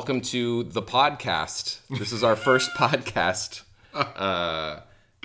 Welcome 0.00 0.22
to 0.22 0.62
the 0.62 0.80
podcast. 0.80 1.80
This 1.90 2.10
is 2.10 2.24
our 2.24 2.34
first 2.34 2.70
podcast. 2.74 3.64
Uh, 3.92 4.80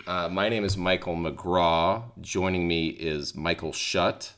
uh, 0.05 0.27
my 0.29 0.49
name 0.49 0.65
is 0.65 0.75
Michael 0.75 1.15
McGraw. 1.15 2.03
Joining 2.19 2.67
me 2.67 2.89
is 2.89 3.35
Michael 3.35 3.71
Shutt. 3.71 4.33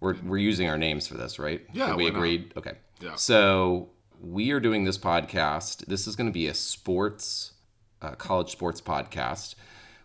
We're, 0.00 0.16
we're 0.24 0.38
using 0.38 0.66
our 0.70 0.78
names 0.78 1.06
for 1.06 1.18
this, 1.18 1.38
right? 1.38 1.60
Yeah, 1.74 1.94
we 1.94 2.04
why 2.04 2.08
not? 2.08 2.16
agreed. 2.16 2.54
Okay. 2.56 2.72
Yeah. 3.02 3.16
So 3.16 3.90
we 4.18 4.50
are 4.52 4.60
doing 4.60 4.84
this 4.84 4.96
podcast. 4.96 5.84
This 5.84 6.06
is 6.06 6.16
going 6.16 6.30
to 6.30 6.32
be 6.32 6.46
a 6.46 6.54
sports, 6.54 7.52
uh, 8.00 8.12
college 8.12 8.48
sports 8.48 8.80
podcast. 8.80 9.56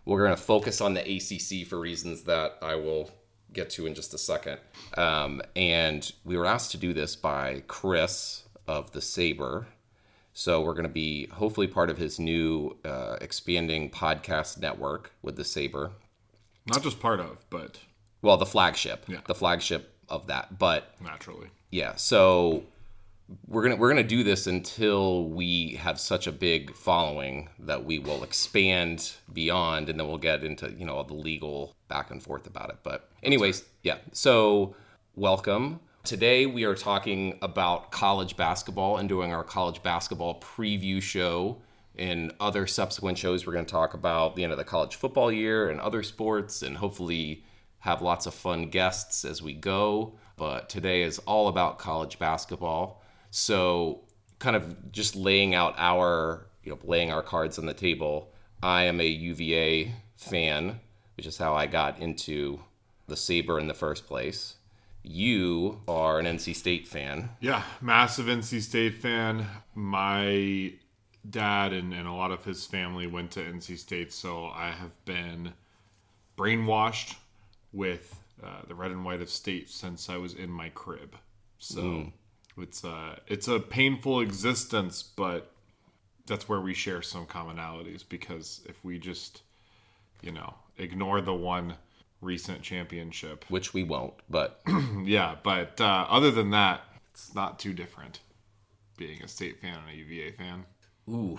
We're 0.04 0.22
going 0.22 0.36
to 0.36 0.42
focus 0.42 0.82
on 0.82 0.92
the 0.92 1.00
ACC 1.00 1.66
for 1.66 1.80
reasons 1.80 2.24
that 2.24 2.58
I 2.60 2.74
will 2.74 3.10
get 3.54 3.70
to 3.70 3.86
in 3.86 3.94
just 3.94 4.12
a 4.12 4.18
second. 4.18 4.58
Um, 4.98 5.40
and 5.56 6.12
we 6.26 6.36
were 6.36 6.44
asked 6.44 6.72
to 6.72 6.76
do 6.76 6.92
this 6.92 7.16
by 7.16 7.62
Chris 7.68 8.42
of 8.66 8.92
the 8.92 9.00
Sabre. 9.00 9.66
So 10.32 10.60
we're 10.62 10.74
going 10.74 10.82
to 10.84 10.88
be 10.90 11.26
hopefully 11.28 11.66
part 11.66 11.88
of 11.90 11.96
his 11.98 12.18
new 12.18 12.76
uh, 12.84 13.16
expanding 13.20 13.90
podcast 13.90 14.58
network 14.58 15.12
with 15.22 15.36
the 15.36 15.44
Sabre. 15.44 15.92
Not 16.66 16.82
just 16.82 17.00
part 17.00 17.20
of, 17.20 17.44
but 17.48 17.78
Well, 18.22 18.36
the 18.36 18.46
flagship, 18.46 19.04
Yeah. 19.08 19.20
the 19.26 19.34
flagship 19.34 19.94
of 20.08 20.26
that. 20.26 20.58
But 20.58 20.94
naturally. 21.00 21.48
yeah, 21.70 21.94
so 21.96 22.64
we're 23.48 23.62
gonna 23.62 23.76
we're 23.76 23.88
gonna 23.88 24.02
do 24.04 24.22
this 24.22 24.46
until 24.46 25.28
we 25.28 25.74
have 25.76 25.98
such 25.98 26.26
a 26.28 26.32
big 26.32 26.74
following 26.74 27.48
that 27.58 27.84
we 27.84 27.98
will 27.98 28.22
expand 28.22 29.12
beyond, 29.32 29.88
and 29.88 29.98
then 29.98 30.06
we'll 30.06 30.18
get 30.18 30.44
into 30.44 30.70
you 30.72 30.84
know 30.84 30.94
all 30.96 31.04
the 31.04 31.14
legal 31.14 31.74
back 31.88 32.10
and 32.10 32.22
forth 32.22 32.46
about 32.46 32.70
it. 32.70 32.76
But 32.82 33.08
anyways, 33.22 33.64
yeah. 33.82 33.98
So 34.12 34.76
welcome. 35.16 35.80
Today 36.06 36.46
we 36.46 36.62
are 36.62 36.76
talking 36.76 37.36
about 37.42 37.90
college 37.90 38.36
basketball 38.36 38.98
and 38.98 39.08
doing 39.08 39.32
our 39.32 39.42
college 39.42 39.82
basketball 39.82 40.38
preview 40.38 41.02
show. 41.02 41.60
In 41.96 42.30
other 42.38 42.68
subsequent 42.68 43.18
shows, 43.18 43.44
we're 43.44 43.54
going 43.54 43.66
to 43.66 43.72
talk 43.72 43.92
about 43.92 44.36
the 44.36 44.44
end 44.44 44.52
of 44.52 44.58
the 44.58 44.62
college 44.62 44.94
football 44.94 45.32
year 45.32 45.68
and 45.68 45.80
other 45.80 46.04
sports, 46.04 46.62
and 46.62 46.76
hopefully 46.76 47.42
have 47.80 48.02
lots 48.02 48.26
of 48.26 48.34
fun 48.34 48.70
guests 48.70 49.24
as 49.24 49.42
we 49.42 49.52
go. 49.52 50.16
But 50.36 50.68
today 50.68 51.02
is 51.02 51.18
all 51.26 51.48
about 51.48 51.80
college 51.80 52.20
basketball. 52.20 53.02
So, 53.32 54.04
kind 54.38 54.54
of 54.54 54.92
just 54.92 55.16
laying 55.16 55.56
out 55.56 55.74
our, 55.76 56.46
you 56.62 56.70
know, 56.70 56.78
laying 56.84 57.10
our 57.10 57.22
cards 57.22 57.58
on 57.58 57.66
the 57.66 57.74
table. 57.74 58.30
I 58.62 58.84
am 58.84 59.00
a 59.00 59.08
UVA 59.08 59.92
fan, 60.14 60.78
which 61.16 61.26
is 61.26 61.36
how 61.36 61.54
I 61.54 61.66
got 61.66 61.98
into 61.98 62.60
the 63.08 63.16
Sabre 63.16 63.58
in 63.58 63.66
the 63.66 63.74
first 63.74 64.06
place. 64.06 64.54
You 65.08 65.82
are 65.86 66.18
an 66.18 66.26
NC 66.26 66.56
State 66.56 66.88
fan. 66.88 67.30
Yeah, 67.38 67.62
massive 67.80 68.26
NC 68.26 68.60
State 68.60 68.94
fan. 68.94 69.46
My 69.72 70.72
dad 71.28 71.72
and, 71.72 71.94
and 71.94 72.08
a 72.08 72.12
lot 72.12 72.32
of 72.32 72.44
his 72.44 72.66
family 72.66 73.06
went 73.06 73.30
to 73.32 73.40
NC 73.40 73.78
State, 73.78 74.12
so 74.12 74.46
I 74.46 74.70
have 74.70 74.90
been 75.04 75.52
brainwashed 76.36 77.14
with 77.72 78.18
uh, 78.42 78.62
the 78.66 78.74
red 78.74 78.90
and 78.90 79.04
white 79.04 79.22
of 79.22 79.30
state 79.30 79.70
since 79.70 80.10
I 80.10 80.16
was 80.16 80.34
in 80.34 80.50
my 80.50 80.70
crib. 80.70 81.14
So 81.58 82.12
it's 82.58 82.84
uh 82.84 83.16
it's 83.28 83.46
a 83.46 83.60
painful 83.60 84.20
existence, 84.20 85.04
but 85.04 85.52
that's 86.26 86.48
where 86.48 86.60
we 86.60 86.74
share 86.74 87.00
some 87.00 87.26
commonalities 87.26 88.02
because 88.06 88.60
if 88.66 88.84
we 88.84 88.98
just 88.98 89.42
you 90.20 90.32
know 90.32 90.54
ignore 90.78 91.20
the 91.20 91.34
one 91.34 91.76
recent 92.20 92.62
championship 92.62 93.44
which 93.48 93.74
we 93.74 93.82
won't, 93.82 94.14
but 94.28 94.60
Yeah, 95.04 95.36
but 95.42 95.80
uh, 95.80 96.06
other 96.08 96.30
than 96.30 96.50
that, 96.50 96.82
it's 97.12 97.34
not 97.34 97.58
too 97.58 97.72
different. 97.72 98.20
Being 98.96 99.22
a 99.22 99.28
state 99.28 99.60
fan 99.60 99.78
and 99.86 99.90
a 99.90 99.96
UVA 99.96 100.32
fan. 100.32 100.64
ooh, 101.08 101.38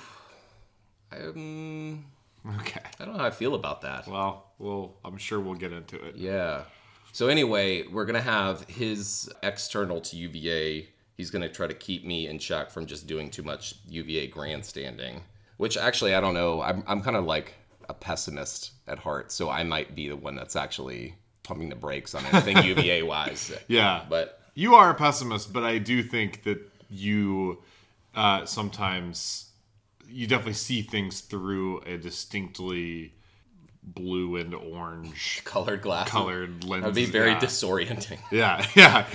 um, 1.12 2.06
Okay. 2.60 2.82
I 3.00 3.04
don't 3.06 3.14
know 3.14 3.20
how 3.20 3.26
I 3.28 3.32
feel 3.32 3.56
about 3.56 3.82
that. 3.82 4.08
Well, 4.08 4.52
we'll. 4.58 4.96
I'm 5.04 5.18
sure 5.18 5.40
we'll 5.40 5.56
get 5.56 5.74
into 5.74 5.98
it. 6.06 6.16
Yeah. 6.16 6.62
So 7.12 7.28
anyway, 7.28 7.84
we're 7.88 8.06
gonna 8.06 8.22
have 8.22 8.62
his 8.70 9.30
external 9.44 10.00
to 10.02 10.16
UVA. 10.16 10.88
He's 11.16 11.30
gonna 11.32 11.50
try 11.50 11.68
to 11.68 11.74
keep 11.74 12.06
me 12.06 12.28
in 12.28 12.40
check 12.40 12.70
from 12.72 12.86
just 12.86 13.08
doing 13.08 13.30
too 13.30 13.44
much 13.44 13.76
UVA 13.90 14.28
grandstanding. 14.28 15.24
Which 15.58 15.76
actually, 15.78 16.14
I 16.16 16.22
don't 16.22 16.36
know. 16.36 16.62
I'm 16.62 16.84
I'm 16.88 17.02
kind 17.02 17.18
of 17.18 17.26
like 17.26 17.56
a 17.90 17.94
pessimist 17.94 18.72
at 18.88 19.00
heart, 19.00 19.32
so 19.32 19.50
I 19.50 19.64
might 19.64 19.96
be 19.96 20.10
the 20.10 20.16
one 20.16 20.36
that's 20.36 20.56
actually 20.56 21.16
pumping 21.44 21.70
the 21.70 21.76
brakes 21.76 22.14
on 22.14 22.26
anything 22.26 22.64
UVA 22.64 23.04
wise. 23.04 23.52
Yeah, 23.68 24.04
But 24.10 24.42
you 24.54 24.76
are 24.76 24.90
a 24.90 24.94
pessimist, 24.96 25.54
but 25.54 25.64
I 25.64 25.78
do 25.78 26.02
think 26.04 26.44
that 26.44 26.60
you 26.90 27.60
uh, 28.16 28.46
sometimes 28.46 29.50
you 30.10 30.26
definitely 30.26 30.54
see 30.54 30.82
things 30.82 31.22
through 31.22 31.82
a 31.82 31.98
distinctly 31.98 33.14
blue 33.84 34.36
and 34.36 34.54
orange 34.54 35.42
colored 35.46 35.82
glass 35.82 36.10
colored 36.10 36.64
lens. 36.66 36.82
That'd 36.82 36.96
be 36.96 37.06
very 37.06 37.32
yeah. 37.32 37.40
disorienting. 37.40 38.20
yeah, 38.32 38.66
yeah. 38.76 39.06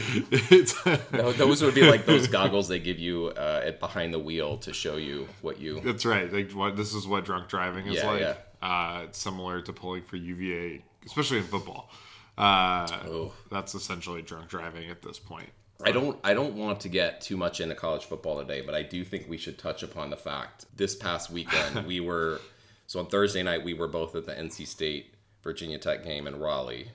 Those 1.33 1.63
would 1.63 1.75
be 1.75 1.83
like 1.83 2.07
those 2.07 2.27
goggles 2.27 2.69
they 2.69 2.79
give 2.79 2.99
you 2.99 3.27
uh, 3.37 3.63
at 3.65 3.81
behind 3.81 4.15
the 4.15 4.19
wheel 4.19 4.57
to 4.59 4.73
show 4.73 4.97
you 4.97 5.29
what 5.43 5.61
you. 5.61 5.81
That's 5.81 6.07
right. 6.07 6.33
Like 6.33 6.53
what 6.53 6.77
this 6.77 6.95
is 6.95 7.07
what 7.07 7.25
drunk 7.25 7.49
driving 7.49 7.87
is 7.87 7.97
Yeah, 7.97 8.07
like. 8.07 8.21
yeah. 8.21 8.35
Uh, 8.63 9.07
similar 9.11 9.61
to 9.61 9.73
pulling 9.73 10.03
for 10.05 10.17
UVA, 10.17 10.85
especially 11.05 11.39
in 11.39 11.45
football. 11.45 11.91
Uh, 12.39 12.87
Oh. 13.07 13.33
That's 13.51 13.75
essentially 13.75 14.23
drunk 14.23 14.49
driving 14.49 14.89
at 14.89 15.03
this 15.03 15.19
point. 15.19 15.51
I 15.85 15.91
don't 15.91 16.17
I 16.23 16.33
don't 16.33 16.55
want 16.55 16.79
to 16.81 16.89
get 16.89 17.21
too 17.21 17.37
much 17.37 17.61
into 17.61 17.75
college 17.75 18.05
football 18.05 18.39
today, 18.39 18.61
but 18.61 18.75
I 18.75 18.83
do 18.83 19.05
think 19.05 19.29
we 19.29 19.37
should 19.37 19.59
touch 19.59 19.83
upon 19.83 20.11
the 20.11 20.17
fact 20.17 20.67
this 20.77 20.95
past 20.95 21.29
weekend 21.31 21.87
we 21.89 21.99
were 21.99 22.41
so 22.87 23.01
on 23.01 23.07
Thursday 23.07 23.43
night 23.43 23.65
we 23.65 23.75
were 23.75 23.89
both 23.89 24.15
at 24.15 24.25
the 24.25 24.33
NC 24.33 24.67
State 24.69 25.15
Virginia 25.43 25.79
Tech 25.79 26.05
game 26.05 26.29
in 26.29 26.39
Raleigh, 26.39 26.93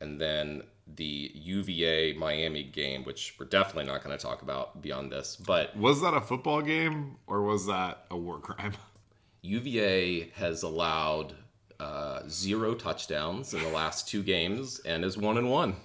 and 0.00 0.20
then 0.20 0.64
the 0.96 1.30
UVA 1.34 2.14
Miami 2.14 2.64
game, 2.64 3.04
which 3.04 3.36
we're 3.38 3.46
definitely 3.46 3.84
not 3.84 4.02
going 4.02 4.16
to 4.18 4.22
talk 4.22 4.42
about 4.42 4.82
beyond 4.82 5.12
this, 5.12 5.36
but 5.36 5.74
Was 5.76 6.02
that 6.02 6.12
a 6.12 6.20
football 6.20 6.60
game 6.60 7.16
or 7.28 7.40
was 7.42 7.66
that 7.66 8.04
a 8.10 8.16
war 8.16 8.38
crime? 8.40 8.72
UVA 9.44 10.30
has 10.36 10.62
allowed 10.62 11.34
uh, 11.78 12.20
zero 12.28 12.74
touchdowns 12.74 13.52
in 13.52 13.62
the 13.62 13.68
last 13.68 14.08
two 14.08 14.22
games 14.22 14.80
and 14.86 15.04
is 15.04 15.18
one 15.18 15.36
and 15.36 15.50
one. 15.50 15.76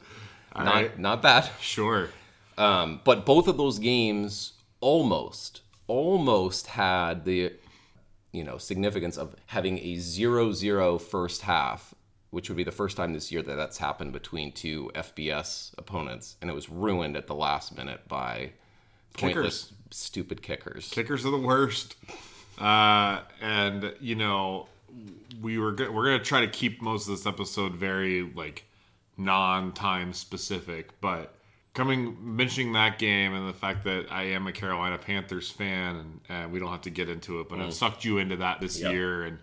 not 0.55 0.65
right. 0.65 0.99
not 0.99 1.21
bad. 1.21 1.49
Sure. 1.59 2.09
Um, 2.57 3.01
but 3.03 3.25
both 3.25 3.47
of 3.49 3.57
those 3.57 3.77
games 3.77 4.53
almost, 4.79 5.61
almost 5.87 6.67
had 6.67 7.25
the, 7.25 7.53
you 8.31 8.45
know, 8.45 8.57
significance 8.57 9.17
of 9.17 9.35
having 9.47 9.77
a 9.79 9.95
0-0 9.95 11.01
first 11.01 11.41
half, 11.41 11.93
which 12.31 12.49
would 12.49 12.57
be 12.57 12.63
the 12.63 12.71
first 12.71 12.95
time 12.95 13.13
this 13.13 13.29
year 13.29 13.41
that 13.41 13.55
that's 13.55 13.77
happened 13.77 14.13
between 14.13 14.53
two 14.53 14.89
FBS 14.95 15.73
opponents, 15.77 16.37
and 16.41 16.49
it 16.49 16.53
was 16.53 16.69
ruined 16.69 17.17
at 17.17 17.27
the 17.27 17.35
last 17.35 17.75
minute 17.77 18.07
by 18.07 18.51
pointless, 19.13 19.73
stupid 19.91 20.41
kickers. 20.41 20.89
Kickers 20.89 21.25
are 21.25 21.31
the 21.31 21.37
worst. 21.37 21.95
Uh, 22.59 23.21
and 23.41 23.93
you 24.01 24.15
know, 24.15 24.67
we 25.41 25.57
were 25.57 25.71
go- 25.71 25.91
we're 25.91 26.05
gonna 26.05 26.23
try 26.23 26.41
to 26.41 26.47
keep 26.49 26.81
most 26.81 27.07
of 27.07 27.15
this 27.15 27.25
episode 27.25 27.73
very 27.75 28.23
like 28.23 28.65
non-time 29.17 30.13
specific, 30.13 30.99
but 31.01 31.35
coming 31.73 32.17
mentioning 32.35 32.73
that 32.73 32.97
game 32.99 33.33
and 33.33 33.47
the 33.47 33.53
fact 33.53 33.83
that 33.83 34.05
I 34.11 34.23
am 34.23 34.47
a 34.47 34.51
Carolina 34.51 34.97
Panthers 34.97 35.49
fan, 35.49 36.19
and, 36.29 36.51
we 36.51 36.59
don't 36.59 36.69
have 36.71 36.81
to 36.81 36.89
get 36.89 37.09
into 37.09 37.39
it, 37.39 37.47
but 37.49 37.59
I've 37.59 37.73
sucked 37.73 38.03
you 38.05 38.17
into 38.17 38.37
that 38.37 38.59
this 38.59 38.79
Yep. 38.81 38.91
year, 38.91 39.23
and 39.23 39.39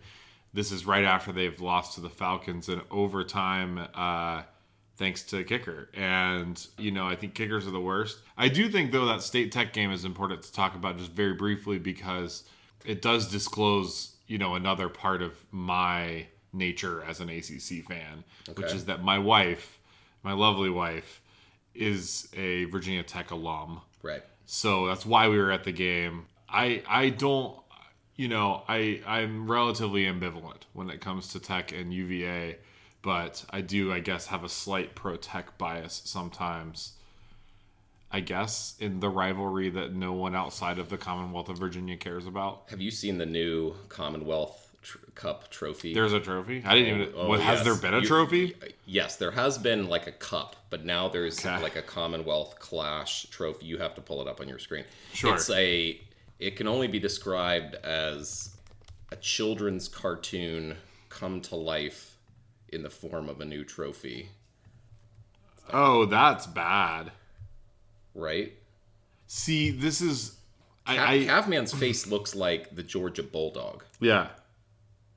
this 0.52 0.72
is 0.72 0.84
right 0.86 1.04
after 1.04 1.30
they've 1.32 1.58
lost 1.60 1.94
to 1.94 2.00
the 2.00 2.10
Falcons 2.10 2.68
in 2.68 2.80
overtime. 2.90 3.86
Uh, 3.94 4.42
thanks 4.96 5.22
to 5.24 5.44
kicker. 5.44 5.88
And, 5.94 6.66
you 6.78 6.90
know, 6.90 7.06
I 7.06 7.16
think 7.16 7.34
kickers 7.34 7.66
are 7.66 7.70
the 7.70 7.80
worst. 7.80 8.18
I 8.36 8.48
do 8.48 8.68
think, 8.70 8.92
though, 8.92 9.04
that 9.06 9.22
State 9.22 9.52
Tech 9.52 9.72
game 9.74 9.90
is 9.92 10.04
important 10.06 10.42
to 10.42 10.52
talk 10.52 10.74
about 10.74 10.96
just 10.98 11.12
very 11.12 11.34
briefly 11.34 11.78
because 11.78 12.44
it 12.86 13.02
does 13.02 13.28
disclose, 13.28 14.16
you 14.26 14.38
know, 14.38 14.54
another 14.54 14.88
part 14.88 15.22
of 15.22 15.32
my 15.50 16.26
nature 16.52 17.04
as 17.06 17.20
an 17.20 17.28
ACC 17.28 17.84
fan, 17.86 18.24
which 18.54 18.72
is 18.72 18.86
that 18.86 19.02
my 19.02 19.18
wife, 19.18 19.78
my 20.22 20.32
lovely 20.32 20.70
wife, 20.70 21.20
is 21.74 22.28
a 22.34 22.64
Virginia 22.64 23.02
Tech 23.02 23.30
alum. 23.30 23.80
Right. 24.02 24.22
So 24.46 24.86
that's 24.86 25.04
why 25.04 25.28
we 25.28 25.38
were 25.38 25.52
at 25.52 25.64
the 25.64 25.72
game. 25.72 26.26
I 26.48 26.82
I 26.88 27.10
don't 27.10 27.58
you 28.16 28.28
know, 28.28 28.62
I 28.68 29.02
I'm 29.06 29.50
relatively 29.50 30.04
ambivalent 30.04 30.62
when 30.72 30.88
it 30.88 31.00
comes 31.00 31.28
to 31.28 31.40
Tech 31.40 31.72
and 31.72 31.92
UVA, 31.92 32.58
but 33.02 33.44
I 33.50 33.60
do 33.60 33.92
I 33.92 34.00
guess 34.00 34.26
have 34.26 34.44
a 34.44 34.48
slight 34.48 34.94
pro 34.94 35.16
Tech 35.16 35.58
bias 35.58 36.02
sometimes. 36.04 36.92
I 38.10 38.20
guess 38.20 38.76
in 38.78 39.00
the 39.00 39.08
rivalry 39.08 39.68
that 39.70 39.92
no 39.94 40.12
one 40.12 40.34
outside 40.34 40.78
of 40.78 40.88
the 40.88 40.96
Commonwealth 40.96 41.48
of 41.48 41.58
Virginia 41.58 41.96
cares 41.96 42.26
about. 42.26 42.62
Have 42.70 42.80
you 42.80 42.90
seen 42.90 43.18
the 43.18 43.26
new 43.26 43.74
Commonwealth 43.88 44.62
tr- 44.86 44.98
cup 45.14 45.50
trophy. 45.50 45.92
There's 45.92 46.12
a 46.12 46.20
trophy. 46.20 46.62
I 46.64 46.74
didn't 46.74 47.00
even. 47.00 47.14
Oh, 47.16 47.28
what, 47.28 47.40
Has 47.40 47.64
there 47.64 47.74
been 47.74 47.94
a 47.94 48.00
You- 48.00 48.06
trophy? 48.06 48.54
Yes, 48.86 49.16
there 49.16 49.32
has 49.32 49.58
been 49.58 49.88
like 49.88 50.06
a 50.06 50.12
cup, 50.12 50.56
but 50.70 50.84
now 50.84 51.08
there's 51.08 51.38
Okay. 51.44 51.60
like 51.60 51.76
a 51.76 51.82
Commonwealth 51.82 52.58
Clash 52.60 53.26
trophy. 53.30 53.66
You 53.66 53.78
have 53.78 53.94
to 53.96 54.00
pull 54.00 54.22
it 54.22 54.28
up 54.28 54.40
on 54.40 54.48
your 54.48 54.58
screen. 54.60 54.84
Sure. 55.12 55.34
It's 55.34 55.50
a. 55.50 56.00
It 56.38 56.56
can 56.56 56.68
only 56.68 56.86
be 56.86 56.98
described 57.00 57.74
as 57.76 58.56
a 59.10 59.16
children's 59.16 59.88
cartoon 59.88 60.76
come 61.08 61.40
to 61.40 61.56
life 61.56 62.16
in 62.68 62.82
the 62.82 62.90
form 62.90 63.28
of 63.28 63.40
a 63.40 63.44
new 63.44 63.64
trophy. 63.64 64.28
Oh, 65.72 66.04
that's 66.06 66.46
bad. 66.46 67.10
Right. 68.16 68.54
See, 69.26 69.70
this 69.70 70.00
is. 70.00 70.36
I, 70.86 71.14
I 71.14 71.18
Cavman's 71.24 71.72
face 71.72 72.06
looks 72.06 72.34
like 72.34 72.74
the 72.74 72.82
Georgia 72.82 73.22
Bulldog. 73.24 73.84
yeah, 74.00 74.28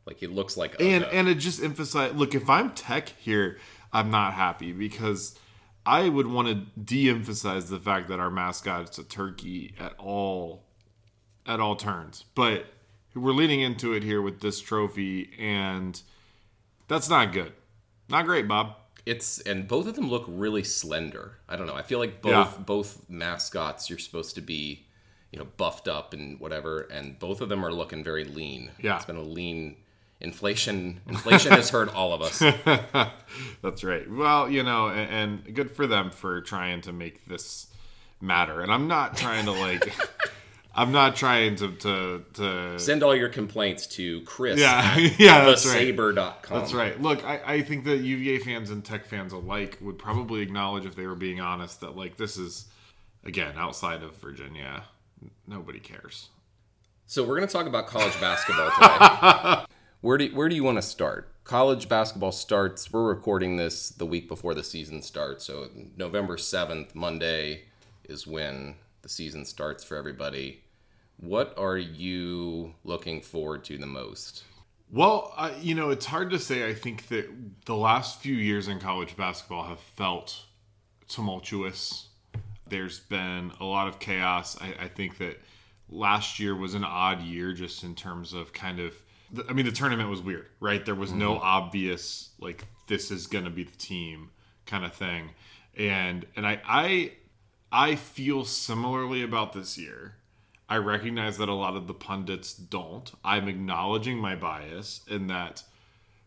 Like 0.06 0.22
it 0.24 0.32
looks 0.32 0.58
like. 0.58 0.76
and 0.82 1.04
and 1.06 1.28
it 1.28 1.36
just 1.36 1.64
emphasized. 1.64 2.16
Look, 2.16 2.34
if 2.36 2.50
I'm 2.50 2.72
tech 2.72 3.10
here, 3.20 3.58
I'm 3.94 4.10
not 4.10 4.34
happy 4.34 4.72
because 4.72 5.38
I 5.86 6.10
would 6.10 6.28
want 6.28 6.48
to 6.48 6.56
de-emphasize 6.80 7.70
the 7.70 7.80
fact 7.80 8.10
that 8.10 8.20
our 8.20 8.30
mascot 8.32 8.90
is 8.90 8.98
a 8.98 9.04
turkey 9.04 9.76
at 9.80 9.94
all, 10.00 10.64
at 11.46 11.60
all 11.60 11.76
turns. 11.76 12.26
But 12.36 12.66
we're 13.16 13.32
leading 13.34 13.62
into 13.62 13.94
it 13.94 14.04
here 14.04 14.22
with 14.24 14.42
this 14.42 14.60
trophy, 14.60 15.32
and 15.40 16.02
that's 16.88 17.10
not 17.10 17.32
good. 17.32 17.54
Not 18.10 18.26
great, 18.26 18.48
Bob. 18.48 18.76
It's 19.10 19.40
and 19.42 19.68
both 19.68 19.88
of 19.88 19.96
them 19.96 20.10
look 20.10 20.26
really 20.28 20.64
slender. 20.64 21.38
I 21.48 21.56
don't 21.56 21.68
know. 21.68 21.76
I 21.76 21.82
feel 21.84 22.00
like 22.00 22.22
both 22.22 22.32
Yeah. 22.32 22.64
both 22.66 23.10
mascots 23.10 23.90
you're 23.90 24.00
supposed 24.00 24.36
to 24.36 24.42
be, 24.42 24.86
you 25.32 25.40
know, 25.40 25.48
buffed 25.58 25.88
up 25.88 26.14
and 26.14 26.40
whatever, 26.40 26.82
and 26.82 27.18
both 27.18 27.42
of 27.42 27.50
them 27.50 27.66
are 27.66 27.72
looking 27.74 28.04
very 28.04 28.24
lean. 28.26 28.72
Yeah. 28.82 28.96
it's 28.98 29.06
been 29.06 29.16
a 29.16 29.22
lean. 29.40 29.78
Inflation 30.22 31.00
inflation 31.08 31.52
has 31.54 31.70
hurt 31.70 31.94
all 31.96 32.12
of 32.14 32.22
us. 32.22 32.40
That's 33.64 33.84
right. 33.84 34.10
Well, 34.12 34.50
you 34.50 34.64
know, 34.64 34.90
and, 34.90 35.10
and 35.48 35.56
good 35.56 35.72
for 35.72 35.88
them 35.88 36.12
for 36.12 36.42
trying 36.42 36.82
to 36.82 36.92
make 36.94 37.26
this 37.26 37.68
matter. 38.22 38.62
And 38.62 38.70
I'm 38.72 38.88
not 38.90 39.16
trying 39.16 39.46
to 39.46 39.52
like, 39.52 39.94
I'm 40.80 40.94
not 40.94 41.18
trying 41.18 41.58
to 41.58 41.74
to 41.74 42.24
to. 42.36 42.80
Send 42.80 43.04
all 43.04 43.14
your 43.14 43.28
complaints 43.28 43.86
to 43.88 44.22
Chris 44.22 44.58
Yeah, 44.58 44.80
at 44.98 45.20
yeah, 45.20 45.44
that's 45.44 45.66
right. 45.66 45.76
That's 46.62 46.74
right. 46.74 47.02
Look, 47.02 47.26
I, 47.26 47.42
I 47.46 47.62
think 47.64 47.84
that 47.84 47.98
UVA 47.98 48.40
fans 48.40 48.70
and 48.70 48.84
Tech 48.84 49.06
fans 49.06 49.34
alike 49.34 49.78
would 49.82 50.00
probably 50.00 50.40
acknowledge 50.40 50.86
if 50.86 50.96
they 50.96 51.06
were 51.06 51.16
being 51.16 51.42
honest 51.42 51.82
that 51.82 51.98
like 51.98 52.16
this 52.16 52.38
is, 52.38 52.68
again, 53.26 53.56
outside 53.58 54.04
of 54.04 54.16
Virginia, 54.18 54.84
nobody 55.46 55.80
cares. 55.80 56.30
So 57.08 57.24
we're 57.24 57.36
going 57.36 57.48
to 57.48 57.52
talk 57.52 57.66
about 57.66 57.88
college 57.88 58.18
basketball 58.22 58.72
today. 58.72 59.66
where 60.02 60.18
do 60.18 60.28
where 60.28 60.48
do 60.48 60.56
you 60.56 60.64
want 60.64 60.78
to 60.78 60.82
start? 60.82 61.34
College 61.44 61.90
basketball 61.90 62.32
starts. 62.32 62.94
We're 62.94 63.04
recording 63.04 63.58
this 63.58 63.90
the 63.90 64.06
week 64.06 64.30
before 64.30 64.54
the 64.54 64.64
season 64.64 65.02
starts. 65.02 65.44
So 65.44 65.68
November 65.98 66.38
seventh, 66.38 66.96
Monday, 66.96 67.64
is 68.06 68.26
when 68.26 68.76
the 69.02 69.10
season 69.10 69.44
starts 69.44 69.84
for 69.84 69.98
everybody. 69.98 70.62
What 71.20 71.54
are 71.58 71.78
you 71.78 72.76
looking 72.84 73.22
forward 73.22 73.66
to 73.66 73.78
the 73.78 73.86
most? 73.86 74.44
Well, 74.92 75.34
you 75.62 75.76
know, 75.76 75.90
it's 75.90 76.06
hard 76.06 76.32
to 76.32 76.40
say. 76.40 76.68
I 76.68 76.74
think 76.74 77.10
that 77.10 77.30
the 77.66 77.76
last 77.76 78.22
few 78.22 78.34
years 78.34 78.68
in 78.68 78.80
college 78.80 79.16
basketball 79.16 79.66
have 79.66 79.80
felt 79.80 80.46
tumultuous. 81.08 82.08
There's 82.70 83.00
been 83.00 83.52
a 83.60 83.66
lot 83.66 83.88
of 83.88 84.00
chaos. 84.00 84.58
I, 84.62 84.86
I 84.86 84.88
think 84.88 85.18
that 85.18 85.42
last 85.90 86.40
year 86.40 86.56
was 86.56 86.74
an 86.74 86.84
odd 86.84 87.22
year 87.22 87.54
just 87.54 87.84
in 87.84 87.96
terms 87.96 88.34
of 88.34 88.54
kind 88.54 88.80
of. 88.80 88.96
I 89.48 89.54
mean, 89.54 89.66
the 89.66 89.72
tournament 89.72 90.10
was 90.10 90.22
weird, 90.22 90.48
right? 90.60 90.84
There 90.84 90.96
was 90.96 91.12
no 91.12 91.34
mm-hmm. 91.36 91.44
obvious 91.44 92.30
like 92.40 92.64
this 92.88 93.12
is 93.12 93.28
going 93.28 93.44
to 93.44 93.52
be 93.52 93.64
the 93.64 93.78
team 93.78 94.32
kind 94.66 94.86
of 94.86 94.94
thing, 94.94 95.32
and 95.78 96.26
and 96.36 96.48
I 96.48 96.62
I 96.66 97.12
I 97.72 97.96
feel 97.96 98.46
similarly 98.46 99.22
about 99.22 99.54
this 99.54 99.78
year. 99.78 100.16
I 100.70 100.78
recognize 100.78 101.38
that 101.40 101.50
a 101.50 101.54
lot 101.54 101.76
of 101.76 101.88
the 101.88 101.94
pundits 101.96 102.54
don't. 102.54 103.12
I'm 103.24 103.48
acknowledging 103.48 104.18
my 104.20 104.36
bias 104.36 105.02
in 105.10 105.28
that 105.28 105.64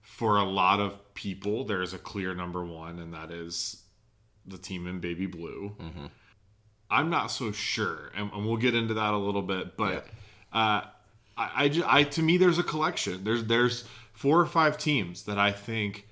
for 0.02 0.36
a 0.36 0.44
lot 0.44 0.80
of 0.80 1.14
people, 1.14 1.64
there's 1.64 1.94
a 1.94 1.98
clear 1.98 2.34
number 2.34 2.64
one, 2.64 2.98
and 2.98 3.14
that 3.14 3.30
is 3.30 3.82
the 4.44 4.58
team 4.58 4.88
in 4.88 4.98
baby 4.98 5.26
blue. 5.26 5.76
I'm 6.90 7.08
not 7.08 7.28
so 7.28 7.52
sure, 7.52 8.10
and, 8.16 8.30
and 8.32 8.44
we'll 8.46 8.56
get 8.56 8.74
into 8.74 8.94
that 8.94 9.14
a 9.14 9.16
little 9.16 9.42
bit. 9.42 9.76
But 9.76 10.06
uh, 10.52 10.82
I, 11.36 11.50
I, 11.64 11.68
ju- 11.68 11.84
I, 11.86 12.02
to 12.02 12.22
me, 12.22 12.36
there's 12.36 12.58
a 12.58 12.62
collection. 12.64 13.24
There's 13.24 13.44
there's 13.44 13.84
four 14.12 14.40
or 14.40 14.46
five 14.46 14.76
teams 14.76 15.22
that 15.22 15.38
I 15.38 15.52
think 15.52 16.06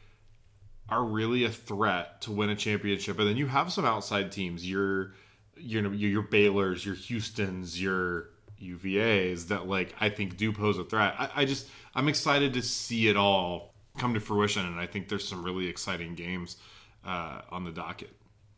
are 0.89 1.05
really 1.05 1.45
a 1.45 1.51
threat 1.51 2.23
to 2.23 2.33
win 2.33 2.49
a 2.49 2.57
championship, 2.57 3.19
and 3.19 3.29
then 3.29 3.37
you 3.37 3.49
have 3.49 3.73
some 3.73 3.85
outside 3.85 4.33
teams. 4.33 4.69
Your 4.69 5.13
you 5.61 5.83
know 5.83 5.91
your, 5.91 6.11
your 6.11 6.23
Baylor's, 6.23 6.85
your 6.85 6.95
Houston's, 6.95 7.81
your 7.81 8.31
UVA's 8.59 9.47
that 9.47 9.67
like 9.67 9.95
I 10.01 10.09
think 10.09 10.37
do 10.37 10.53
pose 10.53 10.79
a 10.79 10.85
threat. 10.85 11.15
I, 11.19 11.31
I 11.37 11.45
just 11.45 11.69
I'm 11.95 12.09
excited 12.09 12.55
to 12.55 12.63
see 12.63 13.09
it 13.09 13.17
all 13.17 13.75
come 13.99 14.15
to 14.15 14.21
fruition, 14.21 14.67
and 14.67 14.79
I 14.79 14.87
think 14.87 15.09
there's 15.09 15.27
some 15.27 15.43
really 15.43 15.67
exciting 15.67 16.15
games 16.15 16.57
uh, 17.05 17.43
on 17.51 17.65
the 17.65 17.73
docket. 17.73 18.11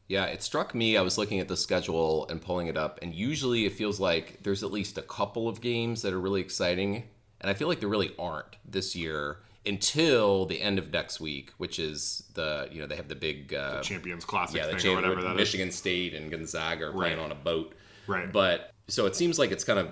Yeah, 0.09 0.27
it 0.27 0.43
struck 0.43 0.75
me. 0.75 0.97
I 0.97 1.03
was 1.03 1.17
looking 1.17 1.41
at 1.41 1.49
the 1.49 1.57
schedule 1.57 2.27
and 2.29 2.43
pulling 2.43 2.67
it 2.67 2.77
up, 2.77 2.99
and 3.03 3.15
usually 3.15 3.65
it 3.65 3.73
feels 3.73 3.99
like 3.99 4.43
there's 4.43 4.63
at 4.63 4.73
least 4.73 4.99
a 4.99 5.03
couple 5.03 5.49
of 5.49 5.61
games 5.61 6.03
that 6.03 6.13
are 6.13 6.21
really 6.21 6.41
exciting, 6.41 7.05
and 7.41 7.51
I 7.51 7.55
feel 7.55 7.69
like 7.69 7.81
there 7.81 7.89
really 7.89 8.15
aren't 8.19 8.57
this 8.65 8.95
year 8.95 9.39
until 9.65 10.47
the 10.47 10.61
end 10.61 10.79
of 10.79 10.93
next 10.93 11.21
week, 11.21 11.53
which 11.59 11.79
is 11.79 12.25
the 12.35 12.69
you 12.73 12.81
know 12.81 12.87
they 12.87 12.97
have 12.97 13.09
the 13.09 13.15
big 13.15 13.55
uh, 13.55 13.81
Champions 13.83 14.25
Classic 14.25 14.57
yeah 14.57 14.67
the 14.67 14.77
thing 14.79 14.93
or 14.93 14.97
whatever 14.97 15.23
that 15.23 15.31
is. 15.33 15.37
Michigan 15.37 15.71
State 15.71 16.15
and 16.15 16.31
Gonzaga 16.31 16.87
are 16.87 16.93
playing 16.93 17.19
Right. 17.19 17.25
on 17.25 17.33
a 17.33 17.37
boat, 17.37 17.75
Right. 18.07 18.33
But 18.33 18.73
so 18.89 19.07
it 19.07 19.15
seems 19.17 19.39
like 19.39 19.51
it's 19.53 19.65
kind 19.65 19.79
of 19.79 19.91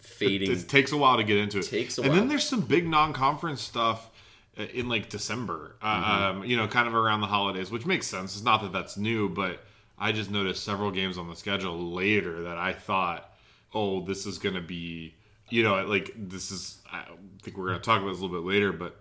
fading. 0.00 0.50
It 0.50 0.68
takes 0.68 0.92
a 0.92 0.96
while 0.96 1.16
to 1.16 1.24
get 1.24 1.36
into 1.38 1.58
it. 1.58 1.66
Takes 1.66 1.98
a 1.98 2.02
and 2.02 2.10
while. 2.10 2.18
then 2.20 2.28
there's 2.28 2.44
some 2.44 2.60
big 2.62 2.86
non-conference 2.86 3.60
stuff 3.60 4.10
uh, 4.58 4.62
in 4.74 4.88
like 4.88 5.08
December. 5.08 5.76
Uh, 5.82 5.86
Mm-hmm. 6.02 6.38
um, 6.40 6.44
you 6.44 6.56
know, 6.56 6.66
kind 6.68 6.88
of 6.88 6.94
around 6.94 7.20
the 7.20 7.26
holidays, 7.26 7.70
which 7.70 7.86
makes 7.86 8.06
sense. 8.06 8.34
It's 8.36 8.44
not 8.44 8.62
that 8.62 8.72
that's 8.72 8.96
new, 8.96 9.28
but 9.28 9.60
I 9.98 10.12
just 10.12 10.30
noticed 10.30 10.64
several 10.64 10.90
games 10.90 11.16
on 11.18 11.28
the 11.28 11.36
schedule 11.36 11.92
later 11.92 12.42
that 12.44 12.58
I 12.58 12.72
thought, 12.72 13.32
oh, 13.74 14.04
this 14.04 14.26
is 14.26 14.38
going 14.38 14.54
to 14.54 14.60
be, 14.60 15.14
you 15.48 15.62
know, 15.62 15.84
like 15.86 16.12
this 16.16 16.50
is. 16.50 16.78
I 16.92 17.04
think 17.42 17.56
we're 17.56 17.66
going 17.68 17.78
to 17.78 17.84
talk 17.84 18.00
about 18.00 18.10
this 18.10 18.20
a 18.20 18.22
little 18.24 18.40
bit 18.42 18.46
later, 18.48 18.72
but 18.72 18.96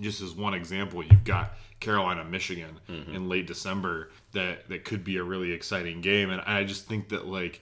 just 0.00 0.20
as 0.22 0.32
one 0.32 0.54
example, 0.54 1.02
you've 1.02 1.24
got 1.24 1.52
Carolina, 1.80 2.24
Michigan 2.24 2.78
Mm-hmm. 2.88 3.14
in 3.14 3.28
late 3.28 3.46
December 3.46 4.10
that 4.32 4.68
that 4.68 4.84
could 4.84 5.04
be 5.04 5.16
a 5.18 5.22
really 5.22 5.52
exciting 5.52 6.00
game, 6.00 6.30
and 6.30 6.40
I 6.42 6.64
just 6.64 6.86
think 6.86 7.08
that 7.10 7.26
like 7.26 7.60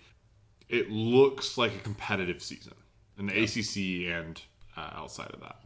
it 0.68 0.90
looks 0.90 1.58
like 1.58 1.74
a 1.74 1.78
competitive 1.78 2.42
season 2.42 2.74
in 3.18 3.26
the 3.26 3.42
ACC 3.42 4.12
and 4.14 4.40
uh, 4.76 4.90
outside 4.94 5.30
of 5.32 5.40
that. 5.40 5.56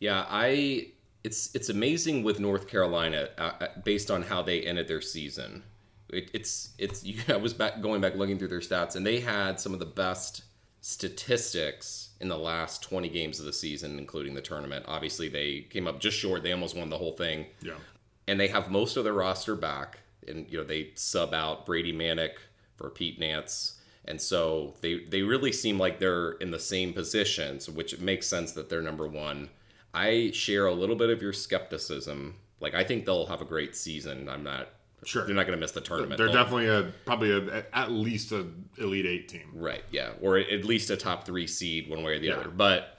Yeah, 0.00 0.24
I 0.28 0.88
it's 1.24 1.54
it's 1.54 1.68
amazing 1.68 2.22
with 2.22 2.40
North 2.40 2.66
Carolina 2.68 3.28
uh, 3.38 3.52
uh, 3.60 3.66
based 3.84 4.10
on 4.10 4.22
how 4.22 4.42
they 4.42 4.62
ended 4.62 4.88
their 4.88 5.00
season. 5.00 5.62
It, 6.08 6.30
it's 6.34 6.70
it's 6.78 7.04
you, 7.04 7.20
I 7.28 7.36
was 7.36 7.54
back 7.54 7.80
going 7.80 8.00
back 8.00 8.14
looking 8.16 8.38
through 8.38 8.48
their 8.48 8.60
stats 8.60 8.96
and 8.96 9.06
they 9.06 9.20
had 9.20 9.60
some 9.60 9.72
of 9.72 9.78
the 9.78 9.86
best 9.86 10.42
statistics 10.82 12.10
in 12.20 12.28
the 12.28 12.36
last 12.36 12.82
20 12.82 13.08
games 13.08 13.38
of 13.38 13.46
the 13.46 13.52
season 13.52 13.98
including 13.98 14.34
the 14.34 14.42
tournament. 14.42 14.84
Obviously 14.88 15.28
they 15.28 15.60
came 15.70 15.86
up 15.86 16.00
just 16.00 16.18
short. 16.18 16.42
They 16.42 16.52
almost 16.52 16.76
won 16.76 16.90
the 16.90 16.98
whole 16.98 17.12
thing. 17.12 17.46
Yeah, 17.62 17.74
And 18.28 18.38
they 18.38 18.48
have 18.48 18.70
most 18.70 18.96
of 18.96 19.04
their 19.04 19.12
roster 19.12 19.54
back 19.54 20.00
and 20.26 20.46
you 20.50 20.58
know 20.58 20.64
they 20.64 20.90
sub 20.94 21.32
out 21.32 21.64
Brady 21.66 21.92
Manek 21.92 22.32
for 22.76 22.90
Pete 22.90 23.18
Nance. 23.18 23.80
And 24.04 24.20
so 24.20 24.74
they 24.80 25.04
they 25.04 25.22
really 25.22 25.52
seem 25.52 25.78
like 25.78 26.00
they're 26.00 26.32
in 26.32 26.50
the 26.50 26.58
same 26.58 26.92
position, 26.92 27.60
so 27.60 27.70
which 27.72 27.98
makes 28.00 28.26
sense 28.26 28.52
that 28.52 28.68
they're 28.68 28.82
number 28.82 29.06
1. 29.06 29.48
I 29.94 30.30
share 30.34 30.66
a 30.66 30.74
little 30.74 30.96
bit 30.96 31.10
of 31.10 31.22
your 31.22 31.32
skepticism. 31.32 32.34
Like 32.58 32.74
I 32.74 32.82
think 32.82 33.04
they'll 33.04 33.26
have 33.26 33.40
a 33.40 33.44
great 33.44 33.76
season. 33.76 34.28
I'm 34.28 34.42
not 34.42 34.68
Sure. 35.04 35.26
They're 35.26 35.34
not 35.34 35.46
going 35.46 35.56
to 35.56 35.60
miss 35.60 35.72
the 35.72 35.80
tournament. 35.80 36.16
they're 36.18 36.26
They'll- 36.28 36.36
definitely 36.36 36.68
a 36.68 36.92
probably 37.04 37.32
a, 37.32 37.66
at 37.72 37.90
least 37.90 38.30
a 38.32 38.46
elite 38.78 39.06
eight 39.06 39.28
team. 39.28 39.50
Right, 39.54 39.82
yeah, 39.90 40.10
or 40.20 40.38
at 40.38 40.64
least 40.64 40.90
a 40.90 40.96
top 40.96 41.24
three 41.26 41.46
seed, 41.46 41.88
one 41.90 42.02
way 42.02 42.12
or 42.16 42.18
the 42.20 42.26
Yeah. 42.28 42.34
other. 42.36 42.48
But 42.50 42.98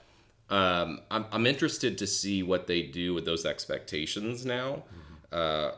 um, 0.50 1.00
I'm 1.10 1.24
I'm 1.32 1.46
interested 1.46 1.96
to 1.98 2.06
see 2.06 2.42
what 2.42 2.66
they 2.66 2.82
do 2.82 3.14
with 3.14 3.24
those 3.24 3.46
expectations 3.46 4.44
now. 4.44 4.82
Uh, 5.32 5.72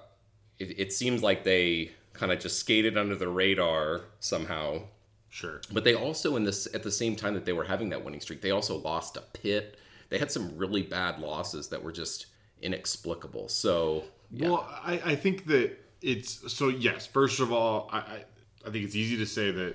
it, 0.59 0.79
it 0.81 0.93
seems 0.93 1.23
like 1.23 1.45
they 1.45 1.93
kind 2.13 2.33
of 2.33 2.41
just 2.41 2.59
skated 2.59 2.97
under 2.99 3.15
the 3.15 3.29
radar 3.29 4.03
somehow. 4.21 4.83
Sure. 5.29 5.61
But 5.73 5.85
they 5.85 5.95
also, 5.95 6.35
in 6.37 6.45
this, 6.45 6.67
at 6.75 6.83
the 6.83 6.91
same 6.91 7.15
time 7.15 7.35
that 7.35 7.45
they 7.45 7.53
were 7.53 7.65
having 7.65 7.91
that 7.91 8.03
winning 8.05 8.21
streak, 8.21 8.41
they 8.41 8.51
also 8.53 8.77
lost 8.79 9.17
a 9.19 9.21
pit. 9.21 9.77
They 10.09 10.19
had 10.19 10.31
some 10.33 10.57
really 10.57 10.81
bad 10.83 11.21
losses 11.21 11.69
that 11.69 11.83
were 11.83 11.93
just 11.93 12.27
inexplicable. 12.63 13.49
So 13.49 14.05
Well, 14.33 14.67
I, 14.83 15.01
I 15.05 15.15
think 15.15 15.47
that 15.47 15.77
it's 16.07 16.53
so. 16.53 16.69
Yes, 16.69 17.07
first 17.07 17.41
of 17.41 17.53
all, 17.53 17.89
I, 17.93 17.99
I 17.99 18.25
I 18.67 18.71
think 18.71 18.85
it's 18.85 18.95
easy 18.97 19.17
to 19.19 19.27
say 19.27 19.51
that 19.51 19.75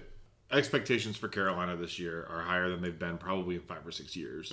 expectations 0.52 1.16
for 1.18 1.28
Carolina 1.28 1.76
this 1.78 1.98
year 2.00 2.28
are 2.30 2.42
higher 2.42 2.70
than 2.70 2.82
they've 2.82 2.98
been 2.98 3.18
probably 3.18 3.56
in 3.56 3.62
five 3.62 3.86
or 3.86 3.92
six 3.92 4.16
years. 4.16 4.52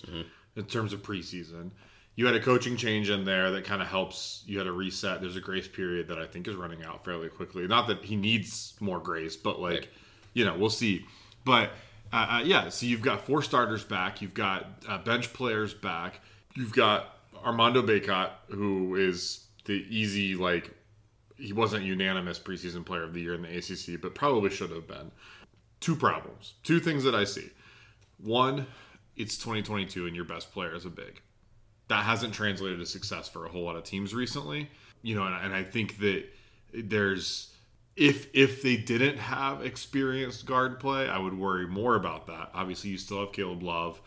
in 0.56 0.64
terms 0.64 0.92
of 0.92 1.02
preseason. 1.02 1.70
You 2.16 2.26
had 2.26 2.34
a 2.34 2.40
coaching 2.40 2.76
change 2.76 3.10
in 3.10 3.24
there 3.24 3.52
that 3.52 3.64
kind 3.64 3.80
of 3.80 3.86
helps. 3.86 4.42
You 4.44 4.58
had 4.58 4.66
a 4.66 4.72
reset. 4.72 5.20
There's 5.20 5.36
a 5.36 5.40
grace 5.40 5.68
period 5.68 6.08
that 6.08 6.18
I 6.18 6.26
think 6.26 6.48
is 6.48 6.56
running 6.56 6.82
out 6.82 7.04
fairly 7.04 7.28
quickly. 7.28 7.64
Not 7.68 7.86
that 7.86 8.04
he 8.04 8.16
needs 8.16 8.74
more 8.80 8.98
grace, 8.98 9.36
but 9.36 9.60
like, 9.60 9.72
Right. 9.74 9.88
you 10.34 10.44
know, 10.44 10.56
we'll 10.58 10.68
see. 10.70 11.04
But 11.44 11.70
uh, 12.12 12.26
uh, 12.28 12.42
yeah, 12.44 12.70
so 12.70 12.86
you've 12.86 13.02
got 13.02 13.24
four 13.24 13.40
starters 13.42 13.84
back. 13.84 14.20
You've 14.20 14.34
got 14.34 14.66
uh, 14.88 14.98
bench 14.98 15.32
players 15.32 15.74
back. 15.74 16.20
You've 16.56 16.72
got 16.72 17.18
Armando 17.44 17.82
Bacot, 17.82 18.30
who 18.48 18.96
is 18.96 19.44
the 19.66 19.84
easy 19.88 20.34
like 20.34 20.72
he 21.38 21.52
wasn't 21.52 21.84
unanimous 21.84 22.38
preseason 22.38 22.84
player 22.84 23.04
of 23.04 23.14
the 23.14 23.20
year 23.20 23.34
in 23.34 23.42
the 23.42 23.56
ACC, 23.56 24.00
but 24.00 24.14
probably 24.14 24.50
should 24.50 24.70
have 24.70 24.86
been. 24.86 25.10
Two 25.80 25.94
problems, 25.94 26.54
two 26.64 26.80
things 26.80 27.04
that 27.04 27.14
I 27.14 27.24
see. 27.24 27.50
One, 28.18 28.66
it's 29.16 29.36
2022 29.38 30.06
and 30.06 30.16
your 30.16 30.24
best 30.24 30.52
player 30.52 30.74
is 30.74 30.84
a 30.84 30.90
big. 30.90 31.20
That 31.88 32.04
hasn't 32.04 32.34
translated 32.34 32.80
to 32.80 32.86
success 32.86 33.28
for 33.28 33.46
a 33.46 33.48
whole 33.48 33.62
lot 33.62 33.76
of 33.76 33.84
teams 33.84 34.14
recently. 34.14 34.68
You 35.02 35.14
know, 35.14 35.22
and, 35.22 35.34
and 35.36 35.54
I 35.54 35.62
think 35.62 35.98
that 35.98 36.24
there's 36.74 37.54
if 37.96 38.28
if 38.32 38.62
they 38.62 38.76
didn't 38.76 39.18
have 39.18 39.64
experienced 39.64 40.46
guard 40.46 40.78
play, 40.80 41.08
I 41.08 41.18
would 41.18 41.36
worry 41.36 41.66
more 41.66 41.96
about 41.96 42.26
that. 42.26 42.50
Obviously, 42.54 42.90
you 42.90 42.98
still 42.98 43.20
have 43.20 43.32
Caleb 43.32 43.62
Love 43.62 44.00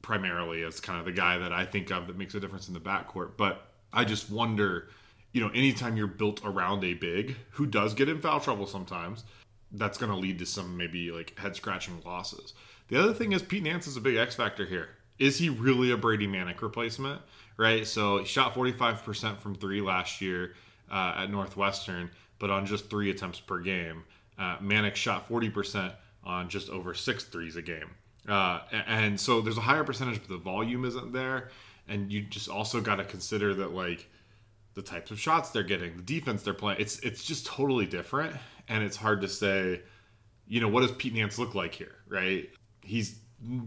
primarily 0.00 0.62
as 0.64 0.80
kind 0.80 0.98
of 0.98 1.04
the 1.04 1.12
guy 1.12 1.38
that 1.38 1.52
I 1.52 1.64
think 1.64 1.90
of 1.90 2.06
that 2.08 2.18
makes 2.18 2.34
a 2.34 2.40
difference 2.40 2.68
in 2.68 2.74
the 2.74 2.80
backcourt. 2.80 3.32
But 3.36 3.66
I 3.92 4.04
just 4.04 4.30
wonder, 4.30 4.88
you 5.32 5.40
know, 5.40 5.50
anytime 5.54 5.96
you're 5.96 6.06
built 6.06 6.40
around 6.44 6.84
a 6.84 6.94
big 6.94 7.36
who 7.50 7.66
does 7.66 7.94
get 7.94 8.08
in 8.08 8.20
foul 8.20 8.40
trouble 8.40 8.66
sometimes, 8.66 9.24
that's 9.72 9.98
going 9.98 10.12
to 10.12 10.18
lead 10.18 10.38
to 10.38 10.46
some 10.46 10.76
maybe 10.76 11.10
like 11.10 11.38
head 11.38 11.56
scratching 11.56 12.00
losses. 12.04 12.52
The 12.88 13.00
other 13.02 13.14
thing 13.14 13.32
is 13.32 13.42
Pete 13.42 13.62
Nance 13.62 13.86
is 13.86 13.96
a 13.96 14.00
big 14.00 14.16
X 14.16 14.34
factor 14.34 14.66
here. 14.66 14.90
Is 15.18 15.38
he 15.38 15.48
really 15.48 15.90
a 15.92 15.96
Brady 15.96 16.26
Manek 16.26 16.60
replacement? 16.60 17.22
Right. 17.56 17.86
So 17.86 18.18
he 18.18 18.24
shot 18.24 18.54
45% 18.54 19.38
from 19.38 19.54
three 19.54 19.80
last 19.80 20.20
year 20.20 20.54
uh, 20.90 21.14
at 21.16 21.30
Northwestern, 21.30 22.10
but 22.38 22.50
on 22.50 22.66
just 22.66 22.90
three 22.90 23.10
attempts 23.10 23.40
per 23.40 23.60
game. 23.60 24.04
Uh, 24.38 24.56
Manek 24.58 24.94
shot 24.94 25.28
40% 25.28 25.92
on 26.24 26.48
just 26.48 26.70
over 26.70 26.94
six 26.94 27.24
threes 27.24 27.56
a 27.56 27.62
game. 27.62 27.90
Uh, 28.28 28.60
and 28.86 29.18
so 29.18 29.40
there's 29.40 29.58
a 29.58 29.62
higher 29.62 29.84
percentage, 29.84 30.20
but 30.20 30.28
the 30.28 30.38
volume 30.38 30.84
isn't 30.84 31.12
there. 31.12 31.50
And 31.88 32.12
you 32.12 32.22
just 32.22 32.48
also 32.48 32.80
got 32.80 32.96
to 32.96 33.04
consider 33.04 33.54
that, 33.54 33.72
like, 33.72 34.08
the 34.74 34.82
types 34.82 35.10
of 35.10 35.20
shots 35.20 35.50
they're 35.50 35.62
getting, 35.62 35.96
the 35.96 36.02
defense 36.02 36.42
they're 36.42 36.54
playing. 36.54 36.80
It's 36.80 36.98
it's 37.00 37.24
just 37.24 37.46
totally 37.46 37.86
different, 37.86 38.36
and 38.68 38.82
it's 38.82 38.96
hard 38.96 39.20
to 39.22 39.28
say. 39.28 39.82
You 40.48 40.60
know, 40.60 40.68
what 40.68 40.80
does 40.80 40.92
Pete 40.92 41.14
Nance 41.14 41.38
look 41.38 41.54
like 41.54 41.74
here? 41.74 41.94
Right? 42.08 42.50
He's 42.82 43.16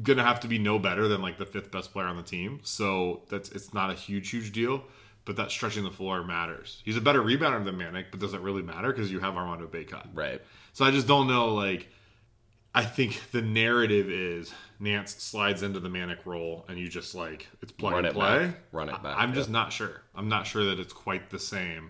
gonna 0.04 0.24
have 0.24 0.40
to 0.42 0.48
be 0.48 0.60
no 0.60 0.80
better 0.80 1.08
than 1.08 1.22
like 1.22 1.38
the 1.38 1.46
fifth 1.46 1.72
best 1.72 1.92
player 1.92 2.06
on 2.06 2.18
the 2.18 2.24
team. 2.24 2.60
So 2.64 3.24
that's 3.30 3.50
it's 3.50 3.74
not 3.74 3.90
a 3.90 3.94
huge 3.94 4.30
huge 4.30 4.52
deal, 4.52 4.84
but 5.26 5.36
that 5.38 5.52
stretching 5.52 5.84
the 5.84 5.92
floor 5.92 6.24
matters. 6.24 6.82
He's 6.86 6.98
a 6.98 7.02
better 7.02 7.22
rebounder 7.22 7.64
than 7.66 7.76
Manek, 7.76 8.06
but 8.12 8.20
does 8.20 8.34
it 8.34 8.42
really 8.42 8.62
matter 8.62 8.92
because 8.92 9.12
you 9.12 9.20
have 9.20 9.36
Armando 9.36 9.68
Bacot? 9.68 10.08
Right. 10.14 10.42
So 10.74 10.86
I 10.86 10.92
just 10.92 11.08
don't 11.08 11.28
know. 11.28 11.54
Like, 11.54 11.90
I 12.76 12.84
think 12.84 13.32
the 13.32 13.42
narrative 13.42 14.10
is 14.10 14.54
Nance 14.80 15.16
slides 15.16 15.64
into 15.64 15.80
the 15.80 15.88
Manek 15.90 16.26
role, 16.26 16.66
and 16.68 16.78
you 16.78 16.90
just 16.90 17.16
like 17.16 17.48
it's 17.62 17.72
plug 17.72 17.94
Run 17.94 18.06
and 18.06 18.08
it 18.08 18.14
play. 18.14 18.48
back. 18.48 18.56
Run 18.74 18.90
it 18.90 19.02
back, 19.02 19.18
I, 19.18 19.24
am 19.24 19.34
just 19.34 19.50
not 19.50 19.72
sure. 19.72 20.02
I'm 20.14 20.28
not 20.28 20.46
sure 20.46 20.66
that 20.66 20.80
it's 20.80 20.92
quite 20.92 21.30
the 21.30 21.40
same. 21.40 21.90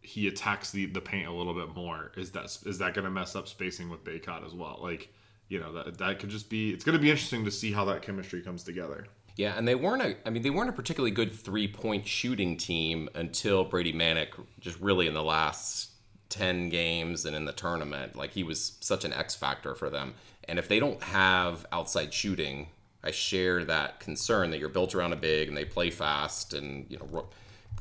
He 0.00 0.28
attacks 0.28 0.70
the 0.70 0.86
the 0.86 1.02
paint 1.02 1.28
a 1.28 1.32
little 1.32 1.52
bit 1.52 1.76
more. 1.76 2.12
Is 2.16 2.30
that 2.32 2.44
is 2.64 2.78
that 2.78 2.94
going 2.94 3.04
to 3.04 3.10
mess 3.10 3.36
up 3.36 3.46
spacing 3.46 3.90
with 3.90 4.02
Bacot 4.04 4.44
as 4.44 4.54
well? 4.54 4.78
Like, 4.82 5.12
you 5.48 5.60
know, 5.60 5.70
that 5.74 5.98
that 5.98 6.18
could 6.18 6.30
just 6.30 6.48
be. 6.48 6.70
It's 6.72 6.82
going 6.82 6.96
to 6.96 7.02
be 7.02 7.10
interesting 7.10 7.44
to 7.44 7.50
see 7.50 7.70
how 7.70 7.84
that 7.84 8.00
chemistry 8.00 8.40
comes 8.40 8.64
together. 8.64 9.06
Yeah, 9.36 9.56
and 9.56 9.68
they 9.68 9.74
weren't 9.74 10.02
a 10.02 10.16
I 10.26 10.30
mean 10.30 10.42
they 10.42 10.50
weren't 10.50 10.70
a 10.70 10.74
particularly 10.74 11.10
good 11.10 11.32
three-point 11.32 12.06
shooting 12.06 12.56
team 12.56 13.08
until 13.14 13.64
Brady 13.64 13.92
Manek 13.92 14.28
just 14.60 14.80
really 14.80 15.06
in 15.06 15.14
the 15.14 15.22
last 15.22 15.91
10 16.32 16.70
games 16.70 17.24
and 17.26 17.36
in 17.36 17.44
the 17.44 17.52
tournament. 17.52 18.16
Like 18.16 18.30
he 18.32 18.42
was 18.42 18.76
such 18.80 19.04
an 19.04 19.12
X 19.12 19.34
factor 19.34 19.74
for 19.74 19.90
them. 19.90 20.14
And 20.48 20.58
if 20.58 20.66
they 20.68 20.80
don't 20.80 21.02
have 21.02 21.66
outside 21.70 22.12
shooting, 22.12 22.68
I 23.04 23.10
share 23.10 23.64
that 23.64 24.00
concern 24.00 24.50
that 24.50 24.58
you're 24.58 24.68
built 24.68 24.94
around 24.94 25.12
a 25.12 25.16
big 25.16 25.48
and 25.48 25.56
they 25.56 25.64
play 25.64 25.90
fast 25.90 26.54
and 26.54 26.86
you 26.88 26.98
know 26.98 27.26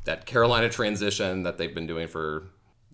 that 0.04 0.26
Carolina 0.26 0.68
transition 0.70 1.44
that 1.44 1.58
they've 1.58 1.74
been 1.74 1.88
doing 1.88 2.08
for 2.08 2.44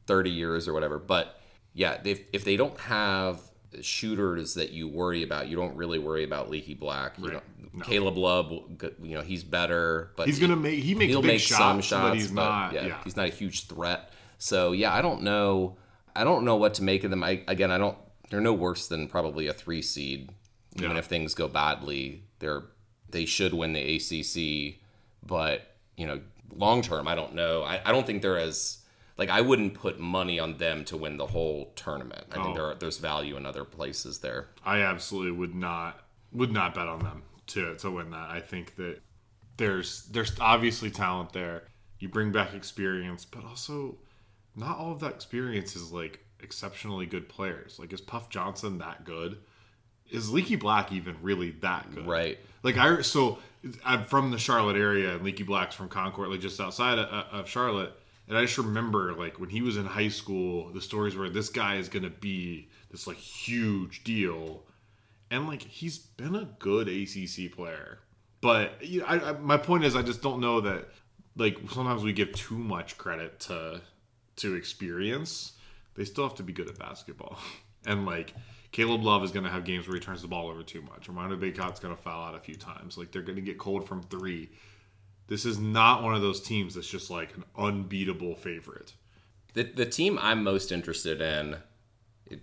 30 0.08 0.30
years 0.30 0.68
or 0.68 0.74
whatever. 0.74 1.00
But 1.00 1.40
yeah, 1.74 2.00
if 2.04 2.22
if 2.34 2.44
they 2.46 2.56
don't 2.56 2.78
have 2.80 3.40
shooters 3.82 4.54
that 4.56 4.72
you 4.72 4.88
worry 4.88 5.24
about, 5.24 5.48
you 5.48 5.56
don't 5.56 5.76
really 5.76 6.00
worry 6.00 6.24
about 6.24 6.50
Leaky 6.50 6.74
Black. 6.74 7.18
You 7.18 7.26
Right. 7.30 7.42
know, 7.74 7.84
Caleb 7.84 8.18
Love, 8.18 8.52
you 8.52 9.16
know, 9.16 9.22
he's 9.22 9.44
better, 9.44 10.12
but 10.16 10.28
He's 10.28 10.38
he- 10.38 10.42
gonna 10.48 10.56
make 10.60 10.84
he 10.84 10.96
makes 10.96 11.10
he'll 11.12 11.22
big 11.22 11.32
make 11.32 11.42
shots, 11.42 11.58
some 11.58 11.82
shots, 11.82 12.10
but 12.10 12.14
he's 12.16 12.32
not. 12.32 12.74
yeah, 12.74 12.88
Yeah, 12.88 13.04
he's 13.04 13.16
not 13.16 13.28
a 13.28 13.32
huge 13.32 13.68
threat. 13.68 14.12
So 14.38 14.72
yeah, 14.72 14.94
I 14.94 15.02
don't 15.02 15.24
know. 15.24 15.78
I 16.16 16.24
don't 16.24 16.46
know 16.46 16.56
what 16.56 16.74
to 16.76 16.84
make 16.84 17.04
of 17.04 17.10
them. 17.12 17.24
I 17.24 17.44
again, 17.48 17.72
I 17.72 17.78
don't. 17.78 17.98
They're 18.30 18.42
no 18.42 18.54
worse 18.54 18.88
than 18.88 19.08
probably 19.08 19.48
a 19.48 19.54
three 19.54 19.82
seed. 19.82 20.32
Even 20.76 20.92
Yeah. 20.92 20.98
if 20.98 21.06
things 21.06 21.34
go 21.34 21.48
badly, 21.48 22.24
they're 22.40 22.64
they 23.10 23.26
should 23.26 23.54
win 23.54 23.74
the 23.74 23.96
ACC. 23.96 24.80
But 25.26 25.76
you 25.96 26.06
know, 26.08 26.22
long 26.56 26.82
term, 26.82 27.08
I 27.08 27.16
don't 27.16 27.34
know. 27.36 27.64
I, 27.64 27.82
I 27.86 27.92
don't 27.92 28.06
think 28.06 28.22
they're 28.22 28.38
as 28.38 28.80
like 29.18 29.30
I 29.30 29.42
wouldn't 29.42 29.74
put 29.74 30.00
money 30.00 30.40
on 30.40 30.58
them 30.58 30.86
to 30.86 30.98
win 30.98 31.18
the 31.18 31.26
whole 31.28 31.72
tournament. 31.76 32.26
I 32.32 32.36
think 32.36 32.48
Oh. 32.50 32.54
there 32.54 32.76
there's 32.76 32.98
value 32.98 33.38
in 33.38 33.46
other 33.46 33.64
places 33.64 34.20
there. 34.20 34.50
I 34.66 34.82
absolutely 34.82 35.32
would 35.32 35.56
not 35.56 36.02
would 36.32 36.52
not 36.52 36.76
bet 36.76 36.88
on 36.88 37.00
them 37.00 37.24
to 37.48 37.76
to 37.78 37.90
win 37.92 38.12
that. 38.12 38.30
I 38.30 38.40
think 38.42 38.76
that 38.76 39.00
there's 39.58 40.04
there's 40.08 40.34
obviously 40.40 40.92
talent 40.92 41.34
there. 41.34 41.64
You 42.00 42.10
bring 42.10 42.32
back 42.32 42.54
experience, 42.54 43.26
but 43.26 43.44
also 43.44 43.98
not 44.58 44.78
all 44.78 44.92
of 44.92 45.00
that 45.00 45.14
experience 45.14 45.76
is 45.76 45.92
like 45.92 46.20
exceptionally 46.42 47.06
good 47.06 47.30
players. 47.30 47.78
Like 47.80 47.94
is 47.94 48.02
Puff 48.02 48.30
Johnson 48.30 48.80
that 48.80 49.06
good? 49.06 49.38
Is 50.10 50.32
Leaky 50.32 50.56
Black 50.56 50.92
even 50.92 51.16
really 51.22 51.52
that 51.62 51.94
good? 51.94 52.08
Right. 52.08 52.40
Like 52.64 52.78
I 52.78 53.02
so 53.02 53.38
I'm 53.86 54.04
from 54.06 54.32
the 54.32 54.38
Charlotte 54.38 54.78
area, 54.78 55.16
and 55.16 55.24
Leaky 55.24 55.44
Black's 55.44 55.76
from 55.76 55.90
Concord, 55.90 56.30
like 56.30 56.42
just 56.42 56.60
outside 56.60 57.00
of, 57.00 57.08
of 57.08 57.50
Charlotte. 57.50 57.94
And 58.28 58.38
I 58.38 58.42
just 58.42 58.58
remember 58.58 59.14
like 59.14 59.40
when 59.40 59.50
he 59.50 59.62
was 59.62 59.78
in 59.78 59.86
high 59.86 60.10
school, 60.10 60.70
the 60.74 60.82
stories 60.82 61.16
where 61.16 61.30
this 61.30 61.50
guy 61.50 61.76
is 61.76 61.88
gonna 61.88 62.10
be 62.10 62.70
this 62.92 63.08
like 63.08 63.18
huge 63.18 64.04
deal, 64.04 64.64
and 65.30 65.48
like 65.48 65.62
he's 65.62 65.98
been 65.98 66.36
a 66.36 66.46
good 66.60 66.88
ACC 66.88 67.52
player. 67.56 68.00
But 68.42 68.84
you 68.84 69.02
know, 69.02 69.06
I, 69.08 69.30
I, 69.30 69.32
my 69.34 69.58
point 69.58 69.84
is, 69.84 69.96
I 69.96 70.02
just 70.02 70.22
don't 70.22 70.40
know 70.40 70.62
that. 70.62 70.90
Like 71.36 71.58
sometimes 71.72 72.04
we 72.04 72.14
give 72.14 72.32
too 72.34 72.58
much 72.58 72.98
credit 72.98 73.40
to 73.42 73.80
to 74.38 74.56
experience. 74.56 75.54
They 75.96 76.06
still 76.06 76.28
have 76.28 76.36
to 76.36 76.44
be 76.44 76.54
good 76.54 76.70
at 76.70 76.78
basketball, 76.78 77.38
and 77.86 78.06
like 78.06 78.34
Caleb 78.72 79.04
Love 79.04 79.24
is 79.24 79.32
going 79.32 79.46
to 79.46 79.50
have 79.50 79.64
games 79.64 79.88
where 79.88 79.96
he 79.96 80.02
turns 80.02 80.22
the 80.22 80.28
ball 80.28 80.50
over 80.50 80.64
too 80.64 80.82
much. 80.82 81.10
Armando 81.10 81.36
Bacot's 81.36 81.80
going 81.80 81.96
to 81.96 82.02
foul 82.02 82.24
out 82.24 82.36
a 82.36 82.40
few 82.40 82.56
times. 82.56 82.98
Like 82.98 83.12
they're 83.12 83.22
going 83.22 83.38
to 83.38 83.42
get 83.42 83.58
cold 83.58 83.88
from 83.88 84.04
three. 84.04 84.50
This 85.28 85.46
is 85.46 85.60
not 85.60 86.04
one 86.04 86.16
of 86.16 86.22
those 86.22 86.42
teams 86.42 86.76
that's 86.76 86.90
just 86.90 87.10
like 87.10 87.36
an 87.36 87.44
unbeatable 87.58 88.36
favorite. 88.36 88.94
The, 89.54 89.64
the 89.64 89.86
team 89.86 90.20
I'm 90.22 90.44
most 90.44 90.72
interested 90.72 91.22
in, 91.22 91.58
it, 92.28 92.42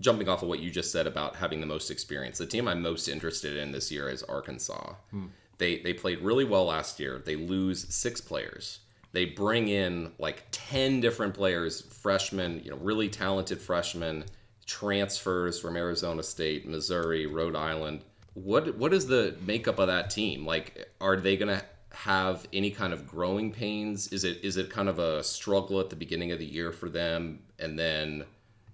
jumping 0.00 0.28
off 0.28 0.42
of 0.42 0.48
what 0.48 0.60
you 0.60 0.70
just 0.70 0.90
said 0.90 1.06
about 1.06 1.36
having 1.36 1.60
the 1.60 1.66
most 1.66 1.90
experience, 1.90 2.38
the 2.38 2.46
team 2.46 2.66
I'm 2.66 2.80
most 2.80 3.08
interested 3.08 3.56
in 3.56 3.72
this 3.72 3.90
year 3.90 4.08
is 4.08 4.22
Arkansas. 4.22 4.94
Hmm. 5.10 5.26
They 5.58 5.80
they 5.80 5.92
played 5.92 6.20
really 6.20 6.44
well 6.44 6.64
last 6.64 6.98
year. 6.98 7.22
They 7.24 7.36
lose 7.36 7.94
six 7.94 8.20
players. 8.20 8.80
They 9.12 9.26
bring 9.26 9.68
in 9.68 10.12
like 10.18 10.44
ten 10.50 11.00
different 11.00 11.34
players, 11.34 11.82
freshmen, 11.82 12.60
you 12.64 12.70
know, 12.70 12.78
really 12.78 13.08
talented 13.08 13.60
freshmen, 13.60 14.24
transfers 14.66 15.60
from 15.60 15.76
Arizona 15.76 16.22
State, 16.22 16.66
Missouri, 16.66 17.26
Rhode 17.26 17.56
Island. 17.56 18.02
What 18.34 18.76
what 18.76 18.94
is 18.94 19.06
the 19.06 19.36
makeup 19.44 19.78
of 19.78 19.88
that 19.88 20.10
team? 20.10 20.46
Like, 20.46 20.88
are 21.00 21.16
they 21.16 21.36
gonna 21.36 21.62
have 21.92 22.46
any 22.54 22.70
kind 22.70 22.94
of 22.94 23.06
growing 23.06 23.52
pains? 23.52 24.08
Is 24.08 24.24
it 24.24 24.42
is 24.42 24.56
it 24.56 24.70
kind 24.70 24.88
of 24.88 24.98
a 24.98 25.22
struggle 25.22 25.78
at 25.78 25.90
the 25.90 25.96
beginning 25.96 26.32
of 26.32 26.38
the 26.38 26.46
year 26.46 26.72
for 26.72 26.88
them, 26.88 27.40
and 27.58 27.78
then 27.78 28.24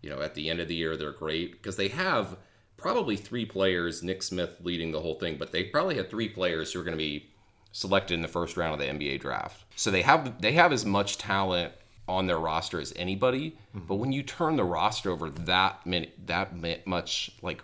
you 0.03 0.11
know 0.11 0.21
at 0.21 0.35
the 0.35 0.49
end 0.49 0.61
of 0.61 0.69
the 0.69 0.75
year 0.75 0.97
they're 0.97 1.11
great 1.11 1.53
because 1.53 1.77
they 1.77 1.89
have 1.89 2.37
probably 2.77 3.17
three 3.17 3.45
players. 3.45 4.05
Nick 4.05 4.23
Smith 4.23 4.51
leading 4.63 4.93
the 4.93 5.01
whole 5.01 5.17
thing, 5.17 5.37
but 5.37 5.51
they 5.51 5.65
probably 5.65 5.97
had 5.97 6.09
three 6.09 6.29
players 6.29 6.73
who 6.73 6.81
are 6.81 6.85
going 6.85 6.97
to 6.97 6.99
be 6.99 7.29
selected 7.73 8.15
in 8.15 8.23
the 8.23 8.29
first 8.29 8.57
round 8.57 8.75
of 8.75 8.81
the 8.81 8.87
NBA 8.87 9.21
draft. 9.21 9.65
So 9.77 9.91
they 9.91 10.03
have 10.03 10.41
they 10.41 10.53
have 10.53 10.73
as 10.73 10.85
much 10.85 11.19
talent 11.19 11.73
on 12.09 12.27
their 12.27 12.39
roster 12.39 12.81
as 12.81 12.93
anybody. 12.97 13.57
But 13.75 13.97
when 13.97 14.13
you 14.13 14.23
turn 14.23 14.57
the 14.57 14.65
roster 14.65 15.11
over 15.11 15.31
that 15.31 15.85
many 15.87 16.13
that 16.27 16.87
much, 16.87 17.31
like 17.43 17.63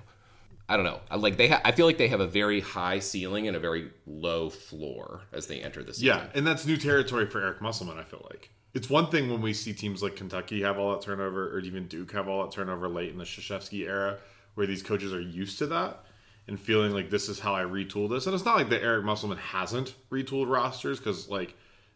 I 0.69 0.77
don't 0.77 0.85
know, 0.85 1.01
like 1.17 1.37
they 1.37 1.49
ha- 1.49 1.61
I 1.65 1.73
feel 1.73 1.87
like 1.87 1.99
they 1.99 2.09
have 2.09 2.21
a 2.21 2.27
very 2.27 2.61
high 2.61 2.99
ceiling 2.99 3.49
and 3.49 3.57
a 3.57 3.61
very 3.61 3.91
low 4.07 4.51
floor 4.51 5.23
as 5.33 5.47
they 5.47 5.61
enter 5.61 5.83
the 5.83 5.93
season. 5.95 6.07
Yeah, 6.07 6.27
and 6.35 6.47
that's 6.47 6.67
new 6.67 6.77
territory 6.77 7.27
for 7.27 7.41
Eric 7.41 7.61
Musselman. 7.61 7.99
I 7.99 8.05
feel 8.05 8.27
like 8.31 8.51
it's 8.75 8.91
one 8.91 9.09
thing 9.09 9.31
when 9.31 9.41
we 9.41 9.53
see 9.53 9.73
teams 9.73 10.03
like 10.03 10.17
Kentucky 10.17 10.63
have 10.63 10.79
all 10.79 10.93
that 10.93 11.03
turnover, 11.03 11.55
or 11.55 11.61
even 11.61 11.87
Duke 11.87 12.13
have 12.13 12.29
all 12.29 12.43
that 12.45 12.53
turnover 12.53 12.89
late 12.89 13.11
in 13.11 13.19
the 13.19 13.25
Krzyzewski 13.25 13.87
era, 13.87 14.19
where 14.55 14.67
these 14.67 14.83
coaches 14.83 15.13
are 15.13 15.21
used 15.21 15.59
to 15.59 15.67
that. 15.69 16.05
And 16.47 16.61
feeling 16.61 16.93
like 16.93 17.11
this 17.11 17.29
is 17.29 17.41
how 17.41 17.55
I 17.55 17.63
retool 17.63 18.09
this. 18.09 18.27
And 18.27 18.35
it's 18.35 18.45
not 18.45 18.57
like 18.57 18.69
that 18.71 18.83
Eric 18.83 19.05
Musselman 19.05 19.39
hasn't 19.39 19.95
retooled 20.11 20.51
rosters 20.51 20.99
because 20.99 21.29
like 21.29 21.55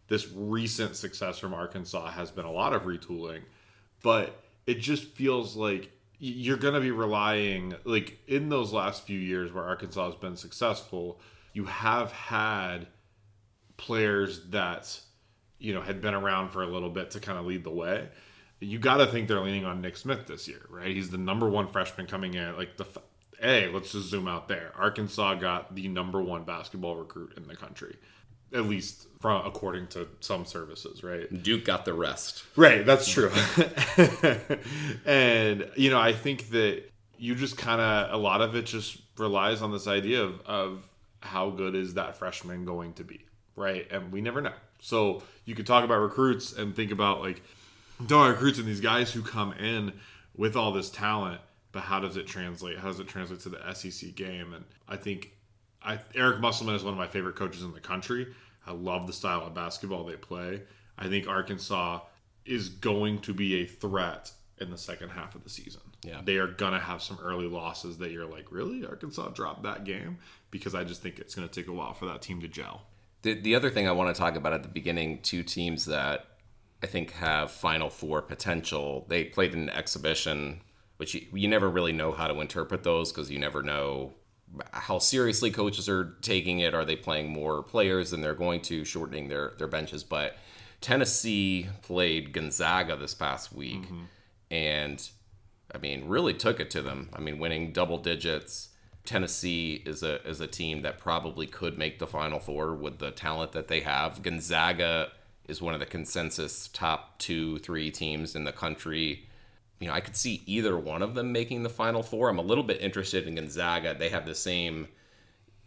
this 0.08 0.30
recent 0.32 0.96
success 0.96 1.38
from 1.38 1.52
Arkansas 1.52 2.10
has 2.10 2.30
been 2.30 2.46
a 2.46 2.52
lot 2.52 2.72
of 2.72 2.82
retooling, 2.82 3.42
but 4.02 4.42
it 4.66 4.80
just 4.80 5.04
feels 5.04 5.54
like 5.54 5.90
you're 6.18 6.56
going 6.56 6.74
to 6.74 6.80
be 6.80 6.90
relying 6.90 7.74
like 7.84 8.18
in 8.26 8.48
those 8.48 8.72
last 8.72 9.06
few 9.06 9.18
years 9.18 9.52
where 9.52 9.64
Arkansas 9.64 10.06
has 10.06 10.14
been 10.14 10.36
successful, 10.36 11.20
you 11.52 11.64
have 11.66 12.10
had 12.12 12.86
players 13.76 14.44
that 14.50 14.98
you 15.58 15.72
know 15.72 15.80
had 15.80 16.00
been 16.00 16.14
around 16.14 16.50
for 16.50 16.62
a 16.62 16.66
little 16.66 16.90
bit 16.90 17.10
to 17.12 17.20
kind 17.20 17.38
of 17.38 17.46
lead 17.46 17.64
the 17.64 17.70
way. 17.70 18.08
You 18.60 18.78
got 18.78 18.96
to 18.96 19.06
think 19.06 19.28
they're 19.28 19.40
leaning 19.40 19.64
on 19.64 19.80
Nick 19.80 19.96
Smith 19.96 20.26
this 20.26 20.48
year, 20.48 20.62
right? 20.68 20.88
He's 20.88 21.10
the 21.10 21.18
number 21.18 21.48
one 21.48 21.68
freshman 21.68 22.06
coming 22.06 22.34
in. 22.34 22.56
Like 22.56 22.76
the 22.76 22.86
hey, 23.40 23.68
let's 23.68 23.92
just 23.92 24.08
zoom 24.08 24.28
out 24.28 24.48
there. 24.48 24.72
Arkansas 24.76 25.34
got 25.34 25.74
the 25.74 25.88
number 25.88 26.20
one 26.20 26.44
basketball 26.44 26.96
recruit 26.96 27.34
in 27.36 27.46
the 27.46 27.56
country, 27.56 27.96
at 28.52 28.64
least 28.64 29.06
from 29.20 29.46
according 29.46 29.88
to 29.88 30.08
some 30.20 30.44
services, 30.44 31.02
right? 31.02 31.42
Duke 31.42 31.64
got 31.64 31.84
the 31.84 31.94
rest. 31.94 32.44
Right, 32.56 32.84
that's 32.84 33.08
true. 33.08 33.30
and 35.06 35.70
you 35.76 35.90
know, 35.90 36.00
I 36.00 36.12
think 36.12 36.50
that 36.50 36.84
you 37.18 37.34
just 37.34 37.56
kind 37.56 37.80
of 37.80 38.12
a 38.12 38.16
lot 38.16 38.40
of 38.40 38.54
it 38.54 38.66
just 38.66 38.98
relies 39.18 39.62
on 39.62 39.72
this 39.72 39.86
idea 39.86 40.22
of 40.22 40.40
of 40.46 40.88
how 41.20 41.50
good 41.50 41.74
is 41.74 41.94
that 41.94 42.16
freshman 42.16 42.64
going 42.64 42.92
to 42.94 43.04
be, 43.04 43.24
right? 43.56 43.90
And 43.90 44.12
we 44.12 44.20
never 44.20 44.40
know. 44.40 44.52
So 44.80 45.22
you 45.44 45.54
could 45.54 45.66
talk 45.66 45.84
about 45.84 45.98
recruits 45.98 46.52
and 46.52 46.74
think 46.74 46.92
about 46.92 47.20
like 47.20 47.42
don't 48.06 48.28
recruits 48.28 48.58
and 48.58 48.68
these 48.68 48.80
guys 48.80 49.12
who 49.12 49.22
come 49.22 49.52
in 49.54 49.92
with 50.36 50.56
all 50.56 50.72
this 50.72 50.88
talent, 50.88 51.40
but 51.78 51.84
how 51.84 52.00
does 52.00 52.16
it 52.16 52.26
translate? 52.26 52.76
How 52.76 52.88
does 52.88 52.98
it 52.98 53.06
translate 53.06 53.38
to 53.40 53.50
the 53.50 53.72
SEC 53.72 54.16
game? 54.16 54.52
And 54.52 54.64
I 54.88 54.96
think 54.96 55.30
I, 55.80 56.00
Eric 56.12 56.40
Musselman 56.40 56.74
is 56.74 56.82
one 56.82 56.92
of 56.92 56.98
my 56.98 57.06
favorite 57.06 57.36
coaches 57.36 57.62
in 57.62 57.72
the 57.72 57.78
country. 57.78 58.26
I 58.66 58.72
love 58.72 59.06
the 59.06 59.12
style 59.12 59.42
of 59.42 59.54
basketball 59.54 60.02
they 60.02 60.16
play. 60.16 60.62
I 60.98 61.06
think 61.06 61.28
Arkansas 61.28 62.00
is 62.44 62.68
going 62.68 63.20
to 63.20 63.32
be 63.32 63.62
a 63.62 63.66
threat 63.66 64.32
in 64.60 64.72
the 64.72 64.76
second 64.76 65.10
half 65.10 65.36
of 65.36 65.44
the 65.44 65.50
season. 65.50 65.82
Yeah. 66.02 66.20
They 66.24 66.38
are 66.38 66.48
going 66.48 66.72
to 66.72 66.80
have 66.80 67.00
some 67.00 67.16
early 67.22 67.46
losses 67.46 67.96
that 67.98 68.10
you're 68.10 68.26
like, 68.26 68.50
really? 68.50 68.84
Arkansas 68.84 69.28
dropped 69.28 69.62
that 69.62 69.84
game? 69.84 70.18
Because 70.50 70.74
I 70.74 70.82
just 70.82 71.00
think 71.00 71.20
it's 71.20 71.36
going 71.36 71.48
to 71.48 71.54
take 71.54 71.68
a 71.68 71.72
while 71.72 71.94
for 71.94 72.06
that 72.06 72.22
team 72.22 72.40
to 72.40 72.48
gel. 72.48 72.82
The, 73.22 73.34
the 73.34 73.54
other 73.54 73.70
thing 73.70 73.86
I 73.86 73.92
want 73.92 74.12
to 74.12 74.18
talk 74.18 74.34
about 74.34 74.52
at 74.52 74.64
the 74.64 74.68
beginning, 74.68 75.20
two 75.22 75.44
teams 75.44 75.84
that 75.84 76.26
I 76.82 76.88
think 76.88 77.12
have 77.12 77.52
Final 77.52 77.88
Four 77.88 78.20
potential. 78.22 79.06
They 79.08 79.24
played 79.24 79.54
in 79.54 79.60
an 79.60 79.70
exhibition, 79.70 80.62
which 80.98 81.14
you, 81.14 81.26
you 81.32 81.48
never 81.48 81.68
really 81.68 81.92
know 81.92 82.12
how 82.12 82.28
to 82.28 82.40
interpret 82.40 82.82
those 82.82 83.10
because 83.10 83.30
you 83.30 83.38
never 83.38 83.62
know 83.62 84.12
how 84.72 84.98
seriously 84.98 85.50
coaches 85.50 85.88
are 85.88 86.16
taking 86.22 86.60
it. 86.60 86.74
Are 86.74 86.84
they 86.84 86.96
playing 86.96 87.30
more 87.30 87.62
players 87.62 88.10
than 88.10 88.20
they're 88.20 88.34
going 88.34 88.60
to, 88.62 88.84
shortening 88.84 89.28
their, 89.28 89.52
their 89.58 89.68
benches? 89.68 90.04
But 90.04 90.36
Tennessee 90.80 91.68
played 91.82 92.32
Gonzaga 92.32 92.96
this 92.96 93.14
past 93.14 93.52
week 93.52 93.82
mm-hmm. 93.82 94.04
and, 94.50 95.08
I 95.74 95.78
mean, 95.78 96.08
really 96.08 96.34
took 96.34 96.60
it 96.60 96.70
to 96.70 96.82
them. 96.82 97.10
I 97.12 97.20
mean, 97.20 97.38
winning 97.38 97.72
double 97.72 97.98
digits. 97.98 98.68
Tennessee 99.04 99.82
is 99.86 100.02
a 100.02 100.22
is 100.28 100.38
a 100.42 100.46
team 100.46 100.82
that 100.82 100.98
probably 100.98 101.46
could 101.46 101.78
make 101.78 101.98
the 101.98 102.06
Final 102.06 102.38
Four 102.38 102.74
with 102.74 102.98
the 102.98 103.10
talent 103.10 103.52
that 103.52 103.68
they 103.68 103.80
have. 103.80 104.22
Gonzaga 104.22 105.12
is 105.46 105.62
one 105.62 105.72
of 105.72 105.80
the 105.80 105.86
consensus 105.86 106.68
top 106.68 107.18
two, 107.18 107.58
three 107.60 107.90
teams 107.90 108.36
in 108.36 108.44
the 108.44 108.52
country. 108.52 109.26
You 109.80 109.88
know, 109.88 109.94
I 109.94 110.00
could 110.00 110.16
see 110.16 110.42
either 110.46 110.76
one 110.76 111.02
of 111.02 111.14
them 111.14 111.32
making 111.32 111.62
the 111.62 111.68
Final 111.68 112.02
Four. 112.02 112.28
I'm 112.28 112.38
a 112.38 112.42
little 112.42 112.64
bit 112.64 112.80
interested 112.80 113.26
in 113.26 113.36
Gonzaga. 113.36 113.94
They 113.94 114.08
have 114.08 114.26
the 114.26 114.34
same, 114.34 114.88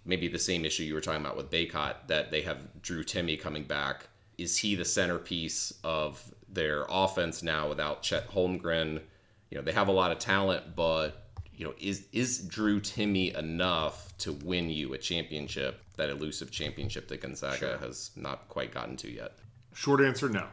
maybe 0.05 0.27
the 0.27 0.39
same 0.39 0.65
issue 0.65 0.83
you 0.83 0.93
were 0.93 1.01
talking 1.01 1.21
about 1.21 1.37
with 1.37 1.49
Bacot, 1.49 2.07
that 2.07 2.31
they 2.31 2.41
have 2.41 2.81
Drew 2.81 3.03
Timme 3.03 3.39
coming 3.39 3.63
back. 3.63 4.07
Is 4.37 4.57
he 4.57 4.75
the 4.75 4.85
centerpiece 4.85 5.73
of 5.83 6.21
their 6.49 6.85
offense 6.89 7.41
now 7.41 7.69
without 7.69 8.01
Chet 8.01 8.29
Holmgren? 8.29 9.01
You 9.49 9.57
know, 9.57 9.63
they 9.63 9.71
have 9.71 9.87
a 9.87 9.93
lot 9.93 10.11
of 10.11 10.19
talent, 10.19 10.75
but 10.75 11.27
you 11.53 11.65
know, 11.65 11.73
is 11.79 12.07
is 12.11 12.39
Drew 12.39 12.81
Timme 12.81 13.37
enough 13.37 14.17
to 14.19 14.33
win 14.33 14.69
you 14.69 14.93
a 14.93 14.97
championship? 14.97 15.79
That 15.97 16.09
elusive 16.09 16.51
championship 16.51 17.07
that 17.09 17.21
Gonzaga 17.21 17.57
sure. 17.57 17.77
has 17.77 18.11
not 18.15 18.49
quite 18.49 18.73
gotten 18.73 18.97
to 18.97 19.11
yet. 19.11 19.33
Short 19.73 20.01
answer, 20.01 20.27
no. 20.27 20.47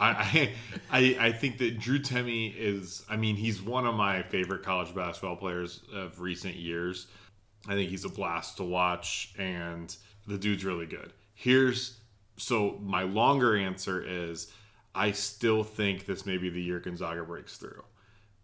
I, 0.00 0.52
I 0.90 1.16
I 1.20 1.32
think 1.32 1.58
that 1.58 1.78
Drew 1.78 1.98
Timme 1.98 2.54
is. 2.56 3.04
I 3.08 3.16
mean, 3.16 3.36
he's 3.36 3.62
one 3.62 3.86
of 3.86 3.94
my 3.94 4.22
favorite 4.22 4.62
college 4.62 4.94
basketball 4.94 5.36
players 5.36 5.82
of 5.94 6.20
recent 6.20 6.56
years. 6.56 7.06
I 7.68 7.74
think 7.74 7.90
he's 7.90 8.04
a 8.04 8.08
blast 8.08 8.56
to 8.56 8.64
watch, 8.64 9.34
and 9.38 9.94
the 10.26 10.38
dude's 10.38 10.64
really 10.64 10.86
good. 10.86 11.12
Here's 11.34 11.98
so 12.36 12.78
my 12.82 13.02
longer 13.02 13.56
answer 13.56 14.02
is 14.02 14.50
I 14.94 15.12
still 15.12 15.62
think 15.62 16.06
this 16.06 16.24
may 16.24 16.38
be 16.38 16.48
the 16.48 16.62
year 16.62 16.80
Gonzaga 16.80 17.22
breaks 17.22 17.58
through 17.58 17.84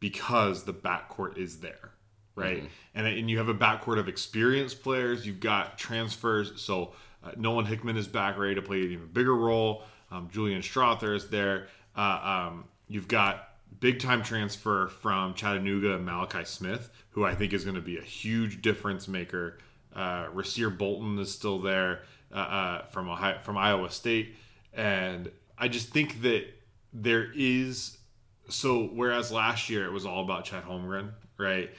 because 0.01 0.65
the 0.65 0.75
backcourt 0.75 1.39
is 1.39 1.61
there, 1.61 1.93
right? 2.35 2.59
Mm-hmm. 2.59 2.67
And 2.95 3.07
and 3.07 3.31
you 3.31 3.39
have 3.39 3.49
a 3.49 3.55
backcourt 3.55 3.99
of 3.99 4.09
experienced 4.09 4.83
players. 4.83 5.27
You've 5.27 5.41
got 5.41 5.79
transfers. 5.79 6.61
So 6.61 6.93
uh, 7.25 7.33
Nolan 7.37 7.65
Hickman 7.65 7.97
is 7.97 8.07
back, 8.07 8.39
ready 8.39 8.55
to 8.55 8.63
play 8.63 8.83
an 8.83 8.93
even 8.93 9.07
bigger 9.07 9.35
role. 9.35 9.85
Um, 10.11 10.29
Julian 10.33 10.63
Strawther 10.63 11.15
is 11.15 11.29
there. 11.29 11.69
Uh, 11.97 12.49
um, 12.51 12.65
you've 12.89 13.09
got 13.09 13.49
big 13.81 14.01
time 14.01 14.23
transfer 14.23 14.89
from 14.89 15.35
Chattanooga 15.35 15.99
Malachi 15.99 16.45
Smith, 16.45 16.91
who 17.11 17.25
I 17.25 17.35
think 17.35 17.53
is 17.53 17.65
going 17.65 17.77
to 17.77 17.83
be 17.83 17.99
a 17.99 18.03
huge 18.03 18.63
difference 18.63 19.09
maker. 19.09 19.59
Uh, 19.95 20.27
Rasir 20.27 20.77
Bolton 20.77 21.19
is 21.19 21.33
still 21.33 21.61
there 21.61 22.03
uh, 22.33 22.39
uh, 22.39 22.85
from 22.87 23.09
Ohio, 23.09 23.39
from 23.43 23.57
Iowa 23.57 23.91
State, 23.91 24.37
and 24.75 25.31
I 25.59 25.69
just 25.69 25.89
think 25.89 26.23
that 26.23 26.45
there 26.93 27.31
is 27.35 27.99
so 28.49 28.85
whereas 28.95 29.33
last 29.33 29.69
year 29.69 29.87
it 29.87 29.93
was 29.93 30.07
all 30.07 30.23
about 30.23 30.45
Chet 30.45 30.65
Holmgren, 30.65 31.11
right? 31.39 31.71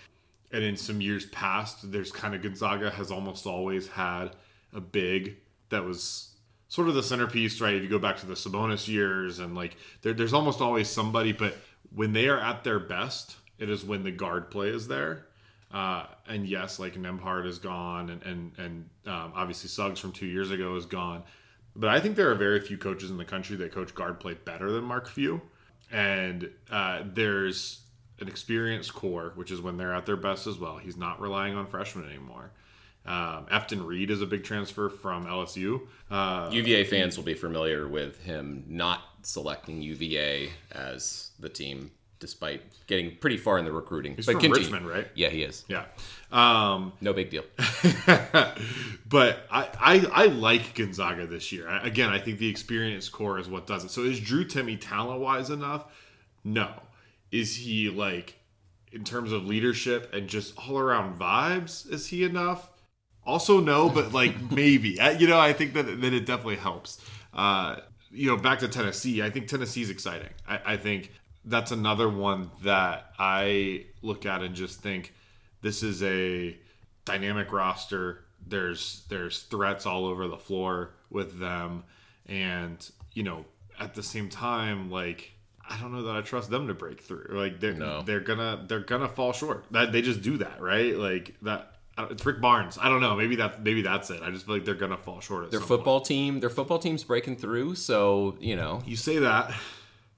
And 0.52 0.64
in 0.64 0.78
some 0.78 1.02
years 1.02 1.26
past, 1.28 1.92
there's 1.92 2.12
kind 2.12 2.34
of 2.34 2.42
Gonzaga 2.42 2.90
has 2.90 3.12
almost 3.12 3.46
always 3.46 3.88
had 3.88 4.30
a 4.74 4.82
big 4.82 5.38
that 5.70 5.84
was 5.84 6.37
sort 6.68 6.88
of 6.88 6.96
the 6.96 7.04
centerpiece, 7.04 7.62
right? 7.62 7.76
If 7.76 7.84
you 7.84 7.90
go 7.90 8.00
back 8.00 8.18
to 8.18 8.26
the 8.26 8.34
Sabonis 8.34 8.88
years 8.88 9.40
and 9.40 9.56
like 9.56 9.78
there, 10.02 10.14
there's 10.14 10.34
almost 10.34 10.62
always 10.62 10.90
somebody, 10.90 11.32
but 11.32 11.56
when 11.94 12.14
they 12.14 12.28
are 12.28 12.40
at 12.40 12.64
their 12.64 12.80
best, 12.80 13.38
it 13.58 13.70
is 13.70 13.84
when 13.84 14.04
the 14.04 14.12
guard 14.12 14.52
play 14.52 14.70
is 14.70 14.88
there. 14.88 15.26
Uh, 15.72 16.06
and 16.28 16.48
yes, 16.48 16.80
like 16.80 16.94
Nembhard 16.94 17.46
is 17.46 17.60
gone, 17.60 18.10
and 18.10 18.24
and 18.24 18.52
and 18.58 18.90
um, 19.06 19.34
obviously 19.36 19.68
Suggs 19.68 20.00
from 20.00 20.14
two 20.14 20.26
years 20.26 20.50
ago 20.50 20.76
is 20.76 20.86
gone. 20.86 21.24
But 21.76 21.90
I 21.90 22.00
think 22.00 22.16
there 22.16 22.32
are 22.32 22.36
very 22.36 22.60
few 22.60 22.78
coaches 22.78 23.12
in 23.12 23.18
the 23.18 23.26
country 23.26 23.56
that 23.58 23.72
coach 23.72 23.94
guard 23.94 24.20
play 24.20 24.34
better 24.34 24.72
than 24.72 24.84
Mark 24.84 25.08
Few. 25.08 25.42
And 25.92 26.50
uh, 26.72 27.04
there's 27.06 27.82
an 28.20 28.28
experienced 28.28 28.94
core, 28.94 29.32
which 29.36 29.52
is 29.52 29.62
when 29.62 29.78
they're 29.78 29.94
at 29.94 30.06
their 30.06 30.16
best 30.16 30.48
as 30.48 30.58
well. 30.58 30.78
He's 30.78 30.98
not 30.98 31.22
relying 31.22 31.56
on 31.56 31.68
freshmen 31.68 32.10
anymore. 32.10 32.52
Um, 33.08 33.46
Efton 33.46 33.86
Reid 33.86 34.12
is 34.12 34.22
a 34.22 34.26
big 34.26 34.44
transfer 34.44 34.90
from 34.90 35.26
LSU. 35.26 35.82
Uh, 36.12 36.50
UVA 36.52 36.84
fans 36.84 37.16
will 37.16 37.24
be 37.24 37.34
familiar 37.34 37.88
with 37.88 38.22
him 38.22 38.66
not 38.68 39.02
selecting 39.22 39.82
UVA 39.82 40.50
as 40.74 41.32
the 41.40 41.48
team, 41.48 41.92
despite 42.20 42.62
getting 42.88 43.16
pretty 43.16 43.38
far 43.38 43.60
in 43.60 43.66
the 43.66 43.72
recruiting. 43.72 44.16
He's 44.16 44.26
but 44.26 44.34
from 44.34 44.42
continue. 44.42 44.66
Richmond, 44.66 44.90
right? 44.90 45.08
Yeah, 45.16 45.30
he 45.30 45.44
is. 45.44 45.64
Yeah, 45.70 45.86
um, 46.34 46.92
no 47.00 47.14
big 47.14 47.30
deal. 47.30 47.44
but 49.08 49.40
I, 49.50 49.70
I, 49.80 50.08
I 50.12 50.26
like 50.26 50.76
Gonzaga 50.76 51.28
this 51.28 51.54
year. 51.54 51.70
I, 51.70 51.88
again, 51.88 52.10
I 52.10 52.20
think 52.20 52.40
the 52.40 52.50
experience 52.50 53.08
core 53.08 53.40
is 53.40 53.48
what 53.48 53.68
does 53.68 53.86
it. 53.86 53.92
So 53.92 54.04
is 54.04 54.20
Drew 54.20 54.46
Timme 54.46 54.78
talent 54.82 55.22
wise 55.22 55.50
enough? 55.50 55.86
No. 56.44 56.74
Is 57.32 57.56
he 57.56 57.90
like 57.90 58.36
in 58.92 59.06
terms 59.06 59.32
of 59.32 59.46
leadership 59.46 60.14
and 60.14 60.28
just 60.28 60.58
all 60.58 60.78
around 60.78 61.18
vibes? 61.18 61.90
Is 61.90 62.08
he 62.08 62.24
enough? 62.26 62.70
Also, 63.28 63.60
no, 63.60 63.90
but 63.90 64.14
like 64.14 64.52
maybe. 64.52 64.98
You 65.20 65.28
know, 65.28 65.40
I 65.40 65.54
think 65.54 65.74
that 65.74 65.84
that 66.02 66.14
it 66.14 66.26
definitely 66.26 66.56
helps. 66.56 67.00
Uh, 67.34 67.76
you 68.10 68.28
know, 68.28 68.38
back 68.38 68.60
to 68.60 68.68
Tennessee. 68.68 69.22
I 69.22 69.30
think 69.30 69.48
Tennessee's 69.48 69.90
exciting. 69.90 70.30
I, 70.48 70.62
I 70.66 70.78
think 70.78 71.12
that's 71.46 71.72
another 71.72 72.10
one 72.10 72.50
that 72.64 73.12
I 73.20 73.86
look 74.02 74.26
at 74.26 74.42
and 74.42 74.56
just 74.56 74.80
think 74.80 75.14
this 75.62 75.84
is 75.84 76.02
a 76.04 76.58
dynamic 77.06 77.52
roster. 77.52 78.24
There's 78.48 79.04
there's 79.10 79.44
threats 79.44 79.86
all 79.86 80.06
over 80.06 80.28
the 80.30 80.38
floor 80.38 80.92
with 81.10 81.38
them, 81.38 81.84
and 82.28 82.90
you 83.14 83.24
know, 83.24 83.46
at 83.78 83.94
the 83.94 84.04
same 84.04 84.30
time, 84.30 84.90
like 84.90 85.34
I 85.70 85.78
don't 85.82 85.92
know 85.92 86.04
that 86.04 86.16
I 86.16 86.22
trust 86.22 86.50
them 86.50 86.68
to 86.68 86.74
break 86.74 87.02
through. 87.02 87.28
Like 87.32 87.60
they're 87.60 87.74
no. 87.74 88.04
they're 88.04 88.22
gonna 88.22 88.64
they're 88.68 88.80
gonna 88.80 89.10
fall 89.10 89.34
short. 89.34 89.66
That 89.72 89.92
they 89.92 90.02
just 90.02 90.22
do 90.22 90.38
that, 90.38 90.62
right? 90.62 90.96
Like 90.96 91.36
that 91.42 91.77
it's 91.98 92.26
Rick 92.26 92.42
Barnes. 92.42 92.78
I 92.82 92.90
don't 92.90 93.02
know. 93.02 93.16
Maybe 93.16 93.36
that 93.38 93.64
maybe 93.64 93.82
that's 93.82 94.10
it. 94.10 94.22
I 94.22 94.30
just 94.32 94.46
feel 94.46 94.56
like 94.56 94.66
they're 94.66 94.76
gonna 94.76 94.98
fall 94.98 95.20
short. 95.20 95.50
their 95.52 95.60
football 95.60 96.00
point. 96.00 96.08
team, 96.08 96.40
their 96.40 96.50
football 96.50 96.80
team's 96.80 97.04
breaking 97.04 97.38
through. 97.38 97.76
So 97.76 98.38
you 98.40 98.56
know, 98.56 98.82
you 98.86 98.96
say 98.96 99.18
that. 99.20 99.52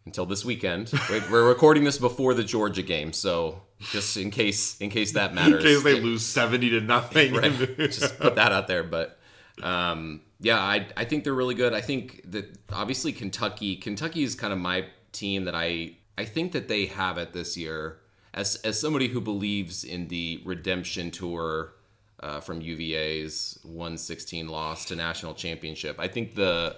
until 0.05 0.25
this 0.25 0.43
weekend. 0.43 0.91
We're- 1.09 1.21
We're 1.29 1.47
recording 1.47 1.83
this 1.83 1.97
before 1.99 2.33
the 2.33 2.43
Georgia 2.43 2.81
game, 2.81 3.13
so 3.13 3.61
just 3.91 4.17
in 4.17 4.31
case 4.31 4.77
in 4.81 4.89
case 4.89 5.11
that 5.13 5.33
matters. 5.35 5.63
In 5.63 5.69
case 5.71 5.83
they 5.83 5.99
lose 5.99 6.25
seventy 6.25 6.69
to 6.71 6.81
nothing. 6.81 7.33
right. 7.33 7.51
Just 7.77 8.17
put 8.19 8.35
that 8.35 8.51
out 8.51 8.67
there. 8.67 8.83
But 8.83 9.19
um, 9.61 10.21
yeah, 10.39 10.57
I 10.59 10.87
I 10.97 11.05
think 11.05 11.23
they're 11.25 11.33
really 11.33 11.53
good. 11.55 11.73
I 11.73 11.81
think 11.81 12.21
that 12.31 12.57
obviously 12.71 13.11
Kentucky 13.11 13.75
Kentucky 13.75 14.23
is 14.23 14.35
kind 14.35 14.51
of 14.53 14.59
my 14.59 14.85
team 15.11 15.45
that 15.45 15.53
I 15.55 15.95
I 16.17 16.25
think 16.25 16.53
that 16.53 16.67
they 16.67 16.87
have 16.87 17.17
it 17.17 17.33
this 17.33 17.55
year. 17.57 17.99
As 18.39 18.55
as 18.57 18.79
somebody 18.79 19.09
who 19.09 19.19
believes 19.19 19.83
in 19.83 20.07
the 20.07 20.41
redemption 20.45 21.11
tour 21.11 21.73
uh, 22.21 22.39
from 22.39 22.61
UVA's 22.61 23.59
116 23.63 24.47
loss 24.47 24.85
to 24.85 24.95
national 24.95 25.33
championship, 25.33 25.99
I 25.99 26.07
think 26.07 26.35
the 26.35 26.77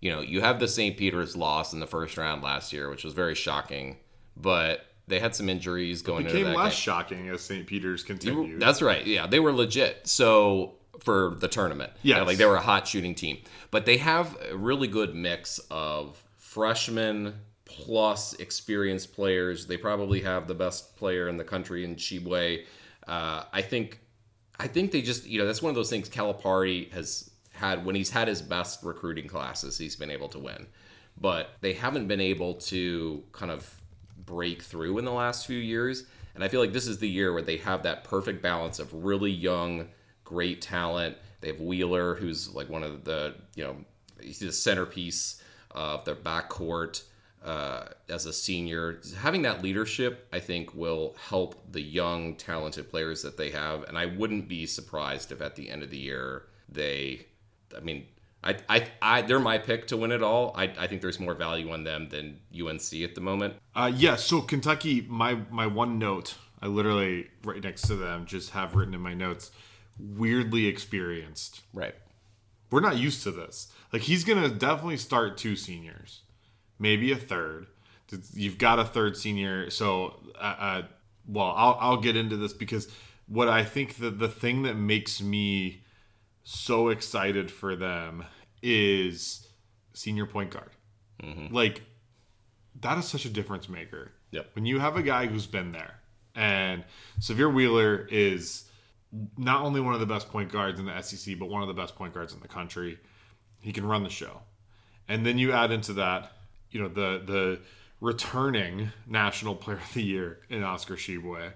you 0.00 0.10
know 0.10 0.20
you 0.20 0.40
have 0.40 0.58
the 0.58 0.66
St. 0.66 0.96
Peter's 0.96 1.36
loss 1.36 1.72
in 1.72 1.78
the 1.78 1.86
first 1.86 2.16
round 2.16 2.42
last 2.42 2.72
year, 2.72 2.90
which 2.90 3.04
was 3.04 3.14
very 3.14 3.36
shocking, 3.36 3.98
but 4.36 4.86
they 5.06 5.20
had 5.20 5.36
some 5.36 5.48
injuries 5.48 6.02
going 6.02 6.26
into 6.26 6.38
became 6.38 6.52
that 6.52 6.56
less 6.56 6.72
game. 6.72 6.80
shocking 6.80 7.28
as 7.28 7.40
St. 7.40 7.68
Peter's 7.68 8.02
continued. 8.02 8.60
That's 8.60 8.82
right. 8.82 9.06
Yeah, 9.06 9.28
they 9.28 9.38
were 9.38 9.52
legit. 9.52 10.08
So 10.08 10.74
for 10.98 11.36
the 11.38 11.46
tournament, 11.46 11.92
yeah, 12.02 12.22
like 12.22 12.36
they 12.36 12.46
were 12.46 12.56
a 12.56 12.60
hot 12.60 12.88
shooting 12.88 13.14
team. 13.14 13.38
But 13.70 13.86
they 13.86 13.98
have 13.98 14.36
a 14.50 14.56
really 14.56 14.88
good 14.88 15.14
mix 15.14 15.60
of 15.70 16.20
freshmen 16.36 17.34
plus 17.66 18.32
experienced 18.34 19.12
players. 19.14 19.66
They 19.66 19.76
probably 19.76 20.22
have 20.22 20.48
the 20.48 20.54
best 20.54 20.96
player 20.96 21.28
in 21.28 21.36
the 21.36 21.44
country 21.44 21.84
in 21.84 21.96
Tshiebwe. 21.96 22.64
Uh, 23.06 23.44
I 23.52 23.60
think, 23.60 24.00
I 24.58 24.66
think 24.66 24.92
they 24.92 25.02
just 25.02 25.26
you 25.26 25.38
know 25.38 25.46
that's 25.46 25.60
one 25.60 25.70
of 25.70 25.76
those 25.76 25.90
things. 25.90 26.08
Calipari 26.08 26.90
has 26.92 27.30
had 27.50 27.84
when 27.84 27.94
he's 27.94 28.10
had 28.10 28.28
his 28.28 28.40
best 28.40 28.82
recruiting 28.82 29.26
classes, 29.26 29.76
he's 29.76 29.96
been 29.96 30.10
able 30.10 30.28
to 30.30 30.38
win. 30.38 30.66
But 31.18 31.50
they 31.60 31.72
haven't 31.72 32.08
been 32.08 32.20
able 32.20 32.54
to 32.54 33.22
kind 33.32 33.50
of 33.50 33.80
break 34.24 34.62
through 34.62 34.98
in 34.98 35.04
the 35.04 35.12
last 35.12 35.46
few 35.46 35.58
years. 35.58 36.04
And 36.34 36.44
I 36.44 36.48
feel 36.48 36.60
like 36.60 36.72
this 36.72 36.86
is 36.86 36.98
the 36.98 37.08
year 37.08 37.32
where 37.32 37.42
they 37.42 37.56
have 37.58 37.82
that 37.84 38.04
perfect 38.04 38.42
balance 38.42 38.78
of 38.78 38.92
really 38.92 39.30
young, 39.30 39.88
great 40.24 40.60
talent. 40.60 41.16
They 41.40 41.48
have 41.48 41.60
Wheeler, 41.60 42.14
who's 42.14 42.54
like 42.54 42.68
one 42.68 42.82
of 42.82 43.04
the, 43.04 43.34
you 43.54 43.64
know, 43.64 43.76
he's 44.20 44.40
the 44.40 44.52
centerpiece 44.52 45.42
of 45.70 46.04
their 46.04 46.14
backcourt 46.14 47.04
uh, 47.46 47.86
as 48.08 48.26
a 48.26 48.32
senior. 48.32 49.00
Having 49.18 49.42
that 49.42 49.62
leadership, 49.62 50.26
I 50.32 50.40
think, 50.40 50.74
will 50.74 51.14
help 51.28 51.72
the 51.72 51.80
young, 51.80 52.34
talented 52.34 52.90
players 52.90 53.22
that 53.22 53.36
they 53.36 53.50
have. 53.50 53.84
And 53.84 53.96
I 53.96 54.06
wouldn't 54.06 54.48
be 54.48 54.66
surprised 54.66 55.30
if 55.30 55.40
at 55.40 55.54
the 55.54 55.70
end 55.70 55.82
of 55.82 55.90
the 55.90 55.96
year 55.96 56.42
they, 56.68 57.26
I 57.74 57.80
mean, 57.80 58.06
I, 58.42 58.56
I, 58.68 58.86
I, 59.00 59.22
they're 59.22 59.38
my 59.38 59.58
pick 59.58 59.86
to 59.88 59.96
win 59.96 60.10
it 60.10 60.22
all. 60.22 60.52
I, 60.56 60.64
I 60.76 60.86
think 60.88 61.02
there's 61.02 61.20
more 61.20 61.34
value 61.34 61.70
on 61.70 61.84
them 61.84 62.08
than 62.08 62.40
UNC 62.52 62.92
at 62.94 63.14
the 63.14 63.20
moment. 63.20 63.54
Uh, 63.74 63.92
yeah, 63.94 64.16
so 64.16 64.40
Kentucky, 64.40 65.06
my 65.08 65.38
my 65.50 65.66
one 65.66 65.98
note, 65.98 66.34
I 66.60 66.66
literally 66.66 67.28
right 67.44 67.62
next 67.62 67.82
to 67.82 67.96
them 67.96 68.26
just 68.26 68.50
have 68.50 68.74
written 68.74 68.94
in 68.94 69.00
my 69.00 69.14
notes, 69.14 69.50
weirdly 69.98 70.66
experienced. 70.66 71.62
Right. 71.72 71.94
We're 72.70 72.80
not 72.80 72.96
used 72.96 73.22
to 73.24 73.30
this. 73.30 73.72
Like 73.92 74.02
he's 74.02 74.24
gonna 74.24 74.48
definitely 74.48 74.98
start 74.98 75.38
two 75.38 75.56
seniors, 75.56 76.22
maybe 76.78 77.12
a 77.12 77.16
third. 77.16 77.66
You've 78.32 78.58
got 78.58 78.78
a 78.78 78.84
third 78.84 79.16
senior, 79.16 79.70
so 79.70 80.20
uh, 80.36 80.54
uh, 80.58 80.82
well, 81.26 81.52
I'll 81.56 81.76
I'll 81.80 82.00
get 82.00 82.16
into 82.16 82.36
this 82.36 82.52
because 82.52 82.88
what 83.26 83.48
I 83.48 83.64
think 83.64 83.96
that 83.96 84.18
the 84.18 84.28
thing 84.28 84.62
that 84.62 84.74
makes 84.74 85.20
me 85.20 85.82
so 86.44 86.88
excited 86.88 87.50
for 87.50 87.74
them 87.74 88.24
is 88.62 89.48
senior 89.94 90.26
point 90.26 90.50
guard. 90.50 90.70
Like 91.52 91.82
that 92.80 92.98
is 92.98 93.06
such 93.06 93.24
a 93.24 93.28
difference 93.28 93.68
maker. 93.68 94.12
Yep. 94.30 94.50
When 94.54 94.66
you 94.66 94.78
have 94.78 94.96
a 94.96 95.02
guy 95.02 95.26
who's 95.26 95.46
been 95.46 95.72
there, 95.72 95.94
and 96.34 96.84
Sahvir 97.20 97.52
Wheeler 97.52 98.06
is 98.10 98.64
not 99.36 99.62
only 99.62 99.80
one 99.80 99.94
of 99.94 100.00
the 100.00 100.06
best 100.06 100.28
point 100.30 100.52
guards 100.52 100.78
in 100.78 100.86
the 100.86 101.00
SEC, 101.00 101.38
but 101.38 101.48
one 101.48 101.62
of 101.62 101.68
the 101.68 101.74
best 101.74 101.96
point 101.96 102.12
guards 102.14 102.34
in 102.34 102.40
the 102.40 102.48
country. 102.48 102.98
He 103.60 103.72
can 103.72 103.86
run 103.86 104.04
the 104.04 104.10
show, 104.10 104.42
and 105.08 105.26
then 105.26 105.38
you 105.38 105.52
add 105.52 105.72
into 105.72 105.94
that, 105.94 106.32
you 106.70 106.80
know, 106.80 106.88
the 106.88 107.22
the 107.24 107.60
returning 108.00 108.92
National 109.06 109.54
Player 109.54 109.78
of 109.78 109.94
the 109.94 110.02
Year 110.02 110.40
in 110.48 110.62
Oscar 110.62 110.96
Tshiebwe. 110.96 111.52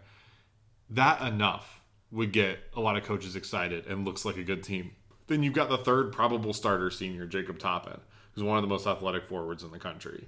That 0.89 1.23
enough 1.23 1.81
would 2.11 2.33
get 2.33 2.59
a 2.75 2.81
lot 2.81 2.97
of 2.97 3.05
coaches 3.05 3.37
excited 3.37 3.87
and 3.87 4.05
looks 4.05 4.25
like 4.25 4.37
a 4.37 4.43
good 4.43 4.63
team. 4.63 4.93
Then 5.29 5.43
you've 5.43 5.55
got 5.55 5.69
the 5.69 5.79
third 5.79 6.13
probable 6.13 6.53
starter 6.53 6.91
senior, 6.91 7.27
Jacob 7.27 7.59
Toppin, 7.59 8.01
who's 8.33 8.43
one 8.43 8.59
of 8.59 8.63
the 8.63 8.69
most 8.69 8.87
athletic 8.87 9.27
forwards 9.27 9.63
in 9.63 9.71
the 9.71 9.79
country. 9.79 10.27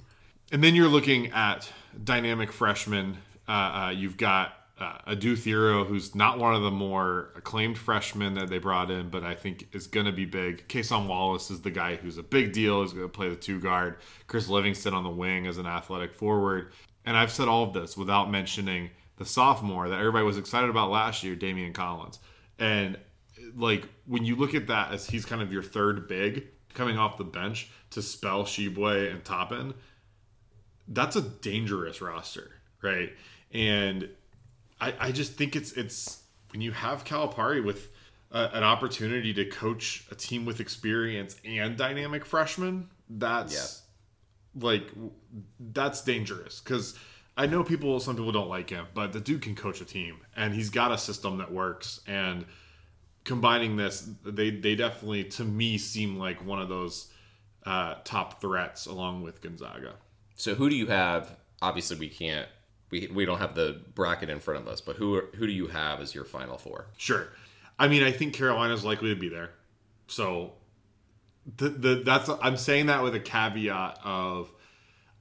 And 0.53 0.63
then 0.63 0.75
you're 0.75 0.89
looking 0.89 1.33
at 1.33 1.73
dynamic 2.05 2.53
freshmen. 2.53 3.19
Uh, 3.49 3.51
uh, 3.51 3.93
you've 3.97 4.17
got 4.17 4.53
uh, 4.83 4.99
Adou 5.07 5.37
Thiero, 5.37 5.87
who's 5.87 6.15
not 6.15 6.39
one 6.39 6.55
of 6.57 6.63
the 6.63 6.71
more 6.71 7.31
acclaimed 7.37 7.79
freshmen 7.79 8.35
that 8.35 8.49
they 8.49 8.59
brought 8.59 8.91
in, 8.91 9.11
but 9.11 9.23
I 9.23 9.35
think 9.35 9.69
is 9.73 9.87
going 9.87 10.07
to 10.07 10.13
be 10.13 10.25
big. 10.25 10.67
Kason 10.67 11.07
Wallace 11.07 11.53
is 11.53 11.61
the 11.61 11.71
guy 11.71 11.95
who's 11.95 12.19
a 12.19 12.23
big 12.23 12.53
deal. 12.53 12.83
He's 12.83 12.93
going 12.93 13.05
to 13.05 13.09
play 13.09 13.29
the 13.29 13.37
two 13.37 13.61
guard. 13.61 13.99
Chris 14.27 14.49
Livingston 14.49 14.93
on 14.93 15.05
the 15.05 15.11
wing 15.11 15.47
as 15.47 15.59
an 15.59 15.67
athletic 15.67 16.13
forward. 16.13 16.73
And 17.05 17.17
I've 17.17 17.31
said 17.31 17.47
all 17.47 17.63
of 17.63 17.73
this 17.73 17.97
without 17.97 18.31
mentioning 18.31 18.91
the 19.19 19.25
sophomore 19.25 19.89
that 19.89 20.01
everybody 20.01 20.25
was 20.25 20.37
excited 20.37 20.69
about 20.69 20.91
last 20.91 21.23
year, 21.23 21.37
Daimion 21.37 21.73
Collins. 21.73 22.19
And 22.59 22.99
like 23.55 23.89
when 24.07 24.25
you 24.25 24.35
look 24.35 24.55
at 24.55 24.67
that 24.67 24.91
as 24.91 25.07
he's 25.07 25.25
kind 25.25 25.43
of 25.43 25.53
your 25.53 25.63
third 25.63 26.09
big 26.09 26.49
coming 26.75 26.99
off 26.99 27.19
the 27.19 27.25
bench 27.25 27.71
to 27.91 28.03
spell 28.03 28.45
Tshiebwe 28.45 29.13
and 29.13 29.25
Toppin, 29.25 29.75
that's 30.89 31.15
a 31.15 31.23
dangerous 31.23 32.01
roster, 32.01 32.51
right? 32.83 33.13
And 33.53 34.09
I, 34.83 34.95
I 34.99 35.13
just 35.13 35.35
think 35.35 35.55
it's 35.55 35.73
it's 35.73 36.23
when 36.51 36.61
you 36.61 36.73
have 36.73 37.05
Calipari 37.05 37.65
with 37.65 37.89
a, 38.33 38.51
an 38.53 38.65
opportunity 38.65 39.33
to 39.35 39.45
coach 39.45 40.05
a 40.11 40.17
team 40.17 40.45
with 40.45 40.59
experience 40.59 41.37
and 41.45 41.77
dynamic 41.77 42.25
freshmen, 42.25 42.89
that's 43.09 43.83
like 44.55 44.91
that's 45.61 46.03
dangerous 46.03 46.61
because 46.61 46.99
I 47.37 47.47
know 47.47 47.63
people 47.63 48.01
some 48.01 48.17
people 48.17 48.33
don't 48.33 48.49
like 48.49 48.71
him, 48.71 48.87
but 48.93 49.13
the 49.13 49.21
dude 49.21 49.43
can 49.43 49.55
coach 49.55 49.81
a 49.81 49.85
team 49.85 50.17
and 50.37 50.53
he's 50.53 50.71
got 50.71 50.91
a 50.91 50.99
system 50.99 51.39
that 51.39 51.53
works 51.53 52.01
and 52.09 52.45
combining 53.25 53.77
this 53.77 54.09
they 54.25 54.51
they 54.51 54.75
definitely 54.75 55.23
to 55.23 55.45
me 55.45 55.79
seem 55.79 56.19
like 56.19 56.45
one 56.45 56.61
of 56.61 56.69
those 56.69 57.13
uh, 57.65 57.95
top 58.03 58.41
threats 58.41 58.87
along 58.87 59.23
with 59.23 59.41
Gonzaga. 59.41 59.95
So 60.35 60.57
who 60.57 60.69
do 60.69 60.75
you 60.75 60.89
have? 60.89 61.37
Obviously, 61.61 61.97
we 61.97 62.09
can't. 62.09 62.49
We, 62.93 63.09
we 63.13 63.25
don't 63.25 63.39
have 63.39 63.55
the 63.55 63.81
bracket 63.95 64.29
in 64.29 64.39
front 64.39 64.61
of 64.61 64.69
us, 64.69 64.81
but 64.81 64.97
who 64.97 65.17
are, 65.17 65.31
who 65.35 65.47
do 65.47 65.53
you 65.53 65.67
have 65.67 66.01
as 66.01 66.15
your 66.15 66.25
final 66.25 66.59
four? 66.59 66.87
Sure. 66.99 67.29
I 67.79 67.89
mean, 67.89 68.03
I 68.03 68.13
think 68.13 68.35
Carolina's 68.35 68.85
likely 68.85 69.09
to 69.09 69.19
be 69.19 69.31
there. 69.31 69.51
So 70.07 70.53
the, 71.57 71.71
the 71.71 71.95
that's 72.05 72.29
I'm 72.43 72.59
saying 72.59 72.87
that 72.87 73.03
with 73.03 73.15
a 73.15 73.21
caveat 73.21 73.99
of 74.05 74.53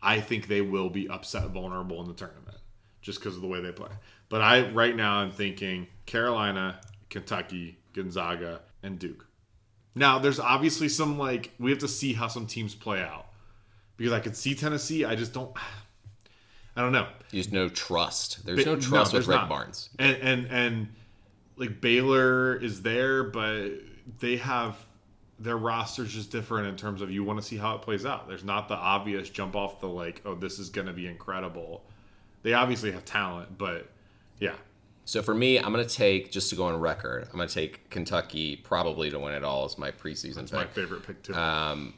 I 0.04 0.20
think 0.20 0.48
they 0.48 0.62
will 0.62 0.90
be 0.90 1.08
upset 1.08 1.48
vulnerable 1.50 2.02
in 2.02 2.08
the 2.08 2.14
tournament 2.14 2.58
just 3.02 3.20
because 3.20 3.36
of 3.36 3.42
the 3.42 3.48
way 3.48 3.62
they 3.62 3.72
play. 3.72 3.90
But 4.28 4.42
I 4.42 4.70
right 4.70 4.96
now 4.96 5.20
I'm 5.20 5.32
thinking 5.32 5.88
Carolina, 6.06 6.82
Kentucky, 7.10 7.80
Gonzaga, 7.94 8.62
and 8.84 9.00
Duke. 9.00 9.26
Now 9.96 10.20
there's 10.20 10.42
obviously 10.42 10.90
some 10.90 11.18
like 11.18 11.52
we 11.58 11.72
have 11.72 11.80
to 11.80 11.88
see 11.88 12.14
how 12.14 12.28
some 12.28 12.48
teams 12.48 12.76
play 12.76 13.02
out 13.02 13.28
because 13.96 14.12
I 14.12 14.20
could 14.20 14.36
see 14.36 14.56
Tennessee. 14.56 15.06
I 15.06 15.16
just 15.16 15.34
don't. 15.34 15.56
I 16.76 16.82
don't 16.82 16.92
know. 16.92 17.08
There's 17.32 17.52
no 17.52 17.68
trust. 17.70 18.46
There's 18.46 18.64
Ba- 18.64 18.72
no 18.72 18.76
trust 18.78 19.14
with 19.14 19.26
there's 19.26 19.28
Rick 19.28 19.42
not. 19.42 19.50
Barnes. 19.50 19.90
And 20.00 20.18
and 20.18 20.48
and 20.48 20.88
like 21.58 21.82
Baylor 21.82 22.56
is 22.56 22.82
there, 22.82 23.24
but 23.24 23.70
they 24.20 24.38
have 24.38 24.78
their 25.38 25.58
roster's 25.58 26.14
just 26.14 26.32
different 26.32 26.68
in 26.68 26.76
terms 26.76 27.02
of 27.02 27.10
you 27.12 27.24
want 27.24 27.40
to 27.40 27.46
see 27.46 27.58
how 27.58 27.76
it 27.76 27.82
plays 27.82 28.06
out. 28.06 28.28
There's 28.28 28.44
not 28.44 28.68
the 28.68 28.76
obvious 28.76 29.30
jump 29.30 29.56
off 29.56 29.80
the 29.82 29.88
like, 29.88 30.22
oh, 30.26 30.36
this 30.36 30.60
is 30.60 30.70
going 30.70 30.88
to 30.88 30.94
be 30.94 31.08
incredible. 31.08 31.84
They 32.44 32.54
obviously 32.54 32.92
have 32.92 33.06
talent, 33.06 33.58
but 33.58 33.88
yeah, 34.40 34.54
So 35.06 35.22
for 35.22 35.34
me, 35.36 35.58
I'm 35.60 35.72
going 35.74 35.86
to 35.86 35.96
take 35.96 36.32
just 36.32 36.50
to 36.52 36.56
go 36.56 36.66
on 36.66 36.80
record. 36.80 37.28
I'm 37.32 37.38
going 37.38 37.48
to 37.48 37.54
take 37.54 37.90
Kentucky 37.90 38.56
probably 38.56 39.10
to 39.12 39.20
win 39.20 39.34
it 39.34 39.44
all 39.44 39.66
as 39.66 39.78
my 39.78 39.92
preseason 39.92 40.52
my 40.52 40.60
pick. 40.64 40.68
My 40.70 40.82
favorite 40.82 41.04
pick 41.06 41.22
too. 41.24 41.34
Um, 41.36 41.94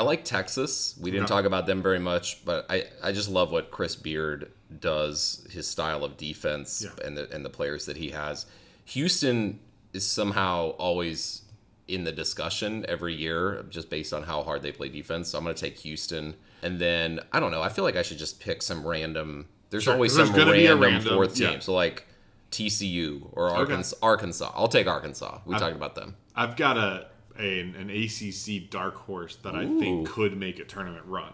I 0.00 0.02
like 0.02 0.24
Texas. 0.24 0.96
We 0.98 1.10
didn't 1.10 1.24
Yeah. 1.24 1.36
talk 1.36 1.44
about 1.44 1.66
them 1.66 1.82
very 1.82 1.98
much, 1.98 2.42
but 2.44 2.64
I, 2.70 2.86
I 3.02 3.12
just 3.12 3.28
love 3.28 3.52
what 3.52 3.70
Chris 3.70 3.96
Beard 3.96 4.50
does, 4.80 5.46
his 5.50 5.66
style 5.68 6.04
of 6.04 6.16
defense 6.16 6.82
Yeah. 6.84 7.06
and 7.06 7.16
the 7.18 7.30
and 7.34 7.44
the 7.44 7.50
players 7.50 7.84
that 7.86 7.96
he 7.98 8.10
has. 8.10 8.46
Houston 8.86 9.60
is 9.92 10.06
somehow 10.06 10.70
always 10.78 11.42
in 11.86 12.04
the 12.04 12.12
discussion 12.12 12.86
every 12.88 13.14
year 13.14 13.64
just 13.68 13.90
based 13.90 14.12
on 14.14 14.22
how 14.22 14.42
hard 14.42 14.62
they 14.62 14.72
play 14.72 14.88
defense. 14.88 15.28
So 15.28 15.38
I'm 15.38 15.44
going 15.44 15.54
to 15.56 15.60
take 15.60 15.76
Houston. 15.80 16.34
And 16.62 16.78
then 16.78 17.20
I 17.32 17.40
don't 17.40 17.50
know, 17.50 17.62
I 17.62 17.68
feel 17.68 17.84
like 17.84 17.96
I 17.96 18.02
should 18.02 18.18
just 18.18 18.40
pick 18.40 18.62
some 18.62 18.86
random 18.86 19.48
There's 19.70 19.82
Sure, 19.84 19.94
always 19.94 20.14
there's 20.16 20.28
some 20.28 20.36
gonna 20.38 20.52
be 20.52 20.66
a 20.66 20.74
random, 20.76 20.92
random- 20.94 21.14
fourth 21.14 21.34
team. 21.34 21.52
yeah. 21.54 21.58
So 21.60 21.74
like 21.74 22.06
TCU 22.50 23.28
or 23.32 23.50
Arkansas. 23.50 23.96
Arkansas. 24.02 24.50
I'll 24.54 24.68
take 24.68 24.86
Arkansas. 24.86 25.40
We 25.46 25.56
talked 25.56 25.76
about 25.76 25.94
them. 25.94 26.16
I've 26.34 26.56
got 26.56 26.76
a, 26.76 27.06
a 27.38 27.60
an 27.60 27.90
ACC 27.90 28.70
dark 28.70 28.94
horse 28.96 29.36
that 29.36 29.54
I 29.54 29.66
think 29.66 30.08
could 30.08 30.36
make 30.36 30.58
a 30.58 30.64
tournament 30.64 31.04
run. 31.06 31.32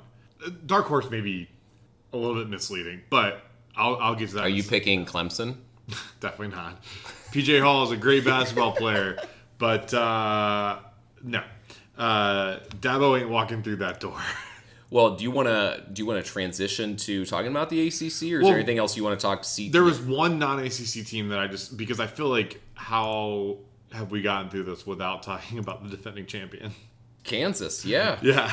dark 0.66 0.87
horse 0.87 1.11
may 1.11 1.20
be 1.20 1.48
a 2.12 2.16
little 2.16 2.35
bit 2.37 2.48
misleading, 2.48 3.02
but 3.11 3.42
I'll, 3.76 3.96
I'll 3.96 4.14
get 4.14 4.28
to 4.30 4.37
that. 4.37 4.42
Are 4.44 4.48
you 4.48 4.62
picking 4.62 5.04
Clemson? 5.04 5.56
Definitely 6.20 6.56
not. 6.56 6.82
PJ 7.32 7.61
Hall 7.62 7.85
is 7.85 7.90
a 7.90 7.96
great 7.96 8.24
basketball 8.24 8.72
player, 8.72 9.18
but 9.59 9.92
uh, 9.92 10.78
no. 11.22 11.42
Uh, 11.96 12.59
Dabo 12.80 13.18
ain't 13.18 13.30
walking 13.30 13.62
through 13.62 13.76
that 13.76 14.00
door. 14.00 14.18
Well, 14.88 15.16
do 15.16 15.24
you 15.24 15.32
want 15.32 15.48
to 15.48 15.82
do 15.92 16.00
you 16.00 16.06
want 16.06 16.24
to 16.24 16.30
transition 16.30 16.96
to 16.98 17.26
talking 17.26 17.50
about 17.50 17.70
the 17.70 17.88
ACC, 17.88 17.98
or 18.32 18.40
is 18.40 18.46
there 18.46 18.54
anything 18.54 18.78
else 18.78 18.96
you 18.96 19.02
want 19.02 19.18
to 19.18 19.22
talk? 19.26 19.42
See, 19.42 19.68
There 19.68 19.82
was 19.82 20.00
one 20.00 20.38
non 20.38 20.61
ACC 20.61 21.04
team 21.04 21.28
that 21.30 21.40
I 21.40 21.48
just 21.48 21.76
because 21.76 21.98
I 21.98 22.06
feel 22.06 22.28
like 22.28 22.61
how 22.74 23.56
have 23.92 24.11
we 24.11 24.22
gotten 24.22 24.51
through 24.51 24.64
this 24.64 24.87
without 24.87 25.22
talking 25.22 25.59
about 25.64 25.83
the 25.83 25.90
defending 25.90 26.27
champion? 26.27 26.72
Kansas, 27.25 27.85
yeah. 27.85 28.18
Yeah, 28.22 28.53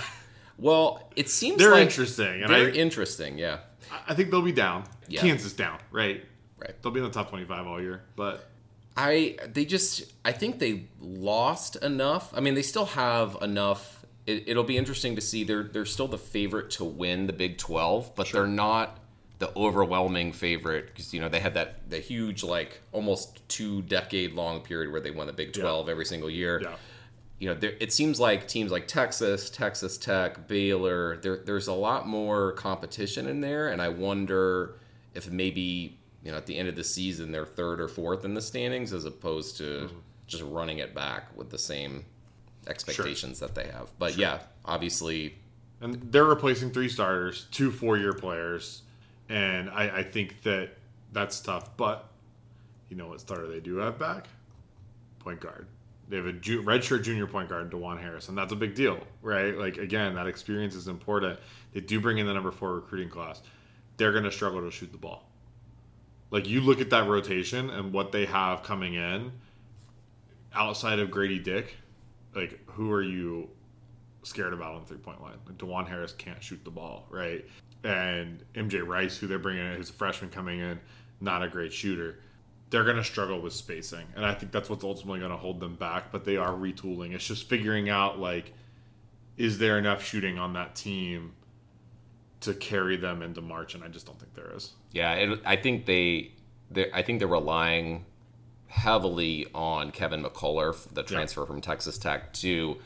Well, 0.58 1.10
it 1.15 1.30
seems 1.30 1.58
they're 1.58 1.72
like 1.72 1.84
interesting, 1.84 2.41
and 2.43 2.52
They're 2.52 2.67
I 2.67 2.72
interesting, 2.72 3.38
yeah. 3.38 3.60
I 4.08 4.15
think 4.15 4.32
they'll 4.32 4.41
be 4.41 4.52
down. 4.52 4.86
Yeah. 5.08 5.22
Kansas 5.22 5.54
down, 5.54 5.78
right? 5.91 6.24
Right. 6.58 6.74
They'll 6.82 6.91
be 6.91 7.00
in 7.00 7.06
the 7.06 7.12
top 7.12 7.30
twenty 7.30 7.46
five 7.46 7.67
all 7.67 7.82
year, 7.82 8.02
but 8.15 8.50
I 8.98 9.38
they 9.52 9.65
just 9.65 10.13
I 10.24 10.32
think 10.32 10.60
they 10.60 10.88
lost 11.00 11.76
enough. 11.78 12.32
I 12.36 12.39
mean, 12.39 12.54
they 12.56 12.62
still 12.62 12.86
have 12.86 13.38
enough. 13.41 14.06
It, 14.26 14.46
it'll 14.48 14.63
be 14.63 14.78
interesting 14.78 15.15
to 15.15 15.22
see. 15.22 15.43
They're 15.43 15.63
they're 15.63 15.86
still 15.86 16.08
the 16.08 16.17
favorite 16.17 16.72
to 16.72 16.86
win 16.86 17.28
the 17.28 17.34
Big 17.34 17.58
Twelve, 17.58 18.15
but 18.15 18.30
they're 18.32 18.48
not 18.48 18.98
the 19.39 19.52
overwhelming 19.58 20.32
favorite 20.32 20.88
because 20.88 21.13
you 21.13 21.19
know 21.19 21.28
they 21.30 21.39
had 21.39 21.54
that 21.56 21.89
the 21.89 22.00
huge 22.00 22.43
like 22.43 22.80
almost 22.91 23.48
two 23.50 23.82
decade 23.84 24.34
long 24.34 24.62
period 24.62 24.91
where 24.91 25.02
they 25.02 25.12
won 25.12 25.28
the 25.28 25.34
Big 25.34 25.54
Twelve 25.54 25.89
every 25.89 26.06
single 26.06 26.30
year. 26.30 26.62
yeah, 26.62 26.76
You 27.39 27.50
know, 27.50 27.56
there, 27.56 27.74
it 27.80 27.91
seems 27.91 28.19
like 28.19 28.48
teams 28.48 28.72
like 28.72 28.88
Texas, 28.88 29.50
Texas 29.50 29.98
Tech, 29.98 30.48
Baylor, 30.48 31.17
there, 31.17 31.38
there's 31.38 31.67
a 31.67 31.74
lot 31.74 32.08
more 32.08 32.54
competition 32.54 33.28
in 33.28 33.41
there, 33.41 33.69
and 33.69 33.82
I 33.82 33.89
wonder 33.89 34.76
if 35.13 35.30
maybe 35.30 35.98
you 36.24 36.32
know 36.32 36.38
at 36.38 36.46
the 36.46 36.56
end 36.58 36.69
of 36.69 36.76
the 36.76 36.84
season 36.84 37.32
they're 37.32 37.46
third 37.46 37.82
or 37.82 37.88
fourth 37.89 38.24
in 38.24 38.34
the 38.34 38.41
standings 38.41 38.93
as 38.93 39.04
opposed 39.06 39.58
to 39.58 39.63
Mm-hmm. 39.63 39.98
just 40.28 40.43
running 40.43 40.78
it 40.78 40.96
back 40.96 41.36
with 41.36 41.50
the 41.50 41.58
same 41.58 42.06
expectations 42.67 43.39
that 43.39 43.56
they 43.56 43.65
have. 43.67 43.89
But 44.00 44.15
yeah, 44.17 44.39
obviously, 44.65 45.36
and 45.82 45.96
they're 46.12 46.24
replacing 46.26 46.72
three 46.72 46.88
starters, 46.89 47.48
two 47.52 47.72
four 47.72 47.98
year 47.98 48.13
players, 48.13 48.84
and 49.29 49.69
I, 49.69 49.99
I 49.99 50.03
think 50.03 50.41
that 50.43 50.71
that's 51.12 51.39
tough. 51.39 51.75
But 51.77 52.09
you 52.89 52.97
know 52.97 53.07
what 53.07 53.19
starter 53.19 53.47
they 53.47 53.59
do 53.59 53.77
have 53.77 53.97
back? 53.97 54.27
Point 55.19 55.39
guard. 55.39 55.67
They 56.09 56.17
have 56.17 56.25
a 56.25 56.33
ju- 56.33 56.62
redshirt 56.63 57.03
junior 57.03 57.27
point 57.27 57.49
guard, 57.49 57.71
Dajuan 57.71 57.99
Harris, 57.99 58.29
and 58.29 58.38
that's 58.38 58.51
a 58.51 58.55
big 58.55 58.75
deal, 58.75 58.99
right? 59.21 59.57
Like 59.57 59.77
again, 59.77 60.15
that 60.15 60.27
experience 60.27 60.75
is 60.75 60.88
important. 60.88 61.39
They 61.73 61.79
do 61.79 61.99
bring 61.99 62.17
in 62.17 62.27
the 62.27 62.33
number 62.33 62.51
four 62.51 62.75
recruiting 62.75 63.09
class. 63.09 63.41
They're 63.97 64.12
going 64.12 64.25
to 64.25 64.31
struggle 64.31 64.62
to 64.62 64.71
shoot 64.71 64.91
the 64.91 64.97
ball. 64.97 65.29
Like 66.29 66.47
you 66.47 66.62
look 66.62 66.81
at 66.81 66.89
that 66.89 67.07
rotation 67.07 67.69
and 67.69 67.93
what 67.93 68.12
they 68.12 68.25
have 68.25 68.63
coming 68.63 68.95
in, 68.95 69.31
outside 70.53 70.99
of 70.99 71.12
Grady 71.12 71.39
Dick, 71.39 71.75
like 72.36 72.59
who 72.67 72.91
are 72.91 73.03
you 73.03 73.49
scared 74.23 74.53
about 74.53 74.75
on 74.75 74.86
three 74.86 74.97
point 74.97 75.21
line. 75.21 75.38
Like 75.45 75.57
Dajuan 75.57 75.88
Harris 75.88 76.13
can't 76.13 76.41
shoot 76.41 76.63
the 76.63 76.71
ball, 76.71 77.05
right? 77.09 77.45
And 77.84 78.43
MJ 78.56 78.86
Rice, 78.86 79.17
who 79.17 79.28
they're 79.28 79.39
bringing 79.39 79.65
in, 79.65 79.76
who's 79.76 79.89
a 79.89 79.93
freshman 79.93 80.30
coming 80.32 80.60
in, 80.60 80.80
not 81.19 81.43
a 81.43 81.50
great 81.50 81.74
shooter. 81.74 82.19
They're 82.69 82.84
going 82.84 82.98
to 82.98 83.04
struggle 83.04 83.39
with 83.41 83.54
spacing, 83.54 84.06
and 84.15 84.26
I 84.26 84.34
think 84.34 84.52
that's 84.52 84.69
what's 84.69 84.84
ultimately 84.84 85.19
going 85.19 85.32
to 85.32 85.38
hold 85.38 85.60
them 85.60 85.76
back. 85.76 86.12
But 86.12 86.26
they 86.26 86.38
are 86.38 86.52
retooling. 86.54 87.13
It's 87.13 87.28
just 87.28 87.48
figuring 87.48 87.89
out 87.89 88.19
like, 88.19 88.54
is 89.38 89.58
there 89.60 89.78
enough 89.78 90.04
shooting 90.04 90.39
on 90.39 90.54
that 90.54 90.76
team 90.76 91.34
to 92.41 92.54
carry 92.54 92.98
them 92.98 93.22
into 93.22 93.41
March? 93.41 93.76
And 93.76 93.84
I 93.84 93.89
just 93.89 94.06
don't 94.06 94.19
think 94.19 94.34
there 94.34 94.52
is. 94.56 94.72
yeah, 94.91 95.13
it, 95.13 95.39
I 95.46 95.56
think 95.56 95.86
they, 95.86 96.32
I 96.93 97.02
think 97.04 97.19
they're 97.19 97.28
relying 97.28 98.06
heavily 98.67 99.46
on 99.54 99.91
Kevin 99.91 100.24
McCullar, 100.24 100.76
the 100.93 101.04
transfer 101.04 101.46
from 101.46 101.62
Texas 101.62 102.00
Tech, 102.00 102.34
to 102.34 102.78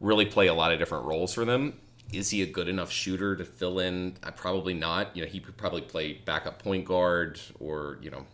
really 0.00 0.24
play 0.24 0.46
a 0.46 0.54
lot 0.54 0.72
of 0.72 0.78
different 0.78 1.04
roles 1.04 1.34
for 1.34 1.44
them. 1.44 1.78
Is 2.12 2.30
he 2.30 2.42
a 2.42 2.46
good 2.46 2.68
enough 2.68 2.90
shooter 2.92 3.34
to 3.36 3.44
fill 3.44 3.80
in? 3.80 4.16
Uh, 4.22 4.30
probably 4.30 4.74
not. 4.74 5.16
You 5.16 5.24
know, 5.24 5.28
he 5.28 5.40
could 5.40 5.56
probably 5.56 5.80
play 5.82 6.14
backup 6.24 6.62
point 6.62 6.84
guard 6.84 7.40
or 7.58 7.98
you 8.00 8.10
know, 8.10 8.24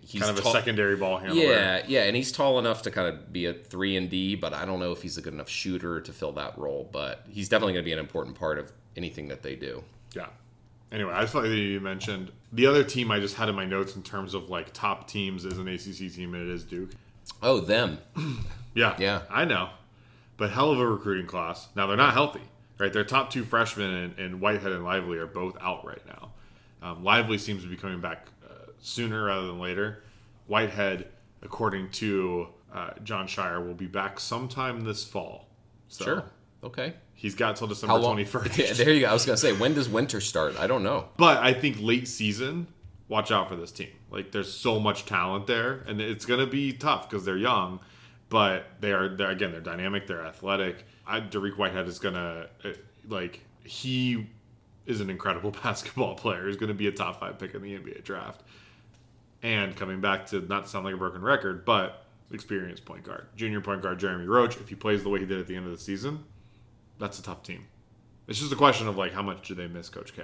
he's 0.00 0.22
Kind 0.22 0.36
of 0.36 0.42
tall- 0.42 0.52
a 0.52 0.58
secondary 0.58 0.96
ball 0.96 1.18
handler. 1.18 1.42
Yeah, 1.42 1.82
yeah, 1.86 2.04
and 2.04 2.16
he's 2.16 2.32
tall 2.32 2.58
enough 2.58 2.82
to 2.82 2.90
kind 2.90 3.08
of 3.08 3.32
be 3.32 3.46
a 3.46 3.52
three 3.54 3.96
and 3.96 4.08
D, 4.08 4.34
but 4.36 4.54
I 4.54 4.64
don't 4.64 4.80
know 4.80 4.92
if 4.92 5.02
he's 5.02 5.18
a 5.18 5.20
good 5.22 5.34
enough 5.34 5.48
shooter 5.50 6.00
to 6.00 6.12
fill 6.12 6.32
that 6.32 6.56
role. 6.58 6.88
But 6.90 7.24
he's 7.28 7.48
definitely 7.48 7.74
going 7.74 7.84
to 7.84 7.88
be 7.88 7.92
an 7.92 7.98
important 7.98 8.36
part 8.38 8.58
of 8.58 8.72
anything 8.96 9.28
that 9.28 9.42
they 9.42 9.54
do. 9.54 9.84
Yeah. 10.14 10.26
Anyway, 10.90 11.12
I 11.12 11.20
just 11.20 11.32
thought 11.32 11.42
that 11.42 11.54
you 11.54 11.78
mentioned 11.78 12.32
the 12.52 12.66
other 12.66 12.82
team 12.82 13.12
I 13.12 13.20
just 13.20 13.36
had 13.36 13.48
in 13.48 13.54
my 13.54 13.64
notes 13.64 13.94
in 13.94 14.02
terms 14.02 14.34
of 14.34 14.48
like 14.50 14.72
top 14.72 15.06
teams 15.08 15.44
is 15.44 15.58
an 15.58 15.68
ACC 15.68 16.12
team, 16.12 16.34
and 16.34 16.48
it 16.50 16.52
is 16.52 16.64
Duke. 16.64 16.90
Oh, 17.42 17.60
them. 17.60 17.98
Yeah, 18.74 18.96
Yeah. 18.98 19.22
I 19.30 19.44
know, 19.44 19.68
but 20.36 20.50
hell 20.50 20.72
of 20.72 20.80
a 20.80 20.86
recruiting 20.86 21.26
class. 21.26 21.68
Now 21.76 21.86
they're 21.86 21.96
not 21.96 22.12
healthy, 22.12 22.42
right? 22.80 22.92
Their 22.92 23.04
top 23.04 23.30
two 23.30 23.44
freshmen 23.44 23.90
and, 23.90 24.18
and 24.18 24.40
Whitehead 24.40 24.72
and 24.72 24.84
Lively 24.84 25.18
are 25.18 25.26
both 25.26 25.56
out 25.60 25.86
right 25.86 26.04
now. 26.06 26.32
Um, 26.82 27.04
Lively 27.04 27.38
seems 27.38 27.62
to 27.62 27.68
be 27.68 27.76
coming 27.76 28.00
back 28.00 28.28
uh, 28.44 28.70
sooner 28.80 29.24
rather 29.24 29.46
than 29.46 29.60
later. 29.60 30.02
Whitehead, 30.46 31.08
according 31.42 31.90
to 31.90 32.48
uh, 32.74 32.90
Jon 33.04 33.26
Scheyer, 33.26 33.64
will 33.64 33.74
be 33.74 33.86
back 33.86 34.18
sometime 34.18 34.80
this 34.80 35.04
fall. 35.04 35.48
So 35.88 36.04
Sure. 36.04 36.24
Okay. 36.64 36.94
He's 37.14 37.34
got 37.34 37.56
till 37.56 37.66
December 37.66 38.00
twenty 38.00 38.24
first. 38.24 38.56
Yeah, 38.58 38.72
there 38.72 38.90
you 38.92 39.00
go. 39.02 39.08
I 39.08 39.12
was 39.12 39.26
going 39.26 39.36
to 39.36 39.40
say, 39.40 39.52
when 39.52 39.74
does 39.74 39.88
winter 39.88 40.20
start? 40.20 40.58
I 40.58 40.66
don't 40.66 40.82
know. 40.82 41.08
But 41.18 41.38
I 41.38 41.52
think 41.52 41.76
late 41.80 42.08
season, 42.08 42.66
watch 43.08 43.30
out 43.30 43.48
for 43.48 43.56
this 43.56 43.70
team. 43.72 43.90
Like 44.10 44.32
there's 44.32 44.50
so 44.50 44.80
much 44.80 45.04
talent 45.04 45.46
there, 45.46 45.84
and 45.86 46.00
it's 46.00 46.24
gonna 46.24 46.46
be 46.46 46.72
tough 46.72 47.10
because 47.10 47.26
they're 47.26 47.36
young, 47.36 47.80
but 48.30 48.64
they 48.80 48.92
are 48.92 49.14
they're, 49.14 49.30
again 49.30 49.52
they're 49.52 49.60
dynamic, 49.60 50.06
they're 50.06 50.24
athletic. 50.24 50.86
I, 51.10 51.20
Dariq 51.20 51.56
Whitehead 51.56 51.88
is 51.88 51.98
gonna 51.98 52.46
uh, 52.64 52.68
like 53.08 53.40
he 53.64 54.28
is 54.86 55.00
an 55.00 55.10
incredible 55.10 55.50
basketball 55.62 56.14
player. 56.14 56.46
He's 56.46 56.56
gonna 56.56 56.74
be 56.74 56.86
a 56.86 56.92
top 56.92 57.20
five 57.20 57.38
pick 57.38 57.54
in 57.54 57.62
the 57.62 57.76
NBA 57.76 58.04
draft. 58.04 58.42
And 59.42 59.74
coming 59.74 60.00
back 60.00 60.26
to 60.26 60.40
not 60.42 60.68
sound 60.68 60.84
like 60.84 60.94
a 60.94 60.98
broken 60.98 61.22
record, 61.22 61.64
but 61.64 62.04
experienced 62.30 62.84
point 62.84 63.02
guard, 63.02 63.26
junior 63.36 63.60
point 63.60 63.82
guard 63.82 63.98
Jeremy 63.98 64.26
Roach. 64.26 64.56
If 64.56 64.68
he 64.68 64.74
plays 64.74 65.02
the 65.02 65.08
way 65.08 65.18
he 65.18 65.26
did 65.26 65.40
at 65.40 65.46
the 65.46 65.56
end 65.56 65.64
of 65.66 65.72
the 65.72 65.78
season, 65.78 66.24
that's 66.98 67.18
a 67.18 67.22
tough 67.22 67.42
team. 67.42 67.66
It's 68.28 68.38
just 68.38 68.52
a 68.52 68.56
question 68.56 68.86
of 68.86 68.96
like 68.96 69.12
how 69.12 69.22
much 69.22 69.48
do 69.48 69.54
they 69.54 69.66
miss 69.66 69.88
Coach 69.88 70.14
K? 70.14 70.22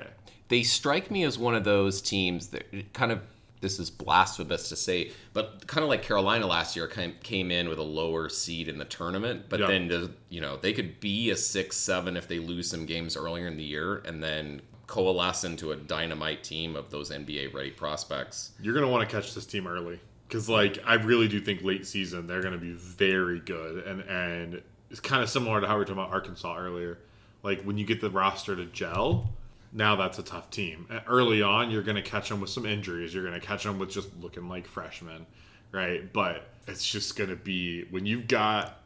They 0.49 0.63
strike 0.63 1.11
me 1.11 1.25
as 1.25 1.39
one 1.39 1.57
of 1.57 1.65
those 1.65 2.01
teams 2.01 2.49
that 2.49 2.93
kind 2.93 3.11
of 3.11 3.21
this 3.67 3.81
is 3.81 3.91
blasphemous 3.91 4.69
to 4.69 4.77
say, 4.77 5.11
but 5.33 5.67
kind 5.67 5.83
of 5.83 5.89
like 5.89 6.03
Carolina 6.03 6.47
last 6.47 6.77
year 6.77 6.87
came, 6.87 7.15
came 7.23 7.51
in 7.51 7.69
with 7.69 7.79
a 7.79 7.83
lower 7.83 8.29
seed 8.29 8.69
in 8.69 8.79
the 8.79 8.85
tournament, 8.85 9.47
but 9.49 9.59
Yeah. 9.61 9.67
then 9.67 10.15
you 10.29 10.41
know 10.41 10.57
they 10.57 10.73
could 10.73 11.01
be 11.01 11.31
a 11.31 11.37
six 11.37 11.77
seven 11.77 12.17
if 12.17 12.29
they 12.29 12.39
lose 12.39 12.71
some 12.71 12.87
games 12.87 13.17
earlier 13.17 13.47
in 13.49 13.57
the 13.57 13.65
year, 13.65 13.97
and 14.05 14.23
then 14.23 14.63
coalesce 14.87 15.43
into 15.43 15.73
a 15.73 15.77
dynamite 15.77 16.45
team 16.45 16.77
of 16.77 16.91
those 16.91 17.11
NBA 17.11 17.53
ready 17.53 17.73
prospects. 17.73 18.53
You're 18.63 18.75
gonna 18.75 18.89
want 18.89 19.09
to 19.09 19.13
catch 19.17 19.35
this 19.35 19.45
team 19.45 19.67
early 19.67 19.99
because, 20.29 20.49
like, 20.49 20.79
I 20.87 20.95
really 20.95 21.27
do 21.27 21.41
think 21.41 21.63
late 21.65 21.87
season 21.87 22.29
they're 22.29 22.43
gonna 22.43 22.57
be 22.59 22.73
very 22.73 23.41
good, 23.41 23.85
and 23.85 24.01
and 24.03 24.63
it's 24.91 25.01
kind 25.01 25.23
of 25.25 25.29
similar 25.29 25.61
to 25.61 25.67
how 25.67 25.75
we 25.75 25.79
were 25.81 25.85
talking 25.85 26.01
about 26.01 26.13
Arkansas 26.13 26.57
earlier. 26.57 26.99
Like 27.43 27.63
when 27.63 27.77
you 27.79 27.85
get 27.85 28.01
the 28.01 28.11
roster 28.11 28.55
to 28.55 28.65
gel, 28.67 29.29
now 29.77 29.95
that's 29.95 30.19
a 30.19 30.23
tough 30.23 30.51
team. 30.51 30.89
Early 31.07 31.43
on, 31.43 31.71
you're 31.71 31.83
gonna 31.83 32.03
catch 32.03 32.31
them 32.31 32.41
with 32.41 32.51
some 32.51 32.65
injuries. 32.65 33.15
You're 33.15 33.25
gonna 33.25 33.39
catch 33.39 33.63
them 33.63 33.79
with 33.79 33.91
just 33.91 34.09
looking 34.21 34.49
like 34.49 34.67
freshmen, 34.67 35.27
right? 35.71 36.13
But 36.13 36.49
it's 36.67 36.85
just 36.85 37.17
gonna 37.17 37.37
be 37.37 37.85
when 37.91 38.07
you've 38.07 38.27
got 38.27 38.81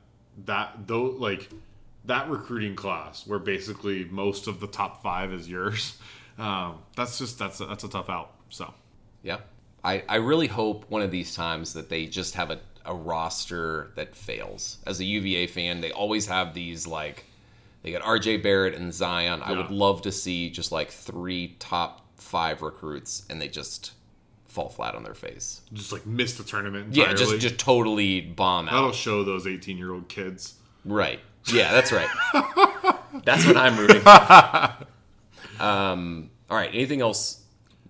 that 0.46 0.86
though, 0.86 1.04
like 1.04 1.48
that 2.06 2.28
recruiting 2.28 2.74
class 2.74 3.26
where 3.26 3.38
basically 3.38 4.04
most 4.04 4.48
of 4.48 4.58
the 4.58 4.66
top 4.66 5.02
five 5.02 5.32
is 5.32 5.48
yours. 5.48 5.96
Um, 6.38 6.78
that's 6.96 7.18
just 7.18 7.38
that's 7.38 7.60
a, 7.60 7.66
that's 7.66 7.84
a 7.84 7.88
tough 7.90 8.08
out. 8.08 8.32
So. 8.48 8.72
Yeah. 9.22 9.40
I, 9.84 10.02
I 10.08 10.16
really 10.16 10.46
hope 10.46 10.86
one 10.88 11.02
of 11.02 11.10
these 11.10 11.34
times 11.34 11.74
that 11.74 11.90
they 11.90 12.06
just 12.06 12.34
have 12.34 12.50
a, 12.50 12.60
a 12.86 12.94
roster 12.94 13.90
that 13.96 14.16
fails. 14.16 14.78
As 14.86 15.00
a 15.00 15.04
UVA 15.04 15.48
fan, 15.48 15.82
they 15.82 15.92
always 15.92 16.26
have 16.28 16.54
these 16.54 16.86
like 16.86 17.26
they 17.82 17.92
got 17.92 18.02
RJ 18.02 18.42
Barrett 18.42 18.74
and 18.74 18.92
Zion. 18.92 19.42
I 19.42 19.52
would 19.52 19.70
love 19.70 20.02
to 20.02 20.12
see 20.12 20.50
just 20.50 20.70
like 20.72 20.90
three 20.90 21.56
top 21.58 22.06
five 22.16 22.62
recruits 22.62 23.24
and 23.30 23.40
they 23.40 23.48
just 23.48 23.92
fall 24.48 24.68
flat 24.68 24.94
on 24.94 25.02
their 25.04 25.14
face. 25.14 25.60
just 25.72 25.92
like 25.92 26.04
miss 26.06 26.36
the 26.36 26.42
tournament 26.44 26.94
Yeah, 26.94 27.12
just 27.14 27.38
just 27.38 27.58
totally 27.58 28.20
bomb 28.20 28.68
out. 28.68 28.72
that'll 28.74 28.92
show 28.92 29.22
those 29.24 29.46
18 29.46 29.78
year 29.78 29.92
old 29.92 30.08
kids 30.08 30.54
Right. 30.84 31.20
Yeah, 31.52 31.72
that's 31.72 31.92
right. 31.92 32.08
that's 33.24 33.46
what 33.46 33.56
I'm 33.56 33.76
rooting 33.78 34.00
for. 34.00 35.62
Um, 35.62 36.30
all 36.48 36.56
right. 36.56 36.70
Anything 36.72 37.00
else? 37.00 37.36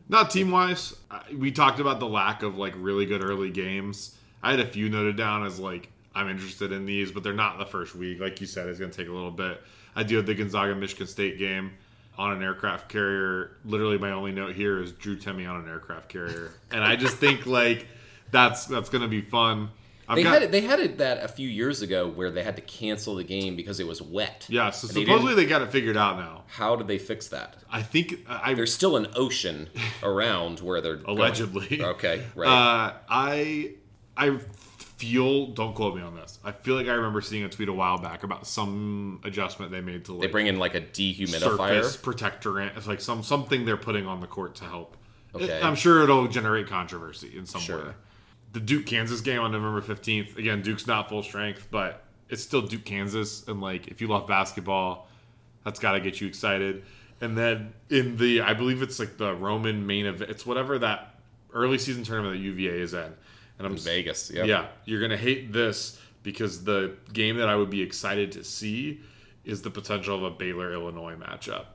not 0.09 0.29
team 0.31 0.51
wise 0.51 0.97
we 1.37 1.53
talked 1.53 1.79
about 1.79 2.01
the 2.01 2.09
lack 2.09 2.43
of 2.43 2.59
like 2.59 2.75
really 2.77 3.07
good 3.07 3.23
early 3.23 3.49
games 3.49 4.17
i 4.43 4.51
had 4.51 4.59
a 4.59 4.67
few 4.67 4.89
noted 4.89 5.15
down 5.17 5.47
as 5.47 5.61
like 5.61 5.89
i'm 6.17 6.29
interested 6.29 6.73
in 6.73 6.85
these 6.85 7.13
but 7.13 7.23
they're 7.23 7.33
not 7.33 7.59
the 7.61 7.65
first 7.65 7.95
week 7.95 8.19
like 8.19 8.41
you 8.41 8.47
said 8.49 8.67
it's 8.69 8.81
going 8.81 8.91
to 8.91 8.97
take 8.97 9.07
a 9.07 9.13
little 9.13 9.31
bit 9.31 9.63
i 9.97 10.03
do 10.03 10.17
have 10.17 10.27
the 10.27 10.35
gonzaga 10.35 10.75
michigan 10.75 11.07
state 11.07 11.39
game 11.39 11.73
on 12.19 12.33
an 12.37 12.43
aircraft 12.43 12.91
carrier. 12.91 13.53
Literally, 13.65 13.97
my 13.97 14.11
only 14.11 14.33
note 14.33 14.55
here 14.55 14.83
is 14.83 14.93
Drew 14.93 15.17
Timme 15.17 15.49
on 15.49 15.61
an 15.65 15.69
aircraft 15.71 16.11
carrier, 16.11 16.53
and 16.71 16.85
I 16.85 16.95
just 16.95 17.17
think 17.17 17.47
like 17.47 17.87
that's 18.31 18.67
that's 18.67 18.91
gonna 18.91 19.09
be 19.09 19.23
fun. 19.23 19.71
I've 20.07 20.17
They 20.17 20.25
got- 20.25 20.33
had 20.35 20.43
it, 20.43 20.53
they 20.53 20.61
had 20.61 20.81
it 20.81 20.99
that 20.99 21.25
a 21.25 21.29
few 21.29 21.49
years 21.49 21.81
ago 21.81 22.09
where 22.09 22.31
they 22.31 22.43
had 22.43 22.57
to 22.57 22.63
cancel 22.63 23.15
the 23.15 23.25
game 23.25 23.57
because 23.57 23.81
it 23.81 23.87
was 23.87 24.03
wet. 24.03 24.45
yeah, 24.51 24.69
so 24.71 24.87
they 24.89 25.05
supposedly 25.05 25.29
didn't- 25.31 25.37
they 25.37 25.47
got 25.47 25.63
it 25.63 25.71
figured 25.71 25.97
out 25.97 26.19
now. 26.19 26.45
How 26.49 26.77
did 26.77 26.89
they 26.89 26.99
fix 26.99 27.29
that? 27.29 27.57
I 27.71 27.81
think 27.81 28.17
I 28.29 28.53
There's 28.53 28.75
still 28.75 28.97
an 28.99 29.07
ocean 29.15 29.71
around 30.03 30.61
where 30.61 30.83
they're 30.83 30.97
going. 30.97 31.09
allegedly. 31.19 31.83
Okay, 31.83 32.23
right. 32.35 32.49
Uh, 32.49 32.93
I 33.09 33.71
I 34.15 34.39
feel. 35.01 35.47
Don't 35.47 35.75
quote 35.75 35.97
me 35.97 36.03
on 36.03 36.15
this. 36.15 36.39
I 36.45 36.53
feel 36.53 36.75
like 36.77 36.87
I 36.87 36.93
remember 36.93 37.21
seeing 37.21 37.45
a 37.45 37.49
tweet 37.49 37.69
a 37.69 37.73
while 37.73 37.99
back 37.99 38.23
about 38.23 38.47
some 38.47 39.21
adjustment 39.25 39.73
they 39.73 39.81
made 39.81 40.05
to 40.07 40.13
like 40.13 40.21
they 40.23 40.27
bring 40.29 40.47
in 40.47 40.59
like 40.59 40.75
a 40.75 40.81
dehumidifier. 40.81 41.39
surface 41.83 41.97
protectorant. 41.97 42.77
It's 42.77 42.87
like 42.87 43.01
some 43.01 43.23
something 43.23 43.65
they're 43.65 43.77
putting 43.77 44.07
on 44.07 44.21
the 44.21 44.27
court 44.27 44.55
to 44.57 44.65
help. 44.65 44.97
Okay. 45.35 45.61
I'm 45.63 45.75
sure 45.77 46.03
it'll 46.03 46.27
generate 46.29 46.67
controversy 46.67 47.37
in 47.39 47.47
some 47.47 47.61
Sure. 47.61 47.85
way. 47.87 47.93
The 48.53 48.61
Duke 48.61 48.85
Kansas 48.87 49.21
game 49.21 49.41
on 49.41 49.53
November 49.53 49.81
15th. 49.81 50.37
Again, 50.37 50.61
Duke's 50.61 50.87
not 50.87 51.09
full 51.09 51.23
strength, 51.23 51.69
but 51.71 52.03
it's 52.29 52.43
still 52.43 52.63
Duke 52.63 52.85
Kansas, 52.85 53.47
and 53.49 53.61
like 53.61 53.89
if 53.89 54.01
you 54.01 54.09
love 54.09 54.27
basketball, 54.27 55.09
that's 55.65 55.79
got 55.79 55.93
to 55.93 56.01
get 56.01 56.21
you 56.21 56.27
excited. 56.27 56.83
And 57.21 57.37
then 57.39 57.73
in 57.91 58.17
the, 58.17 58.41
I 58.41 58.55
believe 58.55 58.83
it's 58.83 58.99
like 58.99 59.19
the 59.19 59.35
Roman 59.35 59.87
main 59.87 60.07
event. 60.07 60.31
It's 60.31 60.45
whatever 60.47 60.79
that 60.81 61.15
early 61.53 61.79
season 61.79 62.03
tournament 62.03 62.35
that 62.37 62.43
UVA 62.43 62.81
is 62.81 62.95
in. 62.95 63.13
And 63.61 63.67
I'm 63.67 63.77
Vegas. 63.77 64.31
Yep. 64.31 64.47
yeah, 64.47 64.69
you're 64.87 65.03
gonna 65.03 65.19
hate 65.19 65.53
this 65.53 66.01
because 66.23 66.65
the 66.65 66.97
game 67.13 67.37
that 67.37 67.49
I 67.51 67.57
would 67.57 67.69
be 67.69 67.83
excited 67.83 68.33
to 68.33 68.43
see 68.43 69.01
is 69.45 69.61
the 69.61 69.71
potential 69.71 70.17
of 70.17 70.23
a 70.23 70.31
Baylor 70.31 70.73
Illinois 70.73 71.15
matchup. 71.15 71.67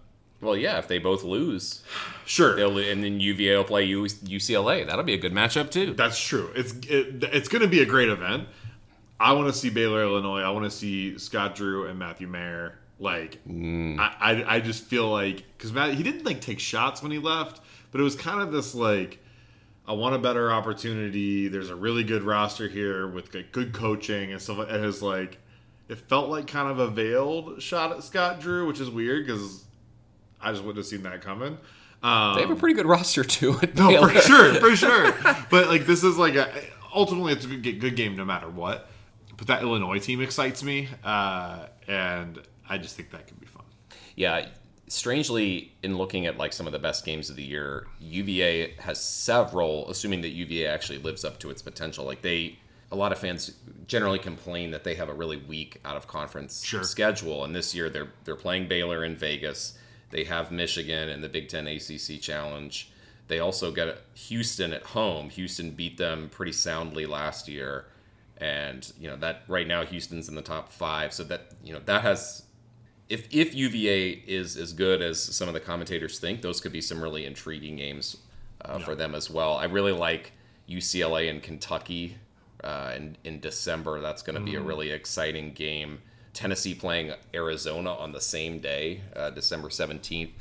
Well, 0.42 0.58
yeah. 0.58 0.80
If 0.80 0.88
they 0.88 0.98
both 0.98 1.24
lose, 1.24 1.84
Sure, 2.26 2.56
they'll 2.56 2.76
and 2.80 3.04
then 3.04 3.20
UVA 3.20 3.58
will 3.58 3.64
play 3.66 3.88
UCLA. 3.88 4.88
That'll 4.88 5.04
be 5.04 5.14
a 5.14 5.20
good 5.20 5.32
matchup 5.32 5.70
too. 5.70 5.94
that's 5.94 6.20
true. 6.20 6.50
It's 6.56 6.74
it, 6.88 7.24
it's 7.32 7.48
gonna 7.48 7.68
be 7.68 7.84
a 7.84 7.86
great 7.86 8.10
event. 8.10 8.48
I 9.20 9.34
want 9.34 9.54
to 9.54 9.54
see 9.54 9.70
Baylor 9.70 10.02
Illinois. 10.02 10.42
I 10.42 10.50
want 10.50 10.66
to 10.66 10.72
see 10.72 11.20
Scott 11.20 11.54
Drew 11.54 11.86
and 11.86 12.00
Matthew 12.00 12.28
Mayer. 12.28 12.80
Like 12.98 13.40
mm. 13.48 14.00
I, 14.00 14.16
I 14.20 14.56
I 14.56 14.60
just 14.60 14.86
feel 14.86 15.08
like 15.12 15.44
because 15.56 15.72
Matt 15.72 15.94
he 15.94 16.02
didn't 16.02 16.26
like 16.26 16.42
take 16.42 16.60
shots 16.60 17.04
when 17.04 17.12
he 17.12 17.20
left, 17.20 17.62
but 17.92 18.02
it 18.02 18.04
was 18.04 18.16
kind 18.16 18.42
of 18.42 18.52
this 18.52 18.74
like 18.74 19.20
I 19.88 19.94
want 19.94 20.16
a 20.16 20.20
better 20.20 20.52
opportunity. 20.52 21.48
There's 21.48 21.70
a 21.70 21.76
really 21.76 22.04
good 22.04 22.24
roster 22.24 22.68
here 22.68 23.08
with 23.08 23.34
like, 23.36 23.52
good 23.52 23.74
coaching 23.74 24.32
and 24.32 24.42
stuff. 24.42 24.68
And 24.70 24.84
it's 24.86 25.02
like 25.02 25.38
it 25.88 25.98
felt 26.00 26.30
like 26.30 26.48
kind 26.48 26.70
of 26.70 26.80
a 26.80 26.88
veiled 26.88 27.62
shot 27.62 27.92
at 27.92 28.04
Scott 28.04 28.40
Drew, 28.40 28.66
which 28.68 28.80
is 28.80 28.90
weird 28.90 29.26
because 29.28 29.64
I 30.42 30.52
just 30.52 30.64
wouldn't 30.64 30.78
have 30.78 30.88
seen 30.88 31.04
that 31.04 31.22
coming. 31.22 31.58
Um, 32.02 32.36
They 32.36 32.42
have 32.42 32.52
a 32.52 32.56
pretty 32.56 32.76
good 32.76 32.86
roster 32.88 33.24
too. 33.24 33.60
No, 33.76 33.90
Baylor. 33.90 34.10
for 34.10 34.22
sure, 34.22 34.54
for 34.56 34.76
sure. 34.76 35.12
But 35.50 35.68
like 35.68 35.86
this 35.86 36.04
is 36.04 36.18
like 36.18 36.36
a 36.36 36.50
ultimately 36.94 37.34
it's 37.34 37.46
a 37.46 37.50
good, 37.50 37.80
good 37.80 37.96
game 37.96 38.16
no 38.16 38.26
matter 38.26 38.50
what. 38.50 38.90
But 39.38 39.48
that 39.48 39.62
Illinois 39.64 40.00
team 40.00 40.22
excites 40.22 40.64
me, 40.64 40.88
uh, 41.04 41.66
and 41.88 42.42
I 42.70 42.78
just 42.78 42.96
think 42.96 43.12
that 43.12 43.28
could 43.28 43.40
be 43.40 43.48
fun. 43.48 43.64
Yeah, 44.16 44.48
strangely, 44.88 45.74
in 45.84 45.98
looking 45.98 46.26
at 46.26 46.38
like 46.38 46.54
some 46.54 46.68
of 46.68 46.74
the 46.74 46.80
best 46.80 47.06
games 47.06 47.30
of 47.30 47.36
the 47.36 47.44
year, 47.44 47.88
UVA 48.00 48.74
has 48.80 49.02
several. 49.04 49.90
Assuming 49.90 50.22
that 50.22 50.30
UVA 50.30 50.68
actually 50.68 51.00
lives 51.00 51.26
up 51.26 51.40
to 51.40 51.50
its 51.50 51.62
potential, 51.62 52.06
like 52.06 52.22
they, 52.22 52.60
a 52.92 52.96
lot 52.96 53.12
of 53.12 53.18
fans 53.20 53.52
generally 53.88 54.20
complain 54.20 54.72
that 54.72 54.84
they 54.84 54.96
have 54.96 55.10
a 55.10 55.14
really 55.14 55.38
weak 55.38 55.80
out 55.86 55.98
of 55.98 56.08
conference 56.08 56.64
Sure. 56.64 56.84
schedule, 56.84 57.44
and 57.44 57.56
this 57.56 57.74
year 57.76 57.90
they're 57.90 58.10
they're 58.24 58.36
playing 58.36 58.68
Baylor 58.68 59.04
in 59.04 59.16
Vegas. 59.16 59.78
They 60.12 60.24
have 60.26 60.52
Michigan 60.52 61.10
in 61.10 61.22
the 61.22 61.30
Big 61.30 61.50
Ten 61.50 61.68
ACC 61.68 62.22
Challenge. 62.22 62.90
They 63.28 63.40
also 63.40 63.72
get 63.72 63.98
Houston 64.14 64.72
at 64.72 64.84
home. 64.84 65.30
Houston 65.32 65.72
beat 65.72 65.98
them 65.98 66.30
pretty 66.30 66.52
soundly 66.52 67.08
last 67.08 67.48
year, 67.48 67.86
and 68.38 68.92
you 69.00 69.10
know 69.10 69.16
that 69.18 69.42
right 69.48 69.68
now 69.68 69.84
Houston's 69.84 70.30
in 70.30 70.36
the 70.36 70.44
top 70.44 70.72
five. 70.72 71.12
So 71.12 71.24
that 71.26 71.48
you 71.64 71.74
know 71.74 71.82
that 71.86 72.04
has 72.04 72.44
if 73.10 73.28
if 73.34 73.54
UVA 73.56 74.10
is 74.10 74.58
as 74.58 74.74
good 74.74 75.02
as 75.02 75.22
some 75.22 75.48
of 75.48 75.54
the 75.54 75.60
commentators 75.60 76.20
think, 76.20 76.42
those 76.42 76.60
could 76.62 76.72
be 76.72 76.82
some 76.82 77.02
really 77.02 77.26
intriguing 77.26 77.76
games 77.76 78.18
uh, 78.64 78.80
for 78.80 78.96
them 78.96 79.14
as 79.16 79.30
well. 79.30 79.56
I 79.56 79.66
really 79.66 79.92
like 79.92 80.32
UCLA 80.70 81.30
and 81.30 81.42
Kentucky 81.44 82.18
uh, 82.64 82.94
in 82.96 83.18
in 83.24 83.40
December. 83.40 84.02
That's 84.02 84.22
going 84.22 84.36
to 84.36 84.42
be 84.42 84.56
a 84.56 84.60
Mm-hmm. 84.60 84.68
really 84.68 84.92
exciting 84.92 85.54
game. 85.54 86.00
Tennessee 86.34 86.74
playing 86.76 87.14
Arizona 87.34 87.94
on 87.94 88.12
the 88.12 88.20
same 88.20 88.60
day, 88.60 89.02
uh, 89.16 89.30
December 89.30 89.70
seventeenth. 89.70 90.32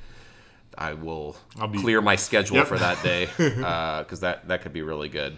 I 0.77 0.95
will 0.95 1.37
I'll 1.61 1.69
be- 1.69 1.79
clear 1.81 2.01
my 2.01 2.17
schedule 2.17 2.57
Yep. 2.57 2.67
for 2.67 2.79
that 2.79 3.01
day 3.05 3.27
because 3.37 4.21
that 4.21 4.49
that 4.49 4.63
could 4.63 4.73
be 4.73 4.83
really 4.83 5.09
good. 5.09 5.37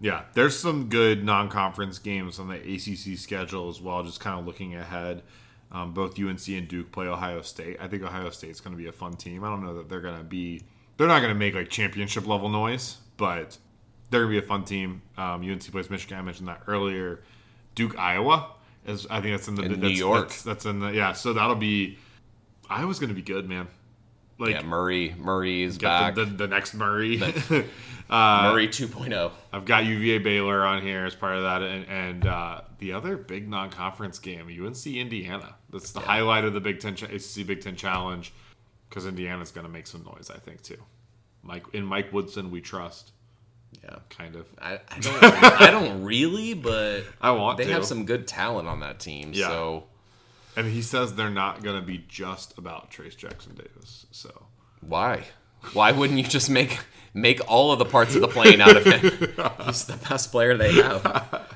Yeah, 0.00 0.22
there's 0.34 0.58
some 0.58 0.88
good 0.88 1.24
non-conference 1.24 1.98
games 2.00 2.38
on 2.40 2.48
the 2.48 2.56
ACC 2.56 3.16
schedule 3.18 3.68
as 3.68 3.80
well. 3.80 4.02
Just 4.02 4.18
kind 4.20 4.38
of 4.38 4.44
looking 4.46 4.74
ahead, 4.74 5.22
um, 5.72 5.94
both 5.94 6.18
UNC 6.20 6.46
and 6.48 6.68
Duke 6.68 6.92
play 6.92 7.06
Ohio 7.06 7.40
State. 7.42 7.78
I 7.80 7.88
think 7.88 8.02
Ohio 8.02 8.30
State's 8.30 8.60
going 8.60 8.76
to 8.76 8.82
be 8.82 8.88
a 8.88 8.92
fun 8.92 9.14
team. 9.14 9.42
I 9.42 9.48
don't 9.48 9.64
know 9.64 9.74
that 9.78 9.88
they're 9.88 10.02
going 10.02 10.18
to 10.18 10.24
be. 10.24 10.62
They're 10.98 11.08
not 11.08 11.20
going 11.20 11.32
to 11.32 11.38
make 11.38 11.54
like 11.54 11.70
championship 11.70 12.26
level 12.26 12.50
noise, 12.50 12.98
but 13.16 13.56
they're 14.10 14.20
going 14.24 14.34
to 14.34 14.40
be 14.40 14.44
a 14.44 14.48
fun 14.48 14.64
team. 14.64 15.00
Um, 15.16 15.42
UNC 15.42 15.72
plays 15.72 15.88
Michigan. 15.88 16.18
I 16.18 16.22
mentioned 16.22 16.48
that 16.48 16.62
earlier. 16.66 17.22
Duke, 17.74 17.98
Iowa 17.98 18.50
is. 18.86 19.06
I 19.08 19.22
think 19.22 19.34
that's 19.34 19.48
in 19.48 19.54
the 19.54 19.62
In 19.62 19.70
that's, 19.70 19.82
New 19.82 19.88
York. 19.88 20.28
That's, 20.28 20.42
that's 20.42 20.66
in 20.66 20.80
the 20.80 20.88
yeah. 20.88 21.12
So 21.14 21.32
that'll 21.32 21.56
be. 21.56 21.98
Iowa's 22.68 22.98
going 22.98 23.08
to 23.08 23.14
be 23.14 23.22
good, 23.22 23.48
man. 23.48 23.66
Like 24.38 24.50
yeah, 24.56 24.62
Murray 24.62 25.14
Murray 25.18 25.62
is 25.62 25.78
back. 25.78 26.14
the, 26.14 26.24
the, 26.24 26.32
the 26.32 26.48
next 26.48 26.74
Murray. 26.74 27.20
uh 28.10 28.50
Murray 28.50 28.66
oh. 28.66 28.70
2.0. 28.70 29.30
I've 29.52 29.64
got 29.64 29.84
UVA 29.84 30.18
Baylor 30.18 30.64
on 30.64 30.82
here 30.82 31.04
as 31.04 31.14
part 31.14 31.36
of 31.36 31.42
that, 31.42 31.62
and, 31.62 31.86
and 31.88 32.26
uh, 32.26 32.60
the 32.78 32.92
other 32.92 33.16
big 33.16 33.48
non-conference 33.48 34.18
game, 34.18 34.46
UNC 34.48 34.86
Indiana. 34.86 35.54
That's 35.70 35.92
the 35.92 36.00
highlight 36.00 36.44
of 36.44 36.54
the 36.54 36.60
Big 36.60 36.80
Ten, 36.80 36.94
ACC 36.94 37.46
Big 37.46 37.60
Ten 37.60 37.76
Challenge, 37.76 38.32
because 38.88 39.06
Indiana's 39.06 39.50
going 39.52 39.66
to 39.66 39.72
make 39.72 39.86
some 39.86 40.02
noise, 40.04 40.30
I 40.34 40.38
think, 40.38 40.62
too. 40.62 40.78
Mike 41.42 41.64
in 41.72 41.84
Mike 41.84 42.12
Woodson, 42.12 42.50
we 42.50 42.60
trust, 42.60 43.12
Yeah. 43.82 43.96
kind 44.10 44.36
of. 44.36 44.46
I, 44.60 44.80
I 44.90 44.98
don't 45.00 45.22
I 45.24 45.70
don't 45.70 46.02
really, 46.04 46.54
but 46.54 47.02
I 47.20 47.30
want 47.32 47.58
they 47.58 47.66
to. 47.66 47.72
have 47.72 47.84
some 47.84 48.04
good 48.04 48.26
talent 48.26 48.68
on 48.68 48.80
that 48.80 48.98
team. 49.00 49.30
Yeah. 49.34 49.48
So 49.48 49.84
And 50.56 50.66
he 50.66 50.82
says 50.82 51.14
they're 51.14 51.30
not 51.30 51.62
going 51.62 51.80
to 51.80 51.86
be 51.86 52.04
just 52.08 52.56
about 52.58 52.90
Trayce 52.90 53.16
Jackson 53.16 53.54
Davis. 53.54 54.06
So 54.10 54.46
why? 54.80 55.24
Why 55.72 55.92
wouldn't 55.92 56.18
you 56.18 56.24
just 56.26 56.50
make 56.50 56.78
make 57.14 57.40
all 57.48 57.72
of 57.72 57.78
the 57.78 57.84
parts 57.84 58.14
of 58.14 58.20
the 58.20 58.28
plane 58.28 58.60
out 58.60 58.76
of 58.76 58.84
him? 58.84 59.00
He's 59.66 59.84
the 59.86 59.98
best 60.08 60.30
player 60.30 60.56
they 60.56 60.72
have. 60.74 61.54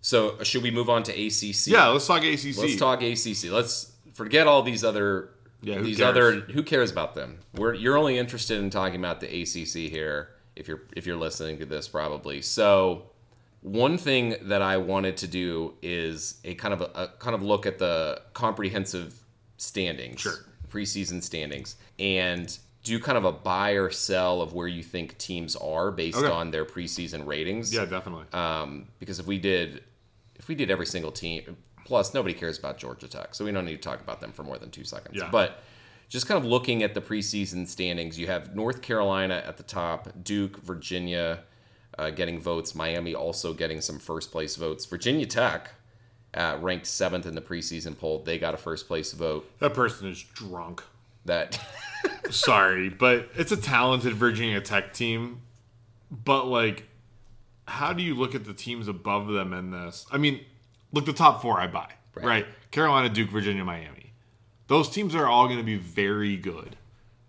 So 0.00 0.30
uh, 0.38 0.44
should 0.44 0.62
we 0.62 0.70
move 0.70 0.88
on 0.88 1.02
to 1.04 1.12
ACC? 1.12 1.66
yeah, 1.66 1.88
let's 1.88 2.06
talk 2.06 2.22
ACC. 2.22 2.56
Let's 2.56 2.76
talk 2.76 3.02
ACC. 3.02 3.50
Let's 3.50 3.92
forget 4.14 4.46
all 4.46 4.62
these 4.62 4.84
other 4.84 5.30
Yeah, 5.62 5.76
who 5.76 5.84
these 5.84 5.98
cares? 5.98 6.08
other 6.08 6.32
who 6.40 6.62
cares 6.62 6.90
about 6.90 7.14
them? 7.14 7.38
We're 7.54 7.74
you're 7.74 7.96
only 7.98 8.18
interested 8.18 8.58
in 8.60 8.70
talking 8.70 8.96
about 9.00 9.20
the 9.20 9.26
ACC 9.42 9.90
here 9.90 10.30
if 10.54 10.68
you're 10.68 10.82
if 10.96 11.06
you're 11.06 11.16
listening 11.16 11.58
to 11.58 11.66
this 11.66 11.88
probably. 11.88 12.40
So 12.42 13.10
one 13.62 13.98
thing 13.98 14.36
that 14.42 14.62
I 14.62 14.76
wanted 14.76 15.16
to 15.18 15.26
do 15.26 15.74
is 15.82 16.40
a 16.44 16.54
kind 16.54 16.72
of 16.74 16.80
a, 16.82 16.90
a 16.94 17.08
kind 17.18 17.34
of 17.34 17.42
look 17.42 17.66
at 17.66 17.78
the 17.78 18.20
comprehensive 18.32 19.14
standings, 19.56 20.20
Sure. 20.20 20.34
preseason 20.68 21.22
standings, 21.22 21.76
and 21.98 22.56
do 22.84 23.00
kind 23.00 23.18
of 23.18 23.24
a 23.24 23.32
buy 23.32 23.72
or 23.72 23.90
sell 23.90 24.40
of 24.40 24.52
where 24.52 24.68
you 24.68 24.82
think 24.82 25.18
teams 25.18 25.56
are 25.56 25.90
based 25.90 26.18
Okay. 26.18 26.28
on 26.30 26.50
their 26.52 26.64
preseason 26.64 27.26
ratings 27.26 27.74
Yeah, 27.74 27.84
definitely. 27.84 28.26
um, 28.32 28.86
because 29.00 29.18
if 29.18 29.26
we 29.26 29.38
did 29.38 29.82
if 30.36 30.46
we 30.48 30.54
did 30.54 30.70
every 30.70 30.86
single 30.86 31.10
team 31.10 31.56
plus 31.84 32.14
nobody 32.14 32.32
cares 32.34 32.58
about 32.60 32.78
georgia 32.78 33.08
tech 33.08 33.34
so 33.34 33.44
we 33.44 33.50
don't 33.50 33.64
need 33.64 33.82
to 33.82 33.88
talk 33.88 34.00
about 34.00 34.20
them 34.20 34.30
for 34.30 34.44
more 34.44 34.58
than 34.58 34.70
two 34.70 34.84
seconds 34.84 35.16
Yeah. 35.16 35.30
but 35.32 35.62
just 36.08 36.28
kind 36.28 36.38
of 36.38 36.44
looking 36.44 36.84
at 36.84 36.94
the 36.94 37.00
preseason 37.00 37.66
standings 37.66 38.16
you 38.18 38.26
have 38.28 38.54
north 38.54 38.82
carolina 38.82 39.42
at 39.44 39.56
the 39.56 39.62
top 39.64 40.08
duke 40.22 40.58
virginia 40.58 41.40
uh, 41.98 42.10
getting 42.10 42.40
votes 42.40 42.74
miami 42.74 43.14
also 43.14 43.52
getting 43.52 43.80
some 43.80 43.98
first 43.98 44.30
place 44.30 44.56
votes 44.56 44.84
virginia 44.84 45.26
tech 45.26 45.70
uh, 46.34 46.58
ranked 46.60 46.86
seventh 46.86 47.24
in 47.26 47.34
the 47.34 47.40
preseason 47.40 47.96
poll 47.98 48.18
they 48.20 48.38
got 48.38 48.54
a 48.54 48.58
first 48.58 48.86
place 48.86 49.12
vote 49.12 49.50
that 49.58 49.74
person 49.74 50.08
is 50.08 50.22
drunk. 50.22 50.82
that 51.24 51.58
Sorry, 52.30 52.88
but 52.88 53.28
it's 53.34 53.52
a 53.52 53.56
talented 53.56 54.14
Virginia 54.14 54.60
Tech 54.60 54.92
team. 54.92 55.42
But 56.10 56.46
like, 56.46 56.88
how 57.66 57.92
do 57.92 58.02
you 58.02 58.14
look 58.14 58.34
at 58.34 58.44
the 58.44 58.54
teams 58.54 58.88
above 58.88 59.28
them 59.28 59.52
in 59.52 59.70
this? 59.70 60.06
I 60.12 60.18
mean, 60.18 60.40
look, 60.92 61.06
the 61.06 61.12
top 61.12 61.42
four 61.42 61.60
I 61.60 61.66
buy, 61.66 61.90
right? 62.14 62.24
Right. 62.24 62.46
Carolina, 62.70 63.08
Duke, 63.08 63.30
Virginia, 63.30 63.64
Miami. 63.64 64.12
Those 64.68 64.88
teams 64.88 65.14
are 65.14 65.26
all 65.26 65.46
going 65.46 65.58
to 65.58 65.64
be 65.64 65.76
very 65.76 66.36
good. 66.36 66.76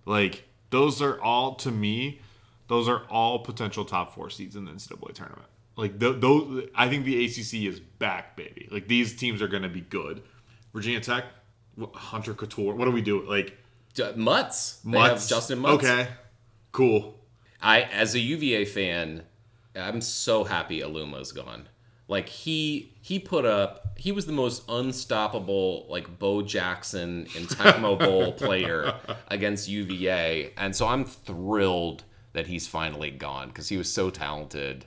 Like, 0.06 0.48
those 0.70 1.02
are 1.02 1.22
all 1.22 1.56
to 1.56 1.72
me. 1.72 2.20
Those 2.68 2.88
are 2.90 3.04
all 3.10 3.40
potential 3.40 3.86
top 3.86 4.14
four 4.14 4.30
seeds 4.30 4.56
in 4.56 4.66
the 4.66 4.72
NCAA 4.72 5.14
tournament. 5.14 5.48
Like 5.76 6.00
th- 6.00 6.20
those, 6.20 6.68
I 6.76 6.90
think 6.90 7.06
the 7.06 7.24
ACC 7.26 7.66
is 7.72 7.80
back, 7.80 8.36
baby. 8.36 8.68
Like 8.72 8.88
these 8.88 9.16
teams 9.16 9.42
are 9.42 9.48
going 9.48 9.64
to 9.64 9.70
be 9.70 9.82
good. 9.82 10.24
Virginia 10.74 11.00
Tech, 11.00 11.26
Hunter 11.94 12.34
Cattoor. 12.34 12.76
What 12.76 12.86
do 12.86 12.92
we 12.92 13.02
do? 13.02 13.22
Like. 13.24 13.58
They 14.86 14.92
have 15.00 15.18
Justyn 15.18 15.60
Mutts. 15.60 15.84
Okay, 15.84 16.08
cool. 16.72 17.16
I, 17.62 17.82
as 17.82 18.14
a 18.16 18.20
UVA 18.20 18.66
fan, 18.66 19.24
I'm 19.76 20.02
so 20.02 20.44
happy 20.44 20.82
Aluma's 20.82 21.32
gone. 21.32 21.68
Like 22.08 22.30
he 22.30 22.94
he 23.02 23.20
put 23.20 23.46
up, 23.46 23.98
he 23.98 24.12
was 24.12 24.26
the 24.26 24.32
most 24.34 24.64
unstoppable 24.70 25.86
like 25.90 26.20
Bo 26.20 26.42
Jackson 26.42 27.28
and 27.36 27.48
Tecmo 27.48 28.00
Bowl 28.00 28.32
player 28.44 28.94
against 29.28 29.68
UVA, 29.68 30.54
and 30.58 30.76
so 30.76 30.88
I'm 30.88 31.04
thrilled 31.04 32.04
that 32.38 32.46
he's 32.48 32.68
finally 32.68 33.10
gone 33.10 33.48
because 33.48 33.68
he 33.68 33.78
was 33.78 33.92
so 33.92 34.12
talented 34.12 34.86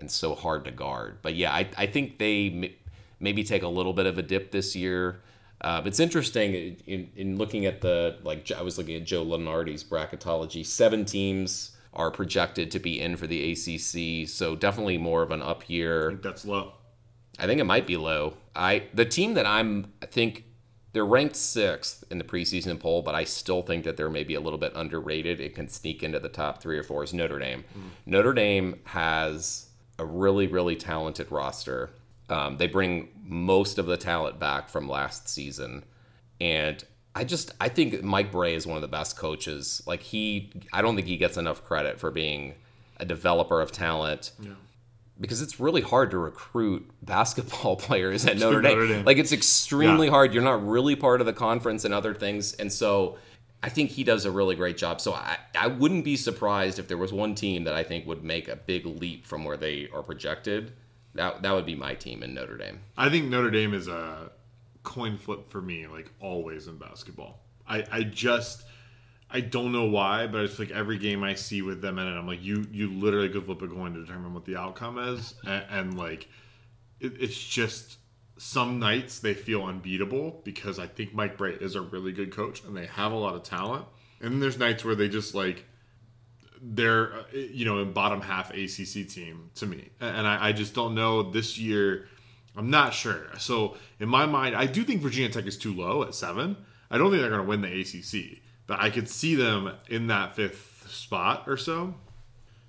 and 0.00 0.10
so 0.10 0.34
hard 0.34 0.66
to 0.66 0.70
guard. 0.70 1.18
But 1.22 1.34
yeah, 1.34 1.52
I 1.52 1.66
I 1.76 1.86
think 1.86 2.18
they 2.18 2.50
m- 2.50 2.74
maybe 3.18 3.42
take 3.42 3.62
a 3.62 3.68
little 3.68 3.94
bit 3.94 4.04
of 4.06 4.18
a 4.18 4.22
dip 4.22 4.50
this 4.50 4.76
year. 4.76 5.20
Uh, 5.62 5.82
it's 5.84 6.00
interesting 6.00 6.76
in, 6.86 7.10
in 7.16 7.38
looking 7.38 7.64
at 7.64 7.80
the 7.80 8.18
like 8.22 8.50
I 8.52 8.62
was 8.62 8.76
looking 8.76 8.96
at 8.96 9.04
Joe 9.04 9.24
Lunardi's 9.24 9.82
bracketology. 9.82 10.64
Seven 10.64 11.06
teams 11.06 11.76
are 11.94 12.10
projected 12.10 12.70
to 12.70 12.78
be 12.78 13.00
in 13.00 13.16
for 13.16 13.26
the 13.26 13.52
ACC, 13.52 14.28
so 14.28 14.54
definitely 14.54 14.98
more 14.98 15.22
of 15.22 15.30
an 15.30 15.40
up 15.40 15.68
year. 15.68 16.18
That's 16.22 16.44
low. 16.44 16.74
I 17.38 17.46
think 17.46 17.60
it 17.60 17.64
might 17.64 17.86
be 17.86 17.96
low. 17.96 18.36
I 18.54 18.84
the 18.92 19.06
team 19.06 19.34
that 19.34 19.46
I'm 19.46 19.92
I 20.02 20.06
think 20.06 20.44
they're 20.92 21.06
ranked 21.06 21.36
sixth 21.36 22.04
in 22.10 22.18
the 22.18 22.24
preseason 22.24 22.78
poll, 22.78 23.02
but 23.02 23.14
I 23.14 23.24
still 23.24 23.62
think 23.62 23.84
that 23.84 23.96
they're 23.96 24.10
maybe 24.10 24.34
a 24.34 24.40
little 24.40 24.58
bit 24.58 24.72
underrated. 24.74 25.40
It 25.40 25.54
can 25.54 25.68
sneak 25.68 26.02
into 26.02 26.18
the 26.18 26.28
top 26.28 26.60
three 26.60 26.78
or 26.78 26.82
four 26.82 27.04
is 27.04 27.14
Notre 27.14 27.38
Dame. 27.38 27.64
Notre 28.06 28.32
Dame 28.32 28.80
has 28.84 29.68
a 29.98 30.04
really, 30.04 30.46
really 30.46 30.76
talented 30.76 31.30
roster. 31.30 31.90
Um, 32.28 32.56
they 32.56 32.66
bring 32.66 33.08
most 33.24 33.78
of 33.78 33.86
the 33.86 33.96
talent 33.96 34.38
back 34.38 34.68
from 34.68 34.88
last 34.88 35.28
season. 35.28 35.84
And 36.40 36.82
I 37.14 37.24
just 37.24 37.52
I 37.60 37.68
think 37.68 38.02
Mike 38.02 38.30
Brey 38.32 38.54
is 38.54 38.66
one 38.66 38.76
of 38.76 38.82
the 38.82 38.88
best 38.88 39.16
coaches. 39.16 39.82
Like 39.86 40.00
he 40.00 40.50
I 40.72 40.82
don't 40.82 40.94
think 40.96 41.06
he 41.06 41.16
gets 41.16 41.36
enough 41.36 41.64
credit 41.64 42.00
for 42.00 42.10
being 42.10 42.54
a 42.98 43.04
developer 43.04 43.60
of 43.60 43.72
talent 43.72 44.32
because 45.20 45.42
it's 45.42 45.60
really 45.60 45.82
hard 45.82 46.10
to 46.12 46.18
recruit 46.18 46.90
basketball 47.02 47.76
players 47.86 48.26
at 48.26 48.38
Notre, 48.38 48.62
Notre 48.62 48.86
Dame. 48.86 48.88
Dame. 48.96 49.04
Like 49.04 49.18
it's 49.18 49.32
extremely 49.32 50.06
Yeah. 50.06 50.12
hard. 50.12 50.34
You're 50.34 50.42
not 50.42 50.66
really 50.66 50.96
part 50.96 51.20
of 51.20 51.26
the 51.26 51.32
conference 51.32 51.84
and 51.84 51.92
other 51.94 52.14
things, 52.14 52.54
and 52.54 52.72
so 52.72 53.18
I 53.62 53.68
think 53.68 53.90
he 53.90 54.04
does 54.04 54.24
a 54.24 54.30
really 54.30 54.56
great 54.56 54.78
job. 54.78 55.00
So 55.02 55.12
I, 55.12 55.36
I 55.54 55.66
wouldn't 55.66 56.04
be 56.04 56.16
surprised 56.16 56.78
if 56.78 56.88
there 56.88 56.96
was 56.96 57.12
one 57.12 57.34
team 57.34 57.64
that 57.64 57.74
I 57.74 57.82
think 57.82 58.06
would 58.06 58.24
make 58.24 58.48
a 58.48 58.56
big 58.56 58.86
leap 58.86 59.26
from 59.26 59.44
where 59.44 59.58
they 59.58 59.88
are 59.92 60.02
projected. 60.02 60.72
That 61.14 61.42
that 61.42 61.52
would 61.52 61.66
be 61.66 61.74
my 61.74 61.94
team 61.94 62.22
in 62.22 62.32
Notre 62.34 62.56
Dame. 62.56 62.80
I 62.96 63.10
think 63.10 63.26
Notre 63.28 63.50
Dame 63.50 63.74
is 63.74 63.88
a 63.88 64.30
coin 64.82 65.18
flip 65.18 65.50
for 65.50 65.60
me, 65.60 65.86
like 65.86 66.10
always 66.20 66.68
in 66.68 66.78
basketball. 66.78 67.40
I, 67.68 67.84
I 67.92 68.02
just 68.04 68.64
I 69.32 69.40
don't 69.40 69.72
know 69.72 69.84
why, 69.84 70.26
but 70.26 70.44
it's 70.44 70.58
like 70.58 70.70
every 70.70 70.98
game 70.98 71.22
I 71.22 71.34
see 71.34 71.62
with 71.62 71.80
them 71.80 71.98
in 71.98 72.06
it, 72.06 72.18
I'm 72.18 72.26
like, 72.26 72.42
you 72.42 72.66
you 72.72 72.92
literally 72.92 73.28
could 73.28 73.44
flip 73.44 73.62
a 73.62 73.68
coin 73.68 73.94
to 73.94 74.00
determine 74.00 74.34
what 74.34 74.44
the 74.44 74.56
outcome 74.56 74.98
is, 74.98 75.34
and, 75.46 75.64
and 75.70 75.98
like 75.98 76.28
it, 76.98 77.14
it's 77.20 77.38
just 77.38 77.98
some 78.38 78.78
nights 78.78 79.20
they 79.20 79.34
feel 79.34 79.64
unbeatable 79.64 80.40
because 80.44 80.78
I 80.78 80.86
think 80.86 81.14
Mike 81.14 81.36
Brey 81.36 81.52
is 81.52 81.74
a 81.74 81.80
really 81.82 82.10
good 82.10 82.34
coach 82.34 82.64
and 82.64 82.74
they 82.76 82.86
have 82.86 83.12
a 83.12 83.16
lot 83.16 83.34
of 83.34 83.42
talent, 83.42 83.84
and 84.20 84.32
then 84.32 84.40
there's 84.40 84.58
nights 84.58 84.84
where 84.84 84.94
they 84.94 85.08
just 85.08 85.34
like 85.34 85.64
they're 86.60 87.12
uh, 87.12 87.22
you 87.32 87.64
know 87.64 87.78
in 87.80 87.92
bottom 87.92 88.20
half 88.20 88.50
ACC 88.50 89.08
team 89.08 89.50
to 89.56 89.66
me, 89.66 89.90
and 90.00 90.26
I, 90.26 90.48
I 90.48 90.52
just 90.52 90.74
don't 90.74 90.94
know 90.94 91.30
this 91.30 91.58
year. 91.58 92.08
I'm 92.56 92.68
not 92.68 92.94
sure. 92.94 93.28
So 93.38 93.76
in 94.00 94.08
my 94.08 94.26
mind, 94.26 94.56
I 94.56 94.66
do 94.66 94.82
think 94.82 95.02
Virginia 95.02 95.30
Tech 95.30 95.46
is 95.46 95.56
too 95.56 95.72
low 95.72 96.02
at 96.02 96.16
seven. 96.16 96.56
I 96.90 96.98
don't 96.98 97.10
think 97.10 97.20
they're 97.20 97.30
going 97.30 97.42
to 97.42 97.48
win 97.48 97.60
the 97.60 97.80
ACC, 97.80 98.42
but 98.70 98.78
I 98.78 98.88
could 98.88 99.08
see 99.08 99.34
them 99.34 99.72
in 99.88 100.06
that 100.06 100.36
fifth 100.36 100.86
spot 100.88 101.42
or 101.48 101.56
so. 101.56 101.92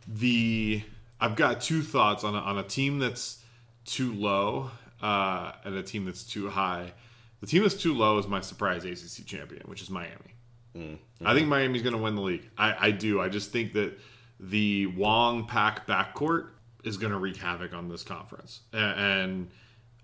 The 0.08 0.82
I've 1.20 1.36
got 1.36 1.62
two 1.62 1.84
thoughts 1.84 2.24
on 2.24 2.34
a, 2.34 2.40
on 2.40 2.58
a 2.58 2.64
team 2.64 2.98
that's 2.98 3.44
too 3.86 4.12
low 4.12 4.72
uh, 5.00 5.52
and 5.64 5.76
a 5.76 5.84
team 5.84 6.06
that's 6.06 6.24
too 6.24 6.50
high. 6.50 6.94
The 7.42 7.46
team 7.46 7.62
that's 7.62 7.76
too 7.76 7.94
low 7.94 8.18
is 8.18 8.26
my 8.26 8.42
surprise 8.42 8.84
ACC 8.84 9.28
champion, 9.28 9.62
which 9.68 9.84
is 9.84 9.92
Miami. 9.92 10.34
I 11.24 11.36
think 11.36 11.48
Miami's 11.48 11.84
going 11.84 11.96
to 11.96 12.02
win 12.02 12.16
the 12.16 12.22
league. 12.22 12.50
I, 12.58 12.88
I 12.88 12.92
do. 12.92 13.22
I 13.22 13.30
just 13.30 13.52
think 13.52 13.74
that 13.74 14.00
the 14.40 14.88
Wong 14.88 15.46
Pack 15.46 15.86
backcourt 15.86 16.48
is 16.84 16.98
going 16.98 17.14
to 17.14 17.20
wreak 17.20 17.38
havoc 17.38 17.76
on 17.76 17.90
this 17.90 18.02
conference, 18.02 18.62
and 18.74 19.52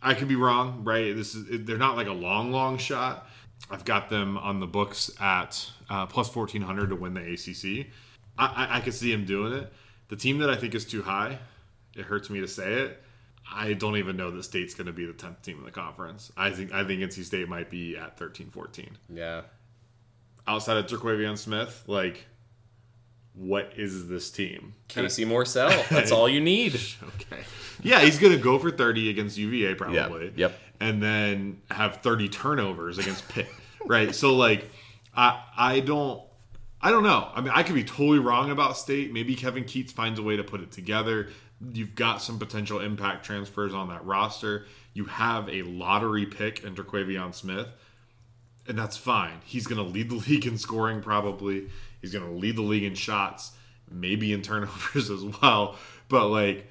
I 0.04 0.14
could 0.14 0.28
be 0.28 0.36
wrong. 0.36 0.84
Right? 0.84 1.16
This 1.16 1.34
is 1.34 1.66
they're 1.66 1.80
not 1.80 1.98
like 1.98 2.06
a 2.06 2.14
long, 2.14 2.52
long 2.52 2.78
shot. 2.78 3.28
I've 3.72 3.84
got 3.84 4.10
them 4.10 4.38
on 4.38 4.60
the 4.60 4.68
books 4.68 5.10
at 5.20 5.72
uh, 5.90 6.06
plus 6.06 6.30
fourteen 6.30 6.62
hundred 6.62 6.90
to 6.90 6.96
win 6.96 7.14
the 7.14 7.22
ACC. 7.22 7.88
I, 8.38 8.46
I, 8.66 8.78
I 8.78 8.82
could 8.82 8.94
see 8.94 9.12
him 9.12 9.26
doing 9.26 9.54
it. 9.54 9.72
The 10.10 10.16
team 10.16 10.38
that 10.40 10.50
I 10.50 10.56
think 10.56 10.76
is 10.76 10.86
too 10.86 11.02
high, 11.02 11.40
it 11.96 12.06
hurts 12.06 12.30
me 12.30 12.40
to 12.42 12.48
say 12.48 12.74
it. 12.74 13.04
I 13.52 13.74
don't 13.74 13.98
even 13.98 14.18
know 14.18 14.30
that 14.32 14.44
State's 14.44 14.74
going 14.74 14.88
to 14.88 14.94
be 14.94 15.06
the 15.06 15.14
tenth 15.14 15.42
team 15.42 15.58
in 15.60 15.64
the 15.66 15.72
conference. 15.72 16.32
I 16.36 16.52
think 16.52 16.74
I 16.74 16.84
think 16.84 17.02
NC 17.02 17.24
State 17.24 17.48
might 17.48 17.70
be 17.70 17.96
at 17.98 18.18
13-14 18.20 18.90
Yeah. 19.10 19.42
outside 20.48 20.78
of 20.78 20.86
Terquavion 20.88 21.38
Smith, 21.38 21.84
like, 21.88 22.26
what 23.34 23.72
is 23.78 24.08
this 24.08 24.32
team? 24.32 24.74
Casey 24.88 25.24
Morsell. 25.26 25.88
That's 25.90 26.12
all 26.12 26.28
you 26.28 26.42
need. 26.42 26.80
Okay. 27.32 27.42
Yeah, 27.84 28.00
he's 28.02 28.18
going 28.18 28.34
to 28.34 28.40
go 28.40 28.58
for 28.58 28.72
30 28.72 29.10
against 29.12 29.38
UVA 29.38 29.76
probably. 29.76 30.34
yep. 30.36 30.58
And 30.80 31.02
then 31.02 31.62
have 31.70 31.98
30 31.98 32.28
turnovers 32.30 32.98
against 32.98 33.28
Pitt. 33.30 33.48
right? 33.86 34.14
So 34.16 34.36
like 34.36 34.70
I 35.18 35.44
I 35.58 35.80
don't 35.82 36.22
I 36.80 36.92
don't 36.92 37.04
know. 37.04 37.30
I 37.34 37.42
mean, 37.42 37.52
I 37.54 37.64
could 37.64 37.76
be 37.76 37.84
totally 37.84 38.20
wrong 38.20 38.52
about 38.52 38.78
State. 38.78 39.12
Maybe 39.12 39.36
Kevin 39.36 39.64
Keatts 39.66 39.92
finds 39.92 40.20
a 40.20 40.24
way 40.24 40.38
to 40.38 40.44
put 40.44 40.62
it 40.62 40.72
together. 40.72 41.30
You've 41.74 41.96
got 41.96 42.22
some 42.22 42.38
potential 42.38 42.80
impact 42.80 43.26
transfers 43.26 43.74
on 43.74 43.90
that 43.90 44.06
roster. 44.06 44.68
You 44.94 45.06
have 45.06 45.50
a 45.50 45.64
lottery 45.64 46.28
pick 46.28 46.64
in 46.64 46.76
Terquavion 46.76 47.34
Smith 47.34 47.68
and 48.68 48.78
that's 48.78 48.98
fine. 48.98 49.40
He's 49.46 49.66
going 49.66 49.84
to 49.84 49.90
lead 49.90 50.10
the 50.10 50.16
league 50.30 50.46
in 50.46 50.58
scoring, 50.58 51.02
probably. 51.02 51.70
He's 52.02 52.12
going 52.12 52.26
to 52.26 52.32
lead 52.32 52.56
the 52.56 52.62
league 52.62 52.84
in 52.84 52.96
shots, 52.96 53.52
maybe 53.90 54.34
in 54.34 54.42
turnovers 54.42 55.10
as 55.10 55.24
well. 55.24 55.78
But 56.10 56.28
like, 56.28 56.68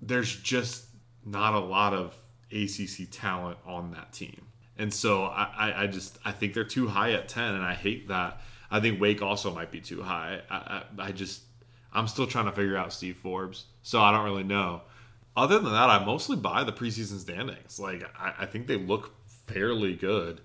there's 0.00 0.34
just 0.36 0.86
not 1.24 1.54
a 1.54 1.60
lot 1.60 1.92
of 1.92 2.16
ACC 2.52 3.08
talent 3.10 3.58
on 3.66 3.92
that 3.92 4.12
team, 4.12 4.46
and 4.80 4.92
so 4.92 5.24
I, 5.24 5.82
I, 5.82 5.86
just 5.86 6.18
I 6.24 6.32
think 6.32 6.54
they're 6.54 6.64
too 6.64 6.88
high 6.88 7.12
at 7.12 7.28
ten, 7.28 7.54
and 7.54 7.62
I 7.62 7.74
hate 7.74 8.08
that. 8.08 8.40
I 8.70 8.80
think 8.80 8.98
Wake 8.98 9.20
also 9.20 9.54
might 9.54 9.70
be 9.70 9.80
too 9.80 10.00
high. 10.00 10.40
I, 10.48 10.56
I, 10.56 10.82
I 11.08 11.12
just 11.12 11.42
I'm 11.92 12.08
still 12.08 12.26
trying 12.26 12.46
to 12.46 12.52
figure 12.52 12.78
out 12.78 12.90
Steve 12.90 13.18
Forbes, 13.18 13.66
so 13.82 14.00
I 14.00 14.10
don't 14.10 14.24
really 14.24 14.42
know. 14.42 14.80
Other 15.36 15.58
than 15.58 15.72
that, 15.72 15.90
I 15.90 16.02
mostly 16.04 16.36
buy 16.36 16.64
the 16.64 16.72
preseason 16.72 17.18
standings. 17.18 17.78
Like 17.78 18.04
I, 18.18 18.34
I 18.40 18.46
think 18.46 18.68
they 18.68 18.76
look 18.76 19.12
fairly 19.46 19.94
good. 19.94 20.40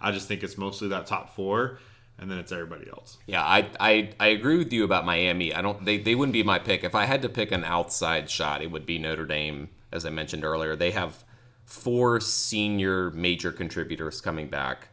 I 0.00 0.12
just 0.12 0.28
think 0.28 0.44
it's 0.44 0.56
mostly 0.56 0.86
that 0.88 1.06
top 1.06 1.34
four, 1.34 1.80
and 2.16 2.30
then 2.30 2.38
it's 2.38 2.52
everybody 2.52 2.88
else. 2.88 3.18
Yeah, 3.26 3.42
I, 3.42 3.68
I 3.80 4.10
I 4.20 4.28
agree 4.28 4.56
with 4.56 4.72
you 4.72 4.84
about 4.84 5.04
Miami. 5.04 5.52
I 5.52 5.62
don't 5.62 5.84
they, 5.84 5.98
they 5.98 6.14
wouldn't 6.14 6.32
be 6.32 6.44
my 6.44 6.60
pick. 6.60 6.84
If 6.84 6.94
I 6.94 7.06
had 7.06 7.22
to 7.22 7.28
pick 7.28 7.50
an 7.50 7.64
outside 7.64 8.30
shot, 8.30 8.62
it 8.62 8.70
would 8.70 8.86
be 8.86 8.98
Notre 8.98 9.26
Dame, 9.26 9.68
as 9.90 10.06
I 10.06 10.10
mentioned 10.10 10.44
earlier. 10.44 10.76
They 10.76 10.92
have 10.92 11.24
four 11.70 12.18
senior 12.20 13.10
major 13.12 13.52
contributors 13.52 14.20
coming 14.20 14.48
back. 14.48 14.88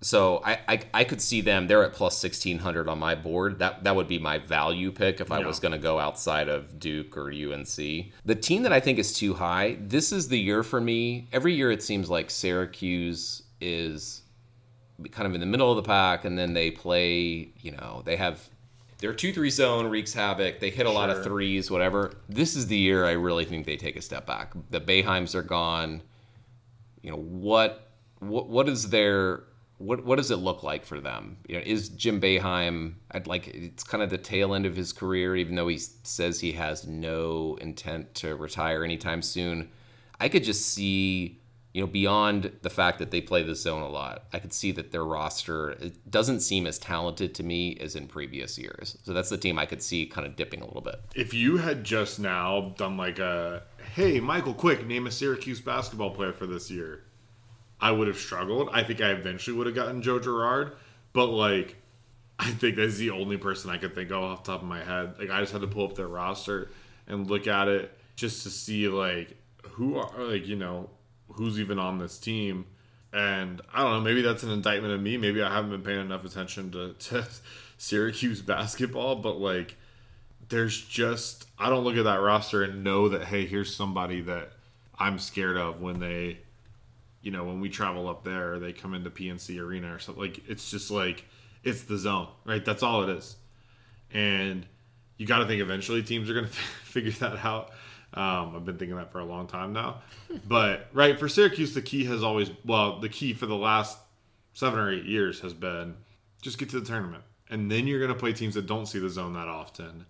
So 0.00 0.42
I, 0.44 0.58
I, 0.66 0.80
I 0.92 1.04
could 1.04 1.22
see 1.22 1.40
them. 1.42 1.68
They're 1.68 1.84
at 1.84 1.92
plus 1.92 2.18
sixteen 2.18 2.58
hundred 2.58 2.88
on 2.88 2.98
my 2.98 3.14
board. 3.14 3.60
That 3.60 3.84
that 3.84 3.94
would 3.94 4.08
be 4.08 4.18
my 4.18 4.38
value 4.38 4.90
pick 4.90 5.20
if 5.20 5.30
I 5.30 5.38
Yeah. 5.40 5.46
was 5.46 5.60
going 5.60 5.70
to 5.72 5.78
go 5.78 6.00
outside 6.00 6.48
of 6.48 6.80
Duke 6.80 7.16
or 7.16 7.30
UNC. 7.30 7.76
The 8.24 8.34
team 8.34 8.64
that 8.64 8.72
I 8.72 8.80
think 8.80 8.98
is 8.98 9.12
too 9.12 9.34
high. 9.34 9.76
This 9.80 10.10
is 10.10 10.26
the 10.26 10.40
year 10.40 10.64
for 10.64 10.80
me. 10.80 11.28
Every 11.32 11.54
year 11.54 11.70
it 11.70 11.84
seems 11.84 12.10
like 12.10 12.30
Syracuse 12.30 13.44
is 13.60 14.22
kind 15.12 15.28
of 15.28 15.34
in 15.34 15.40
the 15.40 15.46
middle 15.46 15.70
of 15.70 15.76
the 15.76 15.82
pack, 15.88 16.24
and 16.24 16.36
then 16.36 16.52
they 16.52 16.72
play. 16.72 17.52
You 17.60 17.70
know, 17.70 18.02
they 18.04 18.16
have 18.16 18.48
their 19.02 19.12
two 19.12 19.32
three 19.32 19.50
zone 19.50 19.88
wreaks 19.88 20.14
havoc. 20.14 20.60
They 20.60 20.70
hit 20.70 20.86
a 20.86 20.90
lot 20.90 21.10
of 21.10 21.24
threes, 21.24 21.72
whatever. 21.72 22.12
This 22.28 22.54
is 22.54 22.68
the 22.68 22.76
year 22.76 23.04
I 23.04 23.12
really 23.12 23.44
think 23.44 23.66
they 23.66 23.76
take 23.76 23.96
a 23.96 24.00
step 24.00 24.26
back. 24.26 24.52
The 24.70 24.80
Boeheims 24.80 25.34
are 25.34 25.42
gone. 25.42 26.02
You 27.02 27.10
know 27.10 27.16
what? 27.16 27.90
What 28.20 28.48
what 28.48 28.68
is 28.68 28.90
their 28.90 29.42
what 29.78 30.04
what 30.04 30.18
does 30.18 30.30
it 30.30 30.36
look 30.36 30.62
like 30.62 30.86
for 30.86 31.00
them? 31.00 31.38
You 31.48 31.56
know, 31.56 31.62
is 31.66 31.88
Jim 31.88 32.20
Boeheim? 32.20 32.94
I'd 33.10 33.26
like 33.26 33.48
it's 33.48 33.82
kind 33.82 34.04
of 34.04 34.10
the 34.10 34.18
tail 34.18 34.54
end 34.54 34.66
of 34.66 34.76
his 34.76 34.92
career, 34.92 35.34
even 35.34 35.56
though 35.56 35.66
he 35.66 35.78
says 35.78 36.38
he 36.38 36.52
has 36.52 36.86
no 36.86 37.58
intent 37.60 38.14
to 38.14 38.36
retire 38.36 38.84
anytime 38.84 39.20
soon. 39.20 39.68
I 40.20 40.28
could 40.28 40.44
just 40.44 40.66
see, 40.66 41.40
you 41.72 41.80
know, 41.80 41.86
beyond 41.86 42.52
the 42.60 42.70
fact 42.70 42.98
that 42.98 43.10
they 43.10 43.20
play 43.20 43.42
the 43.42 43.54
zone 43.54 43.82
a 43.82 43.88
lot, 43.88 44.24
I 44.32 44.38
could 44.38 44.52
see 44.52 44.72
that 44.72 44.92
their 44.92 45.04
roster 45.04 45.76
doesn't 46.08 46.40
seem 46.40 46.66
as 46.66 46.78
talented 46.78 47.34
to 47.36 47.42
me 47.42 47.78
as 47.80 47.96
in 47.96 48.08
previous 48.08 48.58
years. 48.58 48.98
So 49.04 49.14
that's 49.14 49.30
the 49.30 49.38
team 49.38 49.58
I 49.58 49.64
could 49.64 49.82
see 49.82 50.04
kind 50.04 50.26
of 50.26 50.36
dipping 50.36 50.60
a 50.60 50.66
little 50.66 50.82
bit. 50.82 51.00
If 51.14 51.32
you 51.32 51.56
had 51.56 51.82
just 51.82 52.20
now 52.20 52.74
done 52.76 52.98
like 52.98 53.18
a, 53.18 53.62
hey, 53.94 54.20
Michael, 54.20 54.52
quick, 54.52 54.86
name 54.86 55.06
a 55.06 55.10
Syracuse 55.10 55.60
basketball 55.60 56.10
player 56.10 56.32
for 56.32 56.46
this 56.46 56.70
year, 56.70 57.04
I 57.80 57.90
would 57.90 58.06
have 58.06 58.18
struggled. 58.18 58.68
I 58.72 58.84
think 58.84 59.00
I 59.00 59.10
eventually 59.10 59.56
would 59.56 59.66
have 59.66 59.74
gotten 59.74 60.02
Joe 60.02 60.20
Girard, 60.20 60.76
but 61.14 61.26
like 61.26 61.76
I 62.38 62.50
think 62.50 62.76
that's 62.76 62.96
the 62.96 63.10
only 63.10 63.38
person 63.38 63.70
I 63.70 63.78
could 63.78 63.94
think 63.94 64.10
of 64.10 64.22
off 64.22 64.44
the 64.44 64.52
top 64.52 64.62
of 64.62 64.68
my 64.68 64.84
head. 64.84 65.14
Like 65.18 65.30
I 65.30 65.40
just 65.40 65.52
had 65.52 65.62
to 65.62 65.66
pull 65.66 65.86
up 65.86 65.94
their 65.94 66.08
roster 66.08 66.70
and 67.06 67.28
look 67.28 67.46
at 67.46 67.68
it 67.68 67.96
just 68.14 68.42
to 68.42 68.50
see 68.50 68.88
like 68.88 69.36
who 69.70 69.96
are 69.96 70.24
like 70.24 70.46
you 70.46 70.56
know 70.56 70.90
who's 71.34 71.58
even 71.60 71.78
on 71.78 71.98
this 71.98 72.18
team. 72.18 72.66
And 73.12 73.60
I 73.72 73.82
don't 73.82 73.92
know, 73.92 74.00
maybe 74.00 74.22
that's 74.22 74.42
an 74.42 74.50
indictment 74.50 74.94
of 74.94 75.00
me. 75.00 75.16
Maybe 75.16 75.42
I 75.42 75.52
haven't 75.52 75.70
been 75.70 75.82
paying 75.82 76.00
enough 76.00 76.24
attention 76.24 76.70
to, 76.72 76.92
to 76.98 77.26
Syracuse 77.78 78.42
basketball, 78.42 79.16
but 79.16 79.38
like 79.38 79.76
there's 80.48 80.80
just 80.80 81.46
I 81.58 81.68
don't 81.68 81.84
look 81.84 81.96
at 81.96 82.04
that 82.04 82.20
roster 82.20 82.62
and 82.62 82.84
know 82.84 83.08
that 83.08 83.24
hey, 83.24 83.46
here's 83.46 83.74
somebody 83.74 84.20
that 84.22 84.52
I'm 84.98 85.18
scared 85.18 85.56
of 85.56 85.80
when 85.80 86.00
they 86.00 86.38
you 87.22 87.30
know, 87.30 87.44
when 87.44 87.60
we 87.60 87.68
travel 87.68 88.08
up 88.08 88.24
there, 88.24 88.58
they 88.58 88.72
come 88.72 88.94
into 88.94 89.08
PNC 89.08 89.58
Arena 89.60 89.94
or 89.94 89.98
something. 89.98 90.22
Like 90.22 90.40
it's 90.48 90.70
just 90.70 90.90
like 90.90 91.24
it's 91.62 91.84
the 91.84 91.96
zone, 91.96 92.28
right? 92.44 92.64
That's 92.64 92.82
all 92.82 93.04
it 93.04 93.16
is. 93.16 93.36
And 94.12 94.66
you 95.16 95.26
got 95.26 95.38
to 95.38 95.46
think 95.46 95.62
eventually 95.62 96.02
teams 96.02 96.28
are 96.28 96.34
going 96.34 96.46
to 96.48 96.52
figure 96.52 97.12
that 97.12 97.44
out. 97.44 97.70
Um, 98.14 98.54
I've 98.54 98.64
been 98.64 98.76
thinking 98.76 98.96
that 98.96 99.10
for 99.10 99.20
a 99.20 99.24
long 99.24 99.46
time 99.46 99.72
now. 99.72 100.02
But 100.46 100.88
right 100.92 101.18
for 101.18 101.28
Syracuse, 101.28 101.72
the 101.74 101.82
key 101.82 102.04
has 102.04 102.22
always 102.22 102.50
well, 102.64 103.00
the 103.00 103.08
key 103.08 103.32
for 103.32 103.46
the 103.46 103.56
last 103.56 103.98
seven 104.52 104.78
or 104.78 104.92
eight 104.92 105.04
years 105.04 105.40
has 105.40 105.54
been 105.54 105.94
just 106.42 106.58
get 106.58 106.68
to 106.70 106.80
the 106.80 106.86
tournament, 106.86 107.22
and 107.50 107.70
then 107.70 107.86
you're 107.86 108.00
going 108.00 108.12
to 108.12 108.18
play 108.18 108.32
teams 108.32 108.54
that 108.54 108.66
don't 108.66 108.86
see 108.86 108.98
the 108.98 109.08
zone 109.08 109.32
that 109.34 109.48
often, 109.48 110.04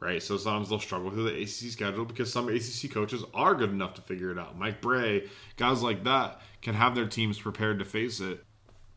right? 0.00 0.22
So 0.22 0.36
sometimes 0.36 0.70
they'll 0.70 0.80
struggle 0.80 1.10
through 1.10 1.30
the 1.30 1.42
ACC 1.42 1.70
schedule 1.70 2.04
because 2.04 2.32
some 2.32 2.48
ACC 2.48 2.90
coaches 2.90 3.22
are 3.34 3.54
good 3.54 3.70
enough 3.70 3.94
to 3.94 4.02
figure 4.02 4.32
it 4.32 4.38
out. 4.38 4.58
Mike 4.58 4.80
Brey, 4.80 5.28
guys 5.56 5.82
like 5.82 6.02
that 6.04 6.40
can 6.62 6.74
have 6.74 6.94
their 6.94 7.06
teams 7.06 7.38
prepared 7.38 7.78
to 7.78 7.84
face 7.84 8.20
it. 8.20 8.42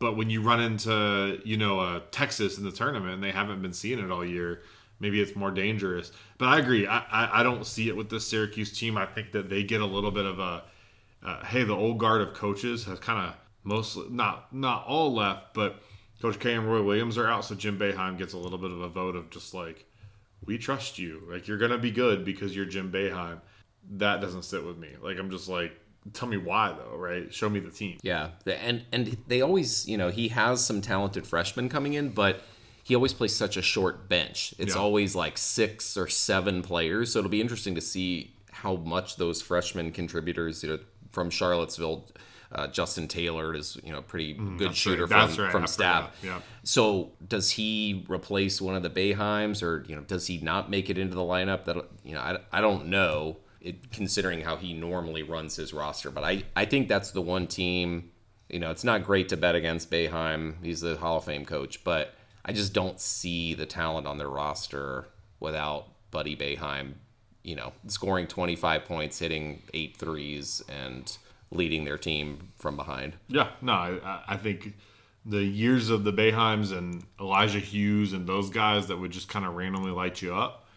But 0.00 0.16
when 0.16 0.30
you 0.30 0.42
run 0.42 0.60
into 0.60 1.40
you 1.44 1.56
know 1.56 1.78
uh, 1.78 2.00
Texas 2.10 2.58
in 2.58 2.64
the 2.64 2.72
tournament 2.72 3.14
and 3.14 3.22
they 3.22 3.32
haven't 3.32 3.62
been 3.62 3.72
seeing 3.72 3.98
it 3.98 4.10
all 4.10 4.24
year, 4.24 4.62
maybe 5.00 5.20
it's 5.20 5.36
more 5.36 5.50
dangerous. 5.50 6.12
But 6.38 6.48
I 6.48 6.58
agree. 6.58 6.86
I, 6.86 6.98
I, 6.98 7.40
I 7.40 7.42
don't 7.42 7.66
see 7.66 7.88
it 7.88 7.96
with 7.96 8.08
the 8.08 8.20
Syracuse 8.20 8.76
team. 8.76 8.96
I 8.96 9.06
think 9.06 9.32
that 9.32 9.48
they 9.48 9.62
get 9.62 9.80
a 9.80 9.86
little 9.86 10.10
bit 10.10 10.26
of 10.26 10.38
a 10.38 10.64
uh, 11.22 11.44
hey, 11.44 11.64
the 11.64 11.74
old 11.74 11.98
guard 11.98 12.20
of 12.20 12.34
coaches 12.34 12.84
has 12.84 12.98
kind 12.98 13.28
of 13.28 13.34
mostly 13.64 14.06
not 14.10 14.52
not 14.54 14.86
all 14.86 15.14
left, 15.14 15.54
but 15.54 15.82
Coach 16.20 16.38
K 16.38 16.54
and 16.54 16.70
Roy 16.70 16.82
Williams 16.82 17.18
are 17.18 17.26
out, 17.26 17.44
so 17.44 17.54
Jim 17.54 17.78
Boeheim 17.78 18.18
gets 18.18 18.32
a 18.32 18.38
little 18.38 18.58
bit 18.58 18.70
of 18.70 18.80
a 18.80 18.88
vote 18.88 19.16
of 19.16 19.30
just 19.30 19.54
like 19.54 19.84
we 20.44 20.58
trust 20.58 20.98
you, 20.98 21.22
like 21.28 21.48
you're 21.48 21.58
gonna 21.58 21.78
be 21.78 21.90
good 21.90 22.24
because 22.24 22.54
you're 22.54 22.66
Jim 22.66 22.92
Boeheim. 22.92 23.40
That 23.92 24.20
doesn't 24.20 24.42
sit 24.42 24.64
with 24.64 24.78
me. 24.78 24.90
Like 25.02 25.18
I'm 25.18 25.30
just 25.30 25.48
like 25.48 25.72
tell 26.12 26.28
me 26.28 26.36
why 26.36 26.72
though 26.72 26.96
right 26.96 27.34
show 27.34 27.50
me 27.50 27.60
the 27.60 27.70
team 27.70 27.98
yeah 28.02 28.30
and 28.46 28.82
and 28.92 29.16
they 29.26 29.42
always 29.42 29.86
you 29.86 29.98
know 29.98 30.08
he 30.08 30.28
has 30.28 30.64
some 30.64 30.80
talented 30.80 31.26
freshmen 31.26 31.68
coming 31.68 31.94
in 31.94 32.08
but 32.08 32.42
he 32.88 32.94
always 32.94 33.12
plays 33.12 33.34
such 33.34 33.56
a 33.56 33.62
short 33.62 34.08
bench 34.08 34.54
it's 34.58 34.74
yeah. 34.74 34.80
always 34.80 35.14
like 35.14 35.36
six 35.36 35.96
or 35.96 36.08
seven 36.08 36.62
players 36.62 37.12
so 37.12 37.18
it'll 37.18 37.30
be 37.30 37.40
interesting 37.40 37.74
to 37.74 37.80
see 37.80 38.34
how 38.50 38.76
much 38.76 39.16
those 39.16 39.42
freshman 39.42 39.92
contributors 39.92 40.62
you 40.62 40.70
know 40.70 40.78
from 41.12 41.30
charlottesville 41.30 42.04
uh, 42.50 42.66
Justin 42.68 43.08
Taylor 43.08 43.54
is 43.54 43.78
you 43.84 43.92
know 43.92 44.00
pretty 44.00 44.34
mm, 44.34 44.56
good 44.56 44.74
shooter 44.74 45.04
right. 45.04 45.28
from 45.28 45.44
right. 45.44 45.52
from 45.52 45.66
Stab. 45.66 46.10
Yeah. 46.22 46.40
So 46.62 47.12
does 47.26 47.50
he 47.50 48.06
replace 48.08 48.58
one 48.58 48.74
of 48.74 48.82
the 48.82 48.88
Boeheims, 48.88 49.62
or 49.62 49.84
you 49.86 49.94
know 49.94 50.00
does 50.00 50.26
he 50.26 50.38
not 50.38 50.70
make 50.70 50.88
it 50.88 50.96
into 50.96 51.14
the 51.14 51.20
lineup? 51.20 51.66
That 51.66 51.76
you 52.02 52.14
know 52.14 52.20
I, 52.20 52.38
I 52.50 52.62
don't 52.62 52.86
know 52.86 53.36
it, 53.60 53.90
considering 53.92 54.40
how 54.40 54.56
he 54.56 54.72
normally 54.72 55.22
runs 55.22 55.56
his 55.56 55.72
roster. 55.72 56.10
But 56.10 56.24
I, 56.24 56.44
I 56.56 56.64
think 56.64 56.88
that's 56.88 57.10
the 57.10 57.22
one 57.22 57.46
team. 57.46 58.10
You 58.48 58.60
know, 58.60 58.70
it's 58.70 58.84
not 58.84 59.04
great 59.04 59.28
to 59.28 59.36
bet 59.36 59.54
against 59.54 59.90
Boeheim. 59.90 60.54
He's 60.62 60.80
the 60.80 60.96
Hall 60.96 61.18
of 61.18 61.24
Fame 61.24 61.44
coach, 61.44 61.84
but 61.84 62.14
I 62.48 62.52
just 62.52 62.72
don't 62.72 63.00
see 63.00 63.54
the 63.54 63.66
talent 63.66 64.06
on 64.06 64.18
their 64.18 64.28
roster 64.28 65.08
without 65.40 65.86
Buddy 66.10 66.36
Boeheim. 66.36 66.94
You 67.42 67.56
know, 67.56 67.72
scoring 67.86 68.26
25 68.26 68.84
points, 68.84 69.18
hitting 69.18 69.62
eight 69.72 69.96
threes, 69.96 70.62
and 70.68 71.16
leading 71.50 71.84
their 71.84 71.96
team 71.96 72.52
from 72.56 72.76
behind. 72.76 73.14
Yeah, 73.28 73.50
no, 73.62 73.72
I, 73.72 74.22
I 74.28 74.36
think 74.36 74.74
the 75.24 75.42
years 75.42 75.88
of 75.88 76.04
the 76.04 76.12
Boeheims 76.12 76.76
and 76.76 77.04
Elijah 77.20 77.60
Hughes 77.60 78.12
and 78.12 78.26
those 78.26 78.50
guys 78.50 78.88
that 78.88 78.98
would 78.98 79.12
just 79.12 79.28
kind 79.28 79.46
of 79.46 79.54
randomly 79.54 79.92
light 79.92 80.20
you 80.20 80.34
up 80.34 80.68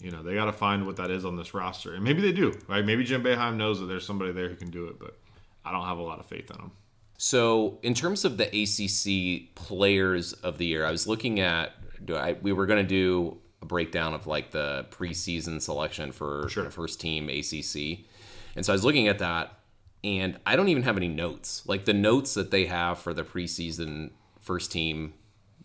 you 0.00 0.10
know, 0.10 0.22
they 0.22 0.34
got 0.34 0.44
to 0.46 0.52
find 0.52 0.86
what 0.86 0.96
that 0.96 1.10
is 1.10 1.24
on 1.24 1.36
this 1.36 1.54
roster, 1.54 1.94
and 1.94 2.04
maybe 2.04 2.20
they 2.20 2.32
do. 2.32 2.56
Right? 2.68 2.84
Maybe 2.84 3.04
Jim 3.04 3.22
Boeheim 3.22 3.56
knows 3.56 3.80
that 3.80 3.86
there's 3.86 4.06
somebody 4.06 4.32
there 4.32 4.48
who 4.48 4.56
can 4.56 4.70
do 4.70 4.86
it, 4.88 4.98
but 4.98 5.16
I 5.64 5.72
don't 5.72 5.84
have 5.84 5.98
a 5.98 6.02
lot 6.02 6.18
of 6.18 6.26
faith 6.26 6.50
in 6.50 6.56
him. 6.56 6.72
So, 7.18 7.78
in 7.82 7.94
terms 7.94 8.24
of 8.24 8.36
the 8.36 8.46
ACC 8.46 9.54
players 9.54 10.32
of 10.34 10.58
the 10.58 10.66
year, 10.66 10.84
I 10.84 10.90
was 10.90 11.06
looking 11.06 11.40
at. 11.40 11.72
I, 12.12 12.36
we 12.42 12.52
were 12.52 12.66
going 12.66 12.82
to 12.82 12.88
do 12.88 13.38
a 13.62 13.66
breakdown 13.66 14.12
of 14.12 14.26
like 14.26 14.50
the 14.50 14.86
preseason 14.90 15.62
selection 15.62 16.12
for 16.12 16.46
sure. 16.48 16.64
the 16.64 16.70
first 16.70 17.00
team 17.00 17.28
ACC, 17.30 18.04
and 18.54 18.64
so 18.64 18.72
I 18.72 18.74
was 18.74 18.84
looking 18.84 19.08
at 19.08 19.18
that, 19.20 19.58
and 20.04 20.38
I 20.44 20.56
don't 20.56 20.68
even 20.68 20.82
have 20.82 20.96
any 20.96 21.08
notes. 21.08 21.62
Like 21.66 21.86
the 21.86 21.94
notes 21.94 22.34
that 22.34 22.50
they 22.50 22.66
have 22.66 22.98
for 22.98 23.14
the 23.14 23.24
preseason 23.24 24.10
first 24.40 24.70
team, 24.70 25.14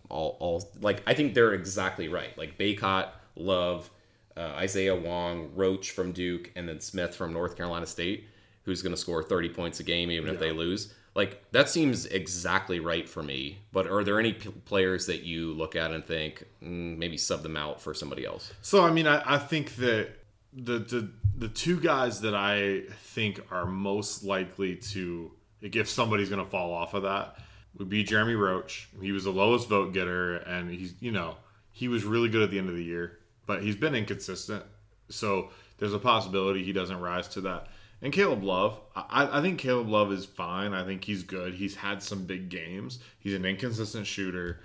all, 0.09 0.37
all 0.39 0.71
like 0.81 1.03
I 1.05 1.13
think 1.13 1.33
they're 1.33 1.53
exactly 1.53 2.07
right. 2.07 2.35
Like 2.37 2.57
Bacot, 2.57 3.09
Love, 3.35 3.89
uh, 4.37 4.53
Isaiah 4.55 4.95
Wong, 4.95 5.51
Roach 5.53 5.91
from 5.91 6.13
Duke, 6.13 6.51
and 6.55 6.67
then 6.67 6.79
Smith 6.79 7.13
from 7.13 7.33
North 7.33 7.57
Carolina 7.57 7.85
State, 7.85 8.27
who's 8.63 8.81
going 8.81 8.93
to 8.93 8.99
score 8.99 9.21
30 9.21 9.49
points 9.49 9.79
a 9.79 9.83
game 9.83 10.11
even 10.11 10.27
yeah. 10.27 10.33
if 10.33 10.39
they 10.39 10.51
lose. 10.51 10.93
Like 11.13 11.51
that 11.51 11.69
seems 11.69 12.05
exactly 12.05 12.79
right 12.79 13.07
for 13.07 13.21
me. 13.21 13.59
But 13.71 13.87
are 13.87 14.03
there 14.03 14.19
any 14.19 14.33
p- 14.33 14.49
players 14.65 15.05
that 15.07 15.23
you 15.23 15.53
look 15.53 15.75
at 15.75 15.91
and 15.91 16.05
think 16.05 16.45
mm, 16.63 16.97
maybe 16.97 17.17
sub 17.17 17.43
them 17.43 17.57
out 17.57 17.81
for 17.81 17.93
somebody 17.93 18.25
else? 18.25 18.51
So 18.61 18.83
I 18.83 18.91
mean, 18.91 19.07
I, 19.07 19.35
I 19.35 19.37
think 19.37 19.75
that 19.75 20.09
the, 20.53 20.79
the 20.79 21.11
the 21.37 21.47
two 21.47 21.79
guys 21.79 22.21
that 22.21 22.35
I 22.35 22.81
think 23.03 23.41
are 23.51 23.65
most 23.65 24.23
likely 24.23 24.75
to 24.75 25.31
if 25.61 25.89
somebody's 25.89 26.29
going 26.29 26.43
to 26.43 26.49
fall 26.49 26.73
off 26.73 26.93
of 26.93 27.03
that 27.03 27.37
would 27.77 27.89
be 27.89 28.03
Jeremy 28.03 28.35
Roach. 28.35 28.89
He 29.01 29.11
was 29.11 29.25
the 29.25 29.31
lowest 29.31 29.69
vote 29.69 29.93
getter, 29.93 30.37
and 30.37 30.69
he's 30.71 30.93
you 30.99 31.11
know 31.11 31.35
he 31.71 31.87
was 31.87 32.03
really 32.03 32.29
good 32.29 32.41
at 32.41 32.51
the 32.51 32.57
end 32.57 32.69
of 32.69 32.75
the 32.75 32.83
year 32.83 33.19
but 33.51 33.61
he's 33.61 33.75
been 33.75 33.95
inconsistent. 33.95 34.63
So 35.09 35.49
there's 35.77 35.93
a 35.93 35.99
possibility 35.99 36.63
he 36.63 36.73
doesn't 36.73 36.99
rise 36.99 37.27
to 37.29 37.41
that. 37.41 37.67
And 38.01 38.11
Caleb 38.11 38.43
Love, 38.43 38.79
I, 38.95 39.39
I 39.39 39.41
think 39.41 39.59
Caleb 39.59 39.87
Love 39.87 40.11
is 40.11 40.25
fine. 40.25 40.73
I 40.73 40.83
think 40.83 41.03
he's 41.03 41.23
good. 41.23 41.53
He's 41.53 41.75
had 41.75 42.01
some 42.01 42.25
big 42.25 42.49
games. 42.49 42.99
He's 43.19 43.35
an 43.35 43.45
inconsistent 43.45 44.07
shooter. 44.07 44.61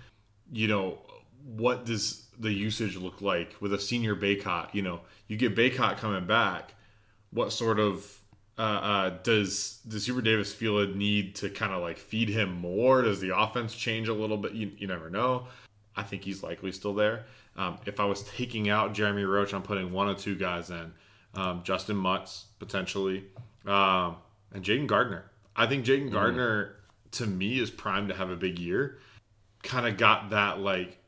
You 0.50 0.68
know, 0.68 0.98
what 1.44 1.84
does 1.84 2.28
the 2.38 2.50
usage 2.50 2.96
look 2.96 3.20
like 3.20 3.54
with 3.60 3.74
a 3.74 3.78
senior 3.78 4.16
Bacot? 4.16 4.72
You 4.74 4.82
know, 4.82 5.00
you 5.28 5.36
get 5.36 5.54
Bacot 5.54 5.98
coming 5.98 6.26
back. 6.26 6.74
What 7.30 7.52
sort 7.52 7.78
of 7.78 8.18
uh, 8.58 8.62
uh, 8.62 9.08
does 9.22 9.80
does 9.86 10.06
Hubert 10.06 10.22
Davis 10.22 10.52
feel 10.54 10.78
a 10.78 10.86
need 10.86 11.34
to 11.36 11.50
kind 11.50 11.72
of 11.72 11.82
like 11.82 11.98
feed 11.98 12.30
him 12.30 12.54
more? 12.54 13.02
Does 13.02 13.20
the 13.20 13.36
offense 13.36 13.74
change 13.74 14.08
a 14.08 14.14
little 14.14 14.38
bit? 14.38 14.52
You, 14.52 14.72
you 14.78 14.86
never 14.86 15.10
know. 15.10 15.48
I 15.94 16.02
think 16.02 16.24
he's 16.24 16.42
likely 16.42 16.72
still 16.72 16.94
there. 16.94 17.26
Um, 17.56 17.78
if 17.86 18.00
I 18.00 18.04
was 18.04 18.22
taking 18.22 18.68
out 18.68 18.94
Jeremy 18.94 19.24
Roach, 19.24 19.52
I'm 19.52 19.62
putting 19.62 19.92
one 19.92 20.08
or 20.08 20.14
two 20.14 20.36
guys 20.36 20.70
in. 20.70 20.92
Um, 21.36 21.62
Justyn 21.62 21.96
Mutts, 21.96 22.46
potentially. 22.58 23.24
Um, 23.66 24.16
and 24.52 24.64
Jayden 24.64 24.86
Gardner. 24.86 25.30
I 25.54 25.66
think 25.66 25.84
Jayden 25.84 26.08
mm. 26.08 26.12
Gardner, 26.12 26.76
to 27.12 27.26
me, 27.26 27.58
is 27.58 27.70
primed 27.70 28.08
to 28.08 28.14
have 28.14 28.30
a 28.30 28.36
big 28.36 28.58
year. 28.58 28.98
Kind 29.62 29.86
of 29.86 29.96
got 29.96 30.30
that, 30.30 30.60
like, 30.60 30.98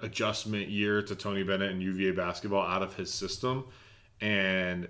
adjustment 0.00 0.68
year 0.68 1.02
to 1.02 1.14
Tony 1.14 1.42
Bennett 1.42 1.72
and 1.72 1.82
UVA 1.82 2.12
basketball 2.12 2.64
out 2.64 2.82
of 2.82 2.94
his 2.94 3.12
system. 3.12 3.64
And 4.20 4.88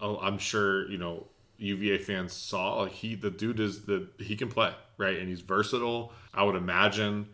oh, 0.00 0.18
I'm 0.18 0.38
sure, 0.38 0.88
you 0.90 0.98
know, 0.98 1.26
UVA 1.58 1.98
fans 1.98 2.32
saw 2.32 2.82
like 2.82 2.92
he 2.92 3.14
the 3.14 3.30
dude 3.30 3.60
is 3.60 3.84
the 3.84 4.08
he 4.18 4.36
can 4.36 4.48
play, 4.48 4.72
right? 4.98 5.18
And 5.18 5.28
he's 5.28 5.40
versatile. 5.40 6.12
I 6.34 6.42
would 6.42 6.56
imagine 6.56 7.28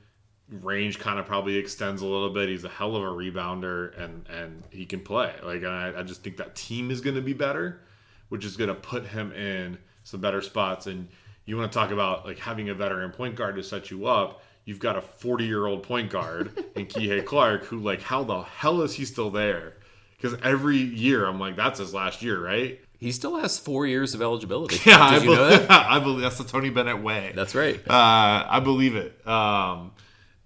range 0.51 0.99
kind 0.99 1.19
of 1.19 1.27
probably 1.27 1.57
extends 1.57 2.03
a 2.03 2.07
little 2.07 2.31
bit. 2.31 2.49
He's 2.49 2.65
a 2.65 2.69
hell 2.69 2.97
of 2.97 3.03
a 3.03 3.07
rebounder 3.07 3.99
and 4.01 4.27
and 4.29 4.65
he 4.71 4.87
can 4.87 5.01
play. 5.01 5.35
Like 5.43 5.65
I, 5.65 5.95
I 5.97 6.03
just 6.03 6.23
think 6.23 6.37
that 6.39 6.55
team 6.55 6.91
is 6.91 7.01
going 7.01 7.17
to 7.17 7.23
be 7.23 7.33
better, 7.33 7.81
which 8.29 8.45
is 8.45 8.57
going 8.57 8.69
to 8.69 8.75
put 8.75 9.07
him 9.07 9.33
in 9.33 9.79
some 10.05 10.21
better 10.21 10.41
spots. 10.41 10.87
And 10.87 11.09
you 11.45 11.57
want 11.57 11.71
to 11.71 11.79
talk 11.79 11.91
about 11.91 12.27
like 12.27 12.39
having 12.39 12.69
a 12.71 12.75
veteran 12.75 13.11
point 13.11 13.35
guard 13.35 13.57
to 13.57 13.63
set 13.63 13.91
you 13.91 14.07
up. 14.07 14.43
You've 14.65 14.79
got 14.79 14.97
a 14.97 15.01
40 15.01 15.45
year 15.45 15.67
old 15.67 15.83
point 15.83 16.11
guard 16.11 16.65
in 16.77 16.87
Kihei 16.87 17.25
Clark 17.25 17.65
who 17.65 17.79
like 17.79 18.03
how 18.03 18.25
the 18.25 18.43
hell 18.43 18.83
is 18.83 18.95
he 18.95 19.05
still 19.05 19.31
there? 19.31 19.75
Because 20.17 20.39
every 20.43 20.79
year 20.79 21.27
I'm 21.27 21.39
like 21.39 21.57
that's 21.57 21.79
his 21.79 21.93
last 21.93 22.23
year, 22.23 22.43
right? 22.43 22.81
He 22.99 23.13
still 23.13 23.37
has 23.39 23.59
four 23.59 23.87
years 23.87 24.15
of 24.15 24.23
eligibility. 24.23 24.81
Yeah, 24.85 25.01
I, 25.01 25.19
be- 25.21 25.29
I, 25.71 26.01
believe 26.01 26.23
that's 26.23 26.39
the 26.39 26.43
Tony 26.43 26.69
Bennett 26.69 27.01
way. 27.01 27.33
That's 27.33 27.55
right. 27.55 27.79
Uh, 27.89 28.45
I 28.51 28.59
believe 28.59 28.97
it. 28.97 29.25
Um, 29.25 29.93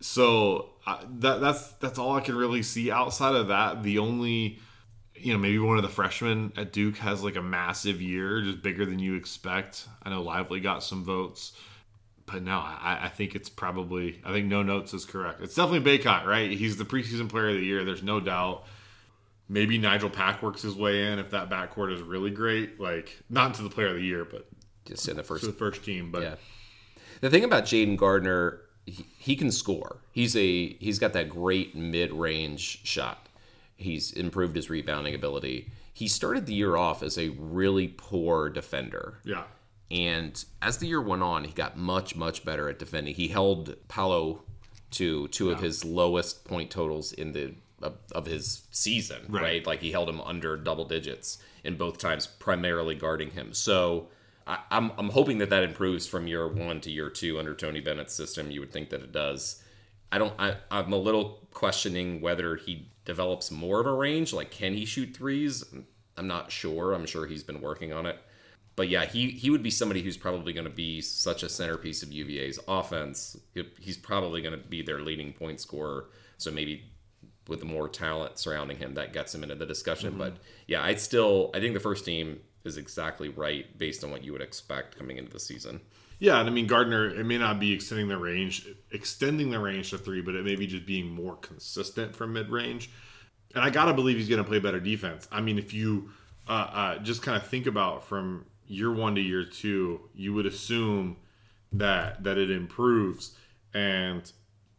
so 0.02 0.70
uh, 0.86 0.98
that 1.20 1.40
that's 1.40 1.68
that's 1.74 1.98
all 1.98 2.16
I 2.16 2.20
can 2.20 2.34
really 2.36 2.62
see. 2.62 2.90
Outside 2.90 3.34
of 3.34 3.48
that, 3.48 3.82
the 3.82 3.98
only 3.98 4.58
you 5.14 5.32
know 5.32 5.38
maybe 5.38 5.58
one 5.58 5.76
of 5.76 5.82
the 5.82 5.88
freshmen 5.88 6.52
at 6.56 6.72
Duke 6.72 6.96
has 6.98 7.22
like 7.22 7.36
a 7.36 7.42
massive 7.42 8.02
year, 8.02 8.42
just 8.42 8.62
bigger 8.62 8.84
than 8.84 8.98
you 8.98 9.14
expect. 9.14 9.86
I 10.02 10.10
know 10.10 10.22
Lively 10.22 10.60
got 10.60 10.82
some 10.82 11.04
votes. 11.04 11.52
but 12.26 12.42
no, 12.42 12.58
I, 12.58 13.00
I 13.04 13.08
think 13.08 13.34
it's 13.34 13.48
probably 13.48 14.20
I 14.24 14.32
think 14.32 14.46
no 14.46 14.62
notes 14.62 14.92
is 14.92 15.04
correct. 15.04 15.40
It's 15.40 15.54
definitely 15.54 15.98
Bacot, 15.98 16.26
right? 16.26 16.50
He's 16.50 16.76
the 16.76 16.84
preseason 16.84 17.28
player 17.28 17.48
of 17.50 17.54
the 17.54 17.64
year. 17.64 17.84
There's 17.84 18.02
no 18.02 18.20
doubt. 18.20 18.64
Maybe 19.48 19.78
Nijel 19.78 20.12
Pack 20.12 20.42
works 20.42 20.62
his 20.62 20.74
way 20.74 21.12
in 21.12 21.18
if 21.18 21.30
that 21.30 21.50
backcourt 21.50 21.92
is 21.92 22.00
really 22.00 22.30
great. 22.30 22.80
Like 22.80 23.22
not 23.28 23.54
to 23.54 23.62
the 23.62 23.70
player 23.70 23.88
of 23.88 23.96
the 23.96 24.02
year, 24.02 24.24
but 24.24 24.48
just 24.84 25.06
in 25.08 25.16
the 25.16 25.22
first 25.22 25.44
to 25.44 25.50
the 25.50 25.56
first 25.56 25.84
team. 25.84 26.10
But 26.10 26.22
yeah. 26.22 26.34
The 27.20 27.30
thing 27.30 27.44
about 27.44 27.64
Jayden 27.64 27.96
Gardner, 27.96 28.61
he, 28.86 29.06
he 29.18 29.36
can 29.36 29.50
score. 29.50 29.98
He's 30.12 30.36
a 30.36 30.74
he's 30.74 30.98
got 30.98 31.12
that 31.14 31.28
great 31.28 31.74
mid 31.74 32.12
range 32.12 32.80
shot. 32.84 33.28
He's 33.76 34.12
improved 34.12 34.56
his 34.56 34.70
rebounding 34.70 35.14
ability. 35.14 35.70
He 35.92 36.08
started 36.08 36.46
the 36.46 36.54
year 36.54 36.76
off 36.76 37.02
as 37.02 37.18
a 37.18 37.30
really 37.30 37.88
poor 37.88 38.48
defender. 38.48 39.18
yeah, 39.24 39.44
And 39.90 40.42
as 40.62 40.78
the 40.78 40.86
year 40.86 41.02
went 41.02 41.22
on, 41.22 41.44
he 41.44 41.52
got 41.52 41.76
much, 41.76 42.16
much 42.16 42.44
better 42.44 42.68
at 42.68 42.78
defending. 42.78 43.14
He 43.14 43.28
held 43.28 43.76
Paolo 43.88 44.42
to 44.92 45.28
two 45.28 45.50
of 45.50 45.60
his 45.60 45.84
lowest 45.84 46.44
point 46.44 46.70
totals 46.70 47.12
in 47.12 47.32
the 47.32 47.54
of, 47.82 47.94
of 48.12 48.26
his 48.26 48.62
season, 48.70 49.22
right. 49.28 49.42
Right. 49.42 49.66
Like 49.66 49.80
he 49.80 49.90
held 49.90 50.08
him 50.08 50.20
under 50.20 50.56
double 50.56 50.84
digits 50.84 51.38
in 51.64 51.76
both 51.76 51.98
times, 51.98 52.26
primarily 52.26 52.94
guarding 52.94 53.30
him. 53.30 53.52
So 53.52 54.08
I, 54.46 54.58
I'm 54.70 54.92
I'm 54.98 55.10
hoping 55.10 55.38
that 55.38 55.50
that 55.50 55.62
improves 55.62 56.06
from 56.06 56.26
year 56.26 56.46
one 56.48 56.80
to 56.82 56.90
year 56.90 57.10
two 57.10 57.38
under 57.38 57.54
Tony 57.54 57.80
Bennett's 57.80 58.14
system. 58.14 58.50
You 58.50 58.60
would 58.60 58.72
think 58.72 58.90
that 58.90 59.02
it 59.02 59.12
does. 59.12 59.62
I 60.10 60.18
don't. 60.18 60.34
I, 60.38 60.56
I'm 60.70 60.92
a 60.92 60.96
little 60.98 61.46
questioning 61.52 62.20
whether 62.20 62.56
he 62.56 62.88
develops 63.04 63.50
more 63.50 63.80
of 63.80 63.86
a 63.86 63.92
range. 63.92 64.32
Like, 64.32 64.50
can 64.50 64.74
he 64.74 64.84
shoot 64.84 65.16
threes? 65.16 65.64
I'm 66.16 66.26
not 66.26 66.52
sure. 66.52 66.92
I'm 66.92 67.06
sure 67.06 67.26
he's 67.26 67.42
been 67.42 67.60
working 67.60 67.92
on 67.92 68.06
it. 68.06 68.18
But 68.76 68.88
yeah, 68.88 69.04
he 69.04 69.30
he 69.30 69.50
would 69.50 69.62
be 69.62 69.70
somebody 69.70 70.02
who's 70.02 70.16
probably 70.16 70.52
going 70.52 70.64
to 70.66 70.70
be 70.70 71.00
such 71.00 71.42
a 71.42 71.48
centerpiece 71.48 72.02
of 72.02 72.12
UVA's 72.12 72.58
offense. 72.68 73.36
He- 73.54 73.68
He's 73.80 73.96
probably 73.96 74.42
going 74.42 74.58
to 74.58 74.66
be 74.66 74.82
their 74.82 75.00
leading 75.00 75.32
point 75.32 75.60
scorer. 75.60 76.06
So 76.38 76.50
maybe 76.50 76.84
with 77.48 77.60
the 77.60 77.66
more 77.66 77.88
talent 77.88 78.38
surrounding 78.38 78.78
him, 78.78 78.94
that 78.94 79.12
gets 79.12 79.34
him 79.34 79.42
into 79.42 79.54
the 79.54 79.66
discussion. 79.66 80.10
Mm-hmm. 80.10 80.18
But 80.18 80.36
yeah, 80.66 80.82
I 80.82 80.94
still 80.94 81.50
I 81.54 81.60
think 81.60 81.74
the 81.74 81.80
first 81.80 82.04
team 82.04 82.40
is 82.64 82.76
exactly 82.76 83.28
right 83.28 83.76
based 83.78 84.04
on 84.04 84.10
what 84.10 84.24
you 84.24 84.32
would 84.32 84.42
expect 84.42 84.98
coming 84.98 85.18
into 85.18 85.30
the 85.30 85.40
season. 85.40 85.80
yeah. 86.18 86.38
And 86.38 86.48
I 86.48 86.52
mean 86.52 86.66
Gardner, 86.66 87.08
it 87.08 87.24
may 87.26 87.38
not 87.38 87.58
be 87.60 87.72
extending 87.72 88.08
the 88.08 88.18
range, 88.18 88.66
extending 88.90 89.50
the 89.50 89.58
range 89.58 89.90
to 89.90 89.98
three, 89.98 90.20
but 90.20 90.34
it 90.34 90.44
may 90.44 90.56
be 90.56 90.66
just 90.66 90.86
being 90.86 91.08
more 91.08 91.36
consistent 91.36 92.14
from 92.14 92.32
mid 92.32 92.48
range. 92.50 92.90
And 93.54 93.62
I 93.64 93.70
gotta 93.70 93.92
believe 93.92 94.16
he's 94.16 94.28
gonna 94.28 94.44
play 94.44 94.58
better 94.58 94.80
defense. 94.80 95.28
I 95.30 95.40
mean, 95.40 95.58
if 95.58 95.74
you 95.74 96.10
uh, 96.48 96.52
uh, 96.52 96.98
just 96.98 97.22
kind 97.22 97.36
of 97.36 97.46
think 97.46 97.66
about 97.66 98.04
from 98.04 98.46
year 98.66 98.92
one 98.92 99.14
to 99.14 99.20
year 99.20 99.44
two, 99.44 100.00
you 100.14 100.32
would 100.34 100.46
assume 100.46 101.16
that 101.72 102.22
that 102.24 102.38
it 102.38 102.50
improves. 102.50 103.36
And 103.74 104.30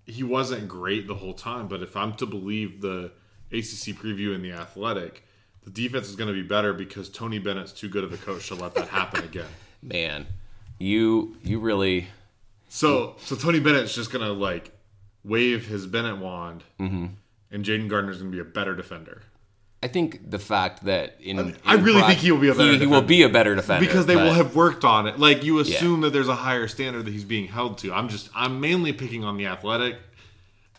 he 0.06 0.24
wasn't 0.24 0.68
great 0.68 1.08
the 1.08 1.16
whole 1.16 1.34
time, 1.34 1.68
but 1.68 1.82
if 1.82 1.96
I'm 1.96 2.14
to 2.16 2.26
believe 2.26 2.82
the 2.82 3.12
ACC 3.52 3.96
preview 3.96 4.36
in 4.36 4.42
the 4.42 4.52
Athletic, 4.52 5.24
the 5.66 5.72
defense 5.72 6.10
is 6.10 6.16
going 6.16 6.28
to 6.28 6.34
be 6.34 6.42
better 6.48 6.74
because 6.74 7.10
Tony 7.10 7.40
Bennett's 7.40 7.72
too 7.72 7.90
good 7.90 8.04
of 8.04 8.12
a 8.14 8.18
coach 8.18 8.48
to 8.50 8.56
let 8.56 8.74
that 8.76 8.90
happen 8.90 9.24
again. 9.32 9.48
Man, 9.82 10.28
you 10.80 11.38
you 11.44 11.60
really 11.60 12.08
So 12.70 13.16
so 13.20 13.36
Tony 13.36 13.60
Bennett's 13.60 13.94
just 13.96 14.12
gonna 14.12 14.32
like 14.34 14.72
wave 15.24 15.68
his 15.68 15.86
Bennett 15.88 16.18
wand, 16.18 16.64
Mm-hmm. 16.80 17.06
and 17.52 17.66
Jayden 17.66 17.88
Gardner's 17.90 18.18
gonna 18.20 18.30
be 18.32 18.40
a 18.40 18.44
better 18.46 18.76
defender 18.76 19.22
I 19.82 19.88
think 19.90 20.30
the 20.32 20.40
fact 20.40 20.86
that 20.86 21.18
in, 21.20 21.58
I 21.66 21.76
in 21.76 21.84
really 21.84 22.00
prac- 22.00 22.08
think 22.12 22.20
he 22.22 22.32
will 22.32 22.40
be 22.40 22.48
a 22.48 22.54
better 22.56 22.72
he, 22.72 22.78
he 22.80 22.86
will 22.86 23.02
defender. 23.02 23.08
be 23.08 23.22
a 23.24 23.30
better 23.30 23.54
defender 23.56 23.86
because 23.86 24.06
they 24.06 24.16
but- 24.16 24.24
will 24.24 24.34
have 24.34 24.56
worked 24.56 24.86
on 24.86 25.08
it. 25.08 25.20
Like 25.20 25.44
you 25.44 25.60
assume 25.60 26.00
that 26.02 26.12
there's 26.14 26.30
a 26.30 26.36
higher 26.36 26.70
standard 26.70 27.04
that 27.06 27.12
he's 27.12 27.26
being 27.26 27.48
held 27.50 27.78
to. 27.80 27.94
I'm 27.94 28.08
just 28.08 28.30
I'm 28.34 28.62
mainly 28.62 28.94
picking 28.94 29.26
on 29.26 29.36
the 29.36 29.48
athletic, 29.48 29.98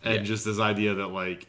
and 0.03 0.15
Yeah. 0.15 0.23
just 0.23 0.45
this 0.47 0.59
idea 0.59 0.95
that 0.95 1.09
like. 1.09 1.47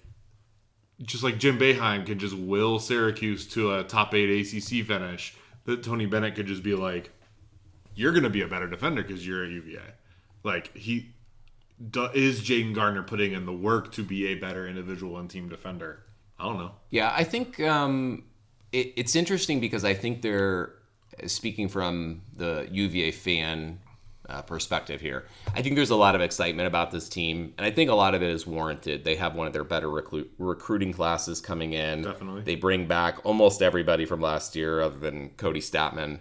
Just 1.02 1.24
like 1.24 1.40
Jim 1.40 1.60
Boeheim 1.60 2.06
can 2.06 2.20
just 2.20 2.36
will 2.36 2.80
Syracuse 2.80 3.46
to 3.48 3.76
a 3.76 3.84
top 3.84 4.14
eight 4.14 4.30
ACC 4.30 4.86
finish, 4.86 5.36
that 5.66 5.84
Tony 5.84 6.06
Bennett 6.06 6.36
could 6.36 6.48
just 6.48 6.64
be 6.64 6.74
like, 6.74 7.12
"You're 7.96 8.12
going 8.12 8.24
to 8.24 8.30
be 8.30 8.42
a 8.42 8.48
better 8.48 8.68
defender 8.68 9.04
because 9.04 9.28
you're 9.28 9.44
a 9.44 9.50
UVA." 9.50 9.82
Like 10.44 10.76
he 10.76 11.14
is 12.14 12.42
Jayden 12.42 12.74
Gardner 12.74 13.04
putting 13.04 13.34
in 13.34 13.46
the 13.46 13.54
work 13.54 13.92
to 13.94 14.04
be 14.04 14.28
a 14.28 14.36
better 14.36 14.68
individual 14.68 15.18
and 15.18 15.30
team 15.30 15.50
defender. 15.50 16.04
I 16.40 16.46
don't 16.46 16.58
know. 16.58 16.72
Yeah, 16.90 17.14
I 17.16 17.24
think 17.24 17.60
um, 17.60 18.24
it, 18.72 18.94
it's 18.96 19.16
interesting 19.16 19.60
because 19.60 19.84
I 19.84 19.94
think 19.94 20.22
they're 20.22 20.74
speaking 21.28 21.70
from 21.70 22.22
the 22.36 22.68
UVA 22.72 23.12
fan 23.12 23.80
uh, 24.30 24.42
perspective 24.42 25.02
here. 25.02 25.26
I 25.54 25.62
think 25.62 25.76
there's 25.76 25.90
a 25.90 25.96
lot 25.96 26.16
of 26.16 26.22
excitement 26.22 26.68
about 26.68 26.92
this 26.92 27.10
team, 27.10 27.54
and 27.58 27.66
I 27.66 27.72
think 27.72 27.90
a 27.90 27.96
lot 27.96 28.16
of 28.16 28.22
it 28.22 28.30
is 28.30 28.46
warranted. 28.48 29.04
They 29.04 29.16
have 29.16 29.36
one 29.36 29.48
of 29.48 29.54
their 29.54 29.64
better 29.64 29.88
recru- 29.88 30.28
recruiting 30.38 30.94
classes 30.94 31.42
coming 31.42 31.74
in. 31.74 32.04
Definitely. 32.04 32.42
they 32.42 32.56
bring 32.56 32.88
back 32.88 33.26
almost 33.26 33.62
everybody 33.62 34.06
from 34.06 34.22
last 34.22 34.56
year, 34.56 34.82
other 34.82 34.98
than 34.98 35.30
Kody 35.32 35.58
Stattmann. 35.58 36.20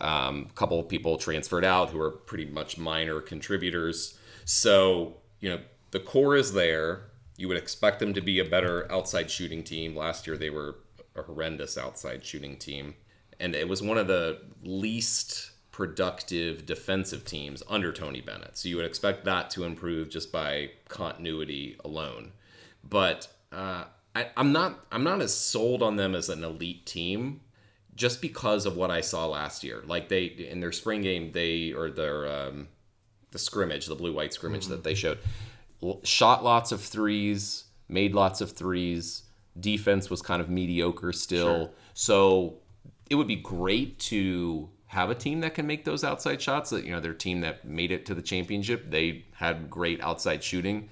Um, 0.00 0.46
a 0.48 0.52
couple 0.54 0.78
of 0.78 0.88
people 0.88 1.16
transferred 1.16 1.64
out 1.64 1.90
who 1.90 2.00
are 2.00 2.10
pretty 2.10 2.46
much 2.46 2.78
minor 2.78 3.20
contributors. 3.20 4.16
So, 4.44 5.16
you 5.40 5.50
know, 5.50 5.60
the 5.90 6.00
core 6.00 6.36
is 6.36 6.52
there. 6.52 7.10
You 7.36 7.48
would 7.48 7.56
expect 7.56 7.98
them 7.98 8.14
to 8.14 8.20
be 8.20 8.38
a 8.38 8.44
better 8.44 8.90
outside 8.92 9.30
shooting 9.30 9.62
team. 9.64 9.96
Last 9.96 10.26
year, 10.26 10.36
they 10.36 10.50
were 10.50 10.76
a 11.16 11.22
horrendous 11.22 11.76
outside 11.76 12.24
shooting 12.24 12.56
team. 12.56 12.94
And 13.40 13.54
it 13.54 13.68
was 13.68 13.82
one 13.82 13.98
of 13.98 14.06
the 14.06 14.40
least 14.62 15.52
productive 15.78 16.66
defensive 16.66 17.24
teams 17.24 17.62
under 17.68 17.92
Tony 17.92 18.20
Bennett. 18.20 18.58
So 18.58 18.68
you 18.68 18.74
would 18.74 18.84
expect 18.84 19.24
that 19.26 19.48
to 19.50 19.62
improve 19.62 20.10
just 20.10 20.32
by 20.32 20.70
continuity 20.88 21.76
alone. 21.84 22.32
But 22.82 23.28
uh, 23.52 23.84
I, 24.12 24.26
I'm 24.36 24.50
not 24.50 24.86
I'm 24.90 25.04
not 25.04 25.20
as 25.20 25.32
sold 25.32 25.84
on 25.84 25.94
them 25.94 26.16
as 26.16 26.30
an 26.30 26.42
elite 26.42 26.84
team 26.84 27.42
just 27.94 28.20
because 28.20 28.66
of 28.66 28.76
what 28.76 28.90
I 28.90 29.00
saw 29.00 29.26
last 29.26 29.62
year. 29.62 29.84
Like 29.86 30.08
they 30.08 30.24
in 30.24 30.58
their 30.58 30.72
spring 30.72 31.02
game, 31.02 31.30
they 31.30 31.70
or 31.70 31.90
their 31.90 32.26
um, 32.26 32.66
the 33.30 33.38
scrimmage, 33.38 33.86
the 33.86 33.94
blue 33.94 34.12
white 34.12 34.32
scrimmage 34.32 34.66
that 34.66 34.82
they 34.82 34.96
showed, 34.96 35.20
shot 36.02 36.42
lots 36.42 36.72
of 36.72 36.80
threes, 36.80 37.66
made 37.88 38.16
lots 38.16 38.40
of 38.40 38.50
threes. 38.50 39.22
Defense 39.60 40.10
was 40.10 40.22
kind 40.22 40.42
of 40.42 40.50
mediocre 40.50 41.12
still. 41.12 41.72
So 41.94 42.54
it 43.08 43.14
would 43.14 43.28
be 43.28 43.36
great 43.36 44.00
to 44.00 44.70
have 44.88 45.10
a 45.10 45.14
team 45.14 45.40
that 45.40 45.54
can 45.54 45.66
make 45.66 45.84
those 45.84 46.02
outside 46.02 46.40
shots. 46.42 46.70
That 46.70 46.84
you 46.84 46.92
know, 46.92 47.00
their 47.00 47.14
team 47.14 47.40
that 47.42 47.64
made 47.64 47.92
it 47.92 48.06
to 48.06 48.14
the 48.14 48.22
championship, 48.22 48.90
they 48.90 49.24
had 49.34 49.70
great 49.70 50.00
outside 50.00 50.42
shooting. 50.42 50.88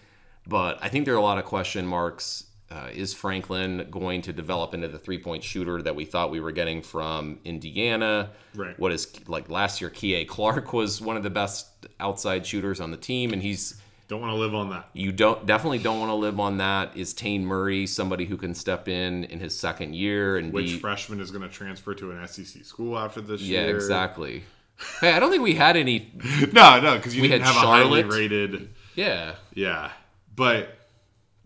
But 0.46 0.78
I 0.80 0.88
think 0.88 1.04
there 1.04 1.14
are 1.14 1.18
a 1.18 1.22
lot 1.22 1.38
of 1.38 1.44
question 1.44 1.86
marks. 1.86 2.44
Uh, 2.68 2.88
is 2.92 3.14
Franklin 3.14 3.86
going 3.92 4.22
to 4.22 4.32
develop 4.32 4.74
into 4.74 4.88
the 4.88 4.98
three 4.98 5.18
point 5.18 5.42
shooter 5.42 5.80
that 5.82 5.94
we 5.94 6.04
thought 6.04 6.30
we 6.30 6.40
were 6.40 6.52
getting 6.52 6.82
from 6.82 7.38
Indiana? 7.44 8.30
Right. 8.54 8.78
What 8.78 8.92
is 8.92 9.08
like 9.28 9.48
last 9.48 9.80
year? 9.80 9.88
Kie 9.88 10.26
Clark 10.26 10.72
was 10.72 11.00
one 11.00 11.16
of 11.16 11.22
the 11.22 11.30
best 11.30 11.68
outside 12.00 12.44
shooters 12.44 12.80
on 12.80 12.90
the 12.90 12.96
team, 12.96 13.32
and 13.32 13.40
he's 13.40 13.80
Don't 14.08 14.20
want 14.20 14.32
to 14.32 14.36
live 14.36 14.54
on 14.54 14.70
that. 14.70 14.88
you 14.92 15.10
don't 15.10 15.44
definitely 15.46 15.78
don't 15.78 15.98
want 15.98 16.10
to 16.10 16.14
live 16.14 16.38
on 16.38 16.58
that. 16.58 16.96
Is 16.96 17.12
Taine 17.12 17.44
Murray 17.44 17.86
somebody 17.86 18.24
who 18.24 18.36
can 18.36 18.54
step 18.54 18.86
in 18.88 19.24
in 19.24 19.40
his 19.40 19.58
second 19.58 19.94
year 19.94 20.36
and 20.36 20.52
Which 20.52 20.66
be 20.66 20.78
freshman 20.78 21.20
is 21.20 21.30
going 21.32 21.42
to 21.42 21.48
transfer 21.48 21.94
to 21.94 22.12
an 22.12 22.26
SEC 22.28 22.64
school 22.64 22.96
after 22.96 23.20
this 23.20 23.40
yeah 23.42 23.62
year? 23.62 23.70
Yeah, 23.70 23.74
exactly. 23.74 24.44
Hey, 25.00 25.12
I 25.12 25.18
don't 25.18 25.30
think 25.30 25.42
we 25.42 25.54
had 25.54 25.76
any. 25.76 26.12
No, 26.52 26.78
no, 26.80 26.96
because 26.96 27.16
you 27.16 27.22
We 27.22 27.28
didn't 27.28 27.44
had 27.46 27.54
have 27.54 27.64
a 27.64 27.66
highly 27.66 28.02
Charlotte. 28.02 28.16
rated. 28.16 28.68
Yeah, 28.94 29.34
Yeah, 29.54 29.90
but 30.34 30.76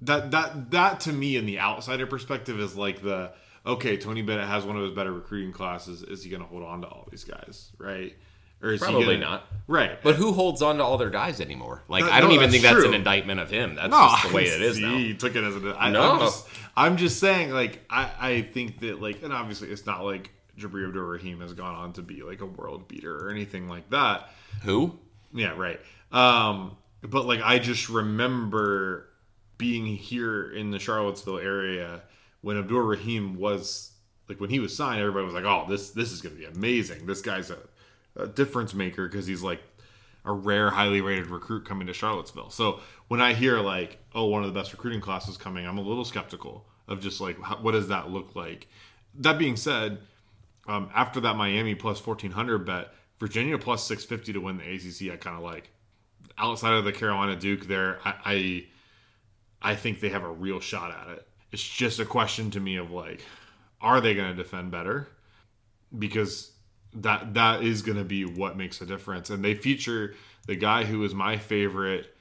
that 0.03 0.31
that 0.33 0.71
that 0.73 1.01
to 1.01 1.13
me, 1.13 1.37
in 1.37 1.47
the 1.47 1.61
outsider 1.61 2.07
perspective, 2.07 2.59
is 2.61 2.77
like 2.77 3.03
the 3.03 3.33
okay. 3.65 3.97
Tony 3.97 4.23
Bennett 4.23 4.49
has 4.49 4.65
one 4.65 4.77
of 4.77 4.83
his 4.83 4.93
better 4.93 5.13
recruiting 5.13 5.53
classes. 5.53 6.03
Is 6.03 6.23
he 6.25 6.31
going 6.31 6.43
to 6.43 6.49
hold 6.49 6.63
on 6.63 6.83
to 6.83 6.89
all 6.89 7.07
these 7.11 7.25
guys? 7.25 7.71
Right? 7.79 8.15
Or 8.63 8.73
is 8.73 8.81
Probably 8.81 9.01
he 9.01 9.07
gonna, 9.07 9.19
not. 9.21 9.47
Right. 9.67 10.03
but 10.03 10.17
who 10.17 10.33
holds 10.33 10.61
on 10.61 10.77
to 10.79 10.85
all 10.85 10.99
their 10.99 11.09
guys 11.11 11.41
anymore? 11.41 11.83
Like 11.89 12.05
No, 12.05 12.11
I 12.11 12.21
don't 12.21 12.29
no, 12.31 12.35
even 12.37 12.51
think 12.51 12.63
that's 12.63 12.85
an 12.85 12.93
indictment 12.93 13.41
of 13.41 13.51
him. 13.51 13.75
That's 13.77 13.91
No, 13.91 14.09
just 14.11 14.29
the 14.29 14.35
way 14.35 14.45
it 14.47 14.61
is 14.61 14.79
now. 14.79 14.97
You 14.97 15.15
took 15.15 15.35
it 15.35 15.43
as 15.45 15.57
an. 15.57 15.67
a. 15.69 15.75
I, 15.77 15.91
No. 15.91 16.13
I'm 16.13 16.19
just, 16.21 16.47
I'm 16.77 16.97
just 16.99 17.19
saying, 17.21 17.51
like, 17.51 17.83
I, 17.89 18.11
I 18.21 18.43
think 18.43 18.81
that, 18.81 19.01
like, 19.01 19.23
and 19.23 19.33
obviously 19.33 19.69
it's 19.71 19.87
not 19.87 20.05
like 20.05 20.31
Jabri 20.59 20.87
Abdul 20.87 21.03
Rahim 21.05 21.41
has 21.41 21.55
gone 21.55 21.75
on 21.75 21.93
to 21.95 22.03
be 22.03 22.23
like 22.23 22.43
a 22.43 22.47
world 22.47 22.87
beater 22.87 23.17
or 23.17 23.31
anything 23.31 23.67
like 23.69 23.89
that. 23.91 24.29
Who? 24.65 24.99
Yeah, 25.33 25.55
right. 25.57 25.81
Um, 26.13 26.77
but 27.03 27.25
like, 27.25 27.41
I 27.43 27.59
just 27.59 27.89
remember 27.89 29.07
being 29.57 29.87
here 29.87 30.51
in 30.51 30.71
the 30.71 30.79
Charlottesville 30.79 31.39
area 31.39 32.03
when 32.43 32.59
Abdul 32.59 32.81
Rahim 32.81 33.37
was 33.39 33.93
like 34.29 34.41
when 34.41 34.51
he 34.51 34.59
was 34.61 34.77
signed. 34.77 35.01
Everybody 35.01 35.25
was 35.25 35.35
like, 35.35 35.45
"Oh, 35.45 35.67
this 35.69 35.91
this 35.91 36.13
is 36.13 36.21
going 36.21 36.35
to 36.35 36.41
be 36.41 36.47
amazing. 36.47 37.07
This 37.07 37.21
guy's 37.23 37.51
a, 37.51 37.59
a 38.17 38.27
difference 38.27 38.75
maker 38.75 39.09
because 39.09 39.27
he's 39.27 39.43
like 39.43 39.61
a 40.25 40.33
rare, 40.33 40.71
highly 40.71 41.01
rated 41.01 41.27
recruit 41.29 41.65
coming 41.65 41.87
to 41.87 41.93
Charlottesville." 41.93 42.51
So 42.51 42.81
when 43.09 43.21
I 43.21 43.35
hear 43.35 43.61
like, 43.61 43.99
"Oh, 44.15 44.27
one 44.27 44.43
of 44.43 44.53
the 44.53 44.59
best 44.59 44.73
recruiting 44.73 45.01
classes 45.01 45.37
coming," 45.37 45.67
I'm 45.67 45.79
a 45.79 45.83
little 45.83 46.05
skeptical 46.05 46.67
of 46.89 47.01
just 47.01 47.21
like, 47.21 47.41
how, 47.41 47.57
what 47.57 47.73
does 47.73 47.89
that 47.89 48.11
look 48.11 48.35
like? 48.35 48.69
That 49.15 49.39
being 49.39 49.57
said, 49.57 49.99
um, 50.67 50.91
after 50.95 51.21
that 51.21 51.37
Miami 51.37 51.75
plus 51.75 52.05
1400 52.05 52.59
bet, 52.67 52.93
Virginia 53.19 53.57
plus 53.59 53.87
650 53.87 54.33
to 54.33 54.41
win 54.41 54.59
the 54.59 54.65
ACC, 54.65 55.13
I 55.13 55.17
kind 55.17 55.37
of 55.37 55.43
like. 55.43 55.71
outside 56.37 56.75
of 56.75 56.85
the 56.85 56.93
Carolina 56.93 57.37
Duke, 57.37 57.67
there, 57.67 57.99
I, 58.05 58.15
I, 58.25 58.65
I 59.73 59.75
think 59.75 60.01
they 60.01 60.09
have 60.09 60.25
a 60.25 60.29
real 60.29 60.59
shot 60.61 60.91
at 60.91 61.17
it. 61.17 61.29
It's 61.53 61.67
just 61.67 62.01
a 62.01 62.05
question 62.05 62.51
to 62.53 62.61
me 62.61 62.77
of 62.77 62.91
like, 62.91 63.23
are 63.81 64.01
they 64.01 64.15
going 64.15 64.31
to 64.31 64.35
defend 64.35 64.71
better? 64.71 65.09
Because 65.97 66.53
that 66.95 67.35
that 67.35 67.63
is 67.63 67.83
going 67.83 67.99
to 67.99 68.05
be 68.05 68.25
what 68.25 68.57
makes 68.57 68.81
a 68.81 68.87
difference. 68.87 69.31
And 69.31 69.45
they 69.45 69.55
feature 69.55 70.15
the 70.47 70.57
guy 70.57 70.85
who 70.85 71.05
is 71.05 71.15
my 71.15 71.37
favorite 71.37 72.15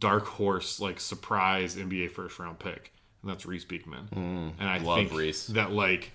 dark 0.00 0.26
horse, 0.26 0.80
like 0.80 1.00
surprise 1.00 1.76
NBA 1.76 2.10
first 2.10 2.38
round 2.38 2.58
pick, 2.58 2.92
and 3.22 3.30
that's 3.30 3.46
Reece 3.46 3.64
Beekman. 3.64 4.08
and 4.12 4.68
I 4.68 4.78
love 4.78 4.98
think 4.98 5.12
Reece. 5.12 5.48
that 5.48 5.72
like 5.72 6.12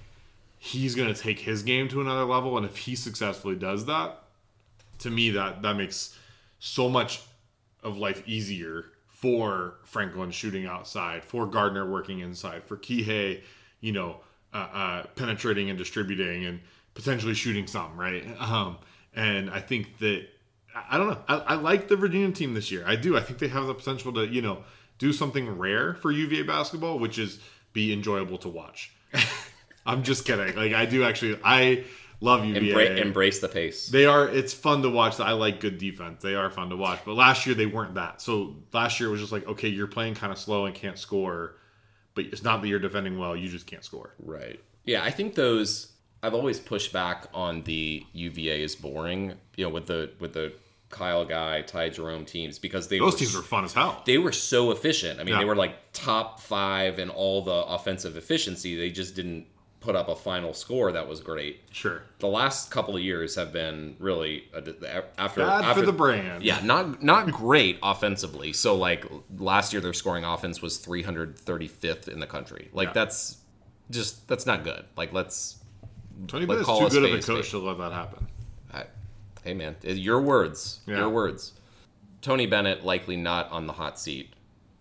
he's 0.57 0.95
going 0.95 1.13
to 1.13 1.19
take 1.19 1.39
his 1.39 1.63
game 1.63 1.87
to 1.89 2.01
another 2.01 2.25
level, 2.25 2.57
and 2.57 2.65
if 2.65 2.77
he 2.77 2.95
successfully 2.95 3.55
does 3.55 3.85
that, 3.85 4.23
to 4.99 5.09
me 5.09 5.31
that 5.31 5.61
that 5.61 5.75
makes 5.75 6.17
so 6.59 6.87
much 6.87 7.21
of 7.83 7.97
life 7.97 8.21
easier 8.27 8.85
for 9.07 9.75
Franklin 9.83 10.31
shooting 10.31 10.65
outside, 10.65 11.23
for 11.23 11.45
Gardner 11.45 11.89
working 11.89 12.19
inside, 12.19 12.63
for 12.63 12.77
Kihei, 12.77 13.41
you 13.79 13.91
know, 13.91 14.17
uh, 14.53 14.57
uh, 14.57 15.03
penetrating 15.15 15.69
and 15.69 15.77
distributing 15.77 16.45
and 16.45 16.59
potentially 16.93 17.33
shooting 17.33 17.67
some, 17.67 17.97
right? 17.97 18.25
Um, 18.39 18.77
and 19.13 19.49
I 19.49 19.59
think 19.59 19.97
that 19.99 20.27
I 20.89 20.97
don't 20.97 21.09
know. 21.09 21.17
I, 21.27 21.37
I 21.37 21.55
like 21.55 21.87
the 21.87 21.95
Virginia 21.95 22.31
team 22.31 22.53
this 22.53 22.71
year. 22.71 22.83
I 22.85 22.95
do. 22.95 23.17
I 23.17 23.21
think 23.21 23.39
they 23.39 23.47
have 23.49 23.67
the 23.67 23.73
potential 23.73 24.13
to, 24.13 24.27
you 24.27 24.41
know, 24.41 24.63
do 24.99 25.11
something 25.11 25.57
rare 25.57 25.95
for 25.95 26.11
UVA 26.11 26.43
basketball, 26.43 26.99
which 26.99 27.17
is 27.17 27.39
be 27.73 27.91
enjoyable 27.91 28.37
to 28.39 28.49
watch. 28.49 28.91
I'm 29.85 30.03
just 30.03 30.25
kidding. 30.25 30.55
Like 30.55 30.73
I 30.73 30.85
do 30.85 31.03
actually. 31.03 31.39
I 31.43 31.85
love 32.21 32.45
UVA. 32.45 32.73
Embra- 32.73 32.97
embrace 32.97 33.39
the 33.39 33.49
pace. 33.49 33.87
They 33.87 34.05
are. 34.05 34.29
It's 34.29 34.53
fun 34.53 34.81
to 34.83 34.89
watch. 34.89 35.19
I 35.19 35.33
like 35.33 35.59
good 35.59 35.77
defense. 35.77 36.21
They 36.21 36.35
are 36.35 36.49
fun 36.49 36.69
to 36.69 36.77
watch. 36.77 36.99
But 37.03 37.15
last 37.15 37.45
year 37.45 37.55
they 37.55 37.65
weren't 37.65 37.95
that. 37.95 38.21
So 38.21 38.55
last 38.71 38.99
year 38.99 39.09
it 39.09 39.11
was 39.11 39.21
just 39.21 39.31
like, 39.31 39.47
okay, 39.47 39.67
you're 39.67 39.87
playing 39.87 40.15
kind 40.15 40.31
of 40.31 40.37
slow 40.37 40.65
and 40.65 40.75
can't 40.75 40.97
score, 40.97 41.57
but 42.15 42.25
it's 42.25 42.43
not 42.43 42.61
that 42.61 42.67
you're 42.67 42.79
defending 42.79 43.17
well. 43.17 43.35
You 43.35 43.49
just 43.49 43.67
can't 43.67 43.83
score. 43.83 44.13
Right. 44.19 44.59
Yeah, 44.85 45.03
I 45.03 45.11
think 45.11 45.35
those. 45.35 45.90
I've 46.23 46.33
always 46.33 46.59
pushed 46.59 46.93
back 46.93 47.25
on 47.33 47.63
the 47.63 48.05
UVA 48.13 48.61
is 48.61 48.75
boring. 48.75 49.33
You 49.57 49.65
know, 49.65 49.69
with 49.71 49.87
the 49.87 50.11
with 50.19 50.33
the 50.33 50.53
Kyle 50.89 51.25
Guy, 51.25 51.61
Ty 51.61 51.89
Jerome 51.89 52.25
teams 52.25 52.59
because 52.59 52.87
they 52.89 52.99
Those 52.99 53.13
were 53.13 53.19
teams 53.19 53.35
are 53.35 53.41
fun 53.41 53.63
as 53.63 53.73
hell. 53.73 54.01
they 54.05 54.17
were 54.17 54.31
so 54.33 54.71
efficient. 54.71 55.19
I 55.19 55.23
mean, 55.23 55.33
Yeah. 55.33 55.39
they 55.39 55.45
were 55.45 55.55
like 55.55 55.75
top 55.93 56.39
five 56.41 56.99
in 56.99 57.09
all 57.09 57.41
the 57.43 57.63
offensive 57.65 58.17
efficiency. 58.17 58.75
They 58.75 58.89
just 58.91 59.15
didn't 59.15 59.45
put 59.79 59.95
up 59.95 60.09
a 60.09 60.15
final 60.15 60.53
score 60.53 60.91
that 60.91 61.07
was 61.07 61.21
great. 61.21 61.61
Sure. 61.71 62.03
The 62.19 62.27
last 62.27 62.69
couple 62.69 62.95
of 62.95 63.01
years 63.01 63.33
have 63.35 63.51
been 63.51 63.95
really 63.99 64.43
after 65.17 65.41
Bad 65.41 65.63
after 65.63 65.79
for 65.79 65.85
the 65.87 65.91
brand. 65.93 66.43
yeah, 66.43 66.59
not 66.63 67.01
not 67.01 67.31
great 67.31 67.79
offensively. 67.81 68.53
So 68.53 68.75
like 68.75 69.05
last 69.39 69.73
year, 69.73 69.81
their 69.81 69.93
scoring 69.93 70.23
offense 70.25 70.61
was 70.61 70.77
335th 70.77 72.07
in 72.09 72.19
the 72.19 72.27
country. 72.27 72.69
Like 72.73 72.89
Yeah. 72.89 72.93
that's 72.93 73.37
just 73.89 74.27
that's 74.27 74.45
not 74.45 74.63
good. 74.63 74.85
Like 74.95 75.13
let's 75.13 75.57
Tony 76.27 76.45
Like, 76.45 76.49
Bennett's 76.57 76.65
call 76.65 76.79
too 76.81 76.85
a 76.85 76.89
good 76.89 77.03
of 77.03 77.09
a 77.19 77.21
coach 77.21 77.47
spade. 77.47 77.61
to 77.61 77.67
let 77.67 77.77
that 77.79 77.91
happen. 77.91 78.27
I, 78.73 78.83
hey 79.43 79.53
man, 79.53 79.75
your 79.83 80.21
words, 80.21 80.79
Yeah. 80.87 80.97
your 80.97 81.09
words. 81.09 81.53
Tony 82.21 82.45
Bennett 82.45 82.85
likely 82.85 83.17
not 83.17 83.49
on 83.51 83.65
the 83.67 83.73
hot 83.73 83.99
seat 83.99 84.33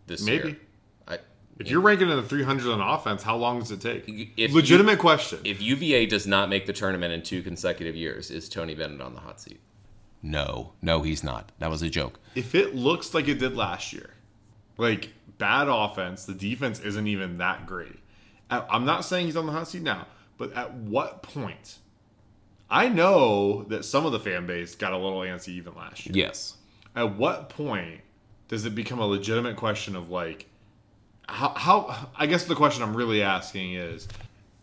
this 0.06 0.22
Maybe. 0.22 0.48
year. 0.48 0.60
I, 1.08 1.18
If 1.58 1.70
you're 1.70 1.80
ranking 1.80 2.10
in 2.10 2.16
the 2.16 2.22
300s 2.22 2.70
on 2.72 2.80
offense, 2.80 3.22
how 3.22 3.36
long 3.36 3.58
does 3.60 3.70
it 3.70 3.80
take? 3.80 4.04
If 4.36 4.52
Legitimate 4.52 4.98
question. 4.98 5.38
if 5.44 5.62
UVA 5.62 6.06
does 6.06 6.26
not 6.26 6.48
make 6.50 6.66
the 6.66 6.72
tournament 6.72 7.12
in 7.14 7.22
two 7.22 7.42
consecutive 7.42 7.96
years, 7.96 8.30
is 8.30 8.48
Tony 8.48 8.74
Bennett 8.74 9.00
on 9.00 9.14
the 9.14 9.20
hot 9.20 9.40
seat? 9.40 9.60
No, 10.22 10.72
no, 10.82 11.00
he's 11.00 11.24
not. 11.24 11.50
That 11.60 11.70
was 11.70 11.80
a 11.80 11.88
joke. 11.88 12.18
if 12.34 12.54
it 12.54 12.74
looks 12.74 13.14
like 13.14 13.26
it 13.28 13.38
did 13.38 13.56
last 13.56 13.92
year, 13.94 14.10
like 14.76 15.10
bad 15.38 15.66
offense, 15.68 16.26
the 16.26 16.34
defense 16.34 16.78
isn't 16.80 17.06
even 17.06 17.38
that 17.38 17.64
great. 17.66 17.96
I'm 18.50 18.84
not 18.84 19.04
saying 19.06 19.26
he's 19.26 19.36
on 19.36 19.46
the 19.46 19.52
hot 19.52 19.68
seat 19.68 19.80
now, 19.82 20.06
but 20.40 20.54
at 20.54 20.72
what 20.72 21.22
point? 21.22 21.76
I 22.70 22.88
know 22.88 23.64
that 23.64 23.84
some 23.84 24.06
of 24.06 24.12
the 24.12 24.18
fan 24.18 24.46
base 24.46 24.74
got 24.74 24.94
a 24.94 24.96
little 24.96 25.18
antsy 25.18 25.50
even 25.50 25.74
last 25.74 26.06
year. 26.06 26.14
Yes. 26.16 26.56
At 26.96 27.16
what 27.16 27.50
point 27.50 28.00
does 28.48 28.64
it 28.64 28.74
become 28.74 29.00
a 29.00 29.06
legitimate 29.06 29.56
question 29.56 29.94
of 29.94 30.08
like, 30.08 30.46
how, 31.28 31.50
how? 31.50 32.08
I 32.16 32.24
guess 32.24 32.44
the 32.44 32.54
question 32.54 32.82
I'm 32.82 32.96
really 32.96 33.20
asking 33.20 33.74
is, 33.74 34.08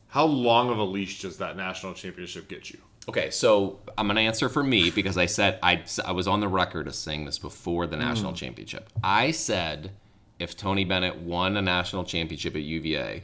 how 0.07 0.25
long 0.25 0.71
of 0.71 0.79
a 0.79 0.83
leash 0.83 1.21
does 1.21 1.37
that 1.37 1.55
national 1.55 1.93
championship 1.93 2.49
get 2.49 2.71
you? 2.71 2.79
Okay, 3.07 3.29
so 3.29 3.77
I'm 3.99 4.07
gonna 4.07 4.21
answer 4.21 4.49
for 4.49 4.63
me 4.63 4.89
because 4.89 5.15
I 5.15 5.27
said 5.27 5.59
I 5.61 5.83
I 6.03 6.11
was 6.11 6.27
on 6.27 6.39
the 6.39 6.47
record 6.47 6.87
as 6.87 6.97
saying 6.97 7.25
this 7.25 7.37
before 7.37 7.85
the 7.85 7.97
national 7.97 8.33
mm. 8.33 8.37
championship. 8.37 8.89
I 9.03 9.29
said 9.29 9.91
if 10.39 10.57
Tony 10.57 10.85
Bennett 10.85 11.17
won 11.17 11.55
a 11.55 11.61
national 11.61 12.03
championship 12.03 12.55
at 12.55 12.63
UVA, 12.63 13.23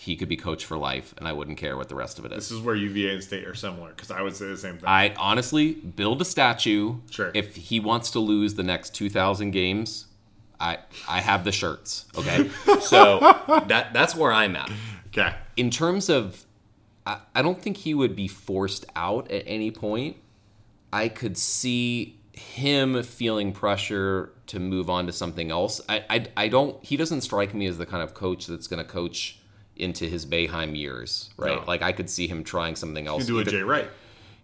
he 0.00 0.16
could 0.16 0.30
be 0.30 0.36
coach 0.36 0.64
for 0.64 0.78
life, 0.78 1.12
and 1.18 1.28
I 1.28 1.34
wouldn't 1.34 1.58
care 1.58 1.76
what 1.76 1.90
the 1.90 1.94
rest 1.94 2.18
of 2.18 2.24
it 2.24 2.32
is. 2.32 2.48
This 2.48 2.52
is 2.52 2.60
where 2.60 2.74
UVA 2.74 3.12
and 3.12 3.22
State 3.22 3.46
are 3.46 3.54
similar 3.54 3.90
because 3.90 4.10
I 4.10 4.22
would 4.22 4.34
say 4.34 4.46
the 4.46 4.56
same 4.56 4.78
thing. 4.78 4.88
I 4.88 5.12
honestly 5.18 5.74
build 5.74 6.22
a 6.22 6.24
statue. 6.24 6.94
Sure. 7.10 7.30
If 7.34 7.54
he 7.54 7.80
wants 7.80 8.10
to 8.12 8.18
lose 8.18 8.54
the 8.54 8.62
next 8.62 8.94
2,000 8.94 9.50
games, 9.50 10.06
I 10.58 10.78
I 11.06 11.20
have 11.20 11.44
the 11.44 11.52
shirts. 11.52 12.06
Okay. 12.16 12.48
so 12.80 13.20
that 13.66 13.92
that's 13.92 14.14
where 14.16 14.32
I'm 14.32 14.56
at. 14.56 14.70
okay. 15.08 15.34
In 15.58 15.68
terms 15.68 16.08
of, 16.08 16.46
I, 17.04 17.18
I 17.34 17.42
don't 17.42 17.60
think 17.60 17.76
he 17.76 17.92
would 17.92 18.16
be 18.16 18.26
forced 18.26 18.86
out 18.96 19.30
at 19.30 19.42
any 19.46 19.70
point. 19.70 20.16
I 20.94 21.08
could 21.08 21.36
see 21.36 22.18
him 22.32 23.02
feeling 23.02 23.52
pressure 23.52 24.32
to 24.46 24.58
move 24.58 24.88
on 24.88 25.04
to 25.08 25.12
something 25.12 25.50
else. 25.50 25.82
I 25.90 26.04
I, 26.08 26.26
I 26.38 26.48
don't. 26.48 26.82
He 26.82 26.96
doesn't 26.96 27.20
strike 27.20 27.52
me 27.52 27.66
as 27.66 27.76
the 27.76 27.84
kind 27.84 28.02
of 28.02 28.14
coach 28.14 28.46
that's 28.46 28.66
going 28.66 28.82
to 28.82 28.90
coach 28.90 29.39
into 29.80 30.06
his 30.06 30.26
Boeheim 30.26 30.76
years, 30.76 31.30
right? 31.36 31.58
No. 31.58 31.64
Like 31.66 31.82
I 31.82 31.92
could 31.92 32.08
see 32.10 32.28
him 32.28 32.44
trying 32.44 32.76
something 32.76 33.06
else. 33.06 33.28
You 33.28 33.34
do 33.34 33.38
a 33.40 33.44
Jay 33.44 33.62
Wright. 33.62 33.88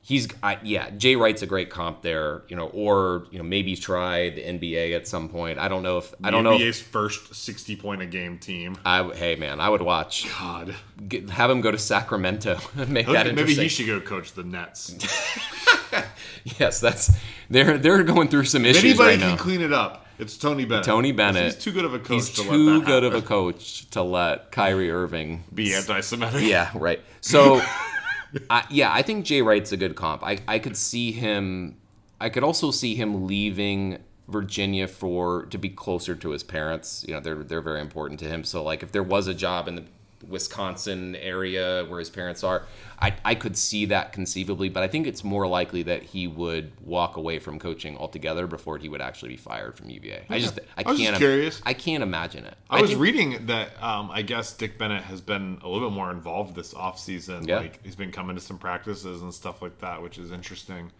he's 0.00 0.28
I, 0.40 0.58
yeah 0.62 0.90
jay 0.90 1.16
wright's 1.16 1.42
a 1.42 1.46
great 1.46 1.68
comp 1.68 2.02
there 2.02 2.42
you 2.48 2.54
know 2.54 2.68
or 2.68 3.26
you 3.32 3.38
know 3.38 3.44
maybe 3.44 3.74
try 3.74 4.30
the 4.30 4.40
nba 4.40 4.94
at 4.94 5.08
some 5.08 5.28
point 5.28 5.58
i 5.58 5.66
don't 5.66 5.82
know 5.82 5.98
if 5.98 6.14
i 6.22 6.30
don't 6.30 6.44
know 6.44 6.52
if, 6.52 6.60
NBA's 6.60 6.80
first 6.80 7.34
60 7.34 7.74
point 7.76 8.02
a 8.02 8.06
game 8.06 8.38
team. 8.38 8.76
I, 8.84 9.02
hey 9.14 9.34
man 9.34 9.58
i 9.58 9.68
would 9.68 9.82
watch 9.82 10.26
God. 10.38 10.76
Get, 11.08 11.28
have 11.30 11.50
him 11.50 11.60
go 11.60 11.72
to 11.72 11.78
sacramento 11.78 12.58
and 12.76 12.88
make 12.88 13.06
that 13.06 13.34
Maybe 13.34 13.54
he 13.54 13.68
should 13.68 13.86
go 13.86 14.00
coach 14.00 14.32
the 14.32 14.44
Nets. 14.44 14.94
yes 16.58 16.80
that's 16.80 17.16
they're 17.50 17.76
they're 17.78 18.02
going 18.04 18.28
through 18.28 18.44
some 18.44 18.64
issues 18.64 18.84
anybody 18.84 19.10
right 19.10 19.18
can 19.18 19.30
now 19.30 19.36
clean 19.36 19.60
it 19.60 19.72
up, 19.72 20.06
it's 20.18 20.36
Tony 20.38 20.64
Bennett. 20.64 20.84
tony 20.84 21.12
bennett 21.12 21.44
He's 21.44 21.56
too 21.56 21.72
good 21.72 21.84
of 21.84 21.92
a 21.94 21.98
coach 21.98 22.10
he's 22.10 22.30
to 22.30 22.42
too 22.42 22.82
good 22.82 23.04
of 23.04 23.14
a 23.14 23.22
coach 23.22 23.88
to 23.90 24.02
let 24.02 24.52
kyrie 24.52 24.90
irving 24.90 25.44
be 25.52 25.74
anti-Semitic. 25.74 26.42
Yeah, 26.42 26.70
right. 26.74 27.00
So, 27.20 27.60
I, 28.50 28.64
yeah, 28.70 28.92
I 28.92 29.02
think 29.02 29.24
Jay 29.24 29.42
Wright's 29.42 29.72
a 29.72 29.76
good 29.76 29.96
comp. 29.96 30.22
I, 30.22 30.38
I 30.46 30.58
could 30.58 30.76
see 30.76 31.12
him. 31.12 31.76
I 32.20 32.28
could 32.28 32.44
also 32.44 32.70
see 32.70 32.94
him 32.94 33.26
leaving 33.26 33.98
Virginia 34.28 34.88
for 34.88 35.46
to 35.46 35.58
be 35.58 35.68
closer 35.68 36.14
to 36.14 36.30
his 36.30 36.42
parents. 36.42 37.04
You 37.06 37.14
know, 37.14 37.20
they're 37.20 37.42
they're 37.42 37.60
very 37.60 37.80
important 37.80 38.20
to 38.20 38.26
him. 38.26 38.44
So, 38.44 38.62
like, 38.62 38.82
if 38.82 38.92
there 38.92 39.02
was 39.02 39.26
a 39.26 39.34
job 39.34 39.68
in 39.68 39.76
the 39.76 39.84
Wisconsin 40.28 41.14
area 41.16 41.84
where 41.88 41.98
his 41.98 42.10
parents 42.10 42.42
are, 42.44 42.64
I 43.00 43.14
I 43.24 43.34
could 43.34 43.56
see 43.56 43.86
that 43.86 44.12
conceivably. 44.12 44.68
But 44.68 44.82
I 44.82 44.88
think 44.88 45.06
it's 45.06 45.22
more 45.24 45.46
likely 45.46 45.82
that 45.84 46.02
he 46.02 46.26
would 46.26 46.72
walk 46.84 47.16
away 47.16 47.38
from 47.38 47.58
coaching 47.58 47.96
altogether 47.96 48.46
before 48.46 48.78
he 48.78 48.88
would 48.88 49.00
actually 49.00 49.30
be 49.30 49.36
fired 49.36 49.76
from 49.76 49.90
UVA. 49.90 50.26
I 50.28 50.38
just 50.38 50.58
I 50.76 50.80
I 50.80 50.96
can't 50.96 51.16
curious. 51.16 51.60
I 51.64 51.74
can't 51.74 52.02
imagine 52.02 52.44
it. 52.44 52.54
I 52.70 52.80
was 52.80 52.90
think- 52.90 53.02
reading 53.02 53.46
that 53.46 53.70
um, 53.82 54.10
I 54.10 54.22
guess 54.22 54.52
Dick 54.52 54.78
Bennett 54.78 55.04
has 55.04 55.20
been 55.20 55.58
a 55.62 55.68
little 55.68 55.88
bit 55.88 55.94
more 55.94 56.10
involved 56.10 56.54
this 56.54 56.74
offseason. 56.74 57.46
Yeah. 57.46 57.58
Like 57.58 57.84
he's 57.84 57.96
been 57.96 58.12
coming 58.12 58.36
to 58.36 58.42
some 58.42 58.58
practices 58.58 59.22
and 59.22 59.32
stuff 59.32 59.62
like 59.62 59.78
that, 59.78 60.02
which 60.02 60.18
is 60.18 60.32
interesting. 60.32 60.90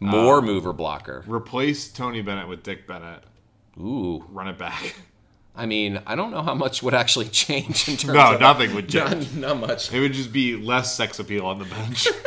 more 0.00 0.38
um, 0.38 0.46
mover 0.46 0.72
blocker. 0.72 1.24
Replace 1.26 1.88
Tony 1.88 2.22
Bennett 2.22 2.48
with 2.48 2.62
Dick 2.62 2.86
Bennett. 2.86 3.22
Ooh. 3.78 4.24
Run 4.30 4.48
it 4.48 4.58
back. 4.58 4.94
I 5.56 5.66
mean, 5.66 6.00
I 6.06 6.16
don't 6.16 6.30
know 6.32 6.42
how 6.42 6.54
much 6.54 6.82
would 6.82 6.94
actually 6.94 7.26
change 7.42 7.88
in 7.88 7.96
terms 7.96 8.14
No, 8.14 8.34
of 8.34 8.40
nothing 8.40 8.74
would 8.74 8.88
change. 8.90 9.32
not, 9.34 9.58
not 9.58 9.68
much. 9.68 9.92
It 9.92 10.00
would 10.00 10.12
just 10.12 10.32
be 10.32 10.56
less 10.56 10.96
sex 10.96 11.18
appeal 11.18 11.46
on 11.46 11.58
the 11.60 11.64
bench. 11.64 12.08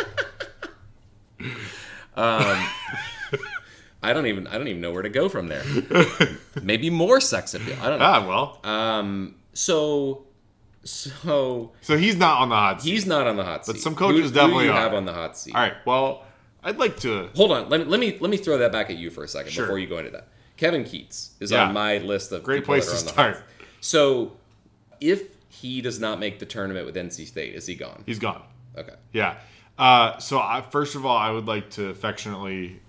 I 4.04 4.14
don't 4.14 4.28
even 4.28 4.48
I 4.48 4.58
don't 4.58 4.68
even 4.68 4.82
know 4.82 4.92
where 4.92 5.02
to 5.02 5.10
go 5.10 5.28
from 5.30 5.48
there. 5.48 5.64
Maybe 6.62 6.90
more 6.90 7.20
sex 7.20 7.54
appeal. 7.54 7.76
I 7.82 7.90
don't 7.90 8.00
know. 8.00 8.06
ah, 8.06 8.28
well. 8.28 8.60
Um 8.72 9.36
so 9.54 10.26
so 10.84 11.74
so 11.82 11.98
he's 11.98 12.16
not 12.16 12.42
on 12.42 12.50
the 12.50 12.56
hot 12.56 12.82
seat. 12.82 12.92
he's 12.92 13.06
not 13.06 13.28
on 13.28 13.36
the 13.38 13.44
hot 13.44 13.66
seat. 13.66 13.74
But 13.74 13.82
some 13.82 13.96
coaches 13.96 14.20
who, 14.22 14.28
who 14.28 14.34
definitely 14.34 14.64
do 14.66 14.70
you 14.70 14.74
are. 14.76 14.80
have 14.80 14.94
on 14.94 15.06
the 15.06 15.14
hot 15.14 15.38
seat. 15.38 15.54
All 15.56 15.62
right. 15.62 15.74
Well, 15.86 16.24
I'd 16.64 16.78
like 16.78 16.98
to. 17.02 17.30
Hold 17.36 17.52
on. 17.52 17.70
Let 17.70 17.82
me 17.82 17.86
let 17.88 18.00
me 18.00 18.18
let 18.20 18.30
me 18.30 18.38
throw 18.38 18.58
that 18.60 18.72
back 18.72 18.90
at 18.90 18.98
you 18.98 19.10
for 19.10 19.24
a 19.24 19.28
second 19.28 19.52
Sure. 19.52 19.66
before 19.66 19.80
you 19.80 19.88
go 19.88 19.98
into 19.98 20.12
that. 20.12 20.28
Kevin 20.58 20.84
Keatts 20.84 21.30
is 21.40 21.52
Yeah. 21.52 21.68
on 21.68 21.74
my 21.74 22.00
list 22.00 22.32
of 22.32 22.44
Great 22.44 22.66
place 22.66 22.90
to 22.90 22.98
start. 22.98 23.44
So 23.80 24.34
if 25.00 25.24
he 25.50 25.82
does 25.82 26.00
not 26.00 26.20
make 26.20 26.40
the 26.40 26.46
tournament 26.46 26.86
with 26.86 26.96
NC 26.98 27.26
State, 27.28 27.56
is 27.56 27.66
he 27.68 27.76
gone? 27.76 28.04
He's 28.06 28.20
gone. 28.20 28.42
Okay. 28.78 28.94
Yeah. 29.14 29.36
Uh, 29.78 30.18
so 30.18 30.40
I, 30.40 30.64
first 30.70 30.96
of 30.96 31.06
all, 31.06 31.16
I 31.16 31.30
would 31.32 31.46
like 31.46 31.70
to 31.72 31.90
affectionately 31.90 32.80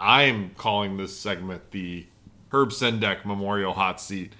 I 0.00 0.22
am 0.24 0.50
calling 0.56 0.96
this 0.96 1.14
segment 1.18 1.70
the 1.72 2.06
Herb 2.50 2.70
Sendek 2.70 3.24
Memorial 3.26 3.72
Hot 3.74 4.00
Seat. 4.00 4.32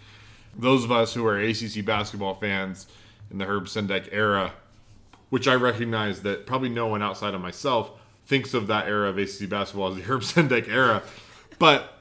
Those 0.56 0.84
of 0.84 0.92
us 0.92 1.12
who 1.12 1.26
are 1.26 1.38
ACC 1.38 1.84
basketball 1.84 2.34
fans 2.34 2.86
in 3.30 3.38
the 3.38 3.44
Herb 3.44 3.64
Sendek 3.66 4.08
era, 4.12 4.52
which 5.30 5.48
I 5.48 5.54
recognize 5.54 6.22
that 6.22 6.46
probably 6.46 6.68
no 6.70 6.86
one 6.86 7.02
outside 7.02 7.34
of 7.34 7.40
myself 7.40 7.90
thinks 8.26 8.54
of 8.54 8.68
that 8.68 8.86
era 8.86 9.10
of 9.10 9.18
ACC 9.18 9.48
basketball 9.50 9.88
as 9.90 9.96
the 9.96 10.02
Herb 10.02 10.20
Sendek 10.22 10.68
era, 10.68 11.02
but 11.58 11.93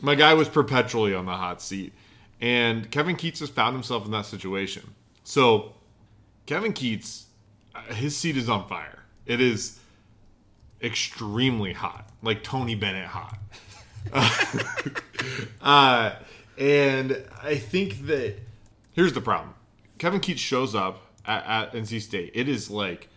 my 0.00 0.14
guy 0.14 0.34
was 0.34 0.48
perpetually 0.48 1.14
on 1.14 1.26
the 1.26 1.32
hot 1.32 1.62
seat. 1.62 1.92
And 2.40 2.90
Kevin 2.90 3.16
Keatts 3.16 3.40
has 3.40 3.50
found 3.50 3.74
himself 3.74 4.06
in 4.06 4.12
that 4.12 4.26
situation. 4.26 4.94
So, 5.24 5.74
Kevin 6.46 6.72
Keatts, 6.72 7.24
uh, 7.74 7.94
his 7.94 8.16
seat 8.16 8.36
is 8.36 8.48
on 8.48 8.66
fire. 8.66 9.00
It 9.26 9.40
is 9.40 9.78
extremely 10.82 11.74
hot, 11.74 12.08
like 12.22 12.42
Tony 12.42 12.74
Bennett 12.74 13.06
hot. 13.06 13.38
uh, 15.60 16.14
and 16.56 17.22
I 17.42 17.56
think 17.56 18.06
that 18.06 18.36
here's 18.92 19.12
the 19.12 19.20
problem 19.20 19.54
Kevin 19.98 20.20
Keatts 20.20 20.38
shows 20.38 20.74
up 20.74 21.02
at, 21.26 21.44
at 21.46 21.72
NC 21.74 22.00
State. 22.00 22.32
It 22.34 22.48
is 22.48 22.70
like 22.70 23.08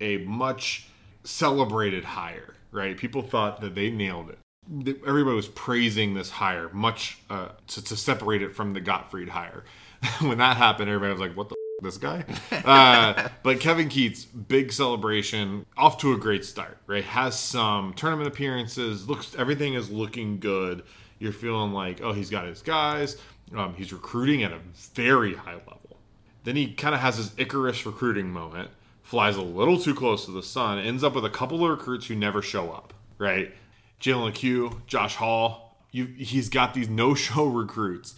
a 0.00 0.18
much 0.18 0.88
celebrated 1.22 2.04
hire, 2.04 2.54
right? 2.72 2.96
People 2.96 3.20
thought 3.20 3.60
that 3.60 3.74
they 3.74 3.90
nailed 3.90 4.30
it 4.30 4.38
everybody 4.70 5.34
was 5.34 5.48
praising 5.48 6.14
this 6.14 6.30
hire 6.30 6.68
much 6.72 7.18
uh, 7.28 7.48
to, 7.68 7.84
to, 7.84 7.96
separate 7.96 8.42
it 8.42 8.54
from 8.54 8.72
the 8.72 8.80
Gottfried 8.80 9.28
hire. 9.28 9.64
when 10.20 10.38
that 10.38 10.56
happened, 10.56 10.88
everybody 10.88 11.12
was 11.12 11.20
like, 11.20 11.36
"What 11.36 11.48
the 11.48 11.56
f- 11.56 11.84
this 11.84 11.96
guy?" 11.96 12.24
Uh, 12.64 13.28
but 13.42 13.60
Kevin 13.60 13.88
Keatts, 13.88 14.26
big 14.48 14.72
celebration, 14.72 15.66
off 15.76 15.98
to 15.98 16.12
a 16.12 16.16
great 16.16 16.44
start. 16.44 16.78
Right, 16.86 17.04
has 17.04 17.38
some 17.38 17.94
tournament 17.94 18.28
appearances. 18.28 19.08
Looks 19.08 19.34
everything 19.36 19.74
is 19.74 19.90
looking 19.90 20.38
good. 20.38 20.84
You're 21.18 21.32
feeling 21.32 21.72
like, 21.72 22.00
oh, 22.00 22.12
he's 22.12 22.30
got 22.30 22.46
his 22.46 22.62
guys. 22.62 23.18
Um, 23.54 23.74
he's 23.74 23.92
recruiting 23.92 24.42
at 24.42 24.52
a 24.52 24.60
very 24.94 25.34
high 25.34 25.54
level. 25.54 25.98
Then 26.44 26.56
he 26.56 26.72
kind 26.72 26.94
of 26.94 27.00
has 27.02 27.16
his 27.16 27.32
Icarus 27.36 27.84
recruiting 27.84 28.30
moment. 28.30 28.70
Flies 29.02 29.36
a 29.36 29.42
little 29.42 29.78
too 29.78 29.94
close 29.94 30.24
to 30.24 30.30
the 30.30 30.42
sun. 30.42 30.78
Ends 30.78 31.04
up 31.04 31.14
with 31.14 31.24
a 31.24 31.30
couple 31.30 31.62
of 31.62 31.70
recruits 31.70 32.06
who 32.06 32.14
never 32.14 32.40
show 32.40 32.70
up. 32.70 32.94
Right 33.18 33.52
Jalen 34.00 34.34
Q, 34.34 34.82
Josh 34.86 35.14
Hall. 35.16 35.76
You, 35.92 36.06
he's 36.06 36.48
got 36.48 36.74
these 36.74 36.88
no-show 36.88 37.44
recruits, 37.46 38.14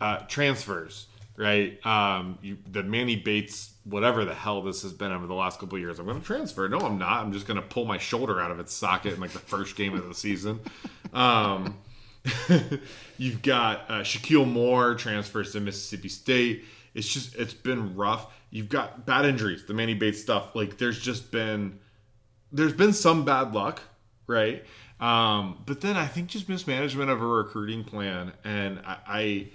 uh, 0.00 0.18
transfers, 0.28 1.06
right? 1.36 1.84
Um, 1.86 2.38
you, 2.42 2.58
the 2.70 2.82
Manny 2.82 3.16
Bates, 3.16 3.72
whatever 3.84 4.24
the 4.24 4.34
hell 4.34 4.62
this 4.62 4.82
has 4.82 4.92
been 4.92 5.12
over 5.12 5.26
the 5.26 5.34
last 5.34 5.60
couple 5.60 5.78
years. 5.78 5.98
I'm 5.98 6.06
going 6.06 6.20
to 6.20 6.26
transfer. 6.26 6.68
No, 6.68 6.78
I'm 6.78 6.98
not. 6.98 7.24
I'm 7.24 7.32
just 7.32 7.46
going 7.46 7.60
to 7.60 7.66
pull 7.66 7.84
my 7.84 7.98
shoulder 7.98 8.40
out 8.40 8.50
of 8.50 8.60
its 8.60 8.72
socket 8.72 9.14
in 9.14 9.20
like 9.20 9.30
the 9.30 9.38
first 9.38 9.76
game 9.76 9.94
of 9.94 10.06
the 10.06 10.14
season. 10.14 10.60
Um, 11.12 11.78
you've 13.18 13.42
got 13.42 13.84
uh, 13.88 14.00
Shakeel 14.00 14.50
Moore 14.50 14.94
transfers 14.94 15.52
to 15.52 15.60
Mississippi 15.60 16.08
State. 16.08 16.64
It's 16.94 17.08
just 17.08 17.34
it's 17.36 17.54
been 17.54 17.96
rough. 17.96 18.32
You've 18.50 18.68
got 18.68 19.06
bad 19.06 19.24
injuries, 19.24 19.64
the 19.64 19.74
Manny 19.74 19.94
Bates 19.94 20.20
stuff. 20.20 20.54
Like 20.54 20.78
there's 20.78 21.00
just 21.00 21.30
been 21.30 21.78
there's 22.52 22.74
been 22.74 22.92
some 22.92 23.24
bad 23.24 23.54
luck, 23.54 23.80
right? 24.26 24.64
Um, 25.02 25.58
but 25.66 25.80
then 25.80 25.96
I 25.96 26.06
think 26.06 26.28
just 26.28 26.48
mismanagement 26.48 27.10
of 27.10 27.20
a 27.20 27.26
recruiting 27.26 27.82
plan. 27.82 28.32
And 28.44 28.78
I, 28.86 28.98
I, 29.06 29.48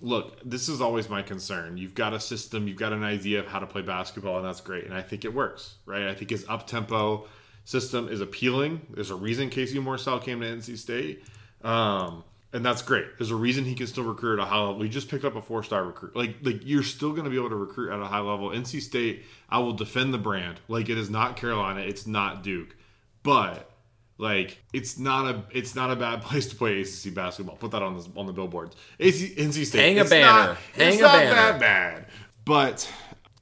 look, 0.00 0.38
this 0.44 0.68
is 0.68 0.80
always 0.80 1.08
my 1.08 1.20
concern. 1.20 1.76
You've 1.76 1.96
got 1.96 2.14
a 2.14 2.20
system, 2.20 2.68
you've 2.68 2.78
got 2.78 2.92
an 2.92 3.02
idea 3.02 3.40
of 3.40 3.48
how 3.48 3.58
to 3.58 3.66
play 3.66 3.82
basketball, 3.82 4.36
and 4.36 4.46
that's 4.46 4.60
great. 4.60 4.84
And 4.84 4.94
I 4.94 5.02
think 5.02 5.24
it 5.24 5.34
works, 5.34 5.74
right? 5.84 6.04
I 6.04 6.14
think 6.14 6.30
his 6.30 6.46
up 6.48 6.68
tempo 6.68 7.26
system 7.64 8.08
is 8.08 8.20
appealing. 8.20 8.82
There's 8.90 9.10
a 9.10 9.16
reason 9.16 9.50
Casey 9.50 9.78
Morsell 9.80 10.22
came 10.22 10.40
to 10.40 10.46
NC 10.46 10.78
State. 10.78 11.24
Um, 11.62 12.22
and 12.52 12.64
that's 12.64 12.82
great. 12.82 13.18
There's 13.18 13.32
a 13.32 13.36
reason 13.36 13.64
he 13.64 13.74
can 13.74 13.88
still 13.88 14.04
recruit 14.04 14.38
at 14.38 14.44
a 14.44 14.48
high 14.48 14.60
level. 14.60 14.78
We 14.78 14.88
just 14.88 15.08
picked 15.08 15.24
up 15.24 15.34
a 15.34 15.42
four 15.42 15.64
star 15.64 15.82
recruit. 15.82 16.14
Like, 16.14 16.36
like 16.42 16.60
you're 16.62 16.84
still 16.84 17.10
going 17.10 17.24
to 17.24 17.30
be 17.30 17.36
able 17.36 17.50
to 17.50 17.56
recruit 17.56 17.92
at 17.92 17.98
a 17.98 18.06
high 18.06 18.20
level. 18.20 18.50
NC 18.50 18.80
State, 18.80 19.24
I 19.48 19.58
will 19.58 19.72
defend 19.72 20.14
the 20.14 20.18
brand. 20.18 20.60
Like 20.68 20.88
it 20.88 20.98
is 20.98 21.10
not 21.10 21.36
Carolina, 21.36 21.80
it's 21.80 22.06
not 22.06 22.44
Duke, 22.44 22.76
but 23.24 23.73
like 24.18 24.62
it's 24.72 24.98
not 24.98 25.26
a 25.34 25.42
it's 25.50 25.74
not 25.74 25.90
a 25.90 25.96
bad 25.96 26.22
place 26.22 26.46
to 26.46 26.56
play 26.56 26.80
ACC 26.80 27.14
basketball. 27.14 27.56
Put 27.56 27.72
that 27.72 27.82
on 27.82 27.96
the 27.96 28.06
on 28.16 28.26
the 28.26 28.32
billboards. 28.32 28.76
AC, 29.00 29.34
NC 29.36 29.66
State. 29.66 29.80
Hang 29.80 29.98
a 29.98 30.04
banner. 30.04 30.24
Not, 30.24 30.56
Hang 30.74 30.88
it's 30.88 30.98
a 30.98 31.02
not 31.02 31.12
banner. 31.12 31.34
that 31.34 31.60
bad. 31.60 32.06
But 32.44 32.90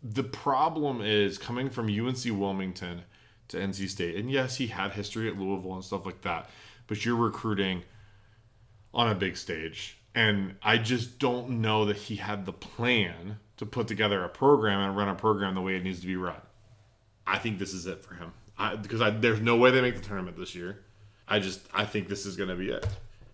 the 0.02 0.24
problem 0.24 1.00
is 1.00 1.38
coming 1.38 1.70
from 1.70 1.86
UNC 1.86 2.24
Wilmington 2.24 3.02
to 3.48 3.56
NC 3.56 3.88
State. 3.88 4.16
And 4.16 4.30
yes, 4.30 4.56
he 4.56 4.66
had 4.68 4.92
history 4.92 5.28
at 5.28 5.36
Louisville 5.38 5.74
and 5.74 5.84
stuff 5.84 6.06
like 6.06 6.22
that. 6.22 6.50
But 6.86 7.04
you're 7.04 7.16
recruiting 7.16 7.82
on 8.94 9.08
a 9.08 9.14
big 9.14 9.36
stage. 9.36 9.98
And 10.14 10.56
I 10.62 10.78
just 10.78 11.18
don't 11.18 11.62
know 11.62 11.86
that 11.86 11.96
he 11.96 12.16
had 12.16 12.44
the 12.44 12.52
plan 12.52 13.38
to 13.56 13.64
put 13.66 13.88
together 13.88 14.24
a 14.24 14.28
program 14.28 14.80
and 14.80 14.96
run 14.96 15.08
a 15.08 15.14
program 15.14 15.54
the 15.54 15.60
way 15.60 15.76
it 15.76 15.84
needs 15.84 16.00
to 16.00 16.06
be 16.06 16.16
run. 16.16 16.40
I 17.26 17.38
think 17.38 17.58
this 17.58 17.72
is 17.72 17.86
it 17.86 18.04
for 18.04 18.14
him 18.14 18.32
because 18.80 19.00
there's 19.20 19.40
no 19.40 19.56
way 19.56 19.70
they 19.70 19.80
make 19.80 19.96
the 19.96 20.02
tournament 20.02 20.36
this 20.36 20.54
year. 20.54 20.78
I 21.28 21.38
just 21.38 21.60
I 21.72 21.84
think 21.84 22.08
this 22.08 22.26
is 22.26 22.36
going 22.36 22.48
to 22.48 22.56
be 22.56 22.70
it. 22.70 22.86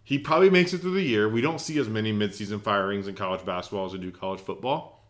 He 0.05 0.19
probably 0.19 0.51
makes 0.51 0.73
it 0.73 0.79
through 0.79 0.95
the 0.95 1.03
year. 1.03 1.29
We 1.29 1.41
don't 1.41 1.61
see 1.61 1.79
as 1.79 1.89
many 1.89 2.13
midseason 2.13 2.63
firings 2.63 3.09
in 3.09 3.15
college 3.15 3.45
basketball 3.45 3.87
as 3.87 3.93
we 3.93 3.99
do 3.99 4.11
college 4.11 4.41
football, 4.41 5.05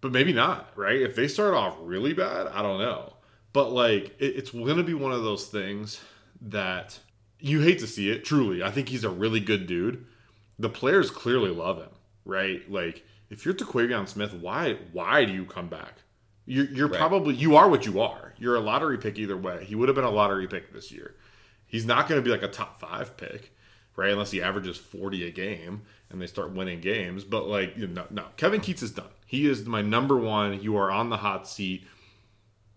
but 0.00 0.12
maybe 0.12 0.32
not. 0.32 0.70
Right? 0.76 1.00
If 1.00 1.14
they 1.14 1.28
start 1.28 1.54
off 1.54 1.76
really 1.80 2.14
bad, 2.14 2.46
I 2.46 2.62
don't 2.62 2.78
know. 2.78 3.14
But 3.52 3.70
like 3.72 4.14
it, 4.18 4.36
it's 4.36 4.50
going 4.50 4.76
to 4.76 4.82
be 4.82 4.94
one 4.94 5.12
of 5.12 5.22
those 5.22 5.46
things 5.46 6.00
that 6.40 6.98
you 7.38 7.60
hate 7.60 7.80
to 7.80 7.86
see 7.86 8.10
it. 8.10 8.24
Truly, 8.24 8.62
I 8.62 8.70
think 8.70 8.88
he's 8.88 9.04
a 9.04 9.10
really 9.10 9.40
good 9.40 9.66
dude. 9.66 10.06
The 10.58 10.70
players 10.70 11.10
clearly 11.10 11.50
love 11.50 11.78
him. 11.78 11.90
Right? 12.24 12.70
Like 12.70 13.04
if 13.28 13.44
you're 13.44 13.54
Terquavion 13.54 14.08
Smith, 14.08 14.32
why 14.32 14.78
why 14.92 15.24
do 15.24 15.32
you 15.32 15.44
come 15.44 15.68
back? 15.68 15.98
You're, 16.46 16.66
you're 16.66 16.88
right. 16.88 16.98
probably 16.98 17.34
you 17.34 17.56
are 17.56 17.68
what 17.68 17.86
you 17.86 18.00
are. 18.00 18.34
You're 18.38 18.56
a 18.56 18.60
lottery 18.60 18.98
pick 18.98 19.18
either 19.18 19.36
way. 19.36 19.64
He 19.64 19.74
would 19.74 19.88
have 19.88 19.96
been 19.96 20.04
a 20.04 20.10
lottery 20.10 20.46
pick 20.46 20.72
this 20.72 20.92
year. 20.92 21.14
He's 21.66 21.86
not 21.86 22.08
going 22.08 22.20
to 22.20 22.24
be 22.24 22.30
like 22.30 22.42
a 22.42 22.48
top 22.48 22.80
five 22.80 23.16
pick, 23.16 23.52
right? 23.96 24.10
Unless 24.10 24.30
he 24.30 24.42
averages 24.42 24.76
forty 24.76 25.26
a 25.26 25.30
game 25.30 25.82
and 26.10 26.20
they 26.20 26.26
start 26.26 26.52
winning 26.52 26.80
games. 26.80 27.24
But 27.24 27.48
like, 27.48 27.76
you 27.76 27.86
know, 27.86 28.06
no, 28.10 28.26
Kevin 28.36 28.60
Keatts 28.60 28.82
is 28.82 28.90
done. 28.90 29.08
He 29.26 29.48
is 29.48 29.64
my 29.64 29.82
number 29.82 30.16
one. 30.16 30.62
You 30.62 30.76
are 30.76 30.90
on 30.90 31.08
the 31.10 31.16
hot 31.16 31.48
seat. 31.48 31.86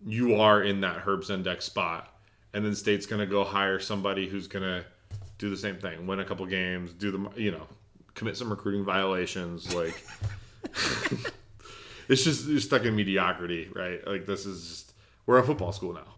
You 0.06 0.36
are 0.36 0.62
in 0.62 0.80
that 0.80 0.98
Herb 0.98 1.22
Sendek 1.22 1.60
spot, 1.60 2.14
and 2.54 2.64
then 2.64 2.74
State's 2.74 3.04
going 3.04 3.20
to 3.20 3.26
go 3.26 3.44
hire 3.44 3.80
somebody 3.80 4.28
who's 4.28 4.46
going 4.46 4.62
to 4.62 4.84
do 5.38 5.50
the 5.50 5.56
same 5.56 5.76
thing, 5.76 6.06
win 6.06 6.20
a 6.20 6.24
couple 6.24 6.46
games, 6.46 6.92
do 6.92 7.10
the 7.10 7.40
you 7.40 7.50
know, 7.50 7.66
commit 8.14 8.36
some 8.36 8.48
recruiting 8.48 8.84
violations, 8.84 9.74
like. 9.74 10.02
it's 12.08 12.24
just 12.24 12.48
you're 12.48 12.60
stuck 12.60 12.84
in 12.84 12.96
mediocrity, 12.96 13.68
right? 13.74 14.04
Like 14.06 14.26
this 14.26 14.46
is 14.46 14.68
just 14.68 14.92
we're 15.26 15.38
a 15.38 15.44
football 15.44 15.72
school 15.72 15.92
now. 15.92 16.14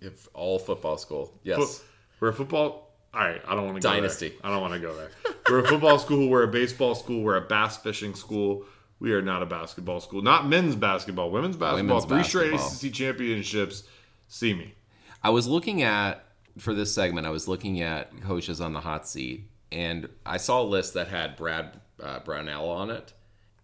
If 0.00 0.28
all 0.34 0.58
football 0.58 0.98
school, 0.98 1.38
yes. 1.42 1.82
we're 2.20 2.28
a 2.28 2.32
football. 2.32 2.94
All 3.12 3.20
right, 3.20 3.40
I 3.46 3.54
don't 3.54 3.64
want 3.64 3.76
to 3.76 3.82
go 3.82 3.94
dynasty. 3.94 4.30
There. 4.30 4.38
I 4.44 4.50
don't 4.50 4.60
want 4.60 4.74
to 4.74 4.80
go 4.80 4.94
there. 4.94 5.10
we're 5.48 5.60
a 5.60 5.68
football 5.68 5.98
school. 5.98 6.28
We're 6.28 6.44
a 6.44 6.48
baseball 6.48 6.94
school. 6.94 7.22
We're 7.22 7.36
a 7.36 7.46
bass 7.46 7.76
fishing 7.78 8.14
school. 8.14 8.64
We 8.98 9.12
are 9.12 9.22
not 9.22 9.42
a 9.42 9.46
basketball 9.46 10.00
school. 10.00 10.22
Not 10.22 10.48
men's 10.48 10.76
basketball. 10.76 11.30
Women's 11.30 11.56
basketball. 11.56 11.96
Women's 11.96 12.04
three 12.30 12.42
basketball. 12.42 12.70
straight 12.70 12.90
ACC 12.90 12.94
championships. 12.94 13.84
See 14.28 14.54
me. 14.54 14.74
I 15.22 15.30
was 15.30 15.46
looking 15.46 15.82
at 15.82 16.24
for 16.58 16.72
this 16.72 16.94
segment. 16.94 17.26
I 17.26 17.30
was 17.30 17.48
looking 17.48 17.80
at 17.80 18.20
coaches 18.22 18.60
on 18.60 18.72
the 18.72 18.80
hot 18.80 19.08
seat, 19.08 19.48
and 19.72 20.08
I 20.24 20.36
saw 20.36 20.62
a 20.62 20.64
list 20.64 20.94
that 20.94 21.08
had 21.08 21.36
Brad 21.36 21.80
uh, 22.02 22.20
Brownell 22.20 22.68
on 22.68 22.90
it, 22.90 23.12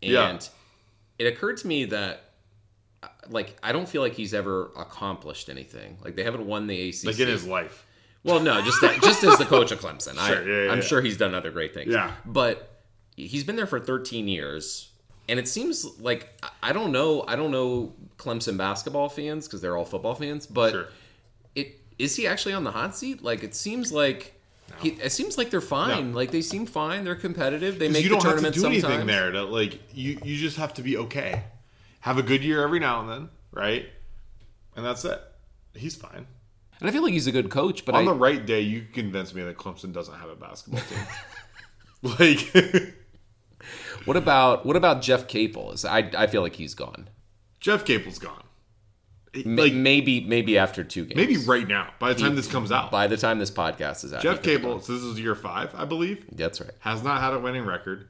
and. 0.03 0.13
Yeah 0.13 0.39
it 1.23 1.33
occurred 1.33 1.57
to 1.59 1.67
me 1.69 1.85
that 1.87 2.25
uh, 3.03 3.09
like 3.31 3.57
I 3.63 3.71
don't 3.71 3.89
feel 3.89 4.03
like 4.03 4.15
he's 4.15 4.35
ever 4.35 4.71
accomplished 4.77 5.49
anything. 5.49 5.99
Like 6.03 6.17
they 6.17 6.25
haven't 6.25 6.47
won 6.47 6.67
the 6.67 6.89
ACC. 6.89 7.05
Like 7.05 7.21
in 7.21 7.29
his 7.29 7.47
life. 7.47 7.87
Well, 8.25 8.41
no, 8.41 8.61
just 8.63 8.81
that, 8.81 9.01
just 9.03 9.23
as 9.25 9.39
the 9.39 9.45
coach 9.45 9.73
of 9.73 9.81
Clemson. 9.81 10.15
sure, 10.15 10.39
I, 10.39 10.45
yeah, 10.45 10.65
yeah, 10.65 10.71
I'm 10.73 10.79
yeah. 10.79 10.85
sure 10.85 11.01
he's 11.01 11.17
done 11.17 11.35
other 11.35 11.51
great 11.51 11.75
things. 11.75 11.93
Yeah. 11.93 12.13
But 12.25 12.83
he's 13.17 13.45
been 13.45 13.57
there 13.57 13.67
for 13.67 13.81
13 13.81 14.29
years, 14.29 14.91
and 15.29 15.39
it 15.39 15.49
seems 15.49 15.85
like 16.01 16.29
I 16.63 16.73
don't 16.73 16.91
know. 16.91 17.25
I 17.27 17.37
don't 17.37 17.53
know 17.53 17.95
Clemson 18.19 18.57
basketball 18.57 19.09
fans 19.09 19.47
because 19.47 19.61
they're 19.61 19.77
all 19.77 19.85
football 19.85 20.17
fans. 20.17 20.47
But 20.47 20.73
sure. 20.73 20.89
it 21.55 21.81
is 21.99 22.17
he 22.17 22.27
actually 22.27 22.55
on 22.55 22.65
the 22.65 22.73
hot 22.73 22.97
seat? 22.97 23.23
Like 23.23 23.45
it 23.45 23.55
seems 23.55 23.93
like 23.93 24.41
he, 24.81 24.91
it 24.91 25.13
seems 25.13 25.39
like 25.39 25.51
they're 25.51 25.61
fine. 25.61 26.13
No. 26.13 26.17
Like 26.17 26.31
they 26.31 26.43
seem 26.43 26.67
fine. 26.67 27.05
They're 27.05 27.15
competitive. 27.15 27.79
They 27.79 27.89
make 27.89 28.03
you 28.03 28.11
the 28.11 28.15
don't 28.17 28.23
tournament 28.23 28.55
have 28.55 28.65
to 28.65 28.71
do 28.71 28.81
sometimes. 28.81 28.85
anything 28.85 29.07
there. 29.07 29.31
To, 29.33 29.43
like 29.45 29.81
you, 29.95 30.19
you 30.25 30.37
just 30.37 30.57
have 30.57 30.75
to 30.75 30.83
be 30.83 30.97
okay. 30.97 31.45
Have 32.01 32.19
a 32.19 32.23
good 32.23 32.43
year 32.43 32.63
every 32.63 32.81
now 32.81 33.01
and 33.01 33.09
then, 33.09 33.29
right? 33.53 33.89
And 34.75 34.85
that's 34.85 35.05
it. 35.05 35.21
He's 35.75 35.95
fine. 35.95 36.27
And 36.81 36.89
I 36.89 36.93
feel 36.93 37.03
like 37.03 37.13
he's 37.13 37.29
a 37.29 37.33
good 37.33 37.49
coach. 37.49 37.85
But 37.85 37.95
on 37.95 38.09
I, 38.09 38.13
the 38.13 38.19
right 38.19 38.45
day, 38.45 38.61
you 38.61 38.85
convince 38.93 39.33
me 39.35 39.43
that 39.43 39.57
Clemson 39.57 39.93
doesn't 39.93 40.15
have 40.15 40.29
a 40.29 40.35
basketball 40.35 40.83
team. 40.83 41.07
like, 42.19 42.95
what 44.05 44.17
about 44.17 44.67
what 44.67 44.75
about 44.75 45.01
Jeff 45.01 45.29
Capel? 45.29 45.71
Is 45.73 45.85
I 45.85 46.11
I 46.17 46.27
feel 46.27 46.43
like 46.43 46.57
he's 46.57 46.75
gone. 46.75 47.09
Jeff 47.61 47.85
Capel's 47.85 48.19
gone. 48.19 48.43
Like 49.35 49.73
maybe 49.73 50.21
maybe 50.21 50.59
after 50.59 50.85
two 50.85 51.07
games. 51.07 51.17
maybe 51.17 51.39
right 51.39 51.67
now 51.67 51.95
by 51.99 52.13
the 52.13 52.21
time 52.21 52.37
this 52.37 52.47
comes 52.47 52.71
out. 52.71 52.91
by 52.91 53.07
the 53.07 53.17
time 53.17 53.39
this 53.39 53.51
podcast 53.51 54.05
is 54.05 54.13
out. 54.13 54.21
Jeff 54.23 54.37
he 54.37 54.43
could 54.43 54.43
be 54.43 54.57
Cable, 54.69 54.81
so 54.81 54.93
this 54.93 55.03
is 55.03 55.19
year 55.19 55.35
five, 55.35 55.75
I 55.75 55.87
believe, 55.87 56.27
That's 56.33 56.61
right. 56.61 56.71
has 56.81 57.03
not 57.03 57.21
had 57.23 57.33
a 57.33 57.39
winning 57.39 57.65
record. 57.65 58.09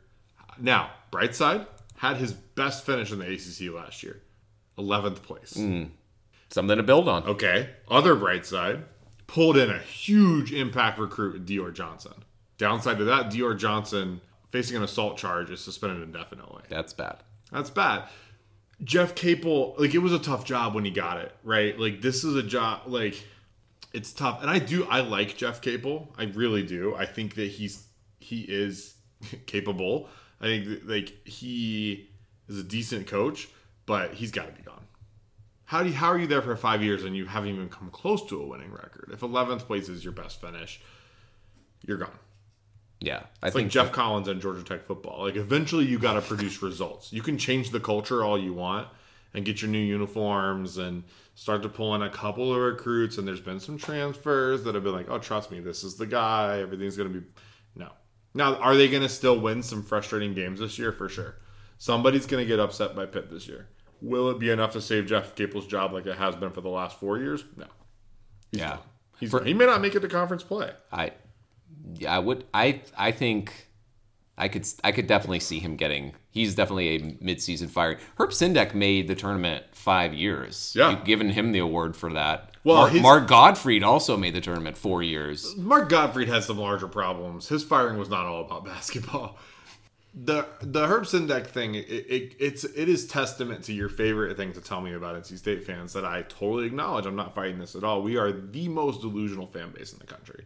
Now, 0.58 0.90
bright 1.12 1.34
side, 1.36 1.66
had 1.96 2.16
his 2.16 2.32
best 2.32 2.84
finish 2.84 3.12
in 3.12 3.20
the 3.20 3.26
ACC 3.32 3.72
last 3.72 4.02
year, 4.02 4.20
eleventh 4.76 5.22
place. 5.22 5.54
Mm. 5.54 5.90
Something 6.50 6.76
to 6.76 6.82
build 6.82 7.08
on. 7.08 7.22
Okay. 7.24 7.70
Other 7.88 8.14
bright 8.16 8.44
side, 8.44 8.84
pulled 9.28 9.56
in 9.56 9.70
a 9.70 9.78
huge 9.78 10.52
impact 10.52 10.98
recruit 10.98 11.46
Dior 11.46 11.72
Johnson. 11.72 12.12
Downside 12.58 12.98
to 12.98 13.04
that, 13.04 13.26
Dior 13.30 13.56
Johnson 13.56 14.20
facing 14.50 14.76
an 14.76 14.82
assault 14.82 15.16
charge 15.16 15.50
is 15.50 15.60
suspended 15.60 16.02
indefinitely. 16.02 16.64
That's 16.68 16.92
bad. 16.92 17.18
That's 17.52 17.70
bad. 17.70 18.04
Jeff 18.84 19.14
Capel, 19.14 19.74
like 19.78 19.94
it 19.94 19.98
was 19.98 20.12
a 20.12 20.18
tough 20.18 20.44
job 20.44 20.74
when 20.74 20.84
he 20.84 20.90
got 20.90 21.18
it, 21.18 21.32
right? 21.44 21.78
Like 21.78 22.00
this 22.00 22.24
is 22.24 22.34
a 22.34 22.42
job 22.42 22.82
like 22.86 23.22
it's 23.92 24.12
tough. 24.12 24.40
And 24.42 24.50
I 24.50 24.58
do 24.58 24.84
I 24.88 25.00
like 25.00 25.36
Jeff 25.36 25.60
Capel. 25.60 26.12
I 26.18 26.24
really 26.24 26.62
do. 26.62 26.94
I 26.94 27.06
think 27.06 27.34
that 27.36 27.50
he's 27.50 27.86
he 28.18 28.40
is 28.42 28.94
capable. 29.46 30.08
I 30.40 30.46
think 30.46 30.64
that, 30.66 30.88
like 30.88 31.26
he 31.26 32.10
is 32.48 32.58
a 32.58 32.64
decent 32.64 33.06
coach, 33.06 33.48
but 33.86 34.14
he's 34.14 34.30
got 34.30 34.46
to 34.46 34.52
be 34.52 34.62
gone. 34.62 34.72
How 35.64 35.82
do 35.82 35.88
you, 35.88 35.94
how 35.94 36.08
are 36.08 36.18
you 36.18 36.26
there 36.26 36.42
for 36.42 36.54
5 36.54 36.82
years 36.82 37.04
and 37.04 37.16
you 37.16 37.24
haven't 37.24 37.48
even 37.48 37.68
come 37.70 37.88
close 37.90 38.26
to 38.26 38.42
a 38.42 38.46
winning 38.46 38.72
record? 38.72 39.08
If 39.10 39.20
11th 39.20 39.60
place 39.60 39.88
is 39.88 40.04
your 40.04 40.12
best 40.12 40.38
finish, 40.38 40.82
you're 41.86 41.96
gone. 41.96 42.18
Yeah, 43.05 43.24
I 43.42 43.48
It's 43.48 43.57
think 43.57 43.66
like 43.66 43.72
Geoff 43.72 43.90
Collins 43.90 44.28
and 44.28 44.40
Georgia 44.40 44.62
Tech 44.62 44.84
football. 44.86 45.24
Like 45.24 45.34
eventually 45.34 45.84
you 45.84 45.98
got 45.98 46.12
to 46.12 46.20
produce 46.20 46.62
results. 46.62 47.12
You 47.12 47.20
can 47.20 47.36
change 47.36 47.70
the 47.70 47.80
culture 47.80 48.22
all 48.22 48.38
you 48.38 48.55
want 48.55 48.86
and 49.34 49.44
get 49.44 49.61
your 49.61 49.70
new 49.70 49.78
uniforms 49.78 50.78
and 50.78 51.03
start 51.34 51.62
to 51.64 51.68
pull 51.68 51.96
in 51.96 52.03
a 52.03 52.11
couple 52.11 52.55
of 52.55 52.61
recruits 52.61 53.18
and 53.18 53.26
there's 53.26 53.40
been 53.40 53.59
some 53.59 53.76
transfers 53.76 54.62
that 54.62 54.76
have 54.76 54.84
been 54.84 54.92
like, 54.92 55.11
"Oh, 55.11 55.18
trust 55.18 55.50
me, 55.50 55.59
this 55.59 55.82
is 55.82 55.96
the 55.96 56.07
guy. 56.07 56.61
Everything's 56.61 56.96
going 56.96 57.12
to 57.12 57.20
be 57.20 57.26
No. 57.74 57.90
Now, 58.34 58.55
are 58.57 58.76
they 58.76 58.88
going 58.88 59.03
to 59.03 59.09
still 59.09 59.38
win 59.40 59.62
some 59.64 59.82
frustrating 59.82 60.32
games 60.32 60.61
this 60.61 60.78
year 60.78 60.92
for 60.92 61.09
sure? 61.09 61.36
Somebody's 61.78 62.26
going 62.26 62.44
to 62.44 62.48
get 62.48 62.61
upset 62.61 62.94
by 62.94 63.07
Pitt 63.07 63.30
this 63.30 63.48
year. 63.48 63.66
Will 64.00 64.30
it 64.30 64.38
be 64.38 64.50
enough 64.50 64.72
to 64.72 64.80
save 64.80 65.07
Jeff 65.07 65.34
Capel's 65.34 65.66
job 65.66 65.92
like 65.92 66.07
it 66.07 66.16
has 66.16 66.36
been 66.36 66.50
for 66.50 66.61
the 66.61 66.68
last 66.68 66.98
4 67.00 67.18
years? 67.18 67.44
No. 67.57 67.66
yeah. 68.53 68.78
He's, 69.18 69.32
he 69.44 69.55
may 69.55 69.66
not 69.66 69.80
make 69.80 69.94
it 69.94 70.00
to 70.00 70.09
conference 70.09 70.42
play. 70.42 70.72
I 70.90 71.12
I 72.08 72.18
would 72.18 72.44
I 72.54 72.82
I 72.96 73.10
think 73.12 73.68
I 74.38 74.48
could 74.48 74.66
I 74.84 74.92
could 74.92 75.06
definitely 75.06 75.40
see 75.40 75.58
him 75.58 75.76
getting 75.76 76.14
he's 76.30 76.54
definitely 76.54 76.88
a 76.88 77.00
midseason 77.00 77.68
fire. 77.68 77.98
Herb 78.18 78.30
Sendek 78.30 78.74
made 78.74 79.08
the 79.08 79.14
tournament 79.14 79.64
5 79.72 80.14
years. 80.14 80.72
Yeah. 80.74 80.90
You've 80.90 81.04
given 81.04 81.28
him 81.30 81.52
the 81.52 81.58
award 81.58 81.94
for 81.96 82.12
that. 82.12 82.56
Well, 82.64 82.76
Mark, 82.82 82.92
his- 82.92 83.02
Mark 83.02 83.28
Gottfried 83.28 83.82
also 83.82 84.16
made 84.16 84.34
the 84.34 84.40
tournament 84.40 84.78
4 84.78 85.02
years. 85.02 85.54
Mark 85.56 85.88
Gottfried 85.88 86.28
had 86.28 86.44
some 86.44 86.58
larger 86.58 86.88
problems. 86.88 87.48
His 87.48 87.62
firing 87.62 87.98
was 87.98 88.08
not 88.08 88.24
all 88.24 88.44
about 88.44 88.64
basketball. 88.74 89.38
The 90.14 90.46
the 90.60 90.86
Herb 90.86 91.04
Sendek 91.04 91.46
thing, 91.46 91.74
it, 91.74 91.86
it 91.88 92.36
it's 92.38 92.64
it 92.64 92.86
is 92.88 93.06
testament 93.06 93.64
to 93.64 93.72
your 93.72 93.88
favorite 93.88 94.36
thing 94.36 94.52
to 94.52 94.60
tell 94.60 94.82
me 94.82 94.92
about 94.92 95.16
NC 95.16 95.38
State 95.38 95.64
fans 95.64 95.94
that 95.94 96.04
I 96.04 96.20
totally 96.28 96.66
acknowledge. 96.66 97.06
I'm 97.06 97.16
not 97.16 97.34
fighting 97.34 97.58
this 97.58 97.74
at 97.74 97.82
all. 97.82 98.02
We 98.02 98.18
are 98.18 98.30
the 98.30 98.68
most 98.68 99.00
delusional 99.00 99.46
fan 99.46 99.70
base 99.70 99.94
in 99.94 99.98
the 99.98 100.04
country. 100.06 100.44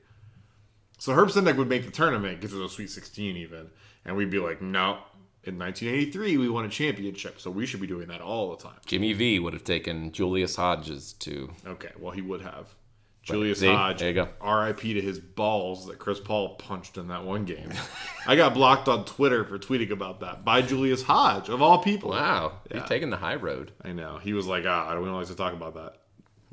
So 1.07 1.13
Herb 1.13 1.29
Sendek 1.29 1.55
would 1.57 1.69
make 1.69 1.85
the 1.85 1.93
tournament, 1.93 2.41
get 2.41 2.51
to 2.51 2.57
the 2.57 2.69
Sweet 2.69 2.91
16 2.91 3.37
even, 3.37 3.71
and 4.05 4.17
we'd 4.17 4.29
be 4.29 4.41
like, 4.41 4.61
no. 4.61 4.99
In 5.45 5.57
1983, 5.57 6.37
we 6.37 6.49
won 6.49 6.65
a 6.65 6.69
championship, 6.69 7.41
so 7.41 7.49
we 7.49 7.65
should 7.65 7.81
be 7.81 7.87
doing 7.87 8.09
that 8.09 8.21
all 8.21 8.51
the 8.51 8.61
time. 8.61 8.75
Jimmy 8.87 9.13
V 9.13 9.39
would 9.39 9.53
have 9.53 9.63
taken 9.63 10.11
Julius 10.11 10.57
Hodges 10.57 11.13
to 11.21 11.49
Okay, 11.65 11.93
well, 12.01 12.11
he 12.11 12.23
would 12.23 12.41
have. 12.41 12.75
Julius 13.23 13.61
see, 13.61 13.69
Hodge, 13.69 14.01
there 14.01 14.09
you 14.09 14.15
go. 14.15 14.29
RIP 14.45 14.81
to 14.81 15.01
his 15.01 15.21
balls 15.21 15.87
that 15.87 16.01
Chris 16.01 16.19
Paul 16.19 16.57
punched 16.57 16.99
in 16.99 17.07
that 17.07 17.23
one 17.23 17.45
game. 17.45 17.71
I 18.27 18.35
got 18.35 18.53
blocked 18.53 18.89
on 18.89 19.05
Twitter 19.05 19.45
for 19.45 19.61
tweeting 19.61 19.93
about 19.93 20.19
that 20.23 20.45
by 20.45 20.61
Julius 20.61 21.05
Hodge, 21.05 21.49
of 21.49 21.63
all 21.63 21.79
people. 21.85 22.11
Wow, 22.11 22.55
Yeah. 22.69 22.79
you're 22.79 22.87
taking 22.89 23.11
the 23.11 23.17
high 23.19 23.37
road. 23.37 23.71
I 23.85 23.93
know. 23.93 24.19
He 24.19 24.33
was 24.33 24.49
like, 24.49 24.65
ah, 24.67 24.89
I 24.91 24.95
don't 24.95 25.07
like 25.13 25.29
to 25.29 25.37
talk 25.37 25.53
about 25.53 25.75
that. 25.75 25.99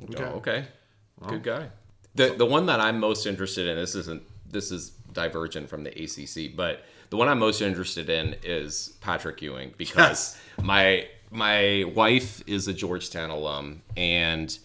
Okay. 0.04 0.22
Oh, 0.22 0.36
okay. 0.36 0.64
Good 1.26 1.42
guy. 1.42 1.70
The 2.14 2.36
the 2.36 2.46
one 2.46 2.66
that 2.66 2.78
I'm 2.78 3.00
most 3.00 3.26
interested 3.26 3.66
in 3.66 3.74
this 3.74 3.96
isn't 3.96 4.22
this 4.54 4.70
is 4.70 4.90
divergent 5.12 5.68
from 5.68 5.84
the 5.84 5.90
ACC, 5.90 6.56
but 6.56 6.82
the 7.10 7.18
one 7.18 7.28
I'm 7.28 7.38
most 7.38 7.60
interested 7.60 8.08
in 8.08 8.36
is 8.42 8.94
Patrick 9.02 9.42
Ewing 9.42 9.74
because 9.78 10.38
my 10.62 11.06
my 11.30 11.84
wife 11.94 12.42
is 12.46 12.66
a 12.68 12.72
Georgetown 12.72 13.28
alum 13.28 13.82
and 13.96 14.56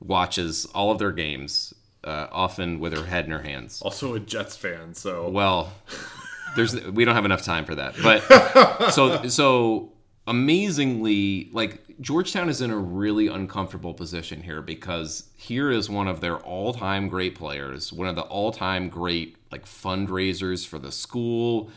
watches 0.00 0.66
all 0.74 0.90
of 0.90 0.98
their 0.98 1.12
games, 1.12 1.72
uh, 2.04 2.26
often 2.30 2.80
with 2.80 2.92
her 2.92 3.04
head 3.04 3.24
in 3.24 3.30
her 3.30 3.42
hands. 3.42 3.80
Also 3.80 4.14
a 4.14 4.20
Jets 4.20 4.56
fan, 4.56 4.94
so 4.94 5.28
Well, 5.30 5.72
there's 6.56 6.74
we 6.90 7.04
don't 7.06 7.14
have 7.14 7.24
enough 7.24 7.42
time 7.42 7.64
for 7.64 7.76
that. 7.76 7.94
But 8.02 8.90
so 8.92 9.28
so 9.28 9.92
amazingly, 10.28 11.48
like 11.52 11.82
Georgetown 12.00 12.48
is 12.48 12.60
in 12.60 12.70
a 12.70 12.76
really 12.76 13.26
uncomfortable 13.28 13.94
position 13.94 14.42
here 14.42 14.62
because 14.62 15.24
here 15.36 15.70
is 15.70 15.88
one 15.90 16.06
of 16.08 16.20
their 16.20 16.36
all-time 16.38 17.08
great 17.08 17.34
players, 17.34 17.92
one 17.92 18.06
of 18.08 18.14
the 18.16 18.22
all-time 18.22 18.88
great 18.88 19.36
like 19.50 19.64
fundraisers 19.64 20.66
for 20.66 20.78
the 20.78 20.92
school, 20.92 21.70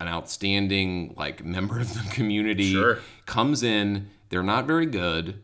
an 0.00 0.08
outstanding 0.08 1.14
like 1.16 1.44
member 1.56 1.78
of 1.78 1.92
the 1.94 2.10
community 2.10 2.72
Sure. 2.72 2.98
comes 3.26 3.62
in, 3.62 4.08
they're 4.28 4.42
not 4.42 4.66
very 4.66 4.86
good, 4.86 5.42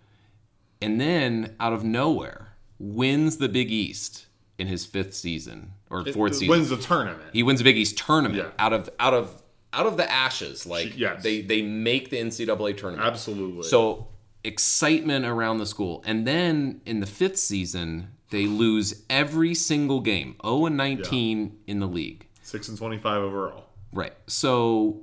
and 0.82 1.00
then 1.00 1.54
out 1.60 1.72
of 1.72 1.84
nowhere 1.84 2.48
wins 2.78 3.38
the 3.38 3.48
Big 3.48 3.70
East 3.70 4.26
in 4.58 4.66
his 4.66 4.84
fifth 4.86 5.14
season 5.14 5.72
or 5.90 6.04
fourth 6.12 6.34
season 6.34 6.48
wins 6.48 6.68
the 6.70 6.76
tournament. 6.76 7.30
he 7.32 7.42
wins 7.42 7.60
the 7.60 7.64
Big 7.64 7.76
East 7.76 7.96
tournament 7.98 8.36
Yeah. 8.38 8.50
out 8.58 8.72
of 8.72 8.90
out 8.98 9.14
of 9.14 9.42
out 9.72 9.86
of 9.86 9.96
the 9.96 10.10
ashes. 10.10 10.66
Like 10.66 10.96
Yes. 10.98 11.22
they 11.22 11.40
they 11.42 11.62
make 11.62 12.10
the 12.10 12.16
NCAA 12.18 12.76
tournament. 12.76 13.06
Absolutely. 13.06 13.64
So 13.64 14.08
excitement 14.44 15.24
around 15.26 15.58
the 15.58 15.66
school, 15.66 16.02
and 16.06 16.26
then 16.26 16.80
in 16.86 17.00
the 17.00 17.06
fifth 17.06 17.36
season 17.38 18.08
they 18.30 18.46
lose 18.46 19.02
every 19.08 19.54
single 19.54 20.00
game, 20.00 20.36
zero 20.44 20.66
and 20.66 20.76
nineteen 20.76 21.58
in 21.66 21.80
the 21.80 21.86
league. 21.86 22.26
six 22.42 22.68
and 22.68 22.76
twenty-five 22.78 23.22
overall. 23.22 23.66
Right. 23.92 24.14
So. 24.26 25.02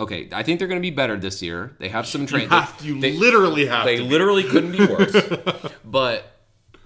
Okay, 0.00 0.28
I 0.30 0.44
think 0.44 0.60
they're 0.60 0.68
going 0.68 0.80
to 0.80 0.88
be 0.90 0.94
better 0.94 1.16
this 1.16 1.42
year. 1.42 1.74
They 1.80 1.88
have 1.88 2.06
some 2.06 2.20
You, 2.20 2.26
training. 2.28 2.50
have, 2.50 2.72
you 2.84 3.00
literally 3.00 3.66
have 3.66 3.84
They 3.84 3.96
to. 3.96 4.04
be. 4.04 4.08
literally 4.08 4.44
couldn't 4.44 4.70
be 4.70 4.86
worse. 4.86 5.12
but 5.84 6.22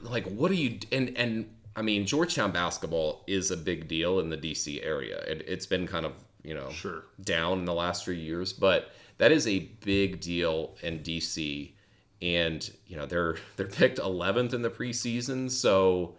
like, 0.01 0.25
what 0.29 0.51
do 0.51 0.55
you 0.57 0.79
and 0.91 1.15
and 1.19 1.51
I 1.77 1.83
mean, 1.83 2.07
Georgetown 2.07 2.53
basketball 2.53 3.23
is 3.27 3.51
a 3.51 3.57
big 3.59 3.87
deal 3.87 4.19
in 4.21 4.31
the 4.31 4.39
DC 4.39 4.83
area. 4.83 5.19
It, 5.29 5.45
it's 5.47 5.67
been 5.67 5.87
kind 5.87 6.07
of 6.07 6.13
you 6.43 6.55
know 6.55 6.71
Sure. 6.71 7.05
down 7.23 7.61
in 7.61 7.65
the 7.65 7.75
last 7.75 8.05
few 8.05 8.15
years, 8.15 8.53
but 8.53 8.91
that 9.19 9.31
is 9.33 9.47
a 9.47 9.61
big 9.85 10.21
deal 10.21 10.77
in 10.83 11.01
DC. 11.01 11.73
And 12.21 12.71
you 12.87 12.97
know 12.97 13.07
they're 13.07 13.37
they're 13.57 13.67
picked 13.67 13.99
11th 13.99 14.53
in 14.55 14.63
the 14.63 14.71
preseason, 14.71 15.51
so 15.51 16.15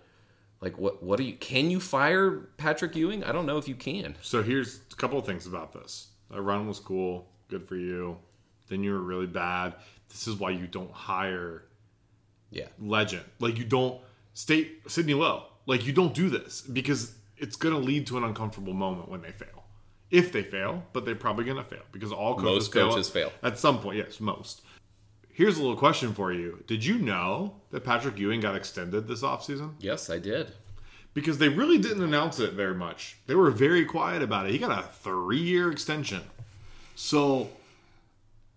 like 0.61 0.78
what 0.78 1.01
what 1.03 1.17
do 1.17 1.24
you 1.24 1.34
can 1.34 1.69
you 1.71 1.80
fire 1.80 2.32
Patrick 2.57 2.95
Ewing? 2.95 3.24
I 3.24 3.32
don't 3.32 3.45
know 3.45 3.57
if 3.57 3.67
you 3.67 3.76
can. 3.76 4.15
So 4.21 4.43
here's 4.43 4.80
a 4.91 4.95
couple 4.95 5.17
of 5.19 5.26
things 5.26 5.47
about 5.47 5.74
this. 5.74 6.07
That 6.32 6.41
run 6.41 6.67
was 6.67 6.80
cool, 6.80 7.28
good 7.49 7.67
for 7.67 7.76
you. 7.76 8.17
Then 8.67 8.84
you 8.84 8.91
were 8.91 9.01
really 9.01 9.28
bad. 9.28 9.76
This 10.09 10.28
is 10.28 10.36
why 10.36 10.51
you 10.51 10.67
don't 10.67 10.91
hire 10.91 11.65
Yeah, 12.49 12.67
legend. 12.80 13.24
Like 13.39 13.57
you 13.57 13.65
don't 13.65 13.99
state 14.34 14.82
Sidney 14.88 15.13
Lowe. 15.13 15.45
Like 15.65 15.86
you 15.86 15.93
don't 15.93 16.13
do 16.13 16.30
this 16.30 16.61
because 16.61 17.15
it's 17.38 17.55
going 17.55 17.74
to 17.74 17.80
lead 17.80 18.07
to 18.07 18.17
an 18.17 18.24
uncomfortable 18.24 18.74
moment 18.74 19.09
when 19.09 19.21
they 19.21 19.32
fail. 19.32 19.62
If 20.14 20.32
they 20.32 20.43
fail, 20.43 20.84
but 20.93 21.05
they're 21.05 21.16
probably 21.16 21.43
going 21.43 21.57
to 21.57 21.64
fail 21.64 21.82
because 21.91 22.11
all 22.11 22.36
coaches 22.36 22.45
Most 22.45 22.72
coaches 22.72 23.09
fail. 23.09 23.32
at 23.41 23.57
some 23.57 23.80
point. 23.80 23.97
Yes, 23.97 24.20
most. 24.20 24.61
Here's 25.34 25.57
a 25.57 25.61
little 25.61 25.76
question 25.76 26.14
for 26.14 26.32
you. 26.32 26.64
Did 26.68 26.86
you 26.86 26.99
know 26.99 27.55
that 27.72 27.84
Patrick 27.84 28.20
Ewing 28.20 28.39
got 28.39 28.55
extended 28.55 29.07
this 29.07 29.24
offseason? 29.24 29.74
yes, 29.80 30.09
I 30.11 30.20
did. 30.20 30.51
Because 31.16 31.39
they 31.39 31.49
really 31.49 31.80
didn't 31.80 32.03
announce 32.03 32.39
it 32.39 32.53
very 32.53 32.76
much. 32.76 33.18
They 33.28 33.34
were 33.36 33.49
very 33.51 33.86
quiet 33.86 34.22
about 34.22 34.45
it. 34.47 34.51
He 34.51 34.59
got 34.59 34.84
a 34.84 34.88
three 34.88 35.41
year 35.41 35.72
extension. 35.72 36.22
So 36.95 37.49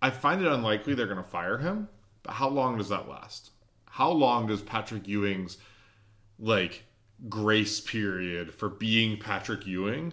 I 0.03 0.11
find 0.11 0.43
it 0.43 0.53
unlikely 0.53 0.95
they're 0.95 1.07
going 1.07 1.17
to 1.17 1.23
fire 1.23 1.57
him. 1.59 1.89
But 2.23 2.33
how 2.33 2.49
long 2.49 2.77
does 2.77 2.91
that 2.91 3.09
last? 3.09 3.51
How 3.87 4.11
long 4.11 4.47
does 4.47 4.61
Patrick 4.61 5.09
Ewing's 5.09 5.57
like 6.39 6.85
grace 7.31 7.81
period 7.81 8.53
for 8.53 8.69
being 8.69 9.19
Patrick 9.19 9.67
Ewing 9.67 10.13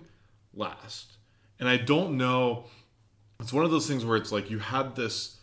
last? 0.53 1.12
And 1.59 1.69
I 1.69 1.77
don't 1.77 2.17
know. 2.17 2.65
It's 3.39 3.53
one 3.53 3.65
of 3.65 3.71
those 3.71 3.87
things 3.87 4.05
where 4.05 4.17
it's 4.17 4.31
like 4.31 4.49
you 4.49 4.59
had 4.59 4.95
this 4.95 5.37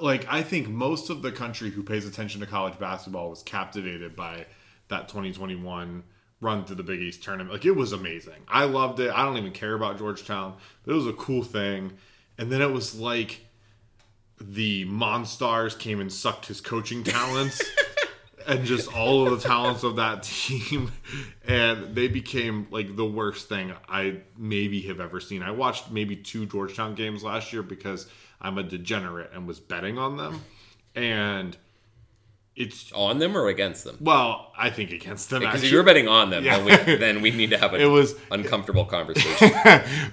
like 0.00 0.26
I 0.28 0.42
think 0.42 0.68
most 0.68 1.10
of 1.10 1.22
the 1.22 1.30
country 1.30 1.70
who 1.70 1.82
pays 1.82 2.06
attention 2.06 2.40
to 2.40 2.46
college 2.46 2.78
basketball 2.78 3.30
was 3.30 3.42
captivated 3.42 4.16
by 4.16 4.46
that 4.88 5.08
2021 5.08 6.04
run 6.40 6.64
to 6.64 6.74
the 6.74 6.82
Big 6.82 7.00
East 7.00 7.22
tournament. 7.22 7.52
Like 7.52 7.64
it 7.64 7.76
was 7.76 7.92
amazing. 7.92 8.44
I 8.48 8.64
loved 8.64 9.00
it. 9.00 9.10
I 9.10 9.24
don't 9.24 9.36
even 9.36 9.52
care 9.52 9.74
about 9.74 9.98
Georgetown, 9.98 10.56
but 10.84 10.92
it 10.92 10.94
was 10.94 11.06
a 11.06 11.12
cool 11.12 11.42
thing. 11.42 11.92
And 12.38 12.50
then 12.50 12.62
it 12.62 12.70
was 12.70 12.98
like 12.98 13.40
the 14.40 14.84
Monstars 14.86 15.78
came 15.78 16.00
and 16.00 16.12
sucked 16.12 16.46
his 16.46 16.60
coaching 16.60 17.02
talents 17.02 17.62
and 18.46 18.64
just 18.64 18.92
all 18.94 19.26
of 19.26 19.40
the 19.40 19.48
talents 19.48 19.82
of 19.82 19.96
that 19.96 20.22
team 20.22 20.90
and 21.48 21.94
they 21.94 22.08
became 22.08 22.66
like 22.70 22.96
the 22.96 23.04
worst 23.04 23.48
thing 23.48 23.72
I 23.88 24.18
maybe 24.36 24.82
have 24.82 25.00
ever 25.00 25.20
seen. 25.20 25.42
I 25.42 25.50
watched 25.50 25.90
maybe 25.90 26.16
two 26.16 26.46
Georgetown 26.46 26.94
games 26.94 27.22
last 27.24 27.52
year 27.52 27.62
because 27.62 28.08
I'm 28.40 28.58
a 28.58 28.62
degenerate 28.62 29.30
and 29.34 29.46
was 29.46 29.58
betting 29.60 29.98
on 29.98 30.16
them 30.16 30.40
and 30.94 31.56
it's 32.54 32.90
On 32.92 33.18
them 33.18 33.36
or 33.36 33.48
against 33.48 33.84
them? 33.84 33.98
well, 34.00 34.50
I 34.56 34.70
think 34.70 34.90
against 34.90 35.28
them 35.28 35.40
Because 35.40 35.62
if 35.62 35.70
you're 35.70 35.82
betting 35.82 36.08
on 36.08 36.30
them, 36.30 36.42
Yeah. 36.42 36.58
then, 36.58 36.86
we, 36.86 36.94
then 36.96 37.20
we 37.22 37.30
need 37.30 37.50
to 37.50 37.58
have 37.58 37.74
an 37.74 37.80
It 37.82 37.86
was- 37.86 38.14
uncomfortable 38.30 38.84
conversation. 38.96 39.50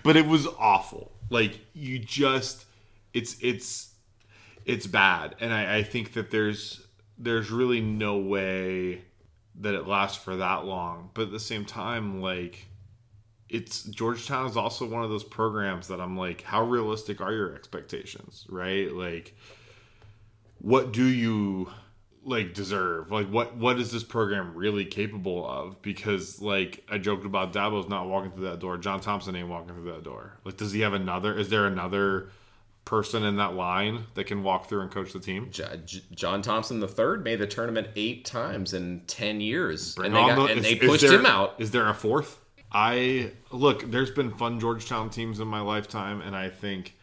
but 0.04 0.18
it 0.18 0.26
was 0.26 0.46
awful. 0.60 1.12
Like 1.30 1.58
you 1.74 2.00
just, 2.00 2.66
it's 3.14 3.38
it's 3.42 3.92
it's 4.66 4.86
bad, 4.88 5.36
and 5.40 5.54
I, 5.54 5.78
I 5.78 5.84
think 5.84 6.14
that 6.14 6.30
there's 6.32 6.83
there's 7.18 7.52
really 7.52 7.82
no 7.82 8.18
way 8.18 9.04
that 9.56 9.74
it 9.74 9.88
lasts 9.88 10.22
for 10.22 10.36
that 10.38 10.66
long. 10.66 11.10
But 11.14 11.24
at 11.24 11.32
the 11.32 11.40
same 11.40 11.66
time, 11.66 12.22
like 12.22 12.68
it's 13.54 13.84
Georgetown 13.84 14.48
is 14.48 14.58
also 14.58 14.88
one 14.88 15.04
of 15.04 15.12
those 15.12 15.24
programs 15.24 15.88
that 15.90 16.02
I'm 16.02 16.18
like, 16.18 16.42
how 16.42 16.64
realistic 16.64 17.22
are 17.22 17.32
your 17.32 17.54
expectations, 17.54 18.48
right? 18.50 18.92
Like, 18.92 19.36
what 20.58 20.92
do 20.92 21.06
you 21.06 21.70
like 22.24 22.56
deserve? 22.56 23.12
Like, 23.12 23.28
what 23.28 23.56
what 23.56 23.80
is 23.80 23.92
this 23.92 24.04
program 24.04 24.56
really 24.56 24.86
capable 24.86 25.48
of? 25.48 25.82
Because 25.84 26.42
like 26.42 26.84
I 26.90 26.98
joked 26.98 27.26
about 27.26 27.54
Dabo's 27.54 27.88
not 27.88 28.08
walking 28.08 28.32
through 28.32 28.46
that 28.50 28.60
door. 28.60 28.78
John 28.78 29.02
Thompson 29.02 29.36
ain't 29.36 29.50
walking 29.50 29.76
through 29.76 29.92
that 29.92 30.04
door. 30.04 30.40
Like, 30.44 30.58
does 30.58 30.72
he 30.72 30.82
have 30.82 30.94
another? 30.94 31.38
Is 31.38 31.50
there 31.50 31.68
another 31.68 32.30
person 32.86 33.24
in 33.24 33.38
that 33.38 33.54
line 33.54 34.04
that 34.16 34.26
can 34.26 34.44
walk 34.44 34.68
through 34.68 34.82
and 34.82 34.92
coach 34.92 35.14
the 35.14 35.20
team? 35.20 35.50
John 36.14 36.42
Thompson 36.42 36.80
the 36.80 36.88
third 36.88 37.24
made 37.24 37.40
the 37.40 37.48
tournament 37.48 37.88
eight 37.96 38.26
times 38.26 38.74
in 38.74 39.02
10 39.08 39.42
years. 39.42 39.96
Bring 39.96 40.08
and 40.08 40.16
they, 40.16 40.20
got, 40.30 40.36
the- 40.36 40.52
and 40.54 40.60
is- 40.60 40.66
they 40.66 40.76
pushed 40.76 41.02
there- 41.08 41.20
him 41.20 41.26
out. 41.26 41.56
Is 41.60 41.72
there 41.72 41.88
a 41.90 41.94
fourth? 41.94 42.40
I 42.72 43.32
look. 43.52 43.90
There's 43.92 44.10
been 44.12 44.32
fun 44.32 44.60
Georgetown 44.60 45.10
teams 45.12 45.40
in 45.40 45.48
my 45.48 45.62
lifetime, 45.62 46.22
and 46.22 46.36
I 46.36 46.50
think 46.50 46.96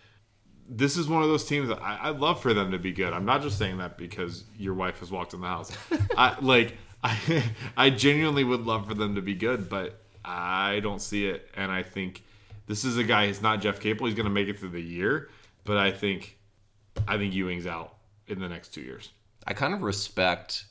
this 0.68 0.97
is 0.97 1.07
one 1.09 1.22
of 1.22 1.28
those 1.28 1.45
teams 1.45 1.68
that 1.68 1.81
I, 1.81 2.09
I'd 2.11 2.18
love 2.18 2.43
for 2.43 2.53
them 2.55 2.72
to 2.72 2.78
be 2.78 2.91
good. 2.93 3.12
I'm 3.12 3.24
not 3.24 3.41
just 3.43 3.57
saying 3.57 3.78
that 3.78 3.97
because 3.97 4.45
your 4.59 4.74
wife 4.74 4.99
has 4.99 5.12
walked 5.12 5.33
in 5.33 5.41
the 5.41 5.47
house. 5.47 5.70
I 6.16 6.37
like. 6.43 6.76
I 7.03 7.43
I 7.78 7.89
genuinely 7.89 8.45
would 8.45 8.66
love 8.66 8.87
for 8.87 8.93
them 8.93 9.14
to 9.14 9.22
be 9.22 9.35
good, 9.35 9.70
but 9.70 10.03
I 10.22 10.81
don't 10.83 11.01
see 11.01 11.26
it. 11.28 11.49
And 11.57 11.72
I 11.72 11.83
think 11.83 12.22
this 12.66 12.85
is 12.85 12.99
a 12.99 13.05
guy. 13.05 13.28
He's 13.28 13.41
not 13.41 13.62
Jeff 13.62 13.81
Capel. 13.81 14.05
He's 14.07 14.14
going 14.14 14.24
to 14.26 14.31
make 14.31 14.49
it 14.49 14.59
through 14.59 14.68
the 14.70 14.83
year, 14.83 15.31
but 15.70 15.76
I 15.76 15.92
think 15.92 16.36
I 17.06 17.16
think 17.16 17.32
Ewing's 17.32 17.64
out 17.64 17.94
in 18.26 18.40
the 18.40 18.48
next 18.48 18.74
two 18.74 18.80
years. 18.80 19.10
I 19.46 19.52
kind 19.52 19.72
of 19.72 19.82
respect 19.82 20.64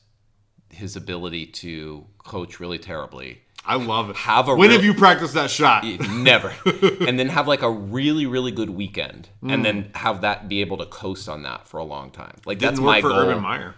his 0.68 0.94
ability 0.94 1.46
to 1.46 2.04
coach 2.18 2.60
really 2.60 2.78
terribly. 2.78 3.40
I 3.64 3.76
love 3.76 4.10
it. 4.10 4.16
Have 4.16 4.48
a 4.48 4.54
when 4.54 4.68
real- 4.68 4.76
have 4.76 4.84
you 4.84 4.92
practiced 4.92 5.32
that 5.32 5.50
shot? 5.50 5.84
Never. 6.10 6.52
and 7.06 7.18
then 7.18 7.30
have 7.30 7.48
like 7.48 7.62
a 7.62 7.70
really, 7.70 8.26
really 8.26 8.52
good 8.52 8.68
weekend. 8.68 9.30
And 9.40 9.62
mm. 9.62 9.62
then 9.62 9.90
have 9.94 10.20
that 10.20 10.50
be 10.50 10.60
able 10.60 10.76
to 10.76 10.84
coast 10.84 11.30
on 11.30 11.44
that 11.44 11.66
for 11.66 11.78
a 11.78 11.84
long 11.84 12.10
time. 12.10 12.36
Like 12.44 12.58
that's 12.58 12.72
Didn't 12.72 12.84
work 12.84 12.96
my 12.96 13.00
for 13.00 13.08
goal. 13.08 13.20
Urban 13.20 13.42
Meyer. 13.42 13.74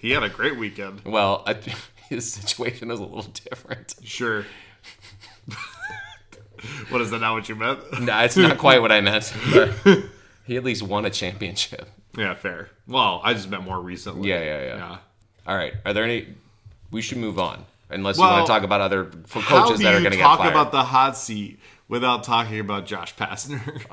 He 0.00 0.10
had 0.10 0.22
a 0.22 0.28
great 0.28 0.58
weekend. 0.58 1.00
Well, 1.06 1.44
I, 1.46 1.56
his 2.10 2.30
situation 2.30 2.90
is 2.90 3.00
a 3.00 3.04
little 3.04 3.32
different. 3.50 3.94
Sure. 4.02 4.44
what 6.90 7.00
is 7.00 7.10
that? 7.10 7.20
Not 7.20 7.34
what 7.34 7.48
you 7.48 7.54
meant? 7.56 7.80
No, 8.00 8.18
it's 8.20 8.36
not 8.36 8.58
quite 8.58 8.80
what 8.80 8.92
I 8.92 9.00
meant. 9.00 9.32
He 10.46 10.56
at 10.56 10.64
least 10.64 10.82
won 10.82 11.04
a 11.04 11.10
championship. 11.10 11.88
Yeah, 12.16 12.34
fair. 12.34 12.70
Well, 12.88 13.20
I 13.22 13.34
just 13.34 13.48
meant 13.48 13.62
more 13.62 13.78
recently. 13.80 14.28
Yeah, 14.30 14.42
yeah, 14.42 14.64
yeah. 14.64 14.98
All 15.46 15.54
right. 15.56 15.74
Are 15.84 15.92
there 15.92 16.02
any? 16.02 16.26
We 16.90 17.02
should 17.02 17.18
move 17.18 17.38
on, 17.38 17.64
unless 17.88 18.16
you 18.16 18.24
want 18.24 18.46
to 18.46 18.52
talk 18.52 18.64
about 18.64 18.80
other 18.80 19.04
coaches 19.28 19.78
that 19.80 19.94
are 19.94 20.00
going 20.00 20.10
to 20.10 20.16
get 20.16 20.22
talk 20.24 20.40
about 20.40 20.72
the 20.72 20.82
hot 20.82 21.16
seat 21.16 21.60
without 21.86 22.24
talking 22.24 22.58
about 22.58 22.84
Josh 22.86 23.14
Pastner, 23.14 23.84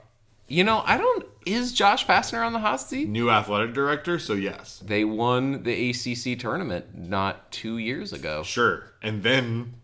you 0.47 0.63
know, 0.63 0.81
I 0.83 0.97
don't. 0.97 1.25
Is 1.45 1.73
Josh 1.73 2.07
Pastner 2.07 2.43
on 2.43 2.53
the 2.53 2.59
hot 2.59 2.81
seat? 2.81 3.07
new 3.07 3.29
athletic 3.29 3.73
director? 3.75 4.17
So 4.17 4.33
yes, 4.33 4.81
They 4.83 5.03
won 5.03 5.61
the 5.61 5.91
ACC 5.91 6.39
tournament 6.39 6.97
not 6.97 7.51
two 7.51 7.77
years 7.77 8.13
ago. 8.13 8.41
sure. 8.41 8.93
And 9.03 9.21
then 9.21 9.75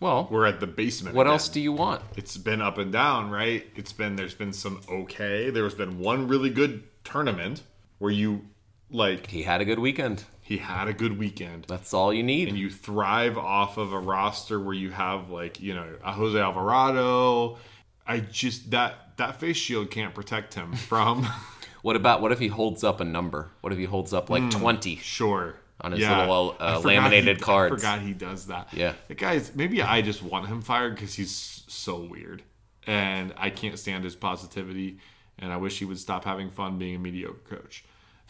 Well, 0.00 0.28
we're 0.30 0.46
at 0.46 0.60
the 0.60 0.66
basement. 0.66 1.14
what 1.14 1.26
again. 1.26 1.32
else 1.34 1.48
do 1.48 1.60
you 1.60 1.72
want? 1.72 2.02
It's 2.16 2.36
been 2.36 2.62
up 2.62 2.78
and 2.78 2.90
down, 2.90 3.30
right? 3.30 3.66
It's 3.76 3.92
been 3.92 4.16
there's 4.16 4.34
been 4.34 4.52
some 4.52 4.80
okay. 4.88 5.50
There's 5.50 5.74
been 5.74 5.98
one 5.98 6.26
really 6.26 6.50
good 6.50 6.84
tournament 7.04 7.62
where 7.98 8.10
you 8.10 8.46
like 8.90 9.26
He 9.28 9.42
had 9.42 9.60
a 9.60 9.64
good 9.64 9.78
weekend. 9.78 10.24
he 10.40 10.56
had 10.56 10.88
a 10.88 10.92
good 10.94 11.18
weekend. 11.18 11.66
That's 11.68 11.92
all 11.94 12.12
you 12.14 12.22
need. 12.22 12.48
and 12.48 12.58
you 12.58 12.70
thrive 12.70 13.36
off 13.38 13.76
of 13.76 13.92
a 13.92 13.98
roster 14.00 14.58
where 14.58 14.74
you 14.74 14.90
have 14.90 15.30
like 15.30 15.60
you 15.60 15.74
know 15.74 15.86
a 16.02 16.12
Jose 16.12 16.38
Alvarado. 16.38 17.58
I 18.06 18.20
just 18.20 18.70
that 18.70 19.16
that 19.18 19.38
face 19.38 19.56
shield 19.58 19.90
can't 19.90 20.14
protect 20.14 20.54
him 20.54 20.72
from 20.72 21.26
What 21.82 21.96
about 21.96 22.20
what 22.20 22.30
if 22.32 22.38
he 22.38 22.48
holds 22.48 22.84
up 22.84 23.00
a 23.00 23.04
number? 23.04 23.50
What 23.60 23.72
if 23.72 23.78
he 23.78 23.84
holds 23.86 24.12
up 24.12 24.28
like 24.30 24.42
hmm, 24.44 24.48
twenty? 24.50 24.96
sure 24.96 25.56
On 25.82 25.92
his 25.92 26.00
little, 26.00 26.56
uh, 26.60 26.80
laminated 26.84 27.38
he, 27.38 27.42
cards. 27.42 27.72
I 27.72 27.76
forgot 27.76 28.00
he 28.00 28.12
does 28.12 28.46
that. 28.46 28.68
Yeah. 28.72 28.94
the 29.08 29.14
guy's 29.14 29.54
maybe 29.54 29.82
I 29.82 30.02
just 30.02 30.22
want 30.22 30.46
him 30.46 30.60
fired 30.60 30.94
because 30.94 31.14
he's 31.14 31.64
so 31.68 32.00
weird, 32.00 32.42
and 32.86 33.32
I 33.36 33.50
can't 33.50 33.78
stand 33.78 34.04
his 34.04 34.14
positivity, 34.14 34.98
and 35.38 35.52
I 35.52 35.56
wish 35.56 35.78
he 35.78 35.84
would 35.84 35.98
stop 35.98 36.24
having 36.24 36.50
fun 36.50 36.78
being 36.78 36.96
a 36.96 36.98
mediocre 36.98 37.56
coach. 37.56 37.84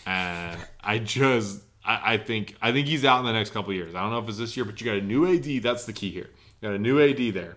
And 0.06 0.58
I 0.80 0.98
just 0.98 1.60
I, 1.84 2.14
I 2.14 2.18
think 2.18 2.56
I 2.60 2.72
think 2.72 2.86
he's 2.86 3.04
out 3.04 3.20
in 3.20 3.26
the 3.26 3.32
next 3.32 3.50
couple 3.50 3.70
of 3.70 3.76
years. 3.76 3.94
I 3.94 4.00
don't 4.02 4.10
know 4.10 4.18
if 4.18 4.28
it's 4.28 4.38
this 4.38 4.56
year, 4.56 4.64
but 4.64 4.80
you 4.80 4.86
got 4.86 4.96
a 4.96 5.02
new 5.02 5.26
AD. 5.26 5.62
That's 5.62 5.84
the 5.84 5.92
key 5.92 6.10
here. 6.10 6.30
You 6.60 6.68
got 6.68 6.74
a 6.74 6.78
new 6.78 7.00
AD 7.00 7.34
there. 7.34 7.56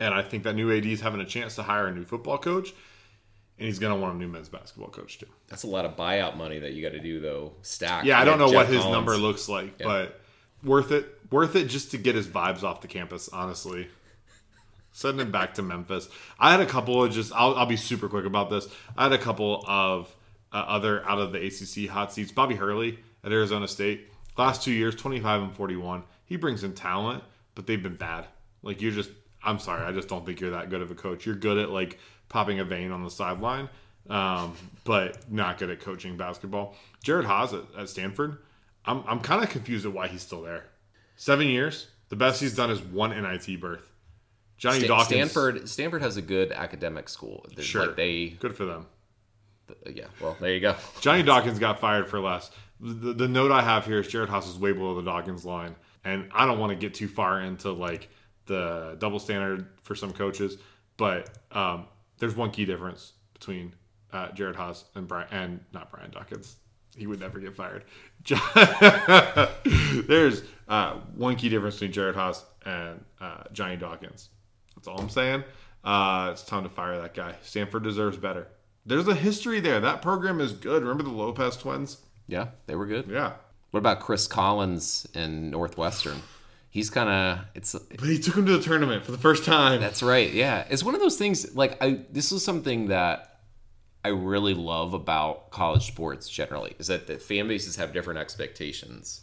And 0.00 0.14
I 0.14 0.22
think 0.22 0.44
that 0.44 0.54
new 0.54 0.72
AD 0.72 0.86
is 0.86 1.00
having 1.00 1.20
a 1.20 1.24
chance 1.24 1.56
to 1.56 1.62
hire 1.62 1.88
a 1.88 1.94
new 1.94 2.04
football 2.04 2.38
coach, 2.38 2.72
and 3.58 3.66
he's 3.66 3.78
going 3.78 3.92
to 3.94 4.00
want 4.00 4.14
a 4.14 4.18
new 4.18 4.28
men's 4.28 4.48
basketball 4.48 4.88
coach 4.88 5.18
too. 5.18 5.26
That's 5.48 5.64
a 5.64 5.66
lot 5.66 5.84
of 5.84 5.96
buyout 5.96 6.36
money 6.36 6.58
that 6.60 6.72
you 6.72 6.82
got 6.82 6.92
to 6.92 7.00
do 7.00 7.20
though. 7.20 7.52
Stack. 7.62 8.04
Yeah, 8.04 8.20
I 8.20 8.24
don't 8.24 8.38
know 8.38 8.46
Jeff 8.46 8.54
what 8.54 8.66
his 8.68 8.78
Collins. 8.78 8.92
number 8.92 9.16
looks 9.16 9.48
like, 9.48 9.78
but 9.78 10.20
worth 10.62 10.92
it. 10.92 11.14
Worth 11.30 11.56
it 11.56 11.66
just 11.66 11.90
to 11.90 11.98
get 11.98 12.14
his 12.14 12.26
vibes 12.26 12.62
off 12.62 12.80
the 12.80 12.88
campus, 12.88 13.28
honestly. 13.28 13.88
Sending 14.92 15.26
him 15.26 15.32
back 15.32 15.54
to 15.54 15.62
Memphis. 15.62 16.08
I 16.40 16.50
had 16.50 16.60
a 16.60 16.66
couple 16.66 17.04
of 17.04 17.12
just. 17.12 17.32
I'll, 17.32 17.54
I'll 17.54 17.66
be 17.66 17.76
super 17.76 18.08
quick 18.08 18.24
about 18.24 18.50
this. 18.50 18.66
I 18.96 19.04
had 19.04 19.12
a 19.12 19.18
couple 19.18 19.62
of 19.68 20.14
uh, 20.52 20.56
other 20.56 21.06
out 21.08 21.18
of 21.18 21.32
the 21.32 21.44
ACC 21.46 21.88
hot 21.90 22.12
seats. 22.12 22.32
Bobby 22.32 22.54
Hurley 22.54 22.98
at 23.22 23.30
Arizona 23.30 23.68
State. 23.68 24.08
Last 24.36 24.62
two 24.64 24.72
years, 24.72 24.94
twenty 24.94 25.20
five 25.20 25.42
and 25.42 25.54
forty 25.54 25.76
one. 25.76 26.02
He 26.24 26.36
brings 26.36 26.64
in 26.64 26.72
talent, 26.72 27.22
but 27.54 27.66
they've 27.66 27.82
been 27.82 27.96
bad. 27.96 28.26
Like 28.62 28.80
you're 28.80 28.92
just. 28.92 29.10
I'm 29.44 29.58
sorry. 29.60 29.84
I 29.84 29.92
just 29.92 30.08
don't 30.08 30.26
think 30.26 30.40
you're 30.40 30.50
that 30.50 30.70
good 30.70 30.80
of 30.82 30.90
a 30.90 30.94
coach. 30.96 31.26
You're 31.26 31.36
good 31.36 31.58
at 31.58 31.70
like 31.70 31.98
popping 32.28 32.60
a 32.60 32.64
vein 32.64 32.90
on 32.92 33.02
the 33.04 33.10
sideline, 33.10 33.68
um, 34.10 34.54
but 34.84 35.30
not 35.30 35.58
good 35.58 35.70
at 35.70 35.80
coaching 35.80 36.16
basketball. 36.16 36.74
Jerod 37.04 37.26
Haase 37.26 37.54
at, 37.74 37.80
at 37.82 37.88
Stanford. 37.88 38.38
I'm 38.84 39.02
I'm 39.06 39.20
kind 39.20 39.42
of 39.42 39.50
confused 39.50 39.84
at 39.86 39.92
why 39.92 40.08
he's 40.08 40.22
still 40.22 40.42
there. 40.42 40.64
Seven 41.16 41.46
years. 41.46 41.88
The 42.08 42.16
best 42.16 42.40
he's 42.40 42.54
done 42.54 42.70
is 42.70 42.80
one 42.80 43.10
NIT 43.10 43.60
berth. 43.60 43.90
Johnny 44.56 44.78
Sta- 44.80 44.86
Dawkins. 44.88 45.30
Stanford. 45.30 45.68
Stanford 45.68 46.02
has 46.02 46.16
a 46.16 46.22
good 46.22 46.52
academic 46.52 47.08
school. 47.08 47.44
They're- 47.54 47.64
Sure. 47.64 47.86
Like 47.88 47.96
they. 47.96 48.28
Good 48.30 48.56
for 48.56 48.64
them. 48.64 48.86
Yeah. 49.92 50.06
Well, 50.20 50.36
there 50.40 50.54
you 50.54 50.60
go. 50.60 50.74
Johnny 51.00 51.22
Dawkins 51.22 51.58
got 51.58 51.80
fired 51.80 52.08
for 52.08 52.18
less. 52.20 52.50
The, 52.80 53.12
the 53.12 53.28
note 53.28 53.52
I 53.52 53.60
have 53.62 53.84
here 53.84 53.98
is 54.00 54.06
Jerod 54.08 54.28
Haase 54.28 54.48
is 54.48 54.58
way 54.58 54.72
below 54.72 54.94
the 54.94 55.02
Dawkins 55.02 55.44
line, 55.44 55.74
and 56.04 56.30
I 56.32 56.46
don't 56.46 56.58
want 56.58 56.70
to 56.70 56.76
get 56.76 56.94
too 56.94 57.08
far 57.08 57.40
into 57.40 57.72
like 57.72 58.08
the 58.46 58.96
double 58.98 59.18
standard 59.18 59.66
for 59.82 59.94
some 59.94 60.12
coaches, 60.12 60.56
but 60.96 61.28
um, 61.52 61.86
there's 62.18 62.36
one 62.36 62.50
key 62.50 62.64
difference 62.64 63.12
between 63.32 63.74
uh, 64.12 64.28
Jerod 64.28 64.56
Haase 64.56 64.84
and 64.94 65.06
Brian 65.06 65.28
and 65.30 65.60
not 65.72 65.90
Brian 65.90 66.10
Dawkins. 66.10 66.56
He 66.96 67.06
would 67.06 67.20
never 67.20 67.38
get 67.38 67.54
fired. 67.54 67.84
there's 70.08 70.42
uh, 70.68 70.94
one 71.14 71.36
key 71.36 71.48
difference 71.48 71.78
between 71.78 71.92
Jerod 71.92 72.14
Haase 72.14 72.42
and 72.64 73.04
uh, 73.20 73.44
Johnny 73.52 73.76
Dawkins. 73.76 74.30
That's 74.74 74.88
all 74.88 74.98
I'm 75.00 75.08
saying. 75.08 75.44
Uh, 75.84 76.30
it's 76.32 76.42
time 76.42 76.64
to 76.64 76.68
fire 76.68 77.00
that 77.00 77.14
guy. 77.14 77.34
Stanford 77.42 77.84
deserves 77.84 78.16
better. 78.16 78.48
There's 78.84 79.06
a 79.06 79.14
history 79.14 79.60
there. 79.60 79.80
That 79.80 80.02
program 80.02 80.40
is 80.40 80.52
good. 80.52 80.82
Remember 80.82 81.04
the 81.04 81.10
Lopez 81.10 81.56
twins? 81.56 81.98
Yeah, 82.26 82.48
they 82.66 82.74
were 82.74 82.86
good. 82.86 83.08
Yeah. 83.08 83.34
What 83.70 83.78
about 83.78 84.00
Chris 84.00 84.26
Collins 84.26 85.06
in 85.14 85.50
Northwestern? 85.50 86.22
He's 86.70 86.90
kind 86.90 87.08
of 87.08 87.38
it's 87.54 87.72
But 87.74 88.08
he 88.08 88.18
took 88.18 88.36
him 88.36 88.46
to 88.46 88.56
the 88.58 88.62
tournament 88.62 89.04
for 89.04 89.10
the 89.12 89.18
first 89.18 89.44
time. 89.44 89.80
That's 89.80 90.02
right. 90.02 90.32
Yeah, 90.32 90.66
it's 90.70 90.84
one 90.84 90.94
of 90.94 91.00
those 91.00 91.16
things. 91.16 91.54
Like 91.56 91.82
I, 91.82 92.00
this 92.12 92.30
is 92.32 92.44
something 92.44 92.88
that 92.88 93.40
I 94.04 94.08
really 94.08 94.54
love 94.54 94.94
about 94.94 95.50
college 95.50 95.86
sports 95.86 96.28
generally 96.28 96.74
is 96.78 96.86
that 96.88 97.06
the 97.06 97.18
fan 97.18 97.48
bases 97.48 97.76
have 97.76 97.92
different 97.92 98.20
expectations, 98.20 99.22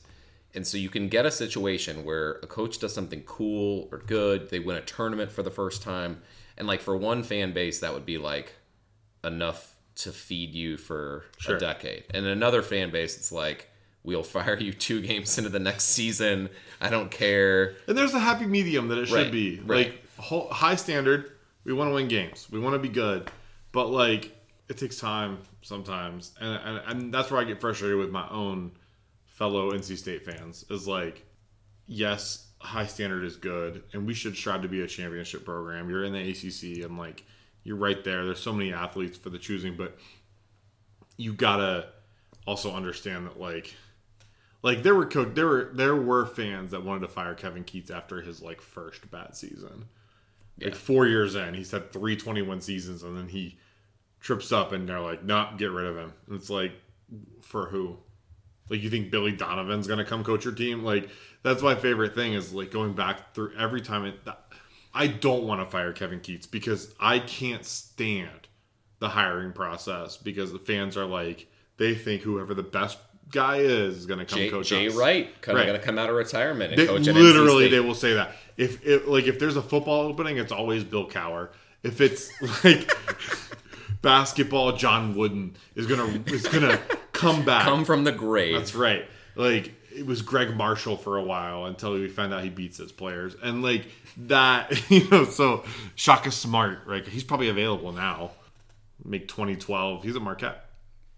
and 0.54 0.66
so 0.66 0.78
you 0.78 0.90
can 0.90 1.08
get 1.08 1.26
a 1.26 1.32
situation 1.32 2.04
where 2.04 2.34
a 2.44 2.48
coach 2.48 2.80
does 2.80 2.94
something 2.94 3.22
cool 3.24 3.88
or 3.92 4.00
good. 4.00 4.50
They 4.50 4.60
win 4.60 4.76
a 4.78 4.82
tournament 4.82 5.32
for 5.32 5.44
the 5.44 5.52
first 5.52 5.82
time, 5.84 6.22
and 6.58 6.68
like 6.68 6.82
for 6.82 6.98
one 6.98 7.24
fan 7.24 7.54
base, 7.54 7.80
that 7.80 7.94
would 7.94 8.06
be 8.06 8.18
like 8.18 8.54
enough 9.24 9.76
to 9.98 10.12
feed 10.12 10.54
you 10.54 10.78
for 10.78 11.24
Sure. 11.38 11.56
a 11.56 11.60
decade. 11.60 12.04
And 12.14 12.26
another 12.26 12.62
fan 12.62 12.92
base, 12.92 13.16
it's 13.18 13.32
like 13.32 13.70
we'll 14.06 14.24
fire 14.24 14.58
you 14.58 14.72
two 14.72 15.02
games 15.02 15.38
into 15.38 15.50
the 15.50 15.60
next 15.60 15.86
season. 15.86 16.50
I 16.80 16.90
don't 16.90 17.10
care. 17.12 17.76
And 17.88 17.98
there's 17.98 18.14
a 18.14 18.20
happy 18.20 18.46
medium 18.46 18.88
that 18.90 18.98
it 19.00 19.08
should 19.08 19.16
Right, 19.16 19.32
be. 19.32 19.60
right. 19.66 19.88
Like 19.88 20.02
whole, 20.18 20.48
high 20.50 20.76
standard, 20.76 21.32
we 21.64 21.74
want 21.74 21.90
to 21.90 21.94
win 21.96 22.08
games. 22.08 22.48
We 22.52 22.60
want 22.60 22.74
to 22.74 22.80
be 22.80 22.90
good. 22.90 23.30
But 23.72 23.88
like 23.88 24.32
it 24.70 24.78
takes 24.78 24.98
time 24.98 25.40
sometimes. 25.62 26.34
And, 26.40 26.60
and 26.64 26.82
and 26.88 27.14
that's 27.14 27.32
where 27.32 27.42
I 27.42 27.44
get 27.44 27.60
frustrated 27.60 27.98
with 27.98 28.12
my 28.12 28.28
own 28.30 28.72
fellow 29.26 29.72
NC 29.72 29.98
State 29.98 30.24
fans 30.26 30.64
is 30.70 30.88
like 30.88 31.26
yes, 31.88 32.48
high 32.60 32.86
standard 32.86 33.24
is 33.24 33.36
good 33.36 33.84
and 33.94 34.08
we 34.08 34.14
should 34.14 34.36
strive 34.36 34.62
to 34.62 34.68
be 34.68 34.82
a 34.82 34.88
championship 34.88 35.44
program. 35.46 35.90
You're 35.90 36.04
in 36.06 36.14
the 36.14 36.30
ACC 36.30 36.84
and 36.86 36.98
like 36.98 37.24
you're 37.64 37.76
right 37.76 38.04
there. 38.04 38.26
There's 38.26 38.40
so 38.40 38.54
many 38.54 38.72
athletes 38.74 39.18
for 39.18 39.30
the 39.30 39.38
choosing, 39.40 39.76
but 39.76 39.98
you 41.18 41.34
got 41.34 41.58
to 41.58 41.88
also 42.48 42.72
understand 42.74 43.26
that 43.26 43.40
like 43.40 43.74
like 44.66 44.82
there 44.82 44.96
were 44.96 45.06
co- 45.06 45.26
there 45.26 45.46
were 45.46 45.70
there 45.76 45.96
were 45.96 46.26
fans 46.26 46.72
that 46.72 46.84
wanted 46.84 47.02
to 47.02 47.08
fire 47.08 47.36
Kevin 47.36 47.64
Keatts 47.64 47.92
after 47.92 48.20
his 48.20 48.42
like 48.42 48.60
first 48.60 49.10
bad 49.12 49.36
season. 49.36 49.86
Like 50.60 50.74
four 50.74 51.06
years 51.06 51.36
in, 51.36 51.54
he's 51.54 51.70
had 51.70 51.92
three 51.92 52.16
21 52.16 52.62
seasons, 52.62 53.04
and 53.04 53.16
then 53.16 53.28
he 53.28 53.60
trips 54.20 54.52
up, 54.52 54.72
and 54.72 54.90
they're 54.90 55.00
like, 55.00 55.24
"No, 55.24 55.52
get 55.56 55.70
rid 55.70 55.86
of 55.86 55.96
him." 55.96 56.14
And 56.26 56.36
it's 56.36 56.50
like, 56.50 56.72
for 57.42 57.68
who? 57.68 57.98
Like 58.68 58.82
you 58.82 58.90
think 58.90 59.12
Billy 59.12 59.34
Donovan's 59.34 59.86
gonna 59.86 60.04
come 60.04 60.24
coach 60.24 60.46
your 60.46 60.56
team? 60.56 60.84
Like 60.84 61.10
that's 61.44 61.62
my 61.62 61.76
favorite 61.76 62.16
thing 62.16 62.34
is 62.34 62.52
like 62.52 62.72
going 62.72 62.94
back 62.94 63.36
through 63.36 63.54
every 63.56 63.82
time. 63.82 64.06
It, 64.06 64.20
I 64.96 65.06
don't 65.06 65.44
want 65.44 65.62
to 65.62 65.70
fire 65.70 65.94
Kevin 65.94 66.22
Keatts 66.22 66.50
because 66.50 66.92
I 67.00 67.20
can't 67.20 67.66
stand 67.66 68.48
the 68.98 69.10
hiring 69.10 69.54
process 69.54 70.18
because 70.18 70.52
the 70.52 70.58
fans 70.58 70.98
are 70.98 71.06
like 71.06 71.46
they 71.78 71.94
think 71.94 72.24
whoever 72.24 72.56
the 72.56 72.64
best 72.64 72.98
guy 73.32 73.58
is 73.58 73.98
is 73.98 74.06
gonna 74.06 74.26
come 74.26 74.40
Jay, 74.40 74.50
coach 74.50 74.68
Jay 74.70 74.88
us. 74.88 74.96
Wright 74.96 75.42
kind 75.42 75.58
of 75.58 75.62
Right. 75.62 75.68
going 75.68 75.80
to 75.80 75.86
come 75.86 75.98
out 75.98 76.10
of 76.10 76.16
retirement 76.16 76.72
and 76.74 76.82
They, 76.82 76.86
coach 76.88 77.06
literally, 77.08 77.68
they 77.68 77.80
will 77.80 77.96
say 77.96 78.14
that 78.14 78.36
if 78.58 78.86
it 78.86 79.08
like 79.08 79.26
if 79.26 79.40
there's 79.40 79.56
a 79.58 79.62
football 79.62 80.02
opening, 80.08 80.38
it's 80.38 80.52
always 80.52 80.84
Bill 80.84 81.08
Cowher. 81.10 81.50
If 81.84 82.02
it's 82.02 82.30
like 82.64 82.92
basketball, 84.02 84.74
John 84.74 85.16
Wooden 85.16 85.56
is 85.76 85.88
gonna 85.88 86.24
is 86.28 86.48
gonna 86.48 86.80
come 87.12 87.44
back. 87.46 87.64
come 87.64 87.86
from 87.86 88.04
the 88.04 88.12
grave. 88.12 88.56
That's 88.56 88.76
right. 88.76 89.06
Like 89.36 89.74
it 89.96 90.06
was 90.06 90.22
Gregg 90.22 90.56
Marshall 90.56 90.98
for 90.98 91.18
a 91.18 91.24
while 91.24 91.66
until 91.66 91.94
we 91.94 92.08
found 92.10 92.34
out 92.34 92.44
he 92.44 92.50
beats 92.50 92.78
his 92.78 92.92
players, 92.92 93.36
and 93.42 93.62
like 93.64 93.86
that, 94.18 94.90
you 94.92 95.08
know. 95.10 95.26
So 95.26 95.64
Shaka 95.96 96.32
Smart, 96.32 96.80
right? 96.86 97.06
He's 97.08 97.24
probably 97.24 97.50
available 97.50 97.92
now. 97.92 98.32
Make 99.04 99.28
2012. 99.28 100.04
He's 100.04 100.16
at 100.16 100.22
Marquette. 100.22 100.66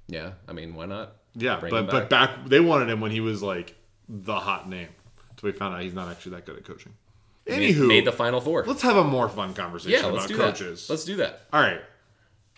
yeah, 0.07 0.31
I 0.47 0.53
mean, 0.53 0.73
why 0.75 0.85
not? 0.87 1.13
Yeah, 1.37 1.59
but 1.61 1.71
him 1.71 1.85
but 1.87 2.09
back 2.09 2.45
they 2.47 2.59
wanted 2.59 2.89
him 2.89 2.99
when 2.99 3.11
he 3.11 3.21
was 3.21 3.41
like 3.43 3.75
the 4.09 4.35
hot 4.39 4.67
name. 4.69 4.89
So 5.39 5.47
we 5.47 5.51
found 5.51 5.75
out 5.75 5.81
he's 5.83 5.93
not 5.93 6.09
actually 6.09 6.31
that 6.33 6.45
good 6.45 6.57
at 6.57 6.65
coaching. 6.65 6.93
Made- 7.47 7.75
Anywho, 7.75 7.87
made 7.87 8.05
the 8.05 8.11
final 8.11 8.41
four. 8.41 8.65
let's 8.65 8.81
have 8.81 8.97
a 8.97 9.03
more 9.03 9.29
fun 9.29 9.53
conversation 9.53 9.99
Yeah, 10.03 10.07
let's 10.07 10.25
about 10.25 10.27
do 10.27 10.37
coaches. 10.37 10.87
that. 10.87 10.93
Let's 10.93 11.05
do 11.05 11.15
that. 11.17 11.43
All 11.53 11.61
right, 11.61 11.79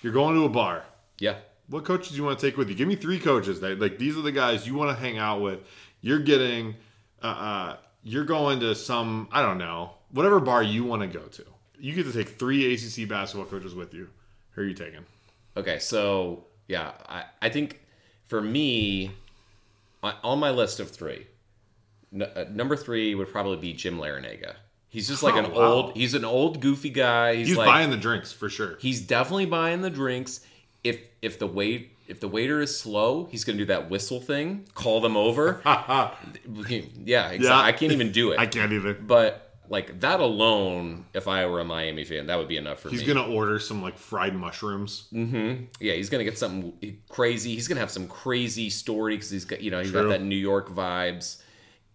you're 0.02 0.14
going 0.14 0.36
to 0.36 0.46
a 0.46 0.50
bar. 0.50 0.84
Yeah. 1.20 1.36
What 1.68 1.86
coaches 1.86 2.10
do 2.12 2.16
you 2.18 2.24
want 2.24 2.40
to 2.40 2.46
take 2.48 2.58
with 2.58 2.70
you? 2.70 2.76
Give 2.76 2.88
me 2.88 2.96
three 2.96 3.20
coaches 3.20 3.60
that 3.60 3.80
like 3.80 3.98
these 4.00 4.18
are 4.18 4.22
the 4.22 4.32
guys 4.32 4.66
you 4.66 4.74
want 4.76 4.90
to 4.96 5.00
hang 5.00 5.18
out 5.20 5.42
with. 5.42 5.60
You're 6.02 6.20
getting, 6.20 6.76
uh, 7.22 7.26
uh, 7.28 7.78
you're 8.04 8.24
going 8.24 8.62
to 8.62 8.74
some 8.74 9.28
I 9.32 9.42
don't 9.44 9.58
know 9.60 9.92
whatever 10.12 10.40
bar 10.40 10.64
you 10.64 10.84
want 10.86 11.02
to 11.04 11.08
go 11.08 11.26
to. 11.26 11.46
You 11.78 11.94
get 11.94 12.06
to 12.06 12.14
take 12.14 12.30
three 12.30 12.74
ACC 12.74 13.08
basketball 13.08 13.46
coaches 13.46 13.76
with 13.76 13.94
you. 13.94 14.08
Who 14.52 14.62
are 14.62 14.66
you 14.66 14.74
taking? 14.74 15.06
Okay, 15.56 15.78
so 15.80 16.46
yeah, 16.68 16.92
I, 17.08 17.26
I 17.42 17.50
think 17.50 17.80
for 18.30 18.42
me, 18.42 19.12
on- 20.02 20.40
my 20.40 20.52
list 20.52 20.80
of 20.80 20.90
three, 20.90 21.28
n- 22.14 22.22
uh, 22.22 22.46
number 22.52 22.76
three 22.78 23.14
would 23.16 23.28
probably 23.30 23.58
be 23.58 23.74
Jim 23.74 23.98
Larranaga. 24.00 24.54
He's 24.88 25.08
just 25.08 25.22
like 25.22 25.36
Oh, 25.36 25.40
an 25.40 25.52
wow. 25.52 25.62
old, 25.62 25.98
he's 25.98 26.14
an 26.14 26.24
old 26.26 26.62
goofy 26.62 26.90
guy. 26.90 27.36
He's, 27.36 27.50
He's 27.50 27.58
like, 27.58 27.68
buying 27.68 27.90
the 27.92 27.98
drinks 27.98 28.32
for 28.32 28.50
sure. 28.50 28.78
he's 28.80 29.02
definitely 29.02 29.46
buying 29.46 29.82
the 29.82 29.90
drinks. 29.90 30.40
If 30.84 31.00
if 31.22 31.38
the 31.40 31.46
wait 31.48 31.92
if 32.08 32.20
the 32.22 32.28
waiter 32.28 32.60
is 32.62 32.80
slow, 32.80 33.26
he's 33.30 33.44
gonna 33.44 33.58
do 33.58 33.66
that 33.66 33.90
whistle 33.90 34.20
thing, 34.22 34.66
call 34.74 35.02
them 35.02 35.16
over. 35.18 35.62
yeah, 35.66 36.10
exactly. 36.48 37.38
Yeah. 37.46 37.60
I 37.62 37.72
can't 37.72 37.92
even 37.92 38.12
do 38.12 38.32
it. 38.32 38.40
I 38.40 38.46
can't 38.48 38.72
even. 38.72 39.04
but 39.06 39.49
like 39.70 40.00
that 40.00 40.20
alone, 40.20 41.06
if 41.14 41.28
I 41.28 41.46
were 41.46 41.60
a 41.60 41.64
Miami 41.66 42.04
fan, 42.04 42.28
that 42.28 42.38
would 42.38 42.48
be 42.48 42.58
enough 42.58 42.80
for 42.80 42.90
He's 42.90 43.02
me. 43.02 43.06
He's 43.06 43.14
gonna 43.14 43.32
order 43.34 43.60
some 43.60 43.82
like 43.82 43.98
fried 43.98 44.36
mushrooms. 44.36 45.08
Mm-hmm. 45.14 45.66
Yeah, 45.80 45.94
he's 45.94 46.10
gonna 46.10 46.24
get 46.24 46.38
something 46.38 46.98
crazy. 47.08 47.54
He's 47.54 47.68
gonna 47.68 47.80
have 47.82 47.92
some 47.92 48.08
crazy 48.08 48.70
story 48.70 49.16
because 49.16 49.30
he's 49.30 49.46
got 49.46 49.62
you 49.62 49.72
know 49.72 49.80
he's 49.80 49.92
True. 49.92 50.04
got 50.04 50.10
that 50.10 50.22
New 50.24 50.36
York 50.36 50.70
vibes, 50.70 51.42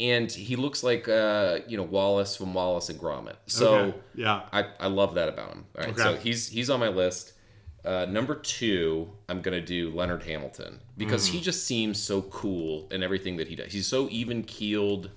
and 0.01 0.31
he 0.31 0.57
looks 0.57 0.83
like 0.83 1.09
uh 1.09 1.59
you 1.67 1.77
know 1.77 1.83
Wallace 1.83 2.37
from 2.37 2.55
Wallace 2.55 2.89
and 2.91 2.99
Gromit. 3.01 3.37
So 3.47 3.75
Okay. 3.77 3.99
yeah, 4.15 4.43
I 4.53 4.67
I 4.79 4.87
love 4.87 5.15
that 5.15 5.29
about 5.29 5.51
him. 5.53 5.65
All 5.77 5.85
right, 5.85 5.93
Okay. 5.93 6.03
so 6.03 6.17
he's 6.17 6.49
he's 6.49 6.71
on 6.71 6.81
my 6.81 6.89
list. 6.89 7.33
Uh, 7.85 8.07
number 8.07 8.35
two, 8.37 9.11
I'm 9.29 9.43
gonna 9.43 9.61
do 9.61 9.91
Leonard 9.91 10.23
Hamilton 10.23 10.81
because 10.97 11.29
Mm. 11.29 11.33
he 11.33 11.41
just 11.43 11.67
seems 11.67 12.03
so 12.03 12.23
cool 12.23 12.89
in 12.91 13.03
everything 13.03 13.37
that 13.37 13.47
he 13.49 13.57
does. 13.57 13.73
He's 13.73 13.87
so 13.87 14.09
even 14.11 14.43
keeled. 14.45 15.11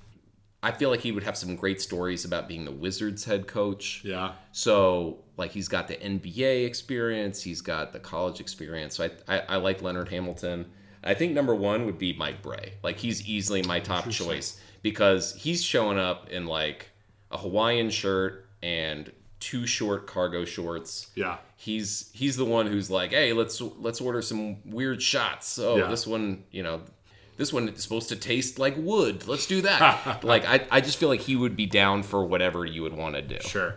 I 0.67 0.71
feel 0.71 0.89
like 0.89 0.99
he 1.01 1.11
would 1.11 1.23
have 1.23 1.37
some 1.37 1.55
great 1.55 1.81
stories 1.81 2.25
about 2.25 2.47
being 2.47 2.65
the 2.65 2.71
Wizards 2.71 3.23
head 3.25 3.47
coach. 3.47 4.01
yeah. 4.03 4.33
So 4.51 5.19
like 5.37 5.51
he's 5.51 5.67
got 5.67 5.87
the 5.87 5.95
NBA 5.95 6.65
experience, 6.65 7.41
he's 7.41 7.61
got 7.61 7.93
the 7.93 7.99
college 7.99 8.39
experience. 8.39 8.95
So 8.95 9.05
I 9.27 9.35
I, 9.35 9.39
I 9.49 9.55
like 9.57 9.81
Leonard 9.81 10.09
Hamilton. 10.09 10.65
I 11.03 11.13
think 11.13 11.33
number 11.33 11.55
one 11.55 11.85
would 11.85 11.97
be 11.97 12.13
Mike 12.13 12.41
Brey. 12.41 12.73
Like 12.83 12.97
he's 12.97 13.27
easily 13.27 13.61
my 13.63 13.79
top 13.79 14.09
choice 14.09 14.59
because 14.81 15.33
he's 15.35 15.63
showing 15.63 15.97
up 15.99 16.29
in 16.29 16.45
like 16.47 16.89
a 17.31 17.37
Hawaiian 17.37 17.89
shirt 17.89 18.45
and 18.63 19.11
two 19.39 19.67
short 19.67 20.07
cargo 20.07 20.43
shorts. 20.43 21.11
Yeah. 21.15 21.37
He's 21.55 22.09
he's 22.13 22.35
the 22.35 22.45
one 22.45 22.65
who's 22.67 22.89
like, 22.89 23.11
hey, 23.11 23.31
let's 23.33 23.61
let's 23.61 24.01
order 24.01 24.21
some 24.21 24.57
weird 24.65 25.01
shots. 25.01 25.57
Oh, 25.59 25.77
Yeah. 25.77 25.87
this 25.87 26.05
one, 26.07 26.43
you 26.51 26.63
know, 26.63 26.81
this 27.37 27.53
one 27.53 27.69
is 27.69 27.81
supposed 27.81 28.09
to 28.09 28.15
taste 28.15 28.59
like 28.59 28.75
wood. 28.77 29.27
Let's 29.27 29.45
do 29.45 29.61
that. 29.61 30.23
like 30.23 30.45
I, 30.45 30.65
I 30.69 30.81
just 30.81 30.97
feel 30.97 31.09
like 31.09 31.21
he 31.21 31.35
would 31.35 31.55
be 31.55 31.65
down 31.65 32.03
for 32.03 32.25
whatever 32.25 32.65
you 32.65 32.83
would 32.83 32.93
want 32.93 33.15
to 33.15 33.21
do. 33.21 33.37
Sure. 33.41 33.75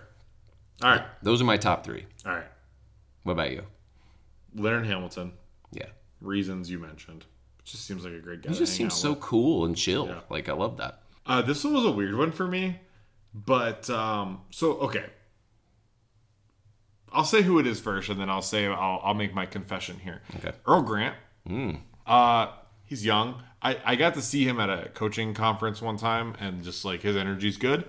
All 0.82 0.90
right. 0.90 1.02
Those 1.22 1.40
are 1.42 1.44
my 1.44 1.58
top 1.58 1.84
three. 1.84 2.06
All 2.26 2.32
right. 2.32 2.46
What 3.22 3.32
about 3.34 3.50
you? 3.50 3.64
Leonard 4.54 4.86
Hamilton. 4.86 5.32
Yeah. 5.72 5.86
Reasons 6.20 6.70
you 6.70 6.78
mentioned. 6.78 7.26
Just 7.64 7.84
seems 7.84 8.04
like 8.04 8.14
a 8.14 8.18
great 8.18 8.42
guy. 8.42 8.50
He 8.50 8.58
just 8.58 8.74
seems 8.74 8.94
so 8.94 9.10
with. 9.10 9.20
cool 9.20 9.66
and 9.66 9.76
chill. 9.76 10.06
Yeah. 10.06 10.20
Like 10.30 10.48
I 10.48 10.54
love 10.54 10.78
that. 10.78 11.02
Uh, 11.26 11.42
this 11.42 11.62
one 11.62 11.74
was 11.74 11.84
a 11.84 11.90
weird 11.90 12.16
one 12.16 12.32
for 12.32 12.46
me, 12.46 12.80
but 13.34 13.88
um, 13.90 14.40
so 14.50 14.72
okay. 14.78 15.04
I'll 17.12 17.24
say 17.24 17.42
who 17.42 17.58
it 17.58 17.66
is 17.66 17.78
first, 17.78 18.08
and 18.08 18.20
then 18.20 18.30
I'll 18.30 18.40
say 18.42 18.66
I'll, 18.66 19.00
I'll 19.02 19.14
make 19.14 19.34
my 19.34 19.44
confession 19.44 19.98
here. 19.98 20.22
Okay. 20.36 20.52
Earl 20.66 20.82
Grant. 20.82 21.16
Uh, 22.06 22.46
he's 22.90 23.06
young. 23.06 23.42
I, 23.62 23.78
I 23.84 23.96
got 23.96 24.14
to 24.14 24.22
see 24.22 24.44
him 24.44 24.60
at 24.60 24.68
a 24.68 24.90
coaching 24.90 25.32
conference 25.32 25.80
one 25.80 25.96
time, 25.96 26.34
and 26.40 26.62
just 26.62 26.84
like 26.84 27.00
his 27.00 27.16
energy's 27.16 27.56
good, 27.56 27.84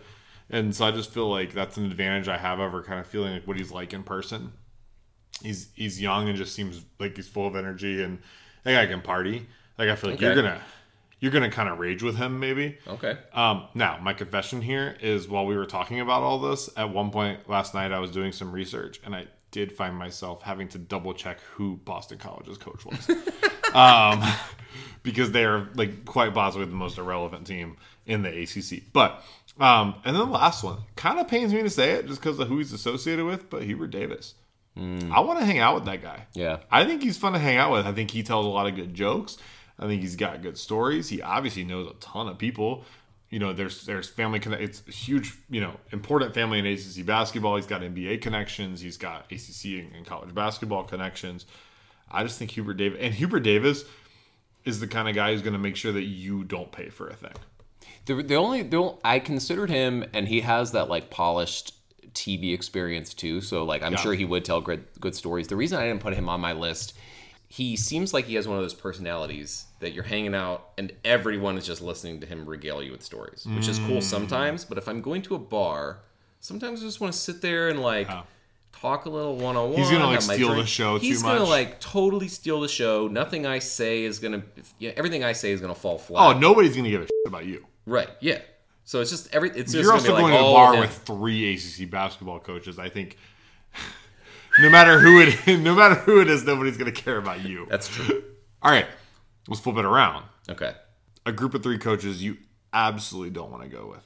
and 0.49 0.73
so 0.73 0.85
I 0.85 0.91
just 0.91 1.11
feel 1.11 1.29
like 1.29 1.53
that's 1.53 1.75
an 1.75 1.85
advantage 1.85 2.29
I 2.29 2.37
have 2.37 2.59
over 2.59 2.81
kind 2.83 2.99
of 2.99 3.07
feeling 3.07 3.33
like 3.33 3.47
what 3.47 3.57
he's 3.57 3.71
like 3.71 3.91
in 3.91 4.03
person. 4.03 4.53
He's 5.41 5.69
he's 5.75 5.99
young 5.99 6.29
and 6.29 6.37
just 6.37 6.53
seems 6.53 6.85
like 6.99 7.17
he's 7.17 7.27
full 7.27 7.47
of 7.47 7.55
energy, 7.55 8.03
and 8.03 8.19
that 8.63 8.73
guy 8.73 8.85
can 8.85 9.01
party. 9.01 9.47
Like 9.77 9.89
I 9.89 9.95
feel 9.95 10.11
like 10.11 10.21
you're 10.21 10.35
gonna 10.35 10.61
you're 11.19 11.31
gonna 11.31 11.49
kind 11.49 11.69
of 11.69 11.79
rage 11.79 12.03
with 12.03 12.17
him 12.17 12.39
maybe. 12.39 12.77
Okay. 12.87 13.17
Um, 13.33 13.67
now, 13.73 13.97
my 14.01 14.13
confession 14.13 14.61
here 14.61 14.97
is 15.01 15.27
while 15.27 15.45
we 15.45 15.55
were 15.55 15.65
talking 15.65 15.99
about 15.99 16.21
all 16.21 16.39
this, 16.39 16.69
at 16.77 16.93
one 16.93 17.09
point 17.09 17.49
last 17.49 17.73
night, 17.73 17.91
I 17.91 17.99
was 17.99 18.11
doing 18.11 18.31
some 18.31 18.51
research 18.51 18.99
and 19.03 19.15
I 19.15 19.27
did 19.51 19.71
find 19.71 19.95
myself 19.95 20.41
having 20.41 20.67
to 20.69 20.77
double 20.77 21.13
check 21.13 21.39
who 21.41 21.77
Boston 21.77 22.17
College's 22.17 22.57
coach 22.57 22.85
was. 22.85 23.09
um, 23.73 24.23
because 25.03 25.31
they 25.31 25.45
are 25.45 25.69
like 25.75 26.05
quite 26.05 26.33
possibly 26.33 26.65
the 26.65 26.73
most 26.73 26.97
irrelevant 26.97 27.47
team 27.47 27.77
in 28.05 28.21
the 28.21 28.29
ACC. 28.29 28.83
But, 28.93 29.23
um, 29.59 29.95
and 30.05 30.15
then 30.15 30.25
the 30.25 30.31
last 30.31 30.63
one 30.63 30.77
kind 30.95 31.19
of 31.19 31.27
pains 31.27 31.53
me 31.53 31.61
to 31.63 31.69
say 31.69 31.91
it 31.93 32.07
just 32.07 32.21
because 32.21 32.39
of 32.39 32.47
who 32.47 32.57
he's 32.57 32.73
associated 32.73 33.25
with, 33.25 33.49
but 33.49 33.63
Hubert 33.63 33.91
Davis. 33.91 34.35
I 35.11 35.19
want 35.19 35.39
to 35.39 35.45
hang 35.45 35.59
out 35.59 35.75
with 35.75 35.85
that 35.85 36.01
guy. 36.01 36.27
Yeah. 36.33 36.59
I 36.71 36.85
think 36.85 37.03
he's 37.03 37.17
fun 37.17 37.33
to 37.33 37.39
hang 37.39 37.57
out 37.57 37.71
with. 37.71 37.85
I 37.85 37.91
think 37.91 38.09
he 38.11 38.23
tells 38.23 38.45
a 38.45 38.49
lot 38.49 38.67
of 38.67 38.75
good 38.75 38.93
jokes. 38.93 39.37
I 39.77 39.87
think 39.87 40.01
he's 40.01 40.15
got 40.15 40.41
good 40.41 40.57
stories. 40.57 41.09
He 41.09 41.21
obviously 41.21 41.63
knows 41.63 41.87
a 41.87 41.93
ton 41.95 42.27
of 42.27 42.37
people. 42.37 42.85
You 43.29 43.39
know, 43.39 43.53
there's 43.53 43.85
there's 43.85 44.09
family 44.09 44.39
connect. 44.39 44.61
It's 44.61 44.83
a 44.87 44.91
huge, 44.91 45.33
you 45.49 45.61
know, 45.61 45.73
important 45.91 46.33
family 46.33 46.59
in 46.59 46.65
ACC 46.65 47.05
basketball. 47.05 47.55
He's 47.55 47.65
got 47.65 47.81
NBA 47.81 48.21
connections. 48.21 48.81
He's 48.81 48.97
got 48.97 49.31
ACC 49.31 49.79
and, 49.79 49.95
and 49.95 50.05
college 50.05 50.33
basketball 50.33 50.83
connections. 50.83 51.45
I 52.09 52.23
just 52.23 52.37
think 52.37 52.51
Hubert 52.51 52.75
Davis 52.75 52.99
and 53.01 53.13
Hubert 53.13 53.39
Davis 53.41 53.85
is 54.65 54.79
the 54.79 54.87
kind 54.87 55.07
of 55.09 55.15
guy 55.15 55.31
who's 55.31 55.41
going 55.41 55.53
to 55.53 55.59
make 55.59 55.75
sure 55.75 55.91
that 55.91 56.03
you 56.03 56.43
don't 56.43 56.71
pay 56.71 56.89
for 56.89 57.07
a 57.07 57.15
thing. 57.15 57.33
The, 58.05 58.21
the 58.23 58.35
only 58.35 58.63
the, 58.63 58.77
only- 58.77 58.97
I 59.03 59.19
considered 59.19 59.69
him, 59.69 60.03
and 60.13 60.27
he 60.27 60.41
has 60.41 60.71
that 60.73 60.89
like 60.89 61.09
polished 61.09 61.73
TV 62.13 62.53
experience 62.53 63.13
too. 63.13 63.41
So 63.41 63.63
like 63.63 63.83
I'm 63.83 63.93
Yeah. 63.93 63.99
sure 63.99 64.13
he 64.13 64.25
would 64.25 64.43
tell 64.45 64.59
good 64.61 64.85
good 64.99 65.15
stories. 65.15 65.47
The 65.47 65.55
reason 65.55 65.79
I 65.79 65.87
didn't 65.87 66.01
put 66.01 66.13
him 66.13 66.27
on 66.29 66.41
my 66.41 66.53
list 66.53 66.93
he 67.47 67.75
seems 67.75 68.13
like 68.13 68.23
he 68.23 68.35
has 68.35 68.47
one 68.47 68.55
of 68.57 68.63
those 68.63 68.73
personalities 68.73 69.65
that 69.81 69.91
you're 69.91 70.05
hanging 70.05 70.33
out 70.33 70.69
and 70.77 70.93
everyone 71.03 71.57
is 71.57 71.65
just 71.65 71.81
listening 71.81 72.17
to 72.21 72.25
him 72.25 72.45
regale 72.45 72.81
you 72.81 72.93
with 72.93 73.01
stories, 73.03 73.45
which 73.45 73.67
is 73.67 73.77
Mm. 73.77 73.87
cool 73.87 74.01
sometimes. 74.01 74.63
But 74.63 74.77
if 74.77 74.87
I'm 74.87 75.01
going 75.01 75.21
to 75.23 75.35
a 75.35 75.39
bar, 75.39 75.99
sometimes 76.39 76.81
I 76.81 76.85
just 76.85 77.01
want 77.01 77.11
to 77.11 77.19
sit 77.19 77.41
there 77.41 77.67
and 77.67 77.81
like 77.81 78.09
talk 78.81 79.05
a 79.05 79.09
little 79.09 79.35
one 79.35 79.55
on 79.55 79.69
one. 79.69 79.79
He's 79.79 79.91
gonna, 79.91 80.05
like, 80.05 80.21
steal 80.21 80.55
the 80.55 80.65
show 80.65 80.89
too 80.89 80.93
much. 80.93 81.01
He's 81.03 81.23
gonna 81.23 81.41
much. 81.41 81.49
like 81.49 81.79
totally 81.79 82.27
steal 82.27 82.61
the 82.61 82.67
show. 82.67 83.07
Nothing 83.07 83.45
I 83.45 83.59
say 83.59 84.03
is 84.03 84.19
gonna. 84.19 84.43
Yeah, 84.79 84.91
everything 84.95 85.23
I 85.23 85.33
say 85.33 85.51
is 85.51 85.61
gonna 85.61 85.75
fall 85.75 85.97
flat. 85.97 86.35
Oh, 86.35 86.39
nobody's 86.39 86.75
gonna 86.75 86.89
give 86.89 87.01
a 87.01 87.05
shit 87.05 87.11
about 87.27 87.45
you. 87.45 87.65
right. 87.85 88.09
Yeah. 88.19 88.39
So 88.83 88.99
it's 88.99 89.11
just 89.11 89.33
every. 89.33 89.49
It's 89.49 89.71
just 89.71 89.83
You're 89.83 89.93
also 89.93 90.07
be 90.07 90.13
like 90.13 90.21
going 90.21 90.33
to 90.33 90.39
a 90.39 90.45
oh, 90.45 90.53
bar 90.53 90.73
him. 90.73 90.81
with 90.81 90.91
three 91.05 91.53
ACC 91.53 91.89
basketball 91.89 92.39
coaches. 92.39 92.79
I 92.79 92.89
think 92.89 93.17
no 94.59 94.69
matter 94.69 94.99
who 94.99 95.21
it, 95.21 95.47
no 95.61 95.75
matter 95.75 95.95
who 95.95 96.19
it 96.19 96.29
is, 96.29 96.43
nobody's 96.43 96.77
gonna 96.77 96.91
care 96.91 97.17
about 97.17 97.45
you. 97.45 97.67
That's 97.69 97.87
true. 97.87 98.23
All 98.61 98.71
right, 98.71 98.87
let's 99.47 99.61
flip 99.61 99.77
it 99.77 99.85
around. 99.85 100.25
Okay. 100.49 100.73
A 101.25 101.31
group 101.31 101.53
of 101.53 101.63
three 101.63 101.77
coaches 101.77 102.21
you 102.23 102.37
absolutely 102.73 103.29
don't 103.29 103.51
want 103.51 103.63
to 103.63 103.69
go 103.69 103.87
with. 103.87 104.03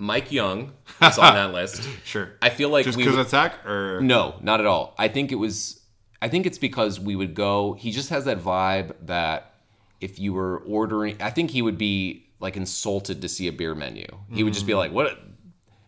Mike 0.00 0.32
Young 0.32 0.72
is 1.02 1.18
on 1.18 1.34
that 1.34 1.52
list. 1.52 1.86
Sure. 2.04 2.30
I 2.40 2.48
feel 2.48 2.70
like 2.70 2.86
Just 2.86 2.96
because 2.98 3.16
attack 3.16 3.64
or 3.66 4.00
No, 4.00 4.34
not 4.40 4.58
at 4.60 4.66
all. 4.66 4.94
I 4.98 5.08
think 5.08 5.30
it 5.30 5.36
was. 5.36 5.80
I 6.22 6.28
think 6.28 6.46
it's 6.46 6.58
because 6.58 6.98
we 6.98 7.14
would 7.16 7.34
go. 7.34 7.74
He 7.74 7.90
just 7.92 8.08
has 8.10 8.24
that 8.24 8.38
vibe 8.40 8.94
that 9.02 9.54
if 10.00 10.18
you 10.18 10.32
were 10.32 10.58
ordering, 10.66 11.16
I 11.20 11.30
think 11.30 11.50
he 11.50 11.60
would 11.62 11.78
be 11.78 12.26
like 12.40 12.56
insulted 12.56 13.20
to 13.22 13.28
see 13.28 13.46
a 13.48 13.52
beer 13.52 13.74
menu. 13.74 14.06
He 14.32 14.42
would 14.42 14.54
just 14.54 14.64
Mm. 14.64 14.68
be 14.68 14.74
like, 14.74 14.92
"What 14.92 15.18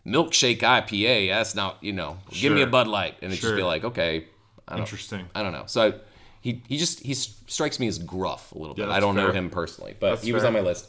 milkshake 0.05 0.59
IPA? 0.61 1.29
That's 1.29 1.55
not 1.55 1.77
you 1.81 1.93
know. 1.93 2.17
Give 2.31 2.53
me 2.53 2.61
a 2.61 2.67
Bud 2.67 2.87
Light," 2.87 3.15
and 3.21 3.31
it'd 3.31 3.41
just 3.41 3.55
be 3.55 3.63
like, 3.63 3.83
"Okay." 3.83 4.27
I 4.67 4.73
don't, 4.73 4.81
interesting. 4.81 5.25
I 5.35 5.43
don't 5.43 5.51
know. 5.51 5.63
So 5.67 5.87
I, 5.87 5.93
he 6.41 6.61
he 6.67 6.77
just 6.77 6.99
he 7.01 7.13
strikes 7.15 7.79
me 7.79 7.87
as 7.87 7.97
gruff 7.99 8.51
a 8.53 8.57
little 8.57 8.75
bit. 8.75 8.87
Yeah, 8.87 8.93
I 8.93 8.99
don't 8.99 9.15
know 9.15 9.31
him 9.31 9.49
personally, 9.49 9.95
but 9.99 10.11
That's 10.11 10.23
he 10.23 10.31
was 10.33 10.43
fair. 10.43 10.47
on 10.47 10.53
my 10.53 10.61
list. 10.61 10.87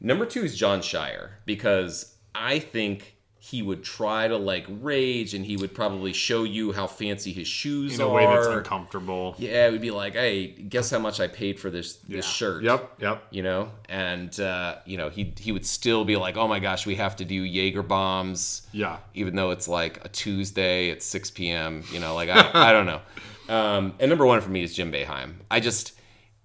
Number 0.00 0.26
two 0.26 0.42
is 0.44 0.56
Jon 0.56 0.80
Scheyer 0.80 1.30
because 1.46 2.13
I 2.34 2.58
think 2.58 3.12
he 3.38 3.60
would 3.60 3.84
try 3.84 4.26
to 4.26 4.38
like 4.38 4.64
rage 4.80 5.34
and 5.34 5.44
he 5.44 5.54
would 5.58 5.74
probably 5.74 6.14
show 6.14 6.44
you 6.44 6.72
how 6.72 6.86
fancy 6.86 7.30
his 7.30 7.46
shoes 7.46 7.94
In 7.94 8.00
a 8.00 8.08
are. 8.08 8.14
way 8.14 8.24
that's 8.24 8.46
uncomfortable. 8.46 9.34
yeah, 9.38 9.66
it 9.68 9.72
would 9.72 9.82
be 9.82 9.90
like, 9.90 10.14
hey, 10.14 10.46
guess 10.46 10.90
how 10.90 10.98
much 10.98 11.20
I 11.20 11.28
paid 11.28 11.60
for 11.60 11.68
this 11.68 11.96
this 12.08 12.24
shirt. 12.26 12.62
Yep. 12.64 13.00
Yep. 13.02 13.22
You 13.30 13.42
know, 13.42 13.70
and 13.90 14.40
uh, 14.40 14.76
you 14.86 14.96
know 14.96 15.10
he 15.10 15.34
he 15.38 15.52
would 15.52 15.66
still 15.66 16.06
be 16.06 16.16
like, 16.16 16.38
oh 16.38 16.48
my 16.48 16.58
gosh, 16.58 16.86
we 16.86 16.94
have 16.96 17.16
to 17.16 17.24
do 17.26 17.42
Jaeger 17.42 17.82
bombs 17.82 18.66
Yeah. 18.72 18.96
even 19.12 19.36
though 19.36 19.50
it's 19.50 19.68
like 19.68 20.02
a 20.04 20.08
Tuesday 20.08 20.90
at 20.90 21.02
6 21.02 21.30
p.m. 21.32 21.84
You 21.92 22.00
know, 22.00 22.14
like 22.14 22.30
I, 22.30 22.50
I 22.70 22.72
don't 22.72 22.86
know. 22.86 23.00
Um, 23.46 23.92
and 24.00 24.08
number 24.08 24.24
one 24.24 24.40
for 24.40 24.48
me 24.48 24.62
is 24.62 24.72
Jim 24.74 24.90
Boeheim. 24.90 25.34
I 25.50 25.60
just 25.60 25.92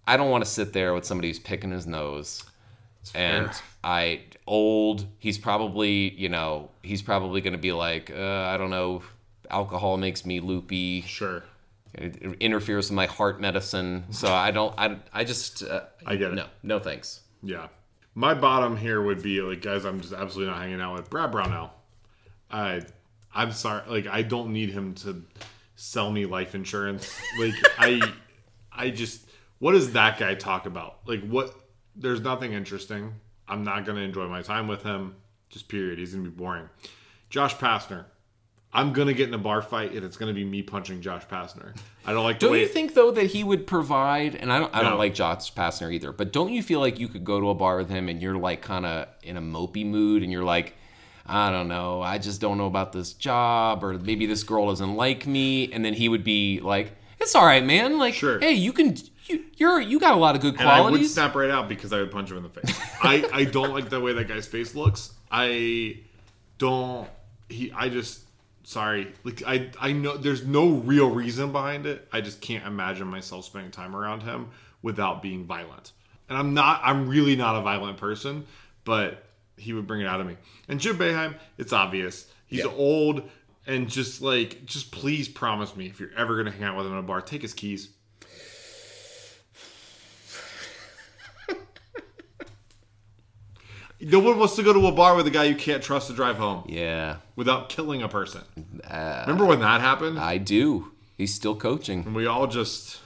I 0.06 0.18
don't 0.18 0.30
want 0.32 0.44
to 0.44 0.50
sit 0.50 0.74
there 0.74 0.94
with 0.94 1.06
somebody 1.06 1.30
who's 1.30 1.40
picking 1.40 1.72
his 1.72 1.88
nose. 1.88 2.44
And. 3.16 3.50
I 3.82 4.24
old. 4.50 5.06
He's 5.20 5.38
probably 5.38 6.14
you 6.16 6.28
know 6.28 6.72
he's 6.82 7.02
probably 7.02 7.40
going 7.40 7.54
to 7.54 7.60
be 7.60 7.72
like 7.72 8.12
uh, 8.12 8.44
I 8.48 8.58
don't 8.58 8.72
know. 8.72 9.04
Alcohol 9.50 9.98
makes 9.98 10.26
me 10.26 10.42
loopy. 10.42 11.02
Sure. 11.04 11.44
It 11.94 12.18
interferes 12.40 12.90
with 12.90 12.96
my 12.96 13.06
heart 13.06 13.40
medicine. 13.40 14.06
So 14.12 14.34
I 14.34 14.52
don't. 14.52 14.74
I 14.78 14.98
I 15.14 15.24
just. 15.24 15.64
Uh, 15.64 15.86
I 16.06 16.18
get 16.18 16.32
it. 16.32 16.36
No, 16.36 16.48
no 16.62 16.80
thanks. 16.80 17.22
Yeah. 17.42 17.68
My 18.16 18.34
bottom 18.34 18.76
here 18.76 19.02
would 19.02 19.24
be 19.24 19.40
like 19.42 19.62
guys 19.62 19.86
I'm 19.86 20.02
just 20.02 20.14
absolutely 20.14 20.52
not 20.52 20.62
hanging 20.62 20.82
out 20.82 20.96
with. 20.96 21.10
Brad 21.10 21.32
Brownell. 21.32 21.72
I 22.52 22.82
I'm 23.34 23.52
sorry 23.52 23.84
like 23.88 24.08
I 24.08 24.24
don't 24.24 24.52
need 24.52 24.70
him 24.70 24.96
to 24.96 25.24
sell 25.76 26.12
me 26.12 26.26
life 26.26 26.56
insurance. 26.56 27.16
Like 27.40 27.54
I 27.78 28.02
I 28.72 28.90
just 28.90 29.30
what 29.60 29.74
does 29.74 29.94
that 29.94 30.18
guy 30.18 30.36
talk 30.36 30.66
about? 30.66 31.00
Like 31.06 31.22
what 31.28 31.54
there's 31.96 32.22
nothing 32.22 32.54
interesting. 32.54 33.14
I'm 33.50 33.64
not 33.64 33.86
gonna 33.86 34.02
enjoy 34.02 34.28
my 34.28 34.42
time 34.42 34.68
with 34.68 34.84
him. 34.84 35.16
Just 35.50 35.68
period. 35.68 36.00
He's 36.00 36.12
gonna 36.14 36.24
be 36.24 36.30
boring. 36.30 36.70
Josh 37.30 37.56
Pastner. 37.56 38.06
I'm 38.72 38.94
gonna 38.94 39.14
get 39.14 39.28
in 39.28 39.34
a 39.34 39.38
bar 39.40 39.64
fight 39.64 39.94
and 39.94 40.06
it's 40.06 40.16
gonna 40.16 40.34
be 40.34 40.46
me 40.46 40.62
punching 40.62 41.02
Josh 41.02 41.26
Pastner. 41.26 41.76
I 42.06 42.14
don't 42.14 42.24
like 42.24 42.38
Don't 42.40 42.58
you 42.60 42.68
think 42.68 42.94
though 42.94 43.10
that 43.12 43.26
he 43.28 43.44
would 43.44 43.66
provide? 43.66 44.36
And 44.36 44.54
I 44.54 44.60
don't, 44.60 44.74
I 44.76 44.84
No. 44.84 44.90
don't 44.92 45.00
like 45.00 45.16
Josh 45.16 45.52
Pastner 45.54 45.92
either. 45.92 46.12
But 46.12 46.32
don't 46.32 46.54
you 46.54 46.62
feel 46.62 46.80
like 46.80 47.00
you 47.00 47.08
could 47.08 47.24
go 47.26 47.40
to 47.40 47.50
a 47.50 47.56
bar 47.56 47.78
with 47.78 47.90
him 47.90 48.08
and 48.10 48.22
you're 48.22 48.38
like 48.38 48.62
kind 48.62 48.86
of 48.86 49.08
in 49.24 49.38
a 49.38 49.42
mopey 49.42 49.86
mood 49.86 50.22
and 50.22 50.32
you're 50.32 50.44
like, 50.44 50.76
I 51.26 51.52
don't 51.52 51.68
know, 51.68 52.02
I 52.02 52.20
just 52.20 52.42
don't 52.42 52.58
know 52.60 52.68
about 52.68 52.92
this 52.92 53.14
job 53.14 53.84
or 53.84 53.94
maybe 53.94 54.26
this 54.28 54.44
girl 54.44 54.68
doesn't 54.68 54.96
like 54.96 55.26
me, 55.28 55.72
and 55.72 55.84
then 55.86 55.94
he 55.94 56.08
would 56.10 56.24
be 56.24 56.60
like, 56.60 56.92
It's 57.20 57.36
all 57.36 57.46
right, 57.46 57.64
man. 57.66 57.98
Like, 57.98 58.14
Sure. 58.16 58.40
hey, 58.40 58.54
you 58.54 58.72
can, 58.74 58.96
you, 59.30 59.46
you're, 59.58 59.80
you 59.80 60.00
got 60.00 60.14
a 60.14 60.18
lot 60.18 60.36
of 60.36 60.42
good 60.42 60.56
qualities. 60.58 60.86
And 60.86 60.88
I 60.88 60.92
would 60.92 61.06
snap 61.10 61.36
right 61.36 61.50
out 61.50 61.70
because 61.70 61.94
I 61.94 62.00
would 62.00 62.12
punch 62.12 62.32
him 62.32 62.38
in 62.38 62.44
the 62.44 62.50
face. 62.50 62.80
I, 63.02 63.28
I 63.32 63.44
don't 63.46 63.74
like 63.74 63.90
the 63.90 64.00
way 64.00 64.14
that 64.14 64.28
guy's 64.28 64.48
face 64.48 64.76
looks. 64.76 65.14
I 65.32 66.00
don't 66.58 67.08
he 67.50 67.72
I 67.72 67.90
just 67.90 68.22
sorry. 68.64 69.12
Like 69.24 69.44
I 69.46 69.70
I 69.80 69.92
know 69.92 70.18
there's 70.18 70.46
no 70.46 70.70
real 70.70 71.10
reason 71.10 71.52
behind 71.52 71.86
it. 71.86 72.08
I 72.12 72.22
just 72.22 72.42
can't 72.42 72.66
imagine 72.66 73.08
myself 73.08 73.46
spending 73.46 73.72
time 73.72 73.96
around 73.96 74.22
him 74.24 74.50
without 74.82 75.22
being 75.22 75.46
violent. 75.46 75.92
And 76.28 76.38
I'm 76.38 76.54
not 76.54 76.82
I'm 76.84 77.08
really 77.08 77.36
not 77.36 77.56
a 77.56 77.62
violent 77.62 77.98
person, 77.98 78.46
but 78.84 79.24
he 79.58 79.74
would 79.74 79.88
bring 79.88 80.02
it 80.02 80.08
out 80.08 80.22
of 80.22 80.28
me. 80.28 80.38
And 80.68 80.80
Jim 80.80 80.98
Boeheim, 80.98 81.36
it's 81.58 81.74
obvious. 81.74 82.32
He's 82.48 82.64
Yeah. 82.66 82.72
old 82.72 83.24
and 83.68 83.90
just 83.90 84.22
like 84.22 84.66
just 84.66 84.92
please 84.92 85.28
promise 85.28 85.76
me 85.76 85.88
if 85.88 86.00
you're 86.00 86.14
ever 86.16 86.38
gonna 86.38 86.52
hang 86.52 86.64
out 86.64 86.78
with 86.78 86.86
him 86.86 86.94
in 86.94 87.00
a 87.00 87.04
bar, 87.04 87.22
take 87.22 87.42
his 87.42 87.54
keys. 87.54 87.90
No 94.02 94.20
one 94.20 94.40
wants 94.40 94.56
to 94.56 94.64
go 94.64 94.72
to 94.74 94.88
a 94.88 94.92
bar 94.92 95.16
with 95.16 95.28
a 95.28 95.32
guy 95.32 95.44
you 95.46 95.56
can't 95.56 95.84
trust 95.84 96.08
to 96.08 96.14
drive 96.14 96.38
home 96.38 96.64
yeah, 96.68 97.18
without 97.36 97.68
killing 97.70 98.02
a 98.02 98.08
person. 98.08 98.42
uh, 98.90 99.24
Remember 99.28 99.46
when 99.46 99.60
that 99.60 99.82
happened? 99.82 100.18
I 100.20 100.38
do. 100.38 100.92
He's 101.18 101.34
still 101.34 101.56
coaching. 101.56 102.04
And 102.06 102.16
we 102.16 102.26
all 102.26 102.48
just 102.48 103.00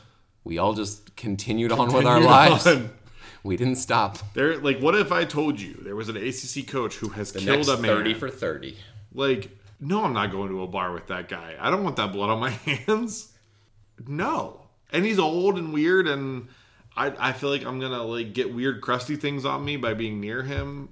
We 0.44 0.58
all 0.60 0.74
just 0.74 1.16
continued 1.16 1.72
on 1.72 1.88
with 1.92 2.06
our 2.06 2.20
continued 2.20 2.26
lives. 2.30 2.68
on. 2.68 2.90
We 3.46 3.58
didn't 3.58 3.76
stop. 3.76 4.20
There, 4.36 4.58
like, 4.60 4.80
what 4.80 4.96
if 4.96 5.12
I 5.12 5.26
told 5.26 5.60
you 5.60 5.74
there 5.84 5.98
was 5.98 6.08
an 6.08 6.16
ACC 6.16 6.66
coach 6.66 6.96
who 6.96 7.10
has 7.10 7.34
killed 7.34 7.46
Next 7.46 7.68
a 7.68 7.76
man? 7.76 7.92
thirty 7.92 8.14
for 8.14 8.30
thirty. 8.30 8.78
Like, 9.14 9.50
no, 9.82 10.06
I'm 10.06 10.14
not 10.14 10.32
going 10.32 10.48
to 10.50 10.64
a 10.64 10.68
bar 10.68 10.94
with 10.94 11.08
that 11.08 11.28
guy. 11.28 11.56
I 11.60 11.70
don't 11.70 11.84
want 11.84 11.98
that 11.98 12.14
blood 12.14 12.30
on 12.30 12.40
my 12.40 12.50
hands. 12.88 13.34
No, 14.08 14.62
and 14.94 15.04
he's 15.06 15.20
old 15.20 15.58
and 15.58 15.74
weird, 15.74 16.08
and 16.08 16.48
I, 16.96 17.30
I 17.30 17.32
feel 17.34 17.50
like 17.50 17.66
I'm 17.66 17.80
gonna 17.80 18.04
like 18.04 18.34
get 18.34 18.54
weird, 18.54 18.82
crusty 18.82 19.16
things 19.16 19.46
on 19.46 19.64
me 19.66 19.78
by 19.78 19.94
being 19.94 20.20
near 20.20 20.44
him. 20.44 20.90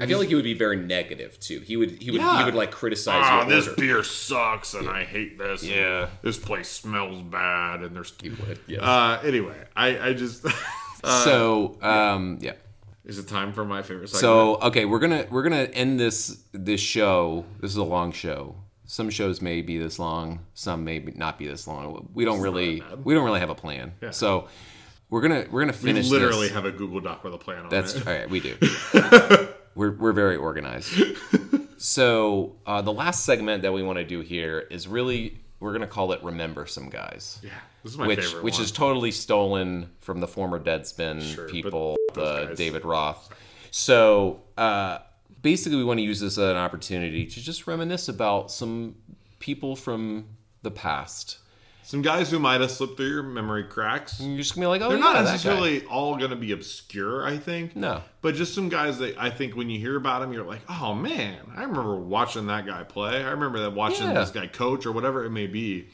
I 0.00 0.06
feel 0.06 0.18
like 0.18 0.28
he 0.28 0.34
would 0.34 0.42
be 0.42 0.54
very 0.54 0.76
negative 0.76 1.38
too. 1.38 1.60
He 1.60 1.76
would 1.76 2.02
he 2.02 2.10
would 2.10 2.20
he 2.20 2.44
would 2.44 2.54
like 2.56 2.72
criticize 2.72 3.22
Ah, 3.24 3.44
this 3.48 3.68
order. 3.68 3.80
beer 3.80 4.02
sucks, 4.02 4.74
and 4.74 4.88
I 4.88 5.04
hate 5.04 5.38
this. 5.38 5.62
Yeah. 5.62 6.08
this 6.22 6.36
place 6.36 6.68
smells 6.68 7.22
bad, 7.22 7.82
and 7.82 7.94
there's. 7.94 8.12
He 8.20 8.30
would, 8.30 8.58
Yeah. 8.66 8.80
Uh, 8.80 9.20
anyway, 9.22 9.56
I, 9.76 10.08
I 10.08 10.12
just. 10.14 10.44
so 11.04 11.78
um 11.82 12.38
yeah. 12.40 12.52
Is 13.04 13.18
it 13.18 13.28
time 13.28 13.52
for 13.52 13.64
my 13.64 13.82
favorite 13.82 14.08
segment? 14.08 14.20
So 14.20 14.56
okay, 14.62 14.84
we're 14.86 14.98
gonna 14.98 15.26
we're 15.30 15.42
gonna 15.42 15.68
end 15.74 16.00
this 16.00 16.42
this 16.52 16.80
show. 16.80 17.44
This 17.60 17.70
is 17.70 17.76
a 17.76 17.84
long 17.84 18.12
show. 18.12 18.56
Some 18.86 19.10
shows 19.10 19.40
may 19.40 19.62
be 19.62 19.78
this 19.78 19.98
long. 19.98 20.40
Some 20.54 20.84
may 20.84 20.98
be- 20.98 21.12
not 21.12 21.38
be 21.38 21.46
this 21.46 21.66
long. 21.66 22.08
We 22.14 22.24
don't 22.24 22.40
really 22.40 22.82
we 23.04 23.14
don't 23.14 23.24
really 23.24 23.40
have 23.40 23.50
a 23.50 23.54
plan. 23.54 23.92
So 24.10 24.48
we're 25.14 25.20
gonna 25.20 25.46
we're 25.48 25.60
gonna 25.60 25.70
we 25.72 25.78
finish. 25.78 26.08
literally 26.08 26.48
this. 26.48 26.54
have 26.54 26.64
a 26.64 26.72
Google 26.72 26.98
Doc 26.98 27.22
with 27.22 27.34
a 27.34 27.38
plan 27.38 27.62
on 27.62 27.68
That's 27.68 27.94
it. 27.94 28.04
all 28.04 28.12
right. 28.12 28.28
We 28.28 28.40
do. 28.40 28.56
we're 29.76 29.92
we're 29.92 30.12
very 30.12 30.34
organized. 30.34 30.92
So 31.78 32.56
uh, 32.66 32.82
the 32.82 32.92
last 32.92 33.24
segment 33.24 33.62
that 33.62 33.72
we 33.72 33.84
want 33.84 33.98
to 33.98 34.04
do 34.04 34.22
here 34.22 34.58
is 34.72 34.88
really 34.88 35.38
we're 35.60 35.72
gonna 35.72 35.86
call 35.86 36.10
it 36.10 36.22
"Remember 36.24 36.66
Some 36.66 36.88
Guys." 36.88 37.38
Yeah, 37.44 37.50
this 37.84 37.92
is 37.92 37.98
my 37.98 38.08
which 38.08 38.24
favorite 38.24 38.42
which 38.42 38.54
one. 38.54 38.62
is 38.64 38.72
totally 38.72 39.12
stolen 39.12 39.88
from 40.00 40.18
the 40.18 40.26
former 40.26 40.58
Deadspin 40.58 41.22
Sure, 41.22 41.48
people, 41.48 41.96
the 42.14 42.46
guys. 42.46 42.58
David 42.58 42.84
Roth. 42.84 43.32
So 43.70 44.42
uh, 44.58 44.98
basically, 45.42 45.78
we 45.78 45.84
want 45.84 45.98
to 45.98 46.04
use 46.04 46.18
this 46.18 46.38
as 46.38 46.50
an 46.50 46.56
opportunity 46.56 47.24
to 47.24 47.40
just 47.40 47.68
reminisce 47.68 48.08
about 48.08 48.50
some 48.50 48.96
people 49.38 49.76
from 49.76 50.26
the 50.62 50.72
past. 50.72 51.38
Some 51.84 52.02
guys 52.02 52.30
who 52.30 52.38
might 52.38 52.60
have 52.60 52.70
slipped 52.70 52.96
through 52.96 53.08
your 53.10 53.22
memory 53.22 53.64
cracks. 53.64 54.20
You're 54.20 54.36
just 54.38 54.54
gonna 54.54 54.64
be 54.64 54.68
like, 54.68 54.80
oh, 54.82 54.88
They're 54.88 54.98
yeah, 54.98 55.04
not 55.04 55.24
necessarily 55.24 55.84
all 55.84 56.16
going 56.16 56.30
to 56.30 56.36
be 56.36 56.52
obscure, 56.52 57.26
I 57.26 57.36
think. 57.38 57.76
No. 57.76 58.02
But 58.22 58.34
just 58.34 58.54
some 58.54 58.68
guys 58.68 58.98
that 58.98 59.16
I 59.18 59.30
think 59.30 59.54
when 59.54 59.68
you 59.70 59.78
hear 59.78 59.96
about 59.96 60.20
them, 60.20 60.32
you're 60.32 60.44
like, 60.46 60.62
oh 60.68 60.94
man, 60.94 61.38
I 61.54 61.62
remember 61.62 61.96
watching 61.96 62.46
that 62.48 62.66
guy 62.66 62.82
play. 62.84 63.22
I 63.22 63.30
remember 63.30 63.60
that 63.60 63.70
watching 63.74 64.08
Yeah. 64.08 64.14
this 64.14 64.30
guy 64.30 64.46
coach 64.46 64.86
or 64.86 64.92
whatever 64.92 65.24
it 65.24 65.30
may 65.30 65.46
be. 65.46 65.88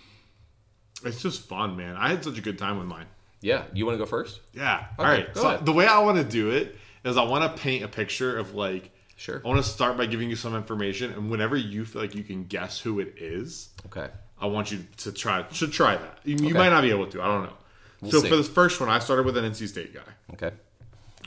It's 1.04 1.22
just 1.22 1.42
fun, 1.48 1.76
man. 1.76 1.96
I 1.96 2.08
had 2.08 2.22
such 2.24 2.38
a 2.38 2.42
good 2.42 2.58
time 2.58 2.78
with 2.78 2.86
mine. 2.86 3.06
Yeah, 3.40 3.64
you 3.72 3.86
want 3.86 3.94
to 3.98 4.04
go 4.04 4.06
first? 4.08 4.40
Yeah. 4.52 4.86
All 4.98 5.04
Okay, 5.06 5.24
right. 5.24 5.34
go 5.34 5.40
So 5.40 5.48
ahead. 5.48 5.64
the 5.66 5.72
way 5.72 5.86
I 5.86 5.98
want 6.00 6.18
to 6.18 6.24
do 6.24 6.50
it 6.50 6.76
is 7.04 7.16
I 7.16 7.22
want 7.24 7.56
to 7.56 7.62
paint 7.62 7.82
a 7.84 7.88
picture 7.88 8.36
of 8.38 8.54
like 8.54 8.90
Sure. 9.16 9.42
I 9.44 9.48
want 9.48 9.62
to 9.62 9.68
start 9.68 9.98
by 9.98 10.06
giving 10.06 10.30
you 10.30 10.36
some 10.36 10.54
information, 10.56 11.12
and 11.12 11.30
whenever 11.30 11.54
you 11.54 11.84
feel 11.84 12.00
like 12.00 12.14
you 12.14 12.22
can 12.24 12.44
guess 12.44 12.80
who 12.80 13.00
it 13.00 13.14
is, 13.18 13.68
Okay. 13.86 14.08
I 14.40 14.46
want 14.46 14.70
you 14.70 14.84
to 14.98 15.12
try 15.12 15.42
to 15.42 15.68
try 15.68 15.96
that. 15.96 16.20
You, 16.24 16.36
you 16.36 16.54
might 16.54 16.70
not 16.70 16.82
be 16.82 16.90
able 16.90 17.06
to. 17.08 17.22
I 17.22 17.26
don't 17.26 17.44
know. 17.44 17.52
We'll 18.00 18.12
so 18.12 18.20
see. 18.20 18.28
for 18.28 18.36
this 18.36 18.48
first 18.48 18.80
one, 18.80 18.88
I 18.88 18.98
started 18.98 19.26
with 19.26 19.36
an 19.36 19.44
NC 19.44 19.68
State 19.68 19.92
guy. 19.92 20.00
okay. 20.32 20.52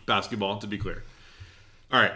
Basketball, 0.06 0.58
to 0.60 0.68
be 0.68 0.78
clear. 0.78 1.04
All 1.92 2.02
right. 2.02 2.14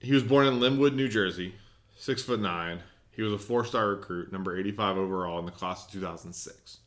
He 0.00 0.12
was 0.12 0.22
born 0.22 0.46
in 0.46 0.60
Linwood, 0.60 0.94
New 0.94 1.08
Jersey, 1.08 1.54
six 1.96 2.22
foot 2.22 2.40
nine. 2.40 2.80
He 3.12 3.22
was 3.22 3.32
a 3.32 3.38
four 3.38 3.64
star 3.64 3.88
recruit, 3.88 4.32
number 4.32 4.58
85 4.58 4.98
overall 4.98 5.38
in 5.38 5.46
the 5.46 5.52
class 5.52 5.86
of 5.86 5.92
2006. 5.92 6.78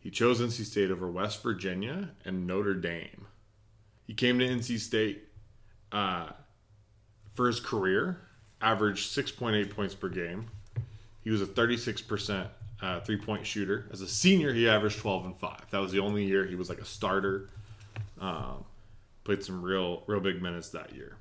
He 0.00 0.10
chose 0.10 0.40
NC 0.40 0.64
State 0.66 0.90
over 0.90 1.10
West 1.10 1.42
Virginia 1.42 2.10
and 2.24 2.46
Notre 2.46 2.74
Dame. 2.74 3.26
He 4.06 4.12
came 4.12 4.38
to 4.38 4.46
NC 4.46 4.78
State 4.78 5.24
uh, 5.90 6.28
for 7.34 7.46
his 7.46 7.58
career, 7.58 8.20
averaged 8.60 9.10
6.8 9.16 9.70
points 9.70 9.94
per 9.94 10.10
game. 10.10 10.48
He 11.22 11.30
was 11.30 11.42
a 11.42 11.46
36% 11.46 12.48
uh, 12.82 13.00
three 13.00 13.16
point 13.16 13.46
shooter. 13.46 13.88
As 13.92 14.00
a 14.00 14.08
senior, 14.08 14.52
he 14.52 14.68
averaged 14.68 14.98
12 14.98 15.26
and 15.26 15.36
5. 15.36 15.70
That 15.70 15.78
was 15.78 15.92
the 15.92 16.00
only 16.00 16.24
year 16.24 16.44
he 16.46 16.56
was 16.56 16.68
like 16.68 16.80
a 16.80 16.84
starter. 16.84 17.48
Um, 18.20 18.64
played 19.24 19.42
some 19.42 19.62
real, 19.62 20.02
real 20.06 20.20
big 20.20 20.42
minutes 20.42 20.70
that 20.70 20.94
year. 20.94 21.16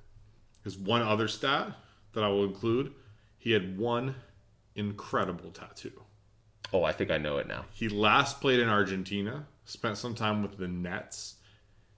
His 0.63 0.77
one 0.77 1.01
other 1.01 1.27
stat 1.27 1.73
that 2.13 2.23
I 2.23 2.27
will 2.27 2.43
include 2.43 2.93
he 3.37 3.51
had 3.51 3.77
one 3.77 4.15
incredible 4.75 5.49
tattoo. 5.51 6.03
Oh, 6.73 6.83
I 6.83 6.91
think 6.91 7.11
I 7.11 7.17
know 7.17 7.37
it 7.37 7.47
now. 7.47 7.65
He 7.71 7.89
last 7.89 8.39
played 8.39 8.59
in 8.59 8.69
Argentina, 8.69 9.45
spent 9.65 9.97
some 9.97 10.15
time 10.15 10.41
with 10.41 10.57
the 10.57 10.67
Nets. 10.67 11.35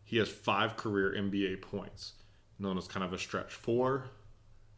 He 0.04 0.18
has 0.18 0.30
five 0.30 0.78
career 0.78 1.14
NBA 1.18 1.62
points, 1.62 2.14
known 2.60 2.78
as 2.78 2.88
kind 2.88 3.04
of 3.04 3.14
a 3.14 3.20
stretch 3.20 3.54
four. 3.54 4.06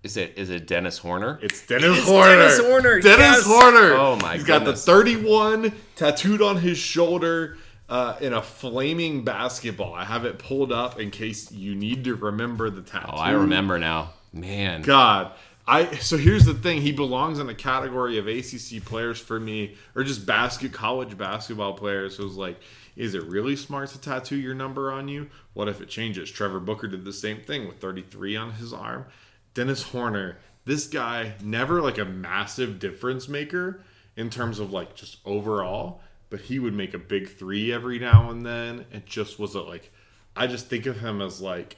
Is 0.05 0.17
it 0.17 0.33
is 0.37 0.51
it 0.51 0.67
Dennis 0.67 0.99
Horner? 0.99 1.39
It's 1.41 1.65
Dennis 1.65 1.97
It's 1.97 2.07
Horner. 2.07 2.35
Dennis 2.35 2.59
Horner, 2.59 2.99
Dennis 2.99 3.19
yes. 3.19 3.45
Horner. 3.47 3.93
Oh, 3.95 4.15
my 4.17 4.21
god. 4.21 4.35
He's 4.35 4.43
got 4.43 4.63
the 4.63 4.75
31 4.75 5.73
tattooed 5.95 6.43
on 6.43 6.57
his 6.57 6.77
shoulder 6.77 7.57
uh, 7.89 8.15
in 8.21 8.33
a 8.33 8.41
flaming 8.41 9.23
basketball. 9.23 9.95
I 9.95 10.05
have 10.05 10.23
it 10.23 10.37
pulled 10.37 10.71
up 10.71 10.99
in 10.99 11.09
case 11.09 11.51
you 11.51 11.73
need 11.73 12.03
to 12.03 12.13
remember 12.13 12.69
the 12.69 12.83
tattoo. 12.83 13.13
oh, 13.13 13.17
I 13.17 13.31
remember 13.31 13.79
now. 13.79 14.11
Man. 14.31 14.83
God. 14.83 15.31
I 15.67 15.95
so 15.95 16.17
here's 16.17 16.45
the 16.45 16.53
thing. 16.53 16.81
He 16.81 16.91
belongs 16.91 17.39
in 17.39 17.49
a 17.49 17.55
category 17.55 18.19
of 18.19 18.27
ACC 18.27 18.85
players 18.85 19.19
for 19.19 19.39
me, 19.39 19.75
or 19.95 20.03
just 20.03 20.23
basket 20.27 20.71
college 20.71 21.17
basketball 21.17 21.73
players. 21.73 22.15
Who's 22.15 22.35
like, 22.35 22.59
is 22.95 23.15
it 23.15 23.23
really 23.23 23.55
smart 23.55 23.89
to 23.89 23.99
tattoo 23.99 24.35
your 24.35 24.53
number 24.53 24.91
on 24.91 25.07
you? 25.07 25.31
What 25.55 25.67
if 25.67 25.81
it 25.81 25.89
changes? 25.89 26.29
Trevor 26.29 26.59
Booker 26.59 26.87
did 26.87 27.03
the 27.03 27.11
same 27.11 27.41
thing 27.41 27.67
with 27.67 27.79
33 27.79 28.35
on 28.35 28.51
his 28.51 28.71
arm. 28.71 29.07
Dennis 29.55 29.83
Horner, 29.83 30.37
this 30.65 30.85
guy 30.85 31.33
never 31.41 31.81
like 31.81 31.97
a 31.97 32.05
massive 32.05 32.77
difference 32.77 33.27
maker 33.27 33.81
in 34.15 34.29
terms 34.29 34.59
of 34.59 34.71
like 34.71 34.95
just 34.95 35.17
overall, 35.25 36.01
but 36.29 36.41
he 36.41 36.59
would 36.59 36.73
make 36.73 36.93
a 36.93 36.99
big 36.99 37.29
three 37.29 37.71
every 37.73 37.97
now 37.97 38.29
and 38.29 38.45
then. 38.45 38.85
It 38.91 39.05
just 39.05 39.39
wasn't 39.39 39.67
like 39.67 39.91
I 40.35 40.45
just 40.45 40.67
think 40.67 40.85
of 40.85 40.99
him 40.99 41.21
as 41.21 41.41
like 41.41 41.77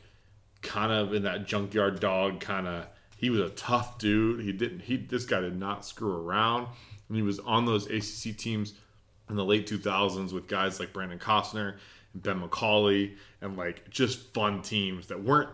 kind 0.64 0.92
of 0.92 1.14
in 1.14 1.24
that 1.24 1.46
junkyard 1.46 2.00
dog 2.00 2.40
kind 2.40 2.68
of 2.68 2.88
he 3.16 3.30
was 3.30 3.42
a 3.42 3.50
tough 3.50 4.00
dude. 4.00 4.42
He 4.42 4.52
didn't 4.52 4.80
he 4.80 4.98
this 4.98 5.26
guy 5.26 5.40
did 5.40 5.58
not 5.58 5.86
screw 5.86 6.28
around. 6.28 6.68
And 7.08 7.16
he 7.16 7.24
was 7.24 7.40
on 7.40 7.66
those 7.66 7.86
acc 7.92 8.36
teams 8.38 8.74
in 9.30 9.36
the 9.36 9.46
late 9.46 9.70
2000s 9.70 10.34
with 10.34 10.48
guys 10.48 10.80
like 10.80 10.94
brandon 10.94 11.20
costner 11.20 11.76
and 12.14 12.24
ben 12.24 12.42
mccauley 12.42 13.16
and 13.42 13.58
like 13.58 13.90
just 13.90 14.34
fun 14.34 14.62
teams 14.62 15.08
that 15.08 15.22
weren't 15.22 15.50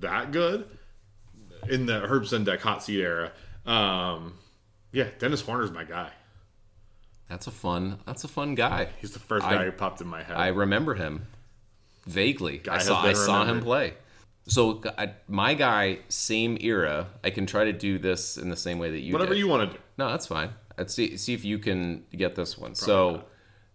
that 0.00 0.32
good 0.32 0.66
in 1.68 1.86
the 1.86 2.00
herb 2.02 2.24
Sendek 2.24 2.60
hot 2.60 2.82
seat 2.82 3.00
era 3.00 3.32
um 3.66 4.34
yeah 4.92 5.08
dennis 5.18 5.40
horner's 5.40 5.70
my 5.72 5.84
guy 5.84 6.10
That's 7.28 7.46
a 7.46 7.50
fun 7.50 7.98
that's 8.06 8.24
a 8.24 8.28
fun 8.28 8.54
guy. 8.54 8.88
he's 9.00 9.12
the 9.12 9.18
first 9.18 9.44
I- 9.46 9.54
guy 9.56 9.64
who 9.64 9.72
popped 9.72 10.00
in 10.00 10.06
my 10.06 10.22
head 10.22 10.36
I 10.36 10.48
remember 10.48 10.94
him 10.94 11.26
vaguely. 12.06 12.62
I 12.70 12.78
saw 12.78 13.02
I 13.04 13.12
saw 13.12 13.44
him 13.44 13.60
play. 13.60 13.94
So 14.46 14.80
I, 14.96 15.12
my 15.28 15.52
guy, 15.52 15.98
same 16.08 16.56
era. 16.62 17.06
I 17.22 17.28
can 17.28 17.44
try 17.44 17.64
to 17.66 17.72
do 17.74 17.98
this 17.98 18.38
in 18.38 18.48
the 18.48 18.56
same 18.56 18.78
way 18.78 18.90
that 18.90 19.00
you. 19.00 19.12
whatever 19.12 19.34
did. 19.34 19.40
you 19.40 19.46
want 19.48 19.70
to 19.70 19.76
do 19.76 19.82
No, 19.98 20.08
that's 20.08 20.26
fine. 20.26 20.50
Let's 20.78 20.94
see 20.94 21.18
see 21.18 21.34
if 21.34 21.44
you 21.44 21.58
can 21.58 22.04
get 22.16 22.34
this 22.34 22.56
one. 22.56 22.74
so 22.74 23.24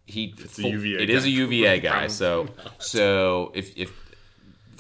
he 0.07 0.34
It's 0.39 0.57
a 0.57 0.68
UVA 0.68 0.97
guy. 0.97 1.03
It 1.03 1.10
is 1.11 1.26
a 1.26 1.27
guy. 1.27 1.34
UVA 1.35 1.80
guy. 1.91 2.07
So 2.07 2.47
so 2.80 3.51
if 3.53 3.77
if 3.77 3.91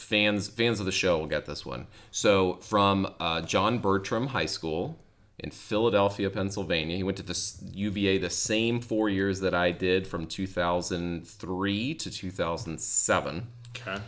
fans 0.03 0.47
fans 0.49 0.79
of 0.79 0.85
the 0.85 0.91
show 0.91 1.17
will 1.17 1.27
get 1.27 1.45
this 1.45 1.65
one. 1.65 1.87
So 2.11 2.55
from 2.55 3.13
uh, 3.19 3.41
John 3.41 3.79
Bartram 3.79 4.27
High 4.27 4.45
School 4.45 4.99
in 5.39 5.49
Philadelphia, 5.49 6.29
Pennsylvania. 6.29 6.95
He 6.95 7.03
went 7.03 7.17
to 7.17 7.23
the 7.23 7.37
UVA 7.73 8.19
the 8.19 8.29
same 8.29 8.79
four 8.79 9.09
years 9.09 9.39
that 9.39 9.53
I 9.53 9.71
did, 9.71 10.07
from 10.07 10.27
2003 10.27 11.95
to 11.95 12.11
2007 12.11 13.47
okay 13.75 13.99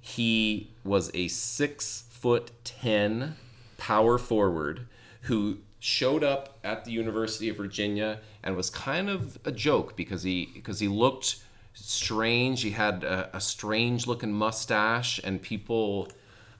he 0.00 0.70
was 0.84 1.10
a 1.14 1.28
six 1.28 2.04
foot 2.10 2.50
ten 2.64 3.36
power 3.76 4.18
forward 4.18 4.86
who 5.22 5.58
showed 5.78 6.24
up 6.24 6.58
at 6.64 6.84
the 6.84 6.90
University 6.90 7.48
of 7.48 7.56
Virginia 7.56 8.20
and 8.42 8.56
was 8.56 8.70
kind 8.70 9.08
of 9.08 9.38
a 9.44 9.52
joke 9.52 9.96
because 9.96 10.22
he 10.22 10.48
because 10.54 10.80
he 10.80 10.88
looked 10.88 11.42
strange. 11.90 12.62
He 12.62 12.70
had 12.70 13.04
a, 13.04 13.30
a 13.36 13.40
strange 13.40 14.06
looking 14.06 14.32
mustache, 14.32 15.20
and 15.22 15.40
people 15.42 16.08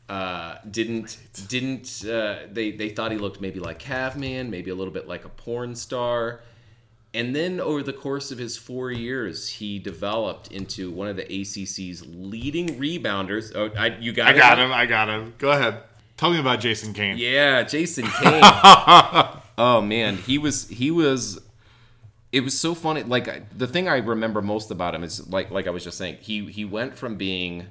uh, 0.09 0.57
didn't 0.71 1.19
didn't 1.49 2.05
uh, 2.05 2.41
they 2.51 2.73
they 2.73 2.89
thought 2.91 3.13
he 3.13 3.19
looked 3.19 3.41
maybe 3.41 3.61
like 3.61 3.79
Caveman, 3.79 4.51
maybe 4.51 4.71
a 4.71 4.75
little 4.75 4.93
bit 4.93 5.07
like 5.09 5.25
a 5.25 5.29
porn 5.29 5.75
star. 5.75 6.41
And 7.13 7.35
then 7.35 7.59
over 7.61 7.83
the 7.83 7.93
course 7.93 8.31
of 8.31 8.39
his 8.39 8.57
four 8.57 8.93
years, 8.93 9.49
he 9.49 9.81
developed 9.81 10.53
into 10.53 10.93
one 10.93 11.09
of 11.09 11.17
the 11.17 11.25
ACC's 11.25 12.05
leading 12.07 12.79
rebounders. 12.79 13.51
Oh, 13.55 13.69
I, 13.77 13.97
you 13.99 14.13
got 14.13 14.29
i 14.29 14.33
it? 14.33 14.37
got 14.39 14.59
him 14.61 14.73
i 14.73 14.87
got 14.87 15.09
him 15.09 15.35
go 15.39 15.51
ahead 15.51 15.83
tell 16.17 16.31
me 16.31 16.39
about 16.39 16.61
jason 16.61 16.93
cain 16.93 17.17
Yeah, 17.19 17.63
Jason 17.65 18.05
Cain. 18.23 18.43
oh 19.59 19.81
man, 19.83 20.17
he 20.19 20.39
was 20.39 20.69
he 20.69 20.91
was. 20.91 21.41
It 22.33 22.41
was 22.45 22.59
so 22.59 22.75
funny. 22.75 23.03
Like 23.03 23.29
I- 23.29 23.43
the 23.57 23.67
thing 23.67 23.89
I 23.89 23.97
remember 23.99 24.41
most 24.43 24.71
about 24.71 24.95
him 24.95 25.03
is 25.05 25.29
like 25.29 25.51
like 25.51 25.67
I 25.67 25.71
was 25.71 25.85
just 25.85 25.99
saying. 25.99 26.19
He 26.21 26.47
he 26.47 26.65
went 26.65 26.97
from 26.97 27.17
being 27.17 27.67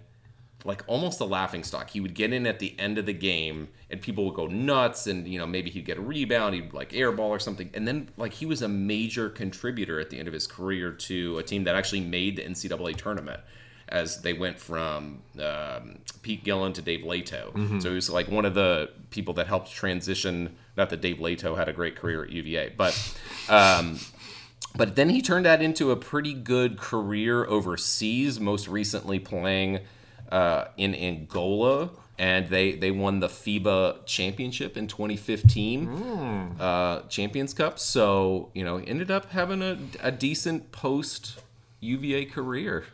like 0.66 0.84
almost 0.88 1.22
a 1.22 1.26
laughing 1.26 1.64
stock. 1.64 1.90
He 1.90 2.02
would 2.02 2.14
get 2.14 2.34
in 2.34 2.46
at 2.46 2.60
the 2.60 2.76
end 2.78 2.98
of 2.98 3.06
the 3.06 3.14
game 3.14 3.70
and 3.90 4.02
people 4.02 4.26
would 4.26 4.34
go 4.36 4.48
nuts 4.48 5.08
and 5.08 5.26
you 5.26 5.40
know 5.40 5.48
maybe 5.48 5.70
he'd 5.70 5.86
get 5.86 5.98
a 5.98 6.02
rebound, 6.02 6.54
he'd 6.56 6.74
like 6.74 6.92
airball 6.92 7.30
or 7.30 7.40
something. 7.40 7.70
And 7.74 7.88
then 7.88 8.10
like 8.18 8.34
he 8.34 8.46
was 8.46 8.62
a 8.62 8.68
major 8.68 9.30
contributor 9.30 10.02
at 10.02 10.10
the 10.10 10.20
end 10.20 10.28
of 10.28 10.34
his 10.34 10.46
career 10.48 10.92
to 10.92 11.38
a 11.38 11.44
team 11.44 11.64
that 11.64 11.76
actually 11.76 12.02
made 12.02 12.36
the 12.36 12.44
NCAA 12.44 12.98
tournament 12.98 13.40
as 13.88 14.22
they 14.22 14.34
went 14.34 14.60
from 14.60 15.20
um, 15.42 15.98
Pete 16.22 16.44
Gillen 16.44 16.74
to 16.74 16.82
Dave 16.82 17.06
Leitao. 17.06 17.82
So 17.82 17.90
he 17.90 17.96
was 17.96 18.10
like 18.10 18.28
one 18.30 18.44
of 18.46 18.54
the 18.54 18.90
people 19.12 19.34
that 19.36 19.48
helped 19.48 19.72
transition. 19.72 20.58
Not 20.78 20.90
that 20.92 21.00
Dave 21.02 21.18
Leitao 21.18 21.58
had 21.58 21.70
a 21.70 21.74
great 21.74 21.96
career 21.96 22.24
at 22.24 22.30
UVA, 22.30 22.74
but 22.78 22.94
um, 23.50 23.98
but 24.76 24.96
then 24.96 25.10
he 25.10 25.22
turned 25.22 25.46
that 25.46 25.62
into 25.62 25.92
a 25.92 25.96
pretty 25.96 26.34
good 26.34 26.78
career 26.78 27.46
overseas. 27.46 28.40
Most 28.40 28.68
recently 28.68 29.20
playing 29.20 29.80
uh, 30.32 30.66
in 30.78 30.94
Angola, 30.96 31.90
and 32.18 32.48
they 32.50 32.74
they 32.74 32.92
won 32.92 33.20
the 33.20 33.28
FIBA 33.28 34.06
championship 34.06 34.78
in 34.78 34.88
2015, 34.88 35.88
uh, 36.60 37.02
Champions 37.04 37.54
Cup. 37.54 37.80
So 37.80 38.52
you 38.54 38.64
know, 38.64 38.78
ended 38.78 39.12
up 39.12 39.32
having 39.32 39.62
a, 39.62 39.78
a 40.02 40.12
decent 40.12 40.72
post 40.72 41.40
UVA 41.80 42.26
career. 42.26 42.86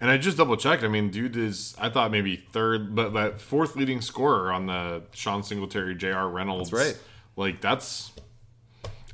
And 0.00 0.10
I 0.10 0.16
just 0.16 0.36
double 0.36 0.56
checked. 0.56 0.84
I 0.84 0.88
mean, 0.88 1.10
dude 1.10 1.36
is 1.36 1.74
I 1.78 1.88
thought 1.88 2.10
maybe 2.12 2.36
third, 2.36 2.94
but 2.94 3.12
but 3.12 3.40
fourth 3.40 3.74
leading 3.74 4.00
scorer 4.00 4.52
on 4.52 4.66
the 4.66 5.02
Sean 5.12 5.42
Singletary, 5.42 5.96
J.R. 5.96 6.28
Reynolds. 6.28 6.70
That's 6.70 6.86
right. 6.86 6.98
Like 7.36 7.60
that's. 7.60 8.12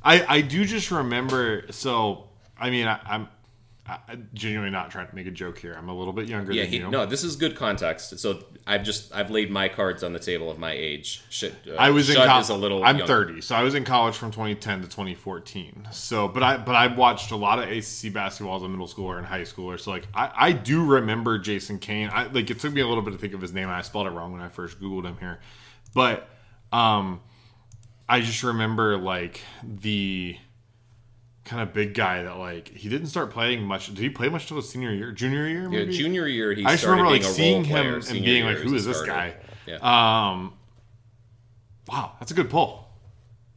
I 0.05 0.25
I 0.37 0.41
do 0.41 0.63
just 0.63 0.91
remember. 0.91 1.65
So 1.71 2.29
I 2.57 2.69
mean, 2.69 2.87
I, 2.87 2.99
I'm. 3.05 3.27
I, 3.87 4.17
genuinely 4.33 4.71
not 4.71 4.89
trying 4.89 5.07
to 5.07 5.13
make 5.13 5.27
a 5.27 5.31
joke 5.31 5.59
here. 5.59 5.75
I'm 5.77 5.89
a 5.89 5.95
little 5.95 6.11
bit 6.11 6.27
younger 6.27 6.51
Yeah, 6.51 6.63
than 6.63 6.71
he, 6.71 6.77
you. 6.79 6.89
no, 6.89 7.05
this 7.05 7.23
is 7.23 7.35
good 7.35 7.55
context. 7.55 8.17
So 8.17 8.43
I've 8.65 8.81
just 8.81 9.13
I've 9.13 9.29
laid 9.29 9.51
my 9.51 9.67
cards 9.69 10.01
on 10.01 10.11
the 10.11 10.17
table 10.17 10.49
of 10.49 10.57
my 10.57 10.71
age. 10.71 11.21
Shit, 11.29 11.53
uh, 11.69 11.75
I 11.75 11.91
was 11.91 12.09
in 12.09 12.15
college. 12.15 12.49
a 12.49 12.55
little. 12.55 12.83
I'm 12.83 12.97
young. 12.97 13.05
30, 13.07 13.41
so 13.41 13.53
I 13.53 13.61
was 13.61 13.75
in 13.75 13.83
college 13.83 14.15
from 14.15 14.31
2010 14.31 14.81
to 14.81 14.87
2014. 14.87 15.89
So, 15.91 16.27
but 16.27 16.41
I 16.41 16.57
but 16.57 16.73
I 16.73 16.87
watched 16.87 17.29
a 17.29 17.35
lot 17.35 17.59
of 17.59 17.69
ACC 17.69 18.11
basketball 18.11 18.55
as 18.55 18.63
a 18.63 18.67
middle 18.67 18.87
schooler 18.87 19.19
and 19.19 19.25
high 19.27 19.41
schooler. 19.41 19.79
So, 19.79 19.91
like, 19.91 20.07
I, 20.15 20.31
I 20.35 20.51
do 20.51 20.83
remember 20.83 21.37
Jason 21.37 21.77
Cain. 21.77 22.09
I 22.11 22.25
like 22.25 22.49
it 22.49 22.59
took 22.59 22.73
me 22.73 22.81
a 22.81 22.87
little 22.87 23.03
bit 23.03 23.11
to 23.11 23.19
think 23.19 23.35
of 23.35 23.41
his 23.41 23.53
name. 23.53 23.65
and 23.65 23.73
I 23.73 23.81
spelled 23.81 24.07
it 24.07 24.11
wrong 24.11 24.31
when 24.31 24.41
I 24.41 24.49
first 24.49 24.81
googled 24.81 25.05
him 25.05 25.17
here, 25.19 25.39
but 25.93 26.27
um, 26.73 27.21
I 28.07 28.21
just 28.21 28.43
remember 28.43 28.97
like 28.97 29.41
the 29.63 30.37
kind 31.43 31.61
of 31.61 31.73
big 31.73 31.93
guy 31.93 32.23
that 32.23 32.37
like 32.37 32.69
he 32.69 32.89
didn't 32.89 33.07
start 33.07 33.31
playing 33.31 33.63
much. 33.63 33.87
Did 33.87 33.97
he 33.97 34.09
play 34.09 34.29
much 34.29 34.47
till 34.47 34.57
his 34.57 34.69
senior 34.69 34.91
year, 34.91 35.11
junior 35.11 35.47
year? 35.47 35.69
Yeah, 35.71 35.91
junior 35.91 36.27
year 36.27 36.53
he 36.53 36.65
I 36.65 36.71
just 36.71 36.85
remember 36.85 37.09
like 37.09 37.23
seeing 37.23 37.63
him 37.63 37.95
and 37.95 38.23
being 38.23 38.45
like, 38.45 38.57
"Who 38.57 38.73
is 38.75 38.85
this 38.85 39.01
guy?" 39.01 39.35
Yeah. 39.65 39.75
Um, 39.77 40.53
wow, 41.87 42.13
that's 42.19 42.31
a 42.31 42.35
good 42.35 42.49
pull. 42.49 42.83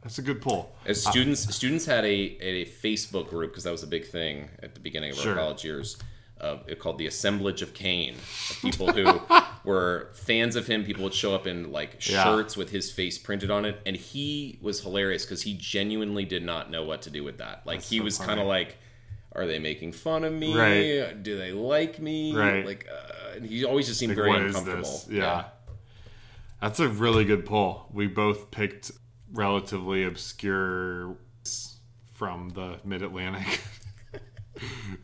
That's 0.01 0.17
a 0.17 0.21
good 0.21 0.41
pull. 0.41 0.73
As 0.85 1.03
students, 1.03 1.53
students 1.55 1.85
had 1.85 2.05
a 2.05 2.09
a 2.09 2.65
Facebook 2.65 3.29
group 3.29 3.51
because 3.51 3.65
that 3.65 3.71
was 3.71 3.83
a 3.83 3.87
big 3.87 4.07
thing 4.07 4.49
at 4.63 4.73
the 4.73 4.79
beginning 4.79 5.11
of 5.11 5.17
Sure. 5.17 5.33
our 5.33 5.37
college 5.37 5.63
years. 5.63 5.97
of 6.37 6.63
it 6.69 6.79
called 6.79 6.97
the 6.97 7.05
Assemblage 7.05 7.61
of 7.61 7.73
Cain. 7.73 8.13
Of 8.15 8.59
people 8.61 8.91
who 8.93 9.03
were 9.63 10.09
fans 10.13 10.55
of 10.55 10.67
him. 10.67 10.83
People 10.83 11.03
would 11.03 11.13
show 11.13 11.33
up 11.35 11.45
in 11.47 11.71
like 11.71 12.05
Yeah. 12.07 12.23
shirts 12.23 12.55
with 12.57 12.69
his 12.69 12.91
face 12.91 13.17
printed 13.17 13.51
on 13.51 13.65
it, 13.65 13.79
and 13.85 13.95
he 13.95 14.57
was 14.61 14.81
hilarious 14.81 15.25
because 15.25 15.41
he 15.41 15.53
genuinely 15.53 16.25
did 16.25 16.43
not 16.43 16.69
know 16.71 16.83
what 16.83 17.01
to 17.03 17.09
do 17.09 17.23
with 17.23 17.37
that. 17.39 17.61
Like 17.65 17.81
he 17.81 17.97
so 17.99 18.03
was 18.03 18.17
kind 18.17 18.39
of 18.39 18.47
like. 18.47 18.77
Are 19.33 19.45
they 19.45 19.59
making 19.59 19.91
fun 19.91 20.23
of 20.23 20.33
me? 20.33 20.57
Right. 20.57 21.21
Do 21.21 21.37
they 21.37 21.51
like 21.51 21.99
me? 21.99 22.35
Right. 22.35 22.65
Like, 22.65 22.87
uh, 22.91 23.35
and 23.35 23.45
he 23.45 23.63
always 23.63 23.85
just 23.85 23.99
seemed 23.99 24.17
Like, 24.17 24.25
very 24.25 24.47
uncomfortable. 24.47 24.81
this? 24.81 25.07
Yeah. 25.07 25.45
That's 26.59 26.79
a 26.79 26.87
really 26.89 27.25
good 27.25 27.45
poll. 27.45 27.85
We 27.93 28.07
both 28.07 28.49
picked 28.49 28.89
relatively 29.31 30.03
obscure 30.03 31.15
from 32.15 32.49
the 32.49 32.79
mid 32.83 33.03
Atlantic 33.03 33.61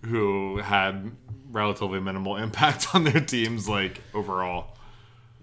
who 0.06 0.58
had 0.58 1.12
relatively 1.52 2.00
minimal 2.00 2.36
impact 2.38 2.88
on 2.96 3.04
their 3.04 3.22
teams, 3.22 3.68
like 3.70 4.02
overall. 4.14 4.76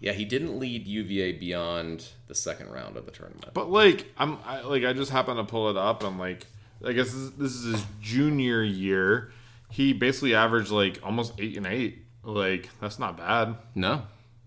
Yeah, 0.00 0.12
he 0.12 0.24
didn't 0.24 0.58
lead 0.58 0.86
UVA 0.86 1.32
beyond 1.32 2.08
the 2.26 2.34
second 2.34 2.70
round 2.70 2.96
of 2.96 3.06
the 3.06 3.12
tournament. 3.12 3.50
But 3.54 3.70
like 3.70 4.12
I'm 4.18 4.38
I, 4.44 4.60
like 4.62 4.84
I 4.84 4.92
just 4.92 5.10
happened 5.12 5.36
to 5.38 5.44
pull 5.44 5.70
it 5.70 5.76
up 5.76 6.02
and 6.02 6.18
like 6.18 6.46
I 6.84 6.92
guess 6.92 7.12
this, 7.12 7.30
this 7.30 7.52
is 7.54 7.72
his 7.74 7.84
junior 8.00 8.62
year. 8.64 9.30
He 9.70 9.92
basically 9.92 10.34
averaged 10.34 10.70
like 10.70 10.98
almost 11.04 11.34
eight 11.38 11.56
and 11.56 11.66
eight. 11.66 12.04
Like 12.24 12.68
that's 12.80 12.98
not 12.98 13.16
bad. 13.16 13.56
No, 13.76 14.02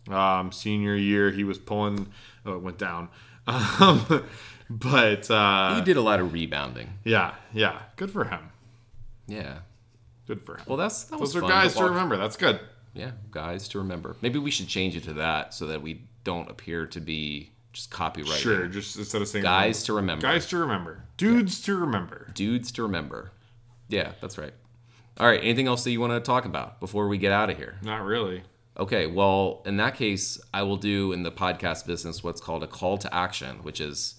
Um, 0.10 0.52
senior 0.52 0.96
year 0.96 1.32
he 1.32 1.44
was 1.46 1.58
pulling. 1.58 2.08
Oh, 2.46 2.56
it 2.56 2.62
went 2.62 2.78
down. 2.78 3.10
Um, 3.48 4.24
but 4.70 5.30
uh, 5.30 5.76
he 5.76 5.82
did 5.82 5.98
a 5.98 6.02
lot 6.02 6.20
of 6.20 6.34
rebounding. 6.34 6.90
yeah, 7.04 7.36
yeah, 7.54 7.80
good 7.96 8.10
for 8.10 8.24
him. 8.26 8.40
Yeah. 9.28 9.60
Good 10.28 10.42
for 10.42 10.58
him. 10.58 10.64
Well, 10.68 10.78
that's 10.78 11.04
that 11.06 11.20
was 11.20 11.34
Those 11.34 11.44
are 11.44 11.48
fun 11.48 11.50
guys 11.50 11.76
to 11.76 11.84
remember. 11.86 12.18
That's 12.18 12.36
good. 12.38 12.60
Yeah, 12.94 13.12
guys 13.32 13.68
to 13.70 13.80
remember. 13.80 14.16
Maybe 14.22 14.40
we 14.40 14.50
should 14.52 14.68
change 14.68 14.96
it 14.96 15.04
to 15.04 15.14
that 15.14 15.54
so 15.54 15.68
that 15.68 15.82
we 15.82 16.02
don't 16.24 16.50
appear 16.50 16.88
to 16.88 17.00
be 17.02 17.52
just 17.74 17.92
copyrighting. 17.92 18.38
Sure, 18.42 18.68
just 18.68 18.98
instead 18.98 19.22
of 19.22 19.28
saying 19.28 19.44
Guys 19.44 19.84
to 19.84 19.94
remember. 19.94 20.22
guys 20.22 20.48
to 20.48 20.58
remember, 20.58 21.04
dudes 21.18 21.62
to 21.64 21.76
remember. 21.78 22.32
Dudes 22.34 22.72
to 22.72 22.84
remember. 22.84 23.32
Yeah, 23.90 24.14
that's 24.22 24.38
right. 24.38 24.54
All 25.20 25.28
right. 25.28 25.42
Anything 25.42 25.68
else 25.68 25.84
that 25.84 25.92
you 25.92 26.00
want 26.00 26.14
to 26.14 26.20
talk 26.20 26.46
about 26.46 26.80
before 26.80 27.08
we 27.08 27.18
get 27.18 27.32
out 27.32 27.50
of 27.50 27.58
here? 27.58 27.76
Not 27.84 28.04
really. 28.04 28.44
Okay, 28.78 29.08
well, 29.08 29.62
in 29.66 29.78
that 29.78 29.96
case, 29.96 30.40
I 30.54 30.64
will 30.64 30.76
do 30.76 31.14
in 31.14 31.24
the 31.24 31.32
podcast 31.32 31.86
business 31.86 32.24
what's 32.24 32.42
called 32.42 32.64
a 32.64 32.68
call 32.68 32.98
to 32.98 33.14
action, 33.14 33.58
which 33.64 33.80
is 33.80 34.16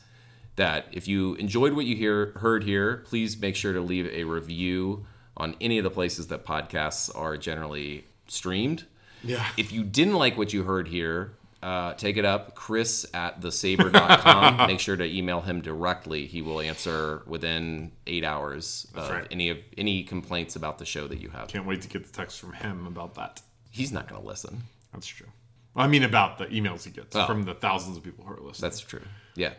that 0.56 0.86
if 0.92 1.06
you 1.06 1.34
enjoyed 1.34 1.72
what 1.74 1.84
you 1.86 1.96
hear 1.96 2.32
heard 2.36 2.64
here, 2.64 2.98
please 3.06 3.38
make 3.38 3.56
sure 3.56 3.72
to 3.72 3.80
leave 3.80 4.06
a 4.06 4.24
review 4.24 5.06
on 5.36 5.54
any 5.60 5.78
of 5.78 5.84
the 5.84 5.90
places 5.90 6.28
that 6.28 6.44
podcasts 6.44 7.14
are 7.16 7.36
generally 7.36 8.04
streamed. 8.26 8.84
Yeah. 9.22 9.46
If 9.56 9.72
you 9.72 9.84
didn't 9.84 10.14
like 10.14 10.38
what 10.38 10.52
you 10.52 10.62
heard 10.62 10.88
here, 10.88 11.32
uh, 11.62 11.94
take 11.94 12.16
it 12.16 12.24
up. 12.24 12.54
Chris 12.54 13.06
at 13.12 13.40
thesaber.com. 13.40 14.66
Make 14.68 14.80
sure 14.80 14.96
to 14.96 15.04
email 15.04 15.40
him 15.40 15.60
directly. 15.60 16.26
He 16.26 16.42
will 16.42 16.60
answer 16.60 17.22
within 17.26 17.92
eight 18.06 18.24
hours 18.24 18.86
of 18.94 19.10
right. 19.10 19.26
any 19.30 19.50
of 19.50 19.58
any 19.76 20.04
complaints 20.04 20.56
about 20.56 20.78
the 20.78 20.84
show 20.84 21.08
that 21.08 21.20
you 21.20 21.28
have. 21.30 21.48
Can't 21.48 21.66
wait 21.66 21.82
to 21.82 21.88
get 21.88 22.06
the 22.06 22.12
text 22.12 22.40
from 22.40 22.52
him 22.52 22.86
about 22.86 23.14
that. 23.14 23.42
He's 23.70 23.92
not 23.92 24.08
going 24.08 24.20
to 24.20 24.26
listen. 24.26 24.62
That's 24.92 25.06
true. 25.06 25.26
I 25.74 25.88
mean, 25.88 26.02
about 26.02 26.38
the 26.38 26.46
emails 26.46 26.84
he 26.84 26.90
gets 26.90 27.14
Oh. 27.14 27.26
from 27.26 27.42
the 27.42 27.54
thousands 27.54 27.96
of 27.98 28.02
people 28.02 28.24
who 28.24 28.32
are 28.32 28.40
listening. 28.40 28.70
That's 28.70 28.80
true. 28.80 29.02
Yeah. 29.34 29.52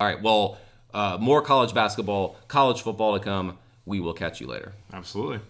All 0.00 0.06
right. 0.06 0.20
Well, 0.20 0.58
uh, 0.92 1.18
more 1.20 1.42
college 1.42 1.74
basketball, 1.74 2.36
college 2.48 2.82
football 2.82 3.18
to 3.18 3.24
come. 3.24 3.58
We 3.86 4.00
will 4.00 4.14
catch 4.14 4.40
you 4.40 4.46
later. 4.46 4.72
Absolutely. 4.92 5.40